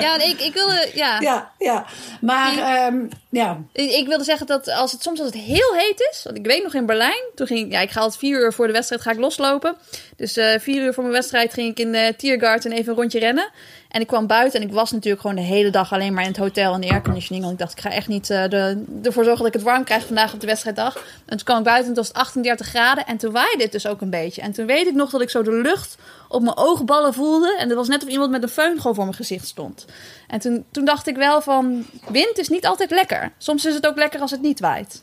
Ja, 0.00 0.20
ik, 0.22 0.40
ik 0.40 0.54
wilde... 0.54 0.90
Ja. 0.94 1.20
Ja, 1.20 1.52
ja. 1.58 1.86
Maar 2.20 2.58
ehm, 2.58 2.96
ja. 3.34 3.62
Ik, 3.72 3.90
ik 3.90 4.06
wilde 4.06 4.24
zeggen 4.24 4.46
dat 4.46 4.68
als 4.68 4.92
het 4.92 5.02
soms 5.02 5.20
als 5.20 5.28
het 5.28 5.38
heel 5.38 5.74
heet 5.74 6.08
is, 6.10 6.22
want 6.24 6.36
ik 6.36 6.46
weet 6.46 6.62
nog 6.62 6.74
in 6.74 6.86
Berlijn, 6.86 7.22
toen 7.34 7.46
ging 7.46 7.72
ja, 7.72 7.80
ik 7.80 7.90
ga 7.90 8.00
altijd 8.00 8.18
vier 8.18 8.40
uur 8.40 8.52
voor 8.52 8.66
de 8.66 8.72
wedstrijd 8.72 9.02
ga 9.02 9.10
ik 9.10 9.18
loslopen. 9.18 9.76
Dus 10.16 10.36
eh, 10.36 10.58
vier 10.58 10.82
uur 10.82 10.94
voor 10.94 11.02
mijn 11.02 11.14
wedstrijd 11.14 11.52
ging 11.52 11.70
ik 11.70 11.78
in 11.78 11.92
de 11.92 12.14
Tiergarten 12.16 12.72
even 12.72 12.88
een 12.88 12.98
rondje 12.98 13.18
rennen. 13.18 13.50
En 13.88 14.00
ik 14.00 14.06
kwam 14.06 14.26
buiten 14.26 14.60
en 14.60 14.66
ik 14.66 14.72
was 14.72 14.90
natuurlijk 14.90 15.20
gewoon 15.20 15.36
de 15.36 15.42
hele 15.42 15.70
dag 15.70 15.92
alleen 15.92 16.14
maar 16.14 16.22
in 16.22 16.28
het 16.28 16.38
hotel 16.38 16.74
in 16.74 16.80
de 16.80 16.90
airconditioning. 16.90 17.44
Want 17.44 17.54
ik 17.54 17.60
dacht, 17.60 17.72
ik 17.78 17.84
ga 17.84 17.90
echt 17.90 18.08
niet 18.08 18.30
eh, 18.30 18.48
de, 18.48 18.84
ervoor 19.02 19.24
zorgen 19.24 19.44
dat 19.44 19.54
ik 19.54 19.60
het 19.60 19.70
warm 19.70 19.84
krijg 19.84 20.06
vandaag 20.06 20.34
op 20.34 20.40
de 20.40 20.46
wedstrijddag. 20.46 20.94
En 21.26 21.36
toen 21.36 21.44
kwam 21.44 21.58
ik 21.58 21.64
buiten 21.64 21.90
en 21.90 21.98
het 21.98 22.12
was 22.12 22.22
38 22.22 22.66
graden 22.66 23.06
en 23.06 23.16
toen 23.16 23.32
waaide 23.32 23.62
het 23.62 23.72
dus 23.72 23.86
ook 23.86 24.00
een 24.00 24.10
beetje. 24.10 24.42
En 24.42 24.52
toen 24.52 24.66
weet 24.66 24.86
ik 24.86 24.94
nog 24.94 25.10
dat 25.10 25.20
ik 25.20 25.30
zo 25.30 25.42
de 25.42 25.52
lucht 25.52 25.96
op 26.34 26.42
mijn 26.42 26.56
oogballen 26.56 27.14
voelde. 27.14 27.56
En 27.58 27.68
het 27.68 27.76
was 27.76 27.88
net 27.88 28.02
of 28.02 28.08
iemand 28.08 28.30
met 28.30 28.42
een 28.42 28.48
föhn 28.50 28.76
gewoon 28.80 28.94
voor 28.94 29.04
mijn 29.04 29.16
gezicht 29.16 29.46
stond. 29.46 29.84
En 30.28 30.40
toen, 30.40 30.64
toen 30.70 30.84
dacht 30.84 31.06
ik 31.06 31.16
wel 31.16 31.40
van, 31.42 31.86
wind 32.08 32.38
is 32.38 32.48
niet 32.48 32.66
altijd 32.66 32.90
lekker. 32.90 33.32
Soms 33.38 33.64
is 33.64 33.74
het 33.74 33.86
ook 33.86 33.96
lekker 33.96 34.20
als 34.20 34.30
het 34.30 34.40
niet 34.42 34.60
waait. 34.60 35.02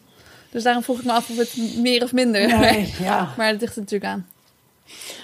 Dus 0.49 0.63
daarom 0.63 0.84
vroeg 0.84 0.99
ik 0.99 1.05
me 1.05 1.11
af 1.11 1.29
of 1.29 1.38
het 1.38 1.57
meer 1.77 2.03
of 2.03 2.11
minder 2.13 2.57
Nee, 2.59 2.93
ja. 2.99 3.29
Maar 3.38 3.51
dat 3.51 3.61
ligt 3.61 3.75
er 3.75 3.82
natuurlijk 3.82 4.11
aan. 4.11 4.27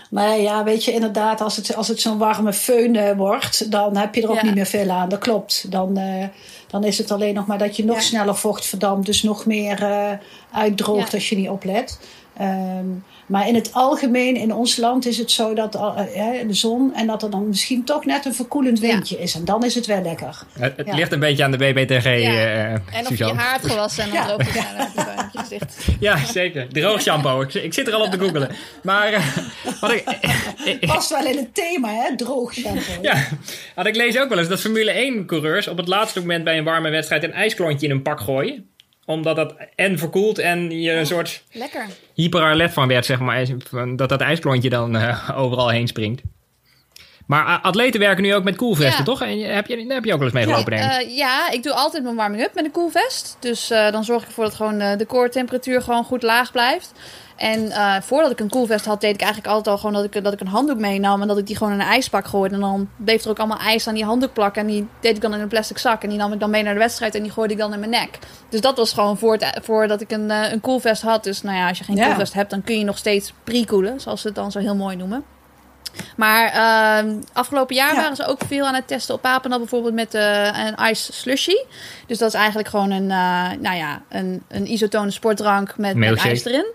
Maar 0.10 0.38
ja, 0.40 0.64
weet 0.64 0.84
je, 0.84 0.92
inderdaad, 0.92 1.42
als 1.42 1.56
het, 1.56 1.76
als 1.76 1.88
het 1.88 2.02
zo'n 2.02 2.18
warme 2.18 2.54
föhn 2.54 2.96
eh, 2.96 3.12
wordt, 3.18 3.72
dan 3.72 3.98
heb 3.98 4.16
je 4.16 4.22
er 4.22 4.30
ook 4.30 4.36
Ja. 4.36 4.44
niet 4.46 4.56
meer 4.56 4.66
veel 4.66 4.90
aan. 4.90 5.10
Dat 5.10 5.20
klopt. 5.20 5.72
Dan, 5.72 5.98
eh, 5.98 6.26
dan 6.68 6.84
is 6.84 6.98
het 6.98 7.12
alleen 7.12 7.34
nog 7.34 7.46
maar 7.46 7.58
dat 7.58 7.76
je 7.76 7.86
nog 7.86 7.96
Ja. 7.96 8.02
sneller 8.02 8.36
vocht 8.36 8.66
verdampt, 8.66 9.06
dus 9.06 9.24
nog 9.24 9.46
meer 9.46 9.84
eh, 9.84 10.12
uitdroogt 10.52 11.12
Ja. 11.12 11.18
als 11.18 11.30
je 11.30 11.36
niet 11.36 11.50
oplet. 11.50 12.00
Ehm, 12.38 12.86
maar 13.28 13.48
in 13.48 13.56
het 13.56 13.70
algemeen 13.74 14.36
in 14.36 14.54
ons 14.54 14.78
land 14.78 15.06
is 15.06 15.18
het 15.18 15.32
zo 15.32 15.54
dat 15.54 15.76
eh, 15.76 16.40
eh, 16.42 16.48
de 16.48 16.54
zon 16.54 16.94
en 16.96 17.08
dat 17.08 17.24
er 17.24 17.30
dan 17.30 17.48
misschien 17.48 17.84
toch 17.84 18.06
net 18.06 18.26
een 18.26 18.34
verkoelend 18.34 18.80
Ja. 18.80 18.88
windje 18.88 19.20
is. 19.20 19.36
En 19.36 19.46
dan 19.46 19.64
is 19.64 19.76
het 19.76 19.86
wel 19.86 20.02
lekker. 20.02 20.42
het, 20.60 20.74
het 20.78 20.88
Ja. 20.88 20.96
ligt 20.96 21.12
een 21.12 21.20
beetje 21.20 21.44
aan 21.44 21.52
de 21.52 21.58
BBTG, 21.58 22.04
Ja. 22.04 22.12
eh 22.12 22.72
En 22.72 22.80
of 22.92 22.98
je 23.00 23.06
Suzanne. 23.06 23.42
haar 23.42 23.52
hebt 23.52 23.66
gewassen 23.72 24.04
en 24.04 24.10
dan 24.10 24.18
Ja. 24.20 24.26
droog 24.26 24.54
je 24.54 25.40
gezicht. 25.40 25.76
Ja, 26.00 26.26
zeker. 26.26 26.68
Droog 26.70 27.02
shampoo. 27.02 27.42
Ik, 27.42 27.54
ik 27.54 27.74
zit 27.74 27.88
er 27.88 27.94
al 27.94 28.02
op 28.02 28.12
te 28.12 28.20
googelen. 28.20 28.50
Maar 28.84 29.14
eh, 29.14 29.22
wat 29.82 29.92
ik, 29.92 30.04
Past 30.88 31.10
wel 31.10 31.26
in 31.26 31.38
het 31.38 31.54
thema, 31.56 31.90
hè? 31.94 32.16
Droog 32.16 32.54
shampoo. 32.54 32.82
Ja, 33.02 33.28
had 33.76 33.86
ik 33.86 33.96
lees 33.96 34.20
ook 34.20 34.30
wel 34.30 34.38
eens 34.40 34.48
dat 34.48 34.60
Formule 34.60 34.92
1-coureurs 35.22 35.68
op 35.68 35.78
het 35.78 35.88
laatste 35.88 36.20
moment 36.20 36.44
bij 36.44 36.58
een 36.58 36.64
warme 36.64 36.90
wedstrijd 36.90 37.24
een 37.24 37.34
ijsklontje 37.34 37.88
in 37.88 37.92
een 37.94 38.02
pak 38.02 38.20
gooien. 38.20 38.70
Omdat 39.08 39.36
dat 39.36 39.56
en 39.76 39.98
verkoelt 39.98 40.40
en 40.40 40.82
je 40.82 40.92
een 40.92 41.06
soort 41.06 41.44
Lekker. 41.52 41.86
hyperalert 42.14 42.74
van 42.74 42.88
werd, 42.88 43.06
zeg 43.06 43.20
maar. 43.20 43.46
van 43.70 43.96
Dat 43.96 44.10
dat 44.10 44.22
ijsklontje 44.22 44.70
dan 44.70 44.96
eh, 44.96 45.30
overal 45.36 45.70
heen 45.70 45.88
springt. 45.88 46.22
Maar 47.28 47.60
atleten 47.62 48.00
werken 48.00 48.24
nu 48.24 48.36
ook 48.36 48.44
met 48.44 48.56
koelvesten, 48.56 48.98
Ja. 48.98 49.04
toch? 49.04 49.22
En 49.22 49.40
heb 49.40 49.68
je, 49.68 49.86
daar 49.86 49.96
heb 49.96 50.06
je 50.06 50.12
ook 50.14 50.18
wel 50.20 50.28
eens 50.28 50.36
mee 50.38 50.44
gelopen, 50.46 50.72
denk 50.78 50.92
ik. 50.92 50.92
Eh, 51.02 51.18
ja, 51.18 51.52
ik 51.52 51.64
doe 51.64 51.74
altijd 51.74 52.04
mijn 52.04 52.16
warming-up 52.16 52.54
met 52.54 52.66
een 52.66 52.72
koelvest. 52.72 53.38
Dus 53.40 53.70
eh, 53.72 53.92
dan 53.92 54.04
zorg 54.04 54.22
ik 54.22 54.28
ervoor 54.28 54.44
dat 54.44 54.54
gewoon 54.56 54.80
eh, 54.80 54.98
de 54.98 55.06
core 55.06 55.30
temperatuur 55.30 55.82
gewoon 55.82 56.04
goed 56.04 56.24
laag 56.24 56.52
blijft. 56.52 56.92
En 57.36 57.72
eh, 57.72 57.96
voordat 58.02 58.32
ik 58.32 58.40
een 58.40 58.50
koelvest 58.50 58.86
had, 58.86 59.02
deed 59.02 59.14
ik 59.14 59.22
eigenlijk 59.22 59.50
altijd 59.54 59.68
al 59.76 59.78
gewoon 59.78 59.94
dat 60.04 60.16
ik, 60.16 60.24
dat 60.24 60.34
ik 60.34 60.40
een 60.40 60.48
handdoek 60.48 60.78
meenam. 60.80 61.22
En 61.22 61.28
dat 61.28 61.38
ik 61.38 61.48
die 61.48 61.58
gewoon 61.58 61.74
in 61.74 61.80
een 61.80 61.86
ijsbak 61.86 62.28
gooide. 62.28 62.56
En 62.56 62.62
dan 62.62 62.90
bleef 62.98 63.24
er 63.24 63.30
ook 63.30 63.40
allemaal 63.40 63.60
ijs 63.60 63.88
aan 63.88 63.94
die 63.94 64.06
handdoek 64.06 64.34
plakken. 64.34 64.62
En 64.62 64.68
die 64.68 64.88
deed 65.00 65.16
ik 65.16 65.22
dan 65.22 65.34
in 65.34 65.40
een 65.40 65.48
plastic 65.48 65.78
zak. 65.78 66.04
En 66.04 66.10
die 66.10 66.18
nam 66.18 66.34
ik 66.34 66.40
dan 66.40 66.50
mee 66.50 66.64
naar 66.64 66.74
de 66.74 66.80
wedstrijd 66.80 67.16
en 67.16 67.22
die 67.24 67.32
gooide 67.32 67.54
ik 67.54 67.60
dan 67.60 67.74
in 67.74 67.80
mijn 67.80 67.92
nek. 67.92 68.20
Dus 68.50 68.62
dat 68.62 68.78
was 68.78 68.94
gewoon 68.94 69.18
voor 69.18 69.34
het, 69.34 69.60
voordat 69.64 70.02
ik 70.02 70.12
een, 70.12 70.30
een 70.30 70.62
koelvest 70.62 71.02
had. 71.02 71.24
Dus 71.24 71.42
nou 71.42 71.58
ja, 71.58 71.68
als 71.68 71.78
je 71.78 71.84
geen 71.84 71.96
Ja. 71.96 72.06
koelvest 72.06 72.34
hebt, 72.34 72.50
dan 72.50 72.64
kun 72.64 72.80
je 72.80 72.86
nog 72.86 72.98
steeds 72.98 73.34
pre-koelen. 73.44 74.00
Zoals 74.00 74.22
ze 74.22 74.28
het 74.28 74.36
dan 74.36 74.52
zo 74.52 74.60
heel 74.60 74.76
mooi 74.76 74.96
noemen. 74.96 75.24
Maar 76.16 76.48
ehm, 76.52 77.16
afgelopen 77.34 77.76
jaar 77.76 77.94
Ja. 77.94 78.02
waren 78.02 78.16
ze 78.16 78.26
ook 78.26 78.42
veel 78.48 78.66
aan 78.66 78.74
het 78.74 78.88
testen 78.88 79.16
op 79.16 79.22
Papendal. 79.22 79.60
Bijvoorbeeld 79.60 79.94
met 79.94 80.14
eh, 80.14 80.66
een 80.66 80.90
ice 80.90 81.14
slushy. 81.14 81.58
Dus 82.08 82.18
dat 82.18 82.28
is 82.28 82.34
eigenlijk 82.34 82.68
gewoon 82.68 82.92
een, 82.92 83.12
eh, 83.12 83.60
nou 83.60 83.76
ja, 83.76 84.02
een, 84.10 84.44
een 84.48 84.72
isotone 84.72 85.12
sportdrank 85.12 85.78
met, 85.78 86.18
ijs 86.18 86.46
erin. 86.46 86.74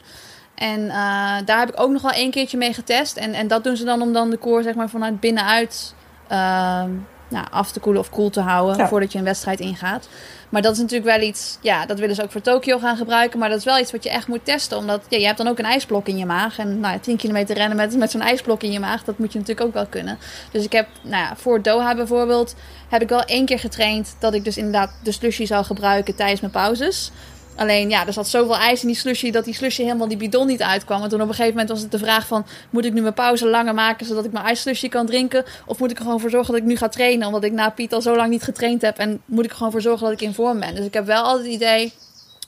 En 0.55 0.89
eh, 0.89 1.37
daar 1.45 1.59
heb 1.59 1.69
ik 1.69 1.81
ook 1.81 1.91
nog 1.91 2.03
wel 2.03 2.11
één 2.11 2.31
keertje 2.31 2.57
mee 2.57 2.73
getest. 2.75 3.17
En, 3.17 3.35
en 3.35 3.49
dat 3.49 3.65
doen 3.65 3.77
ze 3.77 3.85
dan 3.85 4.03
om 4.03 4.13
dan 4.13 4.31
de 4.31 4.39
core 4.39 4.63
zeg 4.63 4.75
maar, 4.75 4.89
vanuit 4.89 5.21
binnenuit 5.21 5.95
ehm, 6.29 6.91
nou, 7.33 7.47
af 7.51 7.73
te 7.73 7.81
koelen 7.81 8.01
of 8.01 8.11
koel 8.11 8.31
te 8.31 8.41
houden. 8.41 8.77
Ja. 8.77 8.89
Voordat 8.89 9.13
je 9.13 9.19
een 9.19 9.25
wedstrijd 9.25 9.61
ingaat. 9.61 10.09
Maar 10.49 10.63
dat 10.63 10.73
is 10.73 10.79
natuurlijk 10.79 11.17
wel 11.17 11.29
iets, 11.29 11.59
ja, 11.61 11.87
dat 11.87 11.99
willen 11.99 12.15
ze 12.15 12.23
ook 12.23 12.31
voor 12.31 12.41
Tokio 12.41 12.79
gaan 12.79 12.97
gebruiken. 12.97 13.39
Maar 13.39 13.49
dat 13.49 13.59
is 13.59 13.65
wel 13.65 13.79
iets 13.79 13.93
wat 13.93 14.05
je 14.05 14.11
echt 14.11 14.29
moet 14.29 14.45
testen. 14.45 14.79
Omdat 14.79 15.03
ja, 15.09 15.19
je 15.19 15.25
hebt 15.25 15.39
dan 15.39 15.47
ook 15.47 15.59
een 15.59 15.65
ijsblok 15.65 16.09
in 16.09 16.19
je 16.19 16.27
maag. 16.27 16.59
En 16.59 16.81
nou, 16.81 16.95
ja, 16.95 17.01
10 17.01 17.17
kilometer 17.17 17.57
rennen 17.57 17.77
met, 17.77 17.97
met 17.97 18.11
zo'n 18.11 18.21
ijsblok 18.21 18.63
in 18.63 18.73
je 18.73 18.81
maag, 18.81 19.05
dat 19.05 19.19
moet 19.19 19.33
je 19.33 19.39
natuurlijk 19.39 19.67
ook 19.67 19.75
wel 19.75 19.87
kunnen. 19.87 20.19
Dus 20.51 20.65
ik 20.65 20.73
heb, 20.73 20.89
nou 21.03 21.25
ja, 21.25 21.37
voor 21.37 21.63
Doha 21.63 21.95
bijvoorbeeld, 21.95 22.55
heb 22.89 23.03
ik 23.03 23.09
wel 23.09 23.23
één 23.23 23.45
keer 23.45 23.59
getraind 23.59 24.17
dat 24.19 24.35
ik 24.35 24.45
dus 24.45 24.57
inderdaad 24.57 24.91
de 25.03 25.13
slushy 25.13 25.45
zou 25.45 25.65
gebruiken 25.65 26.15
tijdens 26.15 26.41
mijn 26.41 26.53
pauzes. 26.53 27.11
Alleen 27.57 27.91
ja, 27.91 28.07
er 28.07 28.13
zat 28.13 28.29
zoveel 28.29 28.57
ijs 28.57 28.81
in 28.81 28.87
die 28.87 28.97
slushy 28.97 29.31
dat 29.31 29.45
die 29.45 29.55
slushy 29.55 29.83
helemaal 29.83 30.09
die 30.09 30.17
bidon 30.17 30.47
niet 30.47 30.63
uitkwam. 30.63 31.03
En 31.03 31.09
toen 31.09 31.21
op 31.21 31.29
een 31.29 31.35
gegeven 31.35 31.53
moment 31.53 31.71
was 31.71 31.81
het 31.81 31.91
de 31.91 31.99
vraag 31.99 32.27
van... 32.27 32.47
moet 32.71 32.85
ik 32.85 32.93
nu 32.93 33.01
mijn 33.01 33.15
pauze 33.15 33.47
langer 33.47 33.75
maken 33.75 34.07
zodat 34.07 34.25
ik 34.25 34.33
mijn 34.33 34.45
ijsslushy 34.45 34.89
kan 34.89 35.07
drinken? 35.07 35.45
Of 35.67 35.79
moet 35.79 35.91
ik 35.91 35.97
er 35.97 36.05
gewoon 36.05 36.21
voor 36.21 36.31
zorgen 36.31 36.53
dat 36.53 36.63
ik 36.63 36.69
nu 36.69 36.77
ga 36.77 36.89
trainen? 36.89 37.27
Omdat 37.27 37.45
ik 37.45 37.53
na 37.53 37.71
Piet 37.71 37.93
al 37.93 38.03
zo 38.03 38.17
lang 38.17 38.31
niet 38.31 38.43
getraind 38.43 38.83
heb. 38.83 38.99
En 38.99 39.21
moet 39.25 39.45
ik 39.45 39.51
er 39.51 39.57
gewoon 39.57 39.73
voor 39.73 39.81
zorgen 39.81 40.05
dat 40.05 40.13
ik 40.13 40.21
in 40.21 40.35
vorm 40.35 40.61
ben? 40.61 40.75
Dus 40.75 40.85
ik 40.85 40.95
heb 40.95 41.07
wel 41.07 41.23
altijd 41.23 41.45
het 41.45 41.55
idee 41.55 41.93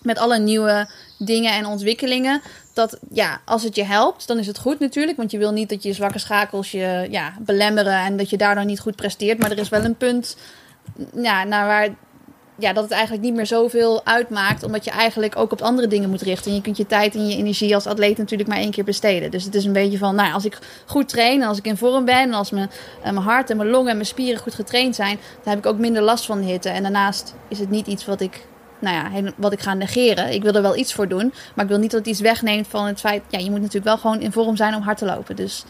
met 0.03 0.19
alle 0.19 0.39
nieuwe 0.39 0.89
dingen 1.19 1.53
en 1.53 1.67
ontwikkelingen... 1.67 2.43
dat 2.75 2.99
ja, 3.11 3.41
als 3.45 3.63
het 3.63 3.77
je 3.77 3.85
helpt, 3.85 4.27
dan 4.27 4.39
is 4.39 4.47
het 4.47 4.59
goed 4.59 4.79
natuurlijk. 4.79 5.17
Want 5.17 5.31
je 5.31 5.39
wil 5.39 5.53
niet 5.53 5.69
dat 5.69 5.83
je 5.83 5.93
zwakke 5.93 6.19
schakels 6.19 6.71
je 6.71 7.07
ja, 7.11 7.33
belemmeren... 7.39 7.99
en 7.99 8.17
dat 8.17 8.31
je 8.31 8.37
daardoor 8.37 8.65
niet 8.65 8.81
goed 8.81 8.97
presteert. 8.97 9.39
Maar 9.39 9.51
er 9.51 9.59
is 9.59 9.69
wel 9.69 9.85
een 9.85 9.97
punt 9.97 10.37
ja, 11.15 11.45
naar 11.45 11.67
waar 11.67 11.89
ja, 12.57 12.73
dat 12.73 12.83
het 12.83 12.93
eigenlijk 12.93 13.23
niet 13.23 13.35
meer 13.35 13.47
zoveel 13.47 14.05
uitmaakt. 14.05 14.63
Omdat 14.63 14.85
je 14.85 14.91
eigenlijk 14.91 15.37
ook 15.37 15.53
op 15.53 15.63
andere 15.63 15.87
dingen 15.87 16.11
moet 16.11 16.23
richten. 16.23 16.51
En 16.51 16.57
je 16.57 16.63
kunt 16.63 16.77
je 16.77 16.87
tijd 16.87 17.15
en 17.15 17.29
je 17.29 17.37
energie 17.37 17.75
als 17.75 17.87
atleet 17.87 18.19
natuurlijk 18.19 18.49
maar 18.49 18.59
één 18.59 18.71
keer 18.71 18.85
besteden. 18.85 19.31
Dus 19.31 19.45
het 19.45 19.55
is 19.55 19.65
een 19.65 19.73
beetje 19.73 19.99
van, 19.99 20.15
nou, 20.15 20.33
als 20.33 20.45
ik 20.45 20.59
goed 20.87 21.09
train 21.09 21.43
en 21.43 21.49
als 21.49 21.59
ik 21.59 21.67
in 21.67 21.77
vorm 21.77 22.05
ben. 22.05 22.19
En 22.19 22.33
als 22.33 22.51
mijn, 22.51 22.71
eh, 23.03 23.11
mijn 23.11 23.25
hart 23.25 23.51
en 23.51 23.57
mijn 23.57 23.69
longen 23.69 23.91
en 23.91 23.97
mijn 23.97 24.09
spieren 24.09 24.41
goed 24.41 24.55
getraind 24.55 24.95
zijn. 24.95 25.19
Dan 25.43 25.55
heb 25.55 25.59
ik 25.59 25.67
ook 25.67 25.79
minder 25.79 26.03
last 26.03 26.27
van 26.27 26.39
hitte. 26.39 26.69
En 26.69 26.83
daarnaast 26.83 27.35
is 27.49 27.59
het 27.59 27.71
niet 27.71 27.87
iets 27.87 28.05
wat 28.05 28.21
ik, 28.21 28.47
nou 28.79 28.97
ja, 28.97 29.33
wat 29.37 29.53
ik 29.53 29.61
ga 29.61 29.75
negeren. 29.75 30.33
Ik 30.33 30.43
wil 30.43 30.55
er 30.55 30.63
wel 30.63 30.77
iets 30.77 30.95
voor 30.95 31.09
doen. 31.09 31.33
Maar 31.55 31.65
ik 31.65 31.71
wil 31.71 31.81
niet 31.81 31.91
dat 31.91 32.01
het 32.01 32.09
iets 32.09 32.21
wegneemt 32.21 32.67
van 32.69 32.87
het 32.87 33.01
feit. 33.01 33.23
Ja, 33.29 33.39
je 33.39 33.51
moet 33.51 33.61
natuurlijk 33.61 33.85
wel 33.85 33.99
gewoon 33.99 34.21
in 34.21 34.33
vorm 34.33 34.57
zijn 34.57 34.75
om 34.75 34.83
hard 34.83 34.99
te 34.99 35.05
lopen. 35.05 35.37
Dus 35.37 35.65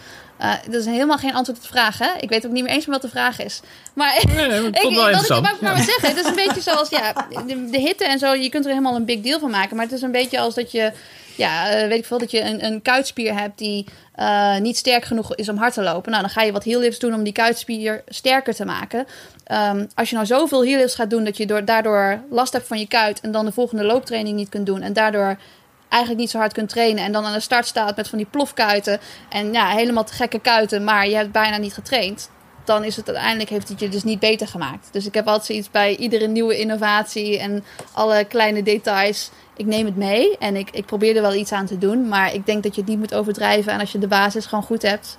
eh 0.44 0.54
dat 0.64 0.80
is 0.80 0.86
helemaal 0.86 1.18
geen 1.18 1.34
antwoord 1.34 1.58
op 1.58 1.64
de 1.64 1.70
vraag, 1.70 1.98
hè? 1.98 2.08
Ik 2.20 2.28
weet 2.28 2.46
ook 2.46 2.52
niet 2.52 2.62
meer 2.62 2.72
eens 2.72 2.86
meer 2.86 2.94
wat 3.00 3.10
de 3.10 3.16
vraag 3.16 3.40
is. 3.40 3.60
Maar 3.92 4.22
Nee, 4.26 4.48
nee, 4.48 4.66
ik 4.66 4.94
wel 4.94 5.08
ik, 5.08 5.14
wat 5.14 5.30
ik 5.30 5.40
maar, 5.40 5.56
maar 5.60 5.76
wat 5.76 5.84
zeggen, 5.84 6.08
het 6.08 6.18
is 6.18 6.26
een 6.26 6.34
beetje 6.34 6.60
zoals 6.60 6.88
ja, 6.88 7.12
de, 7.46 7.70
de 7.70 7.78
hitte 7.78 8.04
en 8.04 8.18
zo. 8.18 8.34
Je 8.34 8.48
kunt 8.48 8.64
er 8.64 8.70
helemaal 8.70 8.96
een 8.96 9.04
big 9.04 9.20
deal 9.20 9.38
van 9.38 9.50
maken. 9.50 9.76
Maar 9.76 9.84
het 9.84 9.94
is 9.94 10.02
een 10.02 10.12
beetje 10.12 10.38
als 10.38 10.54
dat 10.54 10.72
je, 10.72 10.92
ja, 11.36 11.68
eh, 11.68 11.88
weet 11.88 11.98
ik 11.98 12.04
veel, 12.04 12.18
dat 12.18 12.30
je 12.30 12.40
een, 12.40 12.64
een 12.64 12.82
kuitspier 12.82 13.38
hebt 13.38 13.58
die 13.58 13.86
eh, 14.14 14.58
niet 14.58 14.76
sterk 14.76 15.04
genoeg 15.04 15.34
is 15.34 15.48
om 15.48 15.56
hard 15.56 15.74
te 15.74 15.82
lopen. 15.82 16.10
Nou, 16.10 16.22
dan 16.22 16.32
ga 16.32 16.42
je 16.42 16.52
wat 16.52 16.64
heel 16.64 16.80
lifts 16.80 16.98
doen 16.98 17.14
om 17.14 17.22
die 17.22 17.32
kuitspier 17.32 18.02
sterker 18.08 18.54
te 18.54 18.64
maken. 18.64 19.06
Ehm, 19.44 19.86
als 19.94 20.08
je 20.08 20.14
nou 20.14 20.26
zoveel 20.26 20.62
heel 20.62 20.78
lifts 20.78 20.94
gaat 20.94 21.10
doen 21.10 21.24
dat 21.24 21.36
je 21.36 21.46
door, 21.46 21.64
daardoor 21.64 22.20
last 22.30 22.52
hebt 22.52 22.66
van 22.66 22.78
je 22.78 22.88
kuit 22.88 23.20
en 23.20 23.32
dan 23.32 23.44
de 23.44 23.52
volgende 23.52 23.84
looptraining 23.84 24.36
niet 24.36 24.48
kunt 24.48 24.66
doen 24.66 24.82
en 24.82 24.92
daardoor 24.92 25.38
eigenlijk 25.94 26.20
niet 26.20 26.30
zo 26.30 26.38
hard 26.38 26.52
kunt 26.52 26.68
trainen 26.68 27.04
en 27.04 27.12
dan 27.12 27.24
aan 27.24 27.32
de 27.32 27.40
start 27.40 27.66
staat 27.66 27.96
met 27.96 28.08
van 28.08 28.18
die 28.18 28.26
plofkuiten 28.30 29.00
en 29.28 29.52
ja, 29.52 29.68
helemaal 29.68 30.04
te 30.04 30.12
gekke 30.12 30.38
kuiten, 30.38 30.84
maar 30.84 31.08
je 31.08 31.16
hebt 31.16 31.32
bijna 31.32 31.56
niet 31.56 31.74
getraind 31.74 32.30
dan 32.64 32.84
is 32.84 32.96
het 32.96 33.06
uiteindelijk 33.08 33.50
heeft 33.50 33.68
het 33.68 33.80
je 33.80 33.88
dus 33.88 34.04
niet 34.04 34.18
beter 34.18 34.48
gemaakt. 34.48 34.88
Dus 34.92 35.06
ik 35.06 35.14
heb 35.14 35.26
altijd 35.26 35.46
zoiets 35.46 35.70
bij 35.70 35.96
iedere 35.96 36.26
nieuwe 36.26 36.58
innovatie 36.58 37.38
en 37.38 37.64
alle 37.92 38.24
kleine 38.24 38.62
details. 38.62 39.30
Ik 39.56 39.66
neem 39.66 39.86
het 39.86 39.96
mee 39.96 40.38
en 40.38 40.56
ik, 40.56 40.70
ik 40.70 40.86
probeer 40.86 41.16
er 41.16 41.22
wel 41.22 41.34
iets 41.34 41.52
aan 41.52 41.66
te 41.66 41.78
doen. 41.78 42.08
Maar 42.08 42.34
ik 42.34 42.46
denk 42.46 42.62
dat 42.62 42.74
je 42.74 42.80
het 42.80 42.90
niet 42.90 42.98
moet 42.98 43.14
overdrijven. 43.14 43.72
En 43.72 43.80
als 43.80 43.92
je 43.92 43.98
de 43.98 44.06
basis 44.06 44.46
gewoon 44.46 44.64
goed 44.64 44.82
hebt, 44.82 45.18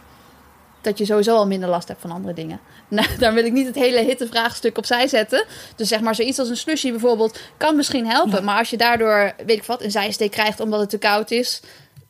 dat 0.86 0.98
je 0.98 1.06
sowieso 1.06 1.36
al 1.36 1.48
minder 1.48 1.70
last 1.70 1.88
hebt 1.88 2.02
van 2.02 2.12
andere 2.12 2.34
dingen. 2.34 2.60
Nou, 2.88 3.08
daar 3.20 3.34
wil 3.34 3.46
ik 3.46 3.52
niet 3.52 3.66
het 3.66 3.76
hele 3.76 4.04
hittevraagstuk 4.04 4.78
opzij 4.78 5.08
zetten. 5.08 5.46
Dus 5.76 5.88
zeg 5.88 6.02
maar 6.02 6.16
zoiets 6.16 6.40
als 6.40 6.50
een 6.50 6.58
slushy 6.58 6.92
bijvoorbeeld 6.92 7.40
kan 7.58 7.76
misschien 7.76 8.08
helpen. 8.08 8.44
Maar 8.44 8.58
als 8.58 8.70
je 8.70 8.78
daardoor, 8.78 9.34
weet 9.46 9.58
ik 9.58 9.64
wat, 9.64 9.84
een 9.84 9.92
zijsteek 9.92 10.32
krijgt 10.32 10.60
omdat 10.60 10.80
het 10.80 10.90
te 10.90 10.98
koud 10.98 11.32
is, 11.32 11.62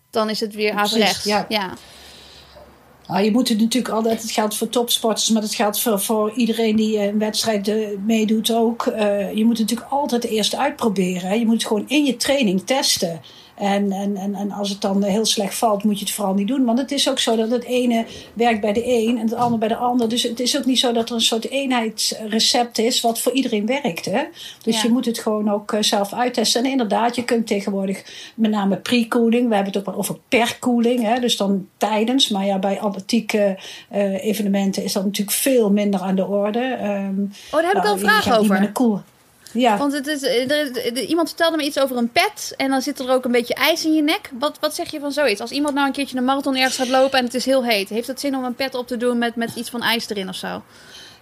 dan 0.09 0.29
is 0.29 0.39
het 0.39 0.55
weer 0.55 0.73
averechts. 0.73 1.23
ja. 1.23 1.45
ja. 1.49 1.73
Nou, 3.07 3.23
je 3.23 3.31
moet 3.31 3.49
het 3.49 3.59
natuurlijk 3.59 3.93
altijd, 3.93 4.21
het 4.21 4.31
geldt 4.31 4.55
voor 4.55 4.69
topsporters, 4.69 5.29
maar 5.29 5.41
het 5.41 5.55
geldt 5.55 5.79
voor, 5.81 5.99
voor 5.99 6.31
iedereen 6.31 6.75
die 6.75 6.97
eh, 6.97 7.05
een 7.05 7.19
wedstrijd 7.19 7.67
eh, 7.67 7.87
meedoet 8.05 8.51
ook. 8.51 8.85
Eh, 8.85 9.33
je 9.33 9.45
moet 9.45 9.57
het 9.57 9.69
natuurlijk 9.69 9.91
altijd 9.91 10.23
eerst 10.23 10.55
uitproberen. 10.55 11.29
Hè. 11.29 11.33
Je 11.33 11.45
moet 11.45 11.53
het 11.53 11.65
gewoon 11.65 11.85
in 11.87 12.05
je 12.05 12.17
training 12.17 12.65
testen. 12.65 13.21
En, 13.55 13.91
en, 13.91 14.17
en, 14.17 14.35
en 14.35 14.51
als 14.51 14.69
het 14.69 14.81
dan 14.81 15.03
heel 15.03 15.25
slecht 15.25 15.55
valt, 15.55 15.83
moet 15.83 15.99
je 15.99 16.05
het 16.05 16.13
vooral 16.13 16.33
niet 16.33 16.47
doen. 16.47 16.65
Want 16.65 16.79
het 16.79 16.91
is 16.91 17.09
ook 17.09 17.19
zo 17.19 17.35
dat 17.35 17.49
het 17.51 17.63
ene 17.63 18.05
werkt 18.33 18.61
bij 18.61 18.73
de 18.73 18.85
een 18.87 19.17
en 19.17 19.23
het 19.27 19.33
andere 19.33 19.57
bij 19.57 19.67
de 19.67 19.75
ander. 19.75 20.09
Dus 20.09 20.23
het 20.23 20.39
is 20.39 20.57
ook 20.57 20.65
niet 20.65 20.79
zo 20.79 20.91
dat 20.91 21.09
er 21.09 21.15
een 21.15 21.21
soort 21.21 21.49
eenheidsrecept 21.49 22.77
is 22.77 23.01
wat 23.01 23.19
voor 23.19 23.31
iedereen 23.31 23.65
werkt. 23.65 24.05
Hè? 24.05 24.23
Dus 24.63 24.75
Ja. 24.75 24.81
je 24.83 24.89
moet 24.93 25.05
het 25.05 25.19
gewoon 25.19 25.51
ook 25.51 25.73
eh, 25.73 25.81
zelf 25.81 26.13
uittesten. 26.13 26.63
En 26.63 26.71
inderdaad, 26.71 27.15
je 27.15 27.23
kunt 27.23 27.47
tegenwoordig 27.47 28.03
met 28.35 28.51
name 28.51 28.75
pre-cooling. 28.77 29.47
We 29.47 29.55
hebben 29.55 29.73
het 29.73 29.77
ook 29.81 29.85
wel 29.89 29.99
over 29.99 30.17
per-cooling. 30.29 31.01
Hè? 31.03 31.19
Dus 31.19 31.37
dan 31.37 31.67
tijdens. 31.77 32.29
Maar 32.29 32.45
ja, 32.45 32.59
bij 32.59 32.79
atletieke 32.79 33.57
eh, 33.89 34.25
evenementen 34.25 34.83
is 34.83 34.93
dat 34.93 35.03
natuurlijk 35.05 35.37
veel 35.37 35.71
minder 35.71 35.99
aan 35.99 36.15
de 36.15 36.25
orde. 36.25 36.59
Ehm, 36.59 37.21
Oh, 37.21 37.61
daar 37.61 37.63
heb 37.67 37.75
ik 37.75 37.83
wel 37.83 37.93
een 37.93 37.99
vraag 37.99 38.37
over. 38.39 38.71
koel. 38.71 38.99
Ja. 39.55 39.77
Want 39.77 39.93
het 39.93 40.07
is, 40.07 40.23
er, 40.23 40.51
er- 40.51 40.85
er- 40.85 40.97
iemand 41.03 41.27
vertelde 41.27 41.57
me 41.57 41.63
iets 41.63 41.79
over 41.79 41.97
een 41.97 42.11
pet 42.11 42.53
en 42.57 42.69
dan 42.69 42.81
zit 42.81 42.99
er 42.99 43.11
ook 43.11 43.25
een 43.25 43.31
beetje 43.31 43.53
ijs 43.53 43.85
in 43.85 43.93
je 43.93 44.01
nek. 44.01 44.29
Wat, 44.39 44.57
wat 44.59 44.75
zeg 44.75 44.91
je 44.91 44.99
van 44.99 45.11
zoiets? 45.11 45.41
Als 45.41 45.51
iemand 45.51 45.73
nou 45.75 45.87
een 45.87 45.93
keertje 45.93 46.17
een 46.17 46.23
marathon 46.25 46.55
ergens 46.55 46.75
gaat 46.77 46.87
lopen 46.87 47.19
en 47.19 47.25
het 47.25 47.33
is 47.33 47.45
heel 47.45 47.63
heet, 47.63 47.89
heeft 47.89 48.07
het 48.07 48.19
zin 48.19 48.35
om 48.35 48.43
een 48.43 48.55
pet 48.55 48.75
op 48.75 48.87
te 48.87 48.97
doen 48.97 49.17
met, 49.17 49.35
met 49.35 49.55
iets 49.55 49.69
van 49.69 49.81
ijs 49.81 50.09
erin 50.09 50.29
of 50.29 50.35
zo? 50.35 50.61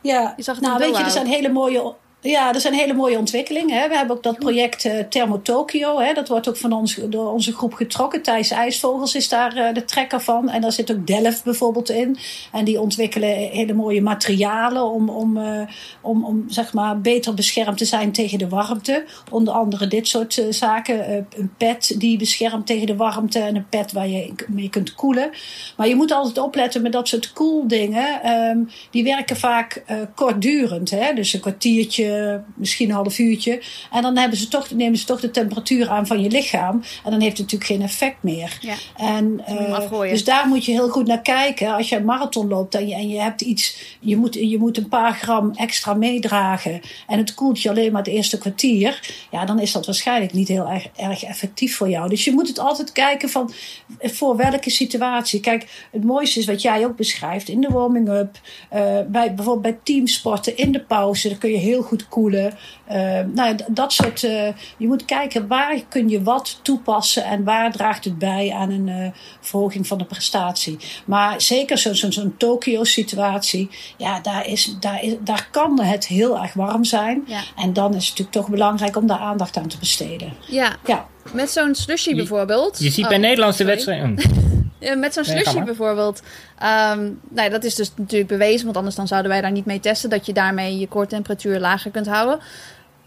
Ja, 0.02 0.34
Je 0.38 0.44
zag 0.44 0.56
het 0.56 0.64
nou 0.66 0.78
weet 0.78 0.98
je, 0.98 1.04
er 1.04 1.12
zijn 1.12 1.26
hele 1.28 1.50
mooie. 1.50 1.94
Ja, 2.24 2.54
er 2.54 2.60
zijn 2.60 2.74
hele 2.74 2.94
mooie 2.94 3.18
ontwikkelingen. 3.18 3.82
Hè. 3.82 3.88
We 3.88 3.96
hebben 3.96 4.16
ook 4.16 4.24
dat 4.24 4.40
project 4.40 4.86
eh 4.86 5.00
Thermo 5.10 5.42
Tokyo. 5.42 6.00
Hè. 6.00 6.14
Dat 6.14 6.28
wordt 6.28 6.50
ook 6.50 6.58
van 6.58 6.72
ons, 6.72 7.00
door 7.10 7.32
onze 7.32 7.54
groep 7.54 7.74
getrokken. 7.74 8.22
Thijs 8.22 8.52
IJsvogels 8.52 9.16
is 9.16 9.30
daar 9.30 9.56
eh, 9.56 9.74
de 9.74 9.86
trekker 9.86 10.22
van. 10.22 10.50
En 10.50 10.62
daar 10.62 10.72
zit 10.72 10.92
ook 10.92 11.08
Delft 11.08 11.44
bijvoorbeeld 11.44 11.90
in. 11.90 12.18
En 12.52 12.66
die 12.66 12.82
ontwikkelen 12.82 13.30
hele 13.30 13.74
mooie 13.74 14.02
materialen 14.02 14.84
om, 14.84 15.10
om, 15.10 15.38
eh, 15.38 15.62
om, 16.02 16.26
om 16.26 16.44
zeg 16.48 16.74
maar 16.74 17.02
beter 17.02 17.34
beschermd 17.34 17.78
te 17.78 17.86
zijn 17.86 18.12
tegen 18.12 18.38
de 18.38 18.50
warmte. 18.50 19.06
Onder 19.30 19.54
andere 19.54 19.88
dit 19.88 20.08
soort 20.08 20.46
zaken. 20.50 21.28
Een 21.36 21.54
pet 21.58 21.96
die 21.98 22.18
beschermt 22.18 22.66
tegen 22.66 22.88
de 22.88 22.96
warmte 22.96 23.40
en 23.40 23.56
een 23.56 23.70
pet 23.70 23.92
waar 23.92 24.08
je 24.08 24.34
mee 24.48 24.70
kunt 24.70 24.96
koelen. 24.96 25.30
Maar 25.78 25.88
je 25.88 25.96
moet 25.96 26.12
altijd 26.12 26.38
opletten 26.38 26.82
met 26.82 26.92
dat 26.92 27.08
soort 27.08 27.34
koeldingen. 27.34 28.24
Ehm, 28.24 28.58
die 28.92 29.04
werken 29.04 29.38
vaak 29.38 29.84
kortdurend. 30.16 30.90
Hè? 30.90 31.14
Dus 31.14 31.34
een 31.34 31.40
kwartiertje, 31.40 32.12
misschien 32.55 32.89
een 32.89 32.95
half 32.95 33.20
uurtje. 33.20 33.61
En 33.91 34.01
dan 34.01 34.18
hebben 34.18 34.38
ze 34.38 34.47
toch, 34.47 34.72
nemen 34.72 34.97
ze 34.97 35.05
toch 35.05 35.20
de 35.20 35.32
temperatuur 35.32 35.89
aan 35.89 36.07
van 36.07 36.22
je 36.22 36.30
lichaam. 36.30 36.84
En 37.03 37.11
dan 37.11 37.22
heeft 37.22 37.38
het 37.38 37.51
natuurlijk 37.51 37.72
geen 37.72 37.82
effect 37.82 38.24
meer. 38.24 38.57
Ja. 38.61 38.76
En, 38.97 39.41
eh, 39.45 40.09
dus 40.09 40.24
daar 40.24 40.47
moet 40.47 40.66
je 40.66 40.72
heel 40.72 40.89
goed 40.89 41.07
naar 41.07 41.22
kijken. 41.22 41.74
Als 41.74 41.89
je 41.89 41.95
een 41.95 42.05
marathon 42.05 42.47
loopt 42.47 42.76
en 42.76 42.88
je, 42.88 42.95
en 42.95 43.09
je 43.09 43.22
hebt 43.22 43.41
iets, 43.41 43.97
je 43.99 44.18
moet, 44.18 44.34
je 44.34 44.57
moet 44.57 44.78
een 44.78 44.89
paar 44.89 45.14
gram 45.14 45.51
extra 45.55 45.93
meedragen. 45.93 46.82
En 47.07 47.18
het 47.18 47.34
koelt 47.34 47.61
je 47.61 47.70
alleen 47.70 47.91
maar 47.91 48.03
het 48.03 48.14
eerste 48.14 48.38
kwartier. 48.38 48.99
Ja, 49.32 49.45
dan 49.45 49.59
is 49.59 49.72
dat 49.72 49.86
waarschijnlijk 49.86 50.34
niet 50.34 50.47
heel 50.47 50.68
erg, 50.70 50.88
erg 50.95 51.24
effectief 51.24 51.76
voor 51.76 51.89
jou. 51.89 52.09
Dus 52.09 52.24
je 52.24 52.32
moet 52.32 52.47
het 52.47 52.59
altijd 52.59 52.91
kijken 52.91 53.30
van 53.30 53.51
voor 53.99 54.36
welke 54.36 54.70
situatie. 54.70 55.39
Kijk, 55.39 55.88
het 55.91 56.03
mooiste 56.03 56.39
is 56.39 56.45
wat 56.45 56.61
jij 56.61 56.86
ook 56.86 56.95
beschrijft 56.95 57.49
in 57.49 57.61
de 57.61 57.70
warming-up. 57.70 58.39
eh, 58.70 58.99
bij, 59.07 59.34
bijvoorbeeld 59.34 59.61
bij 59.61 59.80
teamsporten 59.84 60.57
in 60.57 60.72
de 60.72 60.80
pauze. 60.80 61.30
Dan 61.30 61.38
kun 61.38 61.51
je 61.51 61.57
heel 61.57 61.82
goed 61.82 62.03
koelen. 62.08 62.54
Uh, 62.91 63.20
nou, 63.34 63.56
dat 63.68 63.93
soort. 63.93 64.24
Uh, 64.24 64.47
je 64.78 64.88
moet 64.88 65.06
kijken 65.06 65.47
waar 65.47 65.76
kun 65.89 66.10
je 66.10 66.24
wat 66.24 66.60
toepassen 66.62 67.24
en 67.24 67.43
waar 67.43 67.72
draagt 67.72 68.04
het 68.06 68.18
bij 68.18 68.51
aan 68.51 68.72
een 68.72 68.88
uh, 68.88 69.08
verhoging 69.41 69.88
van 69.88 69.97
de 69.97 70.06
prestatie. 70.06 70.78
Maar 71.06 71.41
zeker 71.41 71.78
zo'n 71.78 71.95
zo, 71.95 72.12
zo 72.12 72.32
Tokio-situatie, 72.38 73.70
ja, 73.97 74.20
daar, 74.20 74.47
is, 74.47 74.76
daar, 74.80 75.04
is, 75.04 75.14
daar 75.20 75.47
kan 75.51 75.80
het 75.82 76.08
heel 76.08 76.41
erg 76.41 76.54
warm 76.54 76.84
zijn. 76.84 77.24
Ja. 77.28 77.41
En 77.56 77.74
dan 77.74 77.89
is 77.95 78.08
het 78.08 78.18
natuurlijk 78.18 78.32
toch 78.32 78.49
belangrijk 78.49 78.95
om 78.95 79.08
daar 79.08 79.20
aandacht 79.20 79.58
aan 79.58 79.68
te 79.68 79.78
besteden. 79.80 80.34
Ja, 80.47 80.76
Ja. 80.86 81.08
met 81.32 81.49
zo'n 81.51 81.76
slushy 81.76 82.16
bijvoorbeeld. 82.16 82.80
Je 82.80 82.89
ziet 82.89 83.04
Oh, 83.04 83.10
bij 83.10 83.18
Nederlandse 83.18 83.58
sorry. 83.58 83.74
wedstrijden... 83.74 84.16
Ja, 84.84 84.96
met 84.96 85.14
zo'n 85.14 85.24
slushy 85.24 85.56
maar. 85.56 85.66
bijvoorbeeld. 85.66 86.22
ehm, 86.60 87.12
nou, 87.30 87.50
dat 87.50 87.64
is 87.64 87.76
dus 87.76 87.92
natuurlijk 87.96 88.30
bewezen, 88.30 88.66
want 88.66 88.78
anders 88.78 88.96
dan 88.96 89.08
zouden 89.08 89.32
wij 89.32 89.42
daar 89.42 89.52
niet 89.52 89.66
mee 89.66 89.80
testen. 89.80 90.10
Dat 90.10 90.26
je 90.26 90.34
daarmee 90.34 90.80
je 90.80 90.88
koortemperatuur 90.88 91.60
lager 91.60 91.92
kunt 91.92 92.08
houden. 92.08 92.40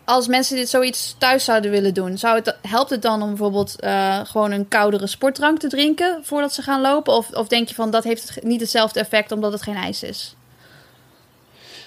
Als 0.05 0.27
mensen 0.27 0.57
dit 0.57 0.69
zoiets 0.69 1.15
thuis 1.19 1.45
zouden 1.45 1.71
willen 1.71 1.95
doen, 1.95 2.19
zou 2.19 2.35
het, 2.37 2.57
helpt 2.63 2.91
het 2.91 3.03
dan 3.03 3.23
om 3.23 3.29
bijvoorbeeld 3.29 3.81
eh, 3.81 4.21
gewoon 4.25 4.51
een 4.51 4.69
koudere 4.69 5.07
sportdrank 5.07 5.59
te 5.59 5.69
drinken 5.69 6.19
voordat 6.23 6.53
ze 6.55 6.63
gaan 6.63 6.81
lopen? 6.81 7.13
Of, 7.13 7.31
of 7.31 7.49
denk 7.49 7.69
je 7.69 7.75
van 7.75 7.91
dat 7.91 8.05
heeft 8.05 8.35
het 8.35 8.45
niet 8.45 8.61
hetzelfde 8.61 9.01
effect 9.01 9.33
omdat 9.33 9.53
het 9.53 9.63
geen 9.63 9.77
ijs 9.77 10.03
is? 10.03 10.35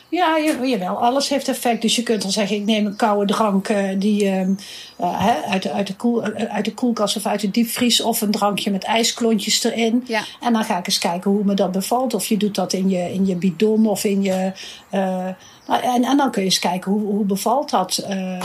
Ja, 0.09 0.39
jawel, 0.63 0.97
alles 0.97 1.29
heeft 1.29 1.47
effect. 1.47 1.81
Dus 1.81 1.95
je 1.95 2.03
kunt 2.03 2.21
dan 2.21 2.31
zeggen, 2.31 2.55
ik 2.55 2.65
neem 2.65 2.85
een 2.85 2.95
koude 2.95 3.33
drank 3.33 3.67
eh, 3.67 3.83
die, 3.97 4.29
ehm, 4.29 4.51
eh, 4.97 5.27
uit, 5.49 5.63
de, 5.63 5.71
uit, 5.71 5.87
de 5.87 5.95
koel, 5.95 6.23
eh, 6.23 6.55
uit 6.55 6.65
de 6.65 6.73
koelkast 6.73 7.15
of 7.15 7.25
uit 7.25 7.39
de 7.41 7.51
diepvries. 7.51 8.01
Of 8.01 8.21
een 8.21 8.31
drankje 8.31 8.71
met 8.71 8.83
ijsklontjes 8.83 9.63
erin. 9.63 10.03
Ja. 10.07 10.23
En 10.39 10.53
dan 10.53 10.63
ga 10.63 10.77
ik 10.77 10.85
eens 10.87 10.97
kijken 10.99 11.31
hoe 11.31 11.43
me 11.43 11.53
dat 11.53 11.71
bevalt. 11.71 12.13
Of 12.13 12.25
je 12.25 12.37
doet 12.37 12.55
dat 12.55 12.73
in 12.73 12.89
je, 12.89 13.13
in 13.13 13.25
je 13.25 13.35
bidon 13.35 13.87
of 13.87 14.03
in 14.03 14.21
je... 14.23 14.51
nou, 15.67 15.81
en, 15.81 16.03
en 16.03 16.17
dan 16.17 16.31
kun 16.31 16.41
je 16.41 16.47
eens 16.47 16.59
kijken, 16.59 16.91
hoe, 16.91 17.01
hoe 17.01 17.25
bevalt 17.25 17.69
dat? 17.69 17.97
eh, 17.97 18.35
ehm, 18.35 18.43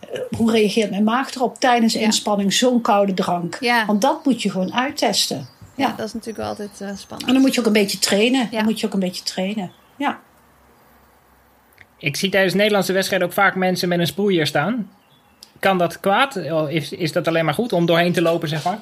eh, 0.00 0.20
hoe 0.36 0.50
reageert 0.50 0.90
mijn 0.90 1.04
maag 1.04 1.34
erop 1.34 1.58
tijdens 1.58 1.92
Ja. 1.92 2.00
inspanning 2.00 2.52
zo'n 2.52 2.80
koude 2.80 3.14
drank? 3.14 3.56
Ja. 3.60 3.86
Want 3.86 4.00
dat 4.00 4.24
moet 4.24 4.42
je 4.42 4.50
gewoon 4.50 4.74
uittesten. 4.74 5.48
Ja, 5.76 5.94
dat 5.96 6.06
is 6.06 6.12
natuurlijk 6.12 6.48
altijd 6.48 6.70
spannend. 6.74 7.28
En 7.28 7.32
dan 7.32 7.42
moet 7.42 7.54
je 7.54 7.60
ook 7.60 7.66
een 7.66 7.72
beetje 7.72 7.98
trainen. 7.98 8.40
Ja. 8.50 8.56
Dan 8.56 8.64
moet 8.64 8.80
je 8.80 8.86
ook 8.86 8.92
een 8.92 9.00
beetje 9.00 9.22
trainen. 9.22 9.70
Ja. 9.96 10.18
Ik 12.04 12.16
zie 12.16 12.30
tijdens 12.30 12.54
Nederlandse 12.54 12.92
wedstrijden 12.92 13.28
ook 13.28 13.34
vaak 13.34 13.54
mensen 13.54 13.88
met 13.88 13.98
een 13.98 14.06
sproeier 14.06 14.46
staan. 14.46 14.90
Kan 15.58 15.78
dat 15.78 16.00
kwaad? 16.00 16.36
Is, 16.68 16.92
is 16.92 17.12
dat 17.12 17.28
alleen 17.28 17.44
maar 17.44 17.54
goed 17.54 17.72
om 17.72 17.86
doorheen 17.86 18.12
te 18.12 18.22
lopen, 18.22 18.48
zeg 18.48 18.64
maar? 18.64 18.78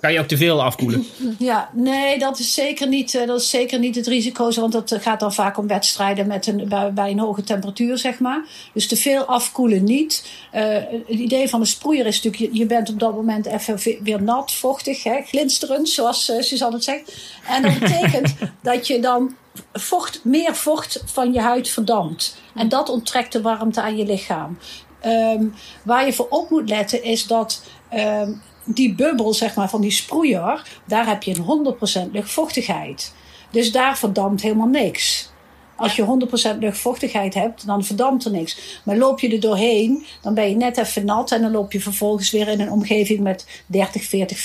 Kan 0.00 0.12
je 0.12 0.20
ook 0.20 0.26
te 0.26 0.36
veel 0.36 0.62
afkoelen? 0.62 1.06
Ja, 1.38 1.70
nee, 1.72 2.18
dat 2.18 2.38
is 2.38 2.54
zeker 2.54 2.88
niet, 2.88 3.14
eh, 3.14 3.26
dat 3.26 3.40
is 3.40 3.50
zeker 3.50 3.78
niet 3.78 3.94
het 3.94 4.06
risico. 4.06 4.50
Want 4.52 4.72
dat 4.72 4.92
eh, 4.92 5.00
gaat 5.00 5.20
dan 5.20 5.34
vaak 5.34 5.58
om 5.58 5.66
wedstrijden 5.66 6.26
met 6.26 6.46
een, 6.46 6.68
bij, 6.68 6.92
bij 6.92 7.10
een 7.10 7.18
hoge 7.18 7.42
temperatuur, 7.42 7.98
zeg 7.98 8.18
maar. 8.18 8.44
Dus 8.72 8.88
te 8.88 8.96
veel 8.96 9.24
afkoelen 9.24 9.84
niet. 9.84 10.26
Eh, 10.50 10.64
het 11.06 11.18
idee 11.18 11.48
van 11.48 11.60
de 11.60 11.66
sproeier 11.66 12.06
is 12.06 12.22
natuurlijk, 12.22 12.52
je, 12.52 12.58
je 12.58 12.66
bent 12.66 12.88
op 12.90 12.98
dat 12.98 13.14
moment 13.14 13.46
even 13.46 13.78
ve- 13.80 13.98
weer 14.02 14.22
nat, 14.22 14.52
vochtig, 14.52 15.02
hè, 15.02 15.20
glinsterend, 15.26 15.88
zoals 15.88 16.30
eh, 16.30 16.40
Suzanne 16.40 16.74
het 16.74 16.84
zegt. 16.84 17.16
En 17.48 17.62
dat 17.62 17.78
betekent 17.78 18.34
dat 18.62 18.86
je 18.86 19.00
dan 19.00 19.34
vocht, 19.72 20.24
meer 20.24 20.54
vocht 20.54 21.02
van 21.04 21.32
je 21.32 21.40
huid 21.40 21.68
verdampt. 21.68 22.36
En 22.54 22.68
dat 22.68 22.88
onttrekt 22.88 23.32
de 23.32 23.42
warmte 23.42 23.82
aan 23.82 23.96
je 23.96 24.06
lichaam. 24.06 24.58
Ehm, 25.00 25.46
waar 25.82 26.06
je 26.06 26.12
voor 26.12 26.28
op 26.28 26.50
moet 26.50 26.68
letten 26.68 27.02
is 27.02 27.26
dat 27.26 27.62
ehm, 27.88 28.32
die 28.64 28.94
bubbel 28.94 29.34
zeg 29.34 29.54
maar, 29.54 29.68
van 29.70 29.80
die 29.80 29.90
sproeier, 29.90 30.62
daar 30.86 31.06
heb 31.06 31.22
je 31.22 31.34
een 31.34 31.42
100% 31.42 32.12
luchtvochtigheid. 32.12 33.14
Dus 33.50 33.72
daar 33.72 33.98
verdampt 33.98 34.42
helemaal 34.42 34.66
niks. 34.66 35.32
Als 35.76 35.96
je 35.96 36.26
100% 36.54 36.58
luchtvochtigheid 36.58 37.34
hebt, 37.34 37.66
dan 37.66 37.84
verdampt 37.84 38.24
er 38.24 38.30
niks. 38.30 38.80
Maar 38.84 38.96
loop 38.96 39.20
je 39.20 39.28
er 39.32 39.40
doorheen, 39.40 40.04
dan 40.22 40.34
ben 40.34 40.48
je 40.48 40.56
net 40.56 40.76
even 40.78 41.04
nat. 41.04 41.30
En 41.32 41.42
dan 41.42 41.50
loop 41.50 41.72
je 41.72 41.80
vervolgens 41.80 42.30
weer 42.30 42.48
in 42.48 42.60
een 42.60 42.70
omgeving 42.70 43.20
met 43.20 43.46
30, 43.66 44.02
40, 44.04 44.38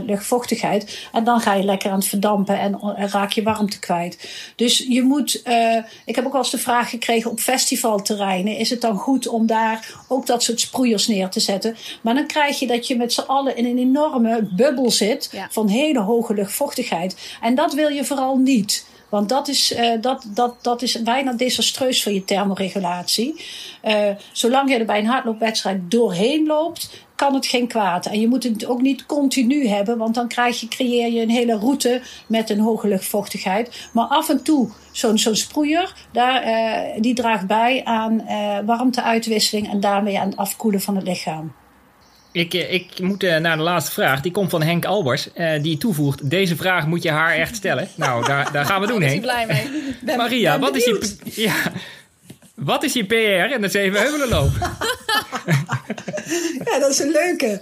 50% 0.00 0.04
luchtvochtigheid. 0.06 1.08
En 1.12 1.24
dan 1.24 1.40
ga 1.40 1.54
je 1.54 1.64
lekker 1.64 1.90
aan 1.90 1.98
het 1.98 2.08
verdampen 2.08 2.58
en, 2.58 2.80
en 2.96 3.08
raak 3.08 3.32
je 3.32 3.42
warmte 3.42 3.78
kwijt. 3.78 4.28
Dus 4.56 4.78
je 4.88 5.02
moet. 5.02 5.42
eh, 5.42 5.76
ik 6.04 6.14
heb 6.14 6.26
ook 6.26 6.32
wel 6.32 6.40
eens 6.40 6.50
de 6.50 6.58
vraag 6.58 6.90
gekregen 6.90 7.30
op 7.30 7.40
festivalterreinen: 7.40 8.56
is 8.56 8.70
het 8.70 8.80
dan 8.80 8.96
goed 8.96 9.26
om 9.28 9.46
daar 9.46 9.94
ook 10.08 10.26
dat 10.26 10.42
soort 10.42 10.60
sproeiers 10.60 11.06
neer 11.08 11.28
te 11.28 11.40
zetten? 11.40 11.76
Maar 12.02 12.14
dan 12.14 12.26
krijg 12.26 12.58
je 12.58 12.66
dat 12.66 12.86
je 12.86 12.96
met 12.96 13.12
z'n 13.12 13.20
allen 13.20 13.56
in 13.56 13.64
een 13.64 13.78
enorme 13.78 14.48
bubbel 14.56 14.90
zit 14.90 15.28
Ja. 15.32 15.48
van 15.50 15.68
hele 15.68 16.00
hoge 16.00 16.34
luchtvochtigheid. 16.34 17.16
En 17.40 17.54
dat 17.54 17.74
wil 17.74 17.88
je 17.88 18.04
vooral 18.04 18.36
niet. 18.36 18.86
Want 19.10 19.28
dat 19.28 19.48
is, 19.48 19.72
eh, 19.72 20.00
dat, 20.00 20.24
dat, 20.34 20.54
dat 20.62 20.82
is 20.82 21.02
bijna 21.02 21.32
desastreus 21.32 22.02
voor 22.02 22.12
je 22.12 22.24
thermoregulatie. 22.24 23.44
Eh, 23.80 24.08
zolang 24.32 24.70
je 24.70 24.78
er 24.78 24.84
bij 24.84 24.98
een 24.98 25.06
hardloopwedstrijd 25.06 25.90
doorheen 25.90 26.46
loopt, 26.46 27.04
kan 27.14 27.34
het 27.34 27.46
geen 27.46 27.68
kwaad. 27.68 28.06
En 28.06 28.20
je 28.20 28.28
moet 28.28 28.42
het 28.42 28.66
ook 28.66 28.80
niet 28.80 29.06
continu 29.06 29.66
hebben, 29.66 29.98
want 29.98 30.14
dan 30.14 30.28
krijg 30.28 30.60
je, 30.60 30.68
creëer 30.68 31.12
je 31.12 31.20
een 31.20 31.30
hele 31.30 31.58
route 31.58 32.02
met 32.26 32.50
een 32.50 32.60
hoge 32.60 32.88
luchtvochtigheid. 32.88 33.88
Maar 33.92 34.06
af 34.06 34.28
en 34.28 34.42
toe, 34.42 34.70
zo'n 34.92 35.18
zo'n 35.18 35.36
sproeier, 35.36 35.94
daar, 36.12 36.42
eh, 36.42 37.02
die 37.02 37.14
draagt 37.14 37.46
bij 37.46 37.84
aan 37.84 38.24
warmteuitwisseling 38.66 39.70
en 39.70 39.80
daarmee 39.80 40.18
aan 40.18 40.28
het 40.28 40.36
afkoelen 40.36 40.80
van 40.80 40.96
het 40.96 41.06
lichaam. 41.06 41.52
Ik, 42.32 42.54
eh, 42.54 42.72
ik 42.72 42.86
moet 43.00 43.22
eh, 43.22 43.36
naar 43.36 43.56
de 43.56 43.62
laatste 43.62 43.92
vraag. 43.92 44.20
Die 44.20 44.32
komt 44.32 44.50
van 44.50 44.62
Henk 44.62 44.84
Albers. 44.84 45.32
eh, 45.32 45.62
die 45.62 45.78
toevoegt: 45.78 46.30
Deze 46.30 46.56
vraag 46.56 46.86
moet 46.86 47.02
je 47.02 47.10
haar 47.10 47.34
echt 47.34 47.56
stellen. 47.56 47.88
Nou, 47.96 48.26
daar, 48.26 48.52
daar 48.52 48.64
gaan 48.64 48.80
we 48.80 48.86
doen, 48.86 49.02
Henk. 49.02 49.20
blij 49.20 49.46
mee. 49.46 49.68
Ben- 50.02 50.16
Maria, 50.16 50.52
ben 50.52 50.60
wat 50.60 50.76
is, 50.76 50.84
je, 50.84 51.20
ja, 51.42 51.54
wat 52.54 52.82
is 52.84 52.92
je 52.92 53.04
PR 53.04 53.52
en 53.54 53.60
de 53.60 53.68
Zevenheuvelenloop? 53.68 54.50
Ja, 56.64 56.78
dat 56.78 56.90
is 56.90 56.98
een 56.98 57.10
leuke. 57.10 57.60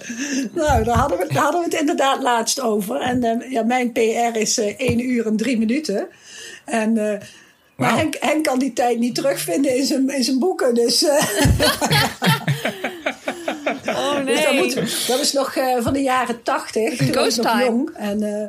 Nou, 0.55 0.85
daar 0.85 0.97
hadden 0.97 1.19
we, 1.19 1.27
daar 1.33 1.43
hadden 1.43 1.61
we 1.61 1.67
het 1.71 1.81
inderdaad 1.81 2.23
laatst 2.23 2.61
over. 2.61 3.01
En 3.01 3.45
ja, 3.51 3.63
mijn 3.63 3.93
PR 3.93 4.37
is 4.39 4.59
eh 4.59 4.75
1 4.79 5.11
uur 5.11 5.27
en 5.27 5.37
3 5.37 5.59
minuten. 5.59 6.07
En, 6.65 6.93
maar. 7.77 7.97
Henk, 7.97 8.17
Henk 8.21 8.45
kan 8.45 8.59
die 8.59 8.73
tijd 8.73 8.99
niet 8.99 9.15
terugvinden 9.15 9.77
in 9.77 9.85
zijn, 9.87 10.09
in 10.09 10.25
zijn 10.25 10.39
boeken. 10.39 10.75
Dus 10.75 11.01
dat, 14.57 14.65
moet, 14.65 15.07
dat 15.07 15.21
is 15.21 15.33
nog 15.33 15.57
eh, 15.57 15.77
van 15.81 15.93
de 15.93 16.03
jaren 16.03 16.43
80. 16.43 16.97
Toen 16.97 17.13
was 17.13 17.39
ik 17.39 17.45
nog 17.45 17.61
jong. 17.61 17.91
En, 17.95 18.23
eh, 18.23 18.49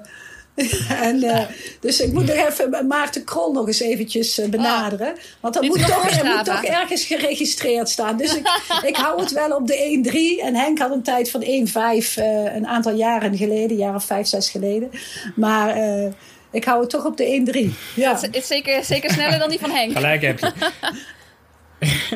en, 1.08 1.24
eh, 1.24 1.46
dus 1.80 2.02
ik 2.02 2.14
moet 2.14 2.26
nog 2.26 2.36
even 2.36 2.88
Maarten 2.88 3.24
Krol 3.24 3.52
nog 3.52 3.68
eens 3.68 3.80
eventjes 3.80 4.42
benaderen. 4.50 5.16
Want 5.40 5.54
dat 5.54 5.64
moet 5.64 5.88
toch, 5.88 6.10
er 6.10 6.26
moet 6.26 6.46
toch 6.46 6.64
ergens 6.64 7.06
geregistreerd 7.06 7.90
staan. 7.90 8.18
Dus 8.18 8.36
ik, 8.36 8.48
ik 8.90 8.96
hou 8.96 9.22
het 9.22 9.32
wel 9.32 9.56
op 9.56 9.68
de 9.68 10.38
1-3. 10.40 10.46
En 10.46 10.56
Henk 10.56 10.80
had 10.80 10.92
een 10.92 11.04
tijd 11.04 11.32
van 11.32 11.44
1-5 11.44 11.46
eh, 11.46 12.56
een 12.56 12.68
aantal 12.68 12.94
jaren 12.94 13.38
geleden. 13.38 13.70
Een 13.70 13.78
jaar 13.78 13.96
of 13.96 14.04
5, 14.04 14.28
6 14.28 14.50
geleden. 14.50 14.92
Maar 15.36 15.70
eh, 15.70 16.12
ik 16.52 16.64
hou 16.64 16.80
het 16.80 16.90
toch 16.90 17.06
op 17.06 17.18
de 17.18 17.70
1-3. 17.74 17.94
Ja. 17.96 18.20
Het 18.22 18.36
is 18.36 18.48
zeker, 18.48 18.84
zeker 18.84 19.12
sneller 19.12 19.40
dan 19.40 19.50
die 19.50 19.60
van 19.60 19.72
Henk. 19.72 19.92
Gelijk 19.92 20.22
heb 20.22 20.40
je. 20.40 20.52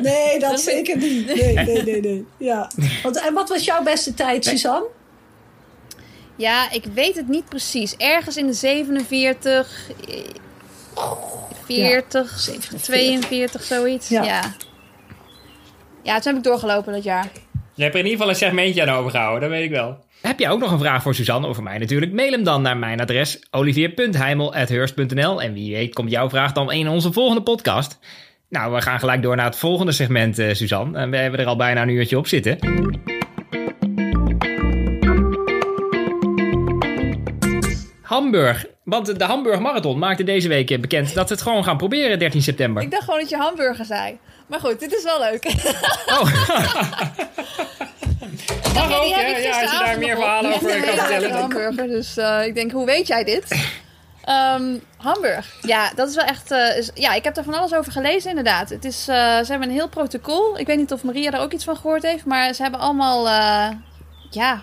Nee, 0.02 0.38
dat 0.38 0.60
zeker 0.60 0.96
niet. 0.96 1.26
Nee, 1.26 1.54
nee, 1.54 1.82
nee. 1.82 2.00
nee. 2.00 2.26
Ja. 2.50 2.70
Want, 3.02 3.20
en 3.20 3.34
wat 3.34 3.48
was 3.48 3.64
jouw 3.64 3.82
beste 3.82 4.14
tijd, 4.14 4.44
Suzanne? 4.44 4.86
Ja, 6.36 6.70
ik 6.70 6.84
weet 6.94 7.16
het 7.16 7.28
niet 7.28 7.44
precies. 7.44 7.96
Ergens 7.96 8.36
in 8.36 8.46
de 8.46 8.52
47, 8.52 9.90
eh, 10.08 10.14
40, 11.64 12.38
47. 12.38 12.80
42, 12.80 13.62
zoiets. 13.62 14.08
Ja. 14.08 14.22
Ja. 14.22 14.54
ja. 16.02 16.14
toen 16.18 16.32
heb 16.32 16.36
ik 16.36 16.42
doorgelopen 16.42 16.92
dat 16.92 17.04
jaar. 17.04 17.28
Je 17.74 17.82
hebt 17.82 17.94
er 17.94 18.00
in 18.00 18.06
ieder 18.06 18.20
geval 18.20 18.28
een 18.28 18.36
segmentje 18.48 18.82
aan 18.82 18.96
overgehouden, 18.96 19.40
dat 19.40 19.50
weet 19.50 19.64
ik 19.64 19.70
wel. 19.70 20.04
Heb 20.22 20.38
je 20.38 20.48
ook 20.48 20.60
nog 20.60 20.72
een 20.72 20.78
vraag 20.78 21.02
voor 21.02 21.14
Suzanne 21.14 21.46
of 21.46 21.54
voor 21.54 21.64
mij 21.64 21.78
natuurlijk? 21.78 22.12
Mail 22.12 22.30
hem 22.30 22.44
dan 22.44 22.62
naar 22.62 22.76
mijn 22.76 23.00
adres 23.00 23.46
olivier.heimel.hurst.nl 23.50 25.42
En 25.42 25.52
wie 25.52 25.74
weet 25.74 25.94
komt 25.94 26.10
jouw 26.10 26.28
vraag 26.28 26.52
dan 26.52 26.72
in 26.72 26.88
onze 26.88 27.12
volgende 27.12 27.42
podcast. 27.42 27.98
Nou, 28.54 28.72
we 28.72 28.80
gaan 28.80 28.98
gelijk 28.98 29.22
door 29.22 29.36
naar 29.36 29.44
het 29.44 29.56
volgende 29.56 29.92
segment, 29.92 30.38
eh, 30.38 30.54
Suzanne. 30.54 30.98
En 30.98 31.10
we 31.10 31.16
hebben 31.16 31.40
er 31.40 31.46
al 31.46 31.56
bijna 31.56 31.82
een 31.82 31.88
uurtje 31.88 32.18
op 32.18 32.26
zitten. 32.26 32.58
Hamburg. 38.02 38.66
Want 38.84 39.18
de 39.18 39.24
Hamburg 39.24 39.60
Marathon 39.60 39.98
maakte 39.98 40.24
deze 40.24 40.48
week 40.48 40.80
bekend 40.80 41.14
dat 41.14 41.26
ze 41.26 41.32
het 41.32 41.42
gewoon 41.42 41.64
gaan 41.64 41.76
proberen 41.76 42.18
13 42.18 42.42
september. 42.42 42.82
Ik 42.82 42.90
dacht 42.90 43.04
gewoon 43.04 43.20
dat 43.20 43.28
je 43.28 43.36
hamburger 43.36 43.84
zei. 43.84 44.18
Maar 44.46 44.60
goed, 44.60 44.80
dit 44.80 44.94
is 44.94 45.04
wel 45.04 45.20
leuk. 45.20 45.44
Oh. 46.06 46.22
Mag 48.74 49.00
ook, 49.00 49.14
hè? 49.14 49.26
ik 49.26 49.42
Ja, 49.42 49.60
als 49.60 49.70
je 49.70 49.78
daar 49.84 49.98
meer 49.98 50.16
verhalen 50.16 50.54
over 50.54 50.68
kan 50.68 50.80
vertellen. 50.80 51.20
lekkere 51.20 51.40
hamburger. 51.40 51.86
Dus 51.86 52.16
eh, 52.16 52.46
ik 52.46 52.54
denk, 52.54 52.70
hoe 52.70 52.86
weet 52.86 53.06
jij 53.06 53.24
dit? 53.24 53.72
Ehm, 54.24 54.78
Hamburg. 54.96 55.54
Ja, 55.62 55.92
dat 55.94 56.08
is 56.08 56.14
wel 56.14 56.24
echt... 56.24 56.50
eh, 56.50 56.76
is- 56.78 56.90
ja, 56.94 57.12
ik 57.14 57.24
heb 57.24 57.36
er 57.36 57.44
van 57.44 57.54
alles 57.54 57.74
over 57.74 57.92
gelezen 57.92 58.28
inderdaad. 58.28 58.68
Het 58.70 58.84
is, 58.84 59.08
eh, 59.08 59.14
ze 59.16 59.46
hebben 59.50 59.68
een 59.68 59.74
heel 59.74 59.88
protocol. 59.88 60.58
Ik 60.58 60.66
weet 60.66 60.76
niet 60.76 60.92
of 60.92 61.02
Maria 61.02 61.30
daar 61.30 61.40
ook 61.42 61.52
iets 61.52 61.64
van 61.64 61.76
gehoord 61.76 62.02
heeft. 62.02 62.24
Maar 62.24 62.52
ze 62.54 62.62
hebben 62.62 62.80
allemaal... 62.80 63.28
eh, 63.28 63.76
ja... 64.30 64.62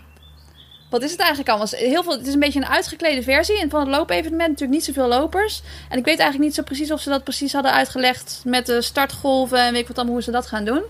wat 0.89 1.01
is 1.03 1.12
het 1.12 1.20
eigenlijk 1.20 1.49
allemaal? 1.49 1.68
Heel 1.72 2.03
veel, 2.03 2.12
het 2.18 2.28
is 2.28 2.34
een 2.34 2.39
beetje 2.39 2.59
een 2.59 2.68
uitgeklede 2.68 3.24
versie 3.24 3.59
en 3.62 3.70
van 3.70 3.80
het 3.80 3.89
loopevenement 3.89 4.49
natuurlijk 4.49 4.72
niet 4.72 4.84
zoveel 4.86 5.07
lopers. 5.07 5.62
En 5.89 5.97
ik 5.97 6.05
weet 6.05 6.20
eigenlijk 6.20 6.39
niet 6.49 6.55
zo 6.55 6.64
precies 6.64 6.91
of 6.91 7.01
ze 7.01 7.09
dat 7.09 7.24
precies 7.24 7.53
hadden 7.53 7.72
uitgelegd 7.72 8.41
met 8.45 8.66
de 8.66 8.82
startgolven 8.82 9.59
en 9.59 9.72
weet 9.72 9.82
ik 9.82 9.88
wat 9.88 9.95
allemaal 9.97 10.14
hoe 10.16 10.24
ze 10.24 10.32
dat 10.32 10.47
gaan 10.47 10.66
doen. 10.66 10.82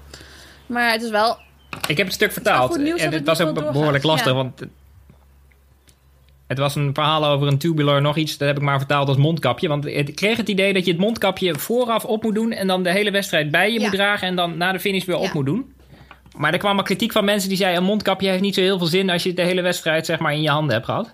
Maar 0.66 0.92
het 0.92 1.04
is 1.04 1.10
wel 1.10 1.38
Ik 1.88 1.98
heb 1.98 2.06
het 2.06 2.16
stuk 2.16 2.32
vertaald. 2.32 2.76
En 2.76 2.86
het 2.86 3.14
het 3.14 3.26
was 3.26 3.42
ook 3.42 3.54
behoorlijk 3.72 4.04
lastig, 4.04 4.28
ja. 4.28 4.34
want... 4.34 4.62
Het 6.52 6.60
was 6.60 6.76
een 6.76 6.93
verhaal 6.93 7.26
over 7.26 7.47
een 7.47 7.58
tubular 7.58 8.02
nog 8.02 8.18
iets. 8.18 8.38
Dat 8.38 8.47
heb 8.47 8.58
ik 8.58 8.64
maar 8.64 8.78
vertaald 8.78 9.08
als 9.08 9.18
mondkapje. 9.18 9.68
Want 9.68 9.86
ik 9.86 10.16
kreeg 10.16 10.38
het 10.38 10.49
idee 10.49 10.74
dat 10.74 10.86
je 10.86 10.91
het 10.91 10.99
mondkapje 10.99 11.56
vooraf 11.56 12.06
op 12.06 12.24
moet 12.24 12.36
doen... 12.36 12.52
en 12.52 12.68
dan 12.68 12.84
de 12.84 12.91
hele 12.91 13.12
wedstrijd 13.12 13.52
bij 13.52 13.72
je 13.72 13.80
Ja. 13.80 13.82
moet 13.82 13.95
dragen... 13.95 14.28
en 14.28 14.36
dan 14.36 14.58
na 14.58 14.72
de 14.72 14.80
finish 14.80 15.06
weer 15.06 15.16
op 15.18 15.34
moet 15.34 15.45
doen. 15.45 15.74
Maar 16.38 16.54
er 16.54 16.60
kwam 16.60 16.78
al 16.78 16.84
kritiek 16.84 17.12
van 17.12 17.26
mensen 17.26 17.49
die 17.49 17.58
zeiden... 17.58 17.82
een 17.82 17.88
mondkapje 17.88 18.30
heeft 18.30 18.41
niet 18.41 18.56
zo 18.56 18.62
heel 18.62 18.78
veel 18.78 18.88
zin... 18.88 19.10
als 19.10 19.24
je 19.24 19.34
de 19.34 19.41
hele 19.41 19.62
wedstrijd 19.62 20.06
zeg 20.06 20.20
maar 20.20 20.34
in 20.34 20.41
je 20.41 20.49
handen 20.49 20.74
hebt 20.74 20.86
gehad. 20.86 21.14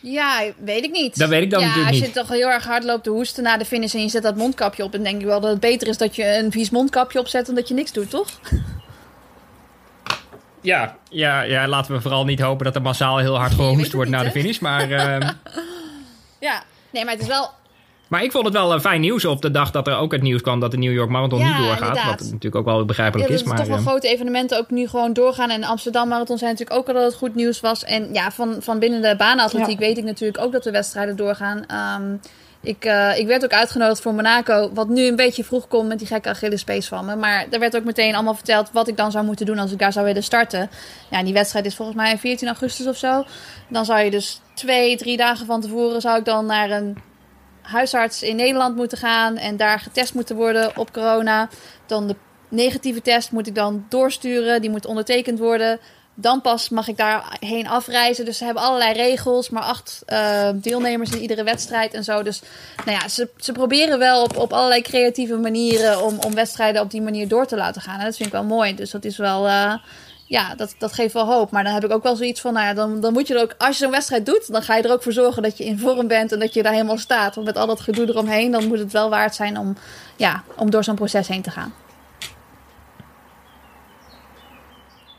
Ja, 0.00 0.42
weet 0.64 0.84
ik 0.84 0.90
niet. 0.90 1.18
Dat 1.18 1.28
weet 1.28 1.42
ik 1.42 1.50
dan 1.50 1.60
ja, 1.60 1.66
natuurlijk 1.66 1.92
als 1.92 2.00
niet. 2.00 2.14
je 2.14 2.20
toch 2.20 2.28
heel 2.28 2.48
erg 2.48 2.64
hard 2.64 2.84
loopt 2.84 3.04
te 3.04 3.10
hoesten 3.10 3.42
na 3.42 3.56
de 3.56 3.64
finish 3.64 3.94
en 3.94 4.02
je 4.02 4.08
zet 4.08 4.22
dat 4.22 4.36
mondkapje 4.36 4.84
op, 4.84 4.92
dan 4.92 5.02
denk 5.02 5.20
ik 5.20 5.26
wel 5.26 5.40
dat 5.40 5.50
het 5.50 5.60
beter 5.60 5.88
is 5.88 5.98
dat 5.98 6.16
je 6.16 6.36
een 6.38 6.52
vies 6.52 6.70
mondkapje 6.70 7.18
opzet 7.18 7.46
dan 7.46 7.54
dat 7.54 7.68
je 7.68 7.74
niks 7.74 7.92
doet, 7.92 8.10
toch? 8.10 8.28
Ja, 10.66 10.96
ja, 11.10 11.40
ja, 11.42 11.68
laten 11.68 11.92
we 11.94 12.00
vooral 12.00 12.24
niet 12.24 12.40
hopen 12.40 12.64
dat 12.64 12.74
er 12.74 12.82
massaal 12.82 13.18
heel 13.18 13.36
hard 13.38 13.54
gehoest 13.54 13.92
wordt 13.92 14.10
niet, 14.10 14.18
na 14.18 14.24
de 14.24 14.30
finish. 14.30 14.58
Maar, 14.58 14.90
ehm, 14.90 15.30
Ja. 16.40 16.62
Nee, 16.90 17.04
maar 17.04 17.12
het 17.12 17.22
is 17.22 17.28
wel. 17.28 17.50
maar 18.08 18.22
ik 18.22 18.30
vond 18.32 18.44
het 18.44 18.54
wel 18.54 18.72
een 18.72 18.80
fijn 18.80 19.00
nieuws 19.00 19.24
op 19.24 19.42
de 19.42 19.50
dag 19.50 19.70
dat 19.70 19.86
er 19.86 19.96
ook 19.96 20.12
het 20.12 20.22
nieuws 20.22 20.40
kwam... 20.42 20.60
dat 20.60 20.70
de 20.70 20.76
New 20.78 20.92
York 20.92 21.10
Marathon 21.10 21.38
Ja, 21.38 21.46
niet 21.46 21.56
doorgaat. 21.56 21.80
inderdaad. 21.80 22.06
Wat 22.20 22.20
natuurlijk 22.20 22.54
ook 22.56 22.64
wel 22.64 22.78
Ja, 22.78 22.84
begrijpelijk 22.84 23.28
dat 23.28 23.36
is. 23.36 23.42
is 23.42 23.48
Maar, 23.48 23.58
toch 23.58 23.66
wel 23.66 23.76
ehm, 23.76 23.86
grote 23.86 24.08
evenementen 24.08 24.58
ook 24.58 24.70
nu 24.70 24.88
gewoon 24.88 25.12
doorgaan. 25.12 25.50
En 25.50 25.60
de 25.60 25.66
Amsterdam 25.66 26.08
Marathon 26.08 26.38
zijn 26.38 26.50
natuurlijk 26.50 26.78
ook 26.78 26.88
al 26.88 26.94
dat 26.94 27.02
het 27.04 27.14
goed 27.14 27.34
nieuws 27.34 27.60
was. 27.60 27.84
En 27.84 28.08
ja, 28.12 28.30
van, 28.30 28.56
van 28.60 28.78
binnen 28.78 29.02
de 29.02 29.14
baanatletiek 29.16 29.78
weet 29.78 29.98
ik 29.98 30.04
natuurlijk 30.04 30.40
ook 30.44 30.52
dat 30.52 30.62
de 30.62 30.70
wedstrijden 30.70 31.16
doorgaan. 31.16 31.64
Ehm, 31.66 32.16
ik, 32.66 32.84
eh, 32.84 33.18
ik 33.18 33.26
werd 33.26 33.44
ook 33.44 33.52
uitgenodigd 33.52 34.00
voor 34.00 34.14
Monaco, 34.14 34.70
wat 34.72 34.88
nu 34.88 35.06
een 35.06 35.16
beetje 35.16 35.44
vroeg 35.44 35.68
komt 35.68 35.88
met 35.88 35.98
die 35.98 36.06
gekke 36.06 36.28
Achillespees 36.28 36.88
van 36.88 37.04
me. 37.04 37.16
Maar 37.16 37.46
er 37.50 37.58
werd 37.58 37.76
ook 37.76 37.84
meteen 37.84 38.14
allemaal 38.14 38.34
verteld 38.34 38.70
wat 38.72 38.88
ik 38.88 38.96
dan 38.96 39.10
zou 39.10 39.24
moeten 39.24 39.46
doen 39.46 39.58
als 39.58 39.72
ik 39.72 39.78
daar 39.78 39.92
zou 39.92 40.06
willen 40.06 40.22
starten. 40.22 40.70
Ja, 41.10 41.22
die 41.22 41.32
wedstrijd 41.32 41.66
is 41.66 41.74
volgens 41.74 41.96
mij 41.96 42.18
14 42.18 42.48
augustus 42.48 42.86
of 42.86 42.96
zo. 42.96 43.24
Dan 43.68 43.84
zou 43.84 44.00
je 44.00 44.10
dus 44.10 44.40
twee, 44.54 44.96
drie 44.96 45.16
dagen 45.16 45.46
van 45.46 45.60
tevoren 45.60 46.00
zou 46.00 46.18
ik 46.18 46.24
dan 46.24 46.46
naar 46.46 46.70
een 46.70 46.96
huisarts 47.62 48.22
in 48.22 48.36
Nederland 48.36 48.76
moeten 48.76 48.98
gaan 48.98 49.36
en 49.36 49.56
daar 49.56 49.80
getest 49.80 50.14
moeten 50.14 50.36
worden 50.36 50.76
op 50.76 50.92
corona. 50.92 51.48
Dan 51.86 52.06
de 52.06 52.16
negatieve 52.48 53.02
test 53.02 53.32
moet 53.32 53.46
ik 53.46 53.54
dan 53.54 53.86
doorsturen, 53.88 54.60
die 54.60 54.70
moet 54.70 54.86
ondertekend 54.86 55.38
worden. 55.38 55.78
Dan 56.18 56.40
pas 56.40 56.68
mag 56.68 56.88
ik 56.88 56.96
daarheen 56.96 57.68
afreizen. 57.68 58.24
Dus 58.24 58.38
ze 58.38 58.44
hebben 58.44 58.62
allerlei 58.62 58.92
regels, 58.92 59.50
maar 59.50 59.62
acht 59.62 60.02
eh, 60.06 60.48
deelnemers 60.54 61.10
in 61.10 61.20
iedere 61.20 61.42
wedstrijd 61.42 61.94
en 61.94 62.04
zo. 62.04 62.22
Dus 62.22 62.42
nou 62.84 62.98
ja, 62.98 63.08
ze, 63.08 63.28
ze 63.36 63.52
proberen 63.52 63.98
wel 63.98 64.22
op, 64.22 64.36
op 64.36 64.52
allerlei 64.52 64.82
creatieve 64.82 65.36
manieren 65.36 66.02
om, 66.04 66.18
om 66.26 66.34
wedstrijden 66.34 66.82
op 66.82 66.90
die 66.90 67.02
manier 67.02 67.28
door 67.28 67.46
te 67.46 67.56
laten 67.56 67.82
gaan. 67.82 68.00
Dat 68.00 68.16
vind 68.16 68.28
ik 68.28 68.34
wel 68.34 68.44
mooi. 68.44 68.74
Dus 68.74 68.90
dat 68.90 69.04
is 69.04 69.16
wel, 69.16 69.46
eh, 69.46 69.74
ja, 70.26 70.54
dat, 70.54 70.74
dat 70.78 70.92
geeft 70.92 71.14
wel 71.14 71.26
hoop. 71.26 71.50
Maar 71.50 71.64
dan 71.64 71.72
heb 71.72 71.84
ik 71.84 71.92
ook 71.92 72.02
wel 72.02 72.16
zoiets 72.16 72.40
van, 72.40 72.52
nou 72.52 72.66
ja, 72.66 72.74
dan, 72.74 73.00
dan 73.00 73.12
moet 73.12 73.26
je 73.26 73.34
er 73.34 73.42
ook, 73.42 73.54
als 73.58 73.78
je 73.78 73.82
zo'n 73.84 73.92
wedstrijd 73.92 74.26
doet, 74.26 74.52
dan 74.52 74.62
ga 74.62 74.76
je 74.76 74.82
er 74.82 74.92
ook 74.92 75.02
voor 75.02 75.12
zorgen 75.12 75.42
dat 75.42 75.58
je 75.58 75.64
in 75.64 75.78
vorm 75.78 76.06
bent 76.06 76.32
en 76.32 76.38
dat 76.38 76.54
je 76.54 76.62
daar 76.62 76.72
helemaal 76.72 76.98
staat. 76.98 77.34
Want 77.34 77.46
met 77.46 77.56
al 77.56 77.66
dat 77.66 77.80
gedoe 77.80 78.08
eromheen, 78.08 78.50
dan 78.50 78.66
moet 78.66 78.78
het 78.78 78.92
wel 78.92 79.10
waard 79.10 79.34
zijn 79.34 79.58
om, 79.58 79.76
ja, 80.16 80.42
om 80.56 80.70
door 80.70 80.84
zo'n 80.84 80.94
proces 80.94 81.28
heen 81.28 81.42
te 81.42 81.50
gaan. 81.50 81.74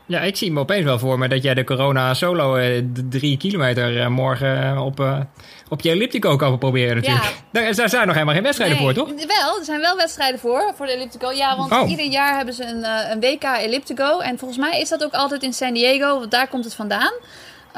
Ja, 0.08 0.20
ik 0.20 0.36
zie 0.36 0.52
me 0.52 0.60
opeens 0.60 0.84
wel 0.84 0.98
voor 0.98 1.18
me 1.18 1.28
dat 1.28 1.42
jij 1.42 1.54
de 1.54 1.64
corona 1.64 2.14
solo 2.14 2.56
eh, 2.56 2.82
drie 3.08 3.36
kilometer 3.36 4.00
eh, 4.00 4.06
morgen 4.06 4.62
eh, 4.62 4.84
op, 4.84 5.00
eh, 5.00 5.20
op 5.68 5.80
je 5.80 5.90
elliptico 5.90 6.36
kan 6.36 6.58
proberen 6.58 6.96
natuurlijk. 6.96 7.24
Ja. 7.24 7.30
Daar, 7.52 7.74
daar 7.74 7.88
zijn 7.88 8.04
nog 8.06 8.12
helemaal 8.14 8.34
geen 8.34 8.42
wedstrijden 8.42 8.76
Nee, 8.76 8.86
voor, 8.86 8.94
toch? 9.04 9.08
Wel, 9.26 9.58
er 9.58 9.64
zijn 9.64 9.80
wel 9.80 9.96
wedstrijden 9.96 10.40
voor, 10.40 10.72
voor 10.76 10.86
de 10.86 10.92
Elliptico. 10.92 11.32
Ja, 11.32 11.56
want 11.56 11.72
Oh. 11.72 11.90
ieder 11.90 12.06
jaar 12.06 12.36
hebben 12.36 12.54
ze 12.54 12.64
een, 12.64 12.84
eh, 12.84 13.10
een 13.10 13.20
WK 13.20 13.42
Elliptico. 13.42 14.18
En 14.18 14.38
volgens 14.38 14.58
mij 14.60 14.80
is 14.80 14.88
dat 14.88 15.04
ook 15.04 15.12
altijd 15.14 15.42
in 15.42 15.52
San 15.52 15.72
Diego, 15.74 16.18
want 16.18 16.30
daar 16.30 16.48
komt 16.48 16.64
het 16.64 16.74
vandaan. 16.74 17.12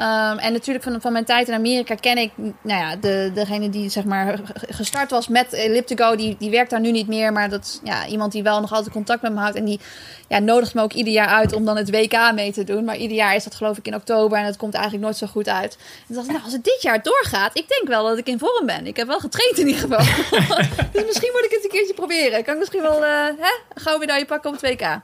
Ehm, 0.01 0.37
en 0.37 0.53
natuurlijk 0.53 0.85
van, 0.85 1.01
van 1.01 1.11
mijn 1.11 1.25
tijd 1.25 1.47
in 1.47 1.53
Amerika 1.53 1.95
ken 1.95 2.17
ik, 2.17 2.31
nou 2.35 2.53
ja, 2.81 2.95
de, 2.95 3.31
degene 3.33 3.69
die 3.69 3.89
zeg 3.89 4.03
maar 4.03 4.39
gestart 4.53 5.11
was 5.11 5.27
met 5.27 5.53
Elliptico, 5.53 6.15
die, 6.15 6.35
die 6.39 6.49
werkt 6.49 6.69
daar 6.69 6.79
nu 6.79 6.91
niet 6.91 7.07
meer. 7.07 7.31
Maar 7.31 7.49
dat 7.49 7.63
is 7.63 7.79
ja, 7.83 8.07
iemand 8.07 8.31
die 8.31 8.43
wel 8.43 8.61
nog 8.61 8.71
altijd 8.71 8.93
contact 8.93 9.21
met 9.21 9.33
me 9.33 9.39
houdt. 9.39 9.55
En 9.55 9.65
die 9.65 9.79
ja, 10.27 10.39
nodigt 10.39 10.73
me 10.73 10.81
ook 10.81 10.93
ieder 10.93 11.13
jaar 11.13 11.27
uit 11.27 11.53
om 11.53 11.65
dan 11.65 11.77
het 11.77 11.89
WK 11.89 12.31
mee 12.33 12.51
te 12.51 12.63
doen. 12.63 12.83
Maar 12.83 12.97
ieder 12.97 13.17
jaar 13.17 13.35
is 13.35 13.43
dat 13.43 13.55
geloof 13.55 13.77
ik 13.77 13.87
in 13.87 13.95
oktober 13.95 14.37
en 14.37 14.45
het 14.45 14.57
komt 14.57 14.73
eigenlijk 14.73 15.03
nooit 15.03 15.17
zo 15.17 15.27
goed 15.27 15.49
uit. 15.49 15.73
En 15.73 16.05
toen 16.07 16.15
dacht 16.15 16.27
ik, 16.27 16.31
nou, 16.31 16.43
als 16.43 16.53
het 16.53 16.63
dit 16.63 16.81
jaar 16.81 17.03
doorgaat, 17.03 17.57
ik 17.57 17.67
denk 17.67 17.87
wel 17.87 18.03
dat 18.03 18.17
ik 18.17 18.27
in 18.27 18.39
vorm 18.39 18.65
ben. 18.65 18.87
Ik 18.87 18.97
heb 18.97 19.07
wel 19.07 19.19
getraind 19.19 19.57
in 19.57 19.67
ieder 19.67 19.81
geval. 19.81 20.05
dus 20.93 21.05
misschien 21.05 21.31
moet 21.31 21.45
ik 21.45 21.51
het 21.51 21.63
een 21.63 21.69
keertje 21.69 21.93
proberen. 21.93 22.43
Kan 22.43 22.53
ik 22.53 22.59
misschien 22.59 22.81
wel 22.81 23.03
uh, 23.03 23.25
hè, 23.25 23.81
gauw 23.81 23.97
medaille 23.97 24.25
pakken 24.25 24.49
op 24.49 24.61
het 24.61 24.71
WK. 24.71 24.99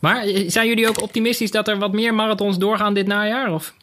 Maar 0.00 0.22
eh, 0.22 0.44
zijn 0.50 0.66
jullie 0.66 0.88
ook 0.88 1.02
optimistisch 1.02 1.50
dat 1.50 1.68
er 1.68 1.78
wat 1.78 1.92
meer 1.92 2.14
marathons 2.14 2.58
doorgaan 2.58 2.94
dit 2.94 3.06
najaar? 3.06 3.52
Of? 3.52 3.74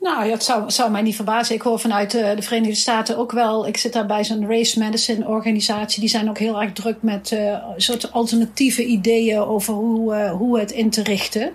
Nou, 0.00 0.30
het 0.30 0.44
zou, 0.44 0.70
zou 0.70 0.90
mij 0.90 1.02
niet 1.02 1.16
verbazen. 1.16 1.54
Ik 1.54 1.62
hoor 1.62 1.80
vanuit 1.80 2.14
uh, 2.14 2.36
de 2.36 2.42
Verenigde 2.42 2.74
Staten 2.74 3.16
ook 3.16 3.32
wel. 3.32 3.66
Ik 3.66 3.76
zit 3.76 3.92
daar 3.92 4.06
bij 4.06 4.24
zo'n 4.24 4.48
race 4.48 4.78
medicine 4.78 5.26
organisatie. 5.26 6.00
Die 6.00 6.08
zijn 6.08 6.28
ook 6.28 6.38
heel 6.38 6.62
erg 6.62 6.72
druk 6.72 6.96
met 7.00 7.30
uh, 7.30 7.58
soort 7.76 8.12
alternatieve 8.12 8.84
ideeën 8.84 9.38
over 9.38 9.74
hoe, 9.74 10.28
hoe 10.28 10.58
het 10.58 10.70
in 10.70 10.90
te 10.90 11.02
richten. 11.02 11.52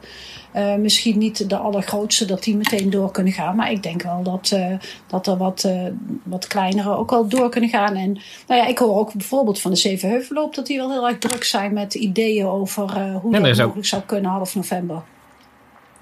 Uh, 0.56 0.76
misschien 0.76 1.18
niet 1.18 1.50
de 1.50 1.58
allergrootste 1.58 2.26
dat 2.26 2.44
die 2.44 2.58
meteen 2.58 2.90
door 2.90 3.12
kunnen 3.12 3.34
gaan. 3.34 3.56
Maar 3.56 3.72
ik 3.72 3.84
denk 3.84 4.02
wel 4.02 4.24
dat, 4.24 4.52
uh, 4.54 4.74
dat 5.08 5.28
er 5.28 5.38
wat, 5.38 5.64
uh, 5.66 5.86
wat 6.24 6.48
kleinere 6.48 6.96
ook 6.96 7.10
wel 7.10 7.28
door 7.28 7.50
kunnen 7.50 7.70
gaan. 7.70 7.96
En 7.96 8.12
nou 8.48 8.62
ja, 8.62 8.66
ik 8.66 8.78
hoor 8.78 8.98
ook 8.98 9.14
bijvoorbeeld 9.14 9.62
van 9.62 9.72
de 9.72 9.78
Zevenheuvelloop 9.78 10.56
dat 10.56 10.66
die 10.66 10.78
wel 10.78 10.92
heel 10.92 11.08
erg 11.08 11.18
druk 11.18 11.44
zijn 11.44 11.74
met 11.74 11.94
ideeën 11.94 12.46
over 12.46 12.84
hoe 12.92 13.02
ja, 13.02 13.12
dat 13.12 13.32
dat 13.32 13.42
mogelijk 13.42 13.78
ook... 13.78 13.86
zou 13.86 14.02
kunnen 14.02 14.32
half 14.32 14.56
november. 14.56 15.02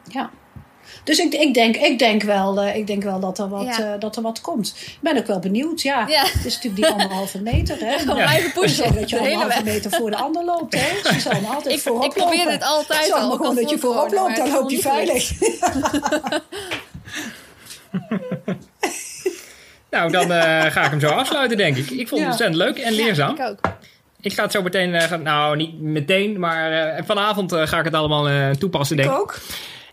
Ja. 0.03 0.29
Dus 1.07 1.19
ik, 1.19 1.33
ik, 1.33 1.53
denk, 1.53 1.75
ik, 1.75 1.99
denk 1.99 2.23
wel, 2.23 2.63
uh, 2.63 2.75
ik 2.75 2.87
denk 2.87 3.03
wel 3.03 3.19
dat 3.19 3.39
er, 3.39 3.49
wat, 3.49 3.77
ja. 3.77 3.79
uh, 3.79 3.99
dat 3.99 4.15
er 4.15 4.21
wat 4.21 4.41
komt. 4.41 4.73
Ik 4.77 4.97
ben 5.01 5.17
ook 5.17 5.27
wel 5.27 5.39
benieuwd. 5.39 5.81
Ja, 5.81 6.07
ja. 6.07 6.21
het 6.21 6.45
is 6.45 6.53
natuurlijk 6.53 6.75
die 6.75 6.87
anderhalve 6.87 7.41
meter. 7.41 7.77
Hè? 7.79 7.95
Ja. 8.07 8.13
Blijven 8.13 8.51
pushen. 8.51 8.95
Dat 8.95 9.09
je 9.09 9.19
anderhalve 9.19 9.63
meter 9.63 9.91
voor 9.91 10.09
de 10.09 10.15
ander 10.15 10.45
loopt. 10.45 10.75
Hè? 10.75 11.11
Ze 11.13 11.19
zijn 11.19 11.45
altijd 11.45 11.75
ik, 11.75 11.81
voorop 11.81 12.03
Ik 12.03 12.13
probeer 12.13 12.37
lopen. 12.37 12.51
het 12.51 12.63
altijd 12.63 13.05
Zorg 13.05 13.21
al. 13.21 13.27
maar 13.27 13.37
gewoon 13.37 13.55
dat 13.55 13.69
je 13.69 13.77
voorop 13.77 14.13
loopt, 14.13 14.35
dan 14.35 14.51
loop 14.51 14.69
je 14.69 14.79
veilig. 14.79 15.31
nou, 19.91 20.11
dan 20.11 20.31
uh, 20.31 20.61
ga 20.61 20.83
ik 20.83 20.89
hem 20.89 20.99
zo 20.99 21.07
afsluiten, 21.07 21.57
denk 21.57 21.77
ik. 21.77 21.89
Ik 21.89 22.07
vond 22.07 22.21
het 22.21 22.29
ontzettend 22.29 22.57
leuk 22.57 22.77
en 22.77 22.93
leerzaam. 22.93 23.37
Ja, 23.37 23.45
ik 23.45 23.49
ook. 23.49 23.59
Ik 24.21 24.33
ga 24.33 24.43
het 24.43 24.51
zo 24.51 24.61
meteen, 24.61 24.93
uh, 24.93 25.11
nou 25.11 25.55
niet 25.55 25.81
meteen, 25.81 26.39
maar 26.39 26.97
uh, 26.97 27.03
vanavond 27.05 27.53
uh, 27.53 27.67
ga 27.67 27.77
ik 27.77 27.85
het 27.85 27.93
allemaal 27.93 28.55
toepassen, 28.55 28.97
denk 28.97 29.09
ik. 29.09 29.15
Ik 29.15 29.21
ook. 29.21 29.39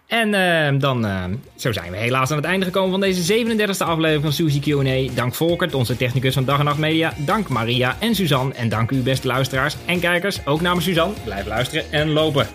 En 0.07 0.29
uh, 0.29 0.81
dan, 0.81 1.07
uh, 1.07 1.25
zo 1.55 1.73
zijn 1.73 1.91
we 1.91 1.97
helaas 1.97 2.31
aan 2.31 2.37
het 2.37 2.47
einde 2.47 2.65
gekomen 2.65 2.91
van 2.91 3.01
deze 3.01 3.45
37e 3.45 3.79
aflevering 3.79 4.23
van 4.23 4.33
Suzy 4.33 4.61
Q&A. 4.61 5.15
Dank 5.15 5.35
Volkert, 5.35 5.75
onze 5.75 5.97
technicus 5.97 6.35
van 6.35 6.45
Dag 6.45 6.59
en 6.59 6.65
Nacht 6.65 6.79
Media. 6.79 7.13
Dank 7.17 7.49
Maria 7.49 7.97
en 8.01 8.15
Suzanne. 8.15 8.55
En 8.55 8.69
dank 8.69 8.91
u 8.91 8.97
beste 8.97 9.27
luisteraars 9.27 9.77
en 9.87 10.01
kijkers. 10.01 10.47
Ook 10.47 10.61
namens 10.61 10.85
Suzanne. 10.85 11.15
Blijf 11.25 11.47
luisteren 11.47 11.93
en 11.93 12.11
lopen. 12.11 12.47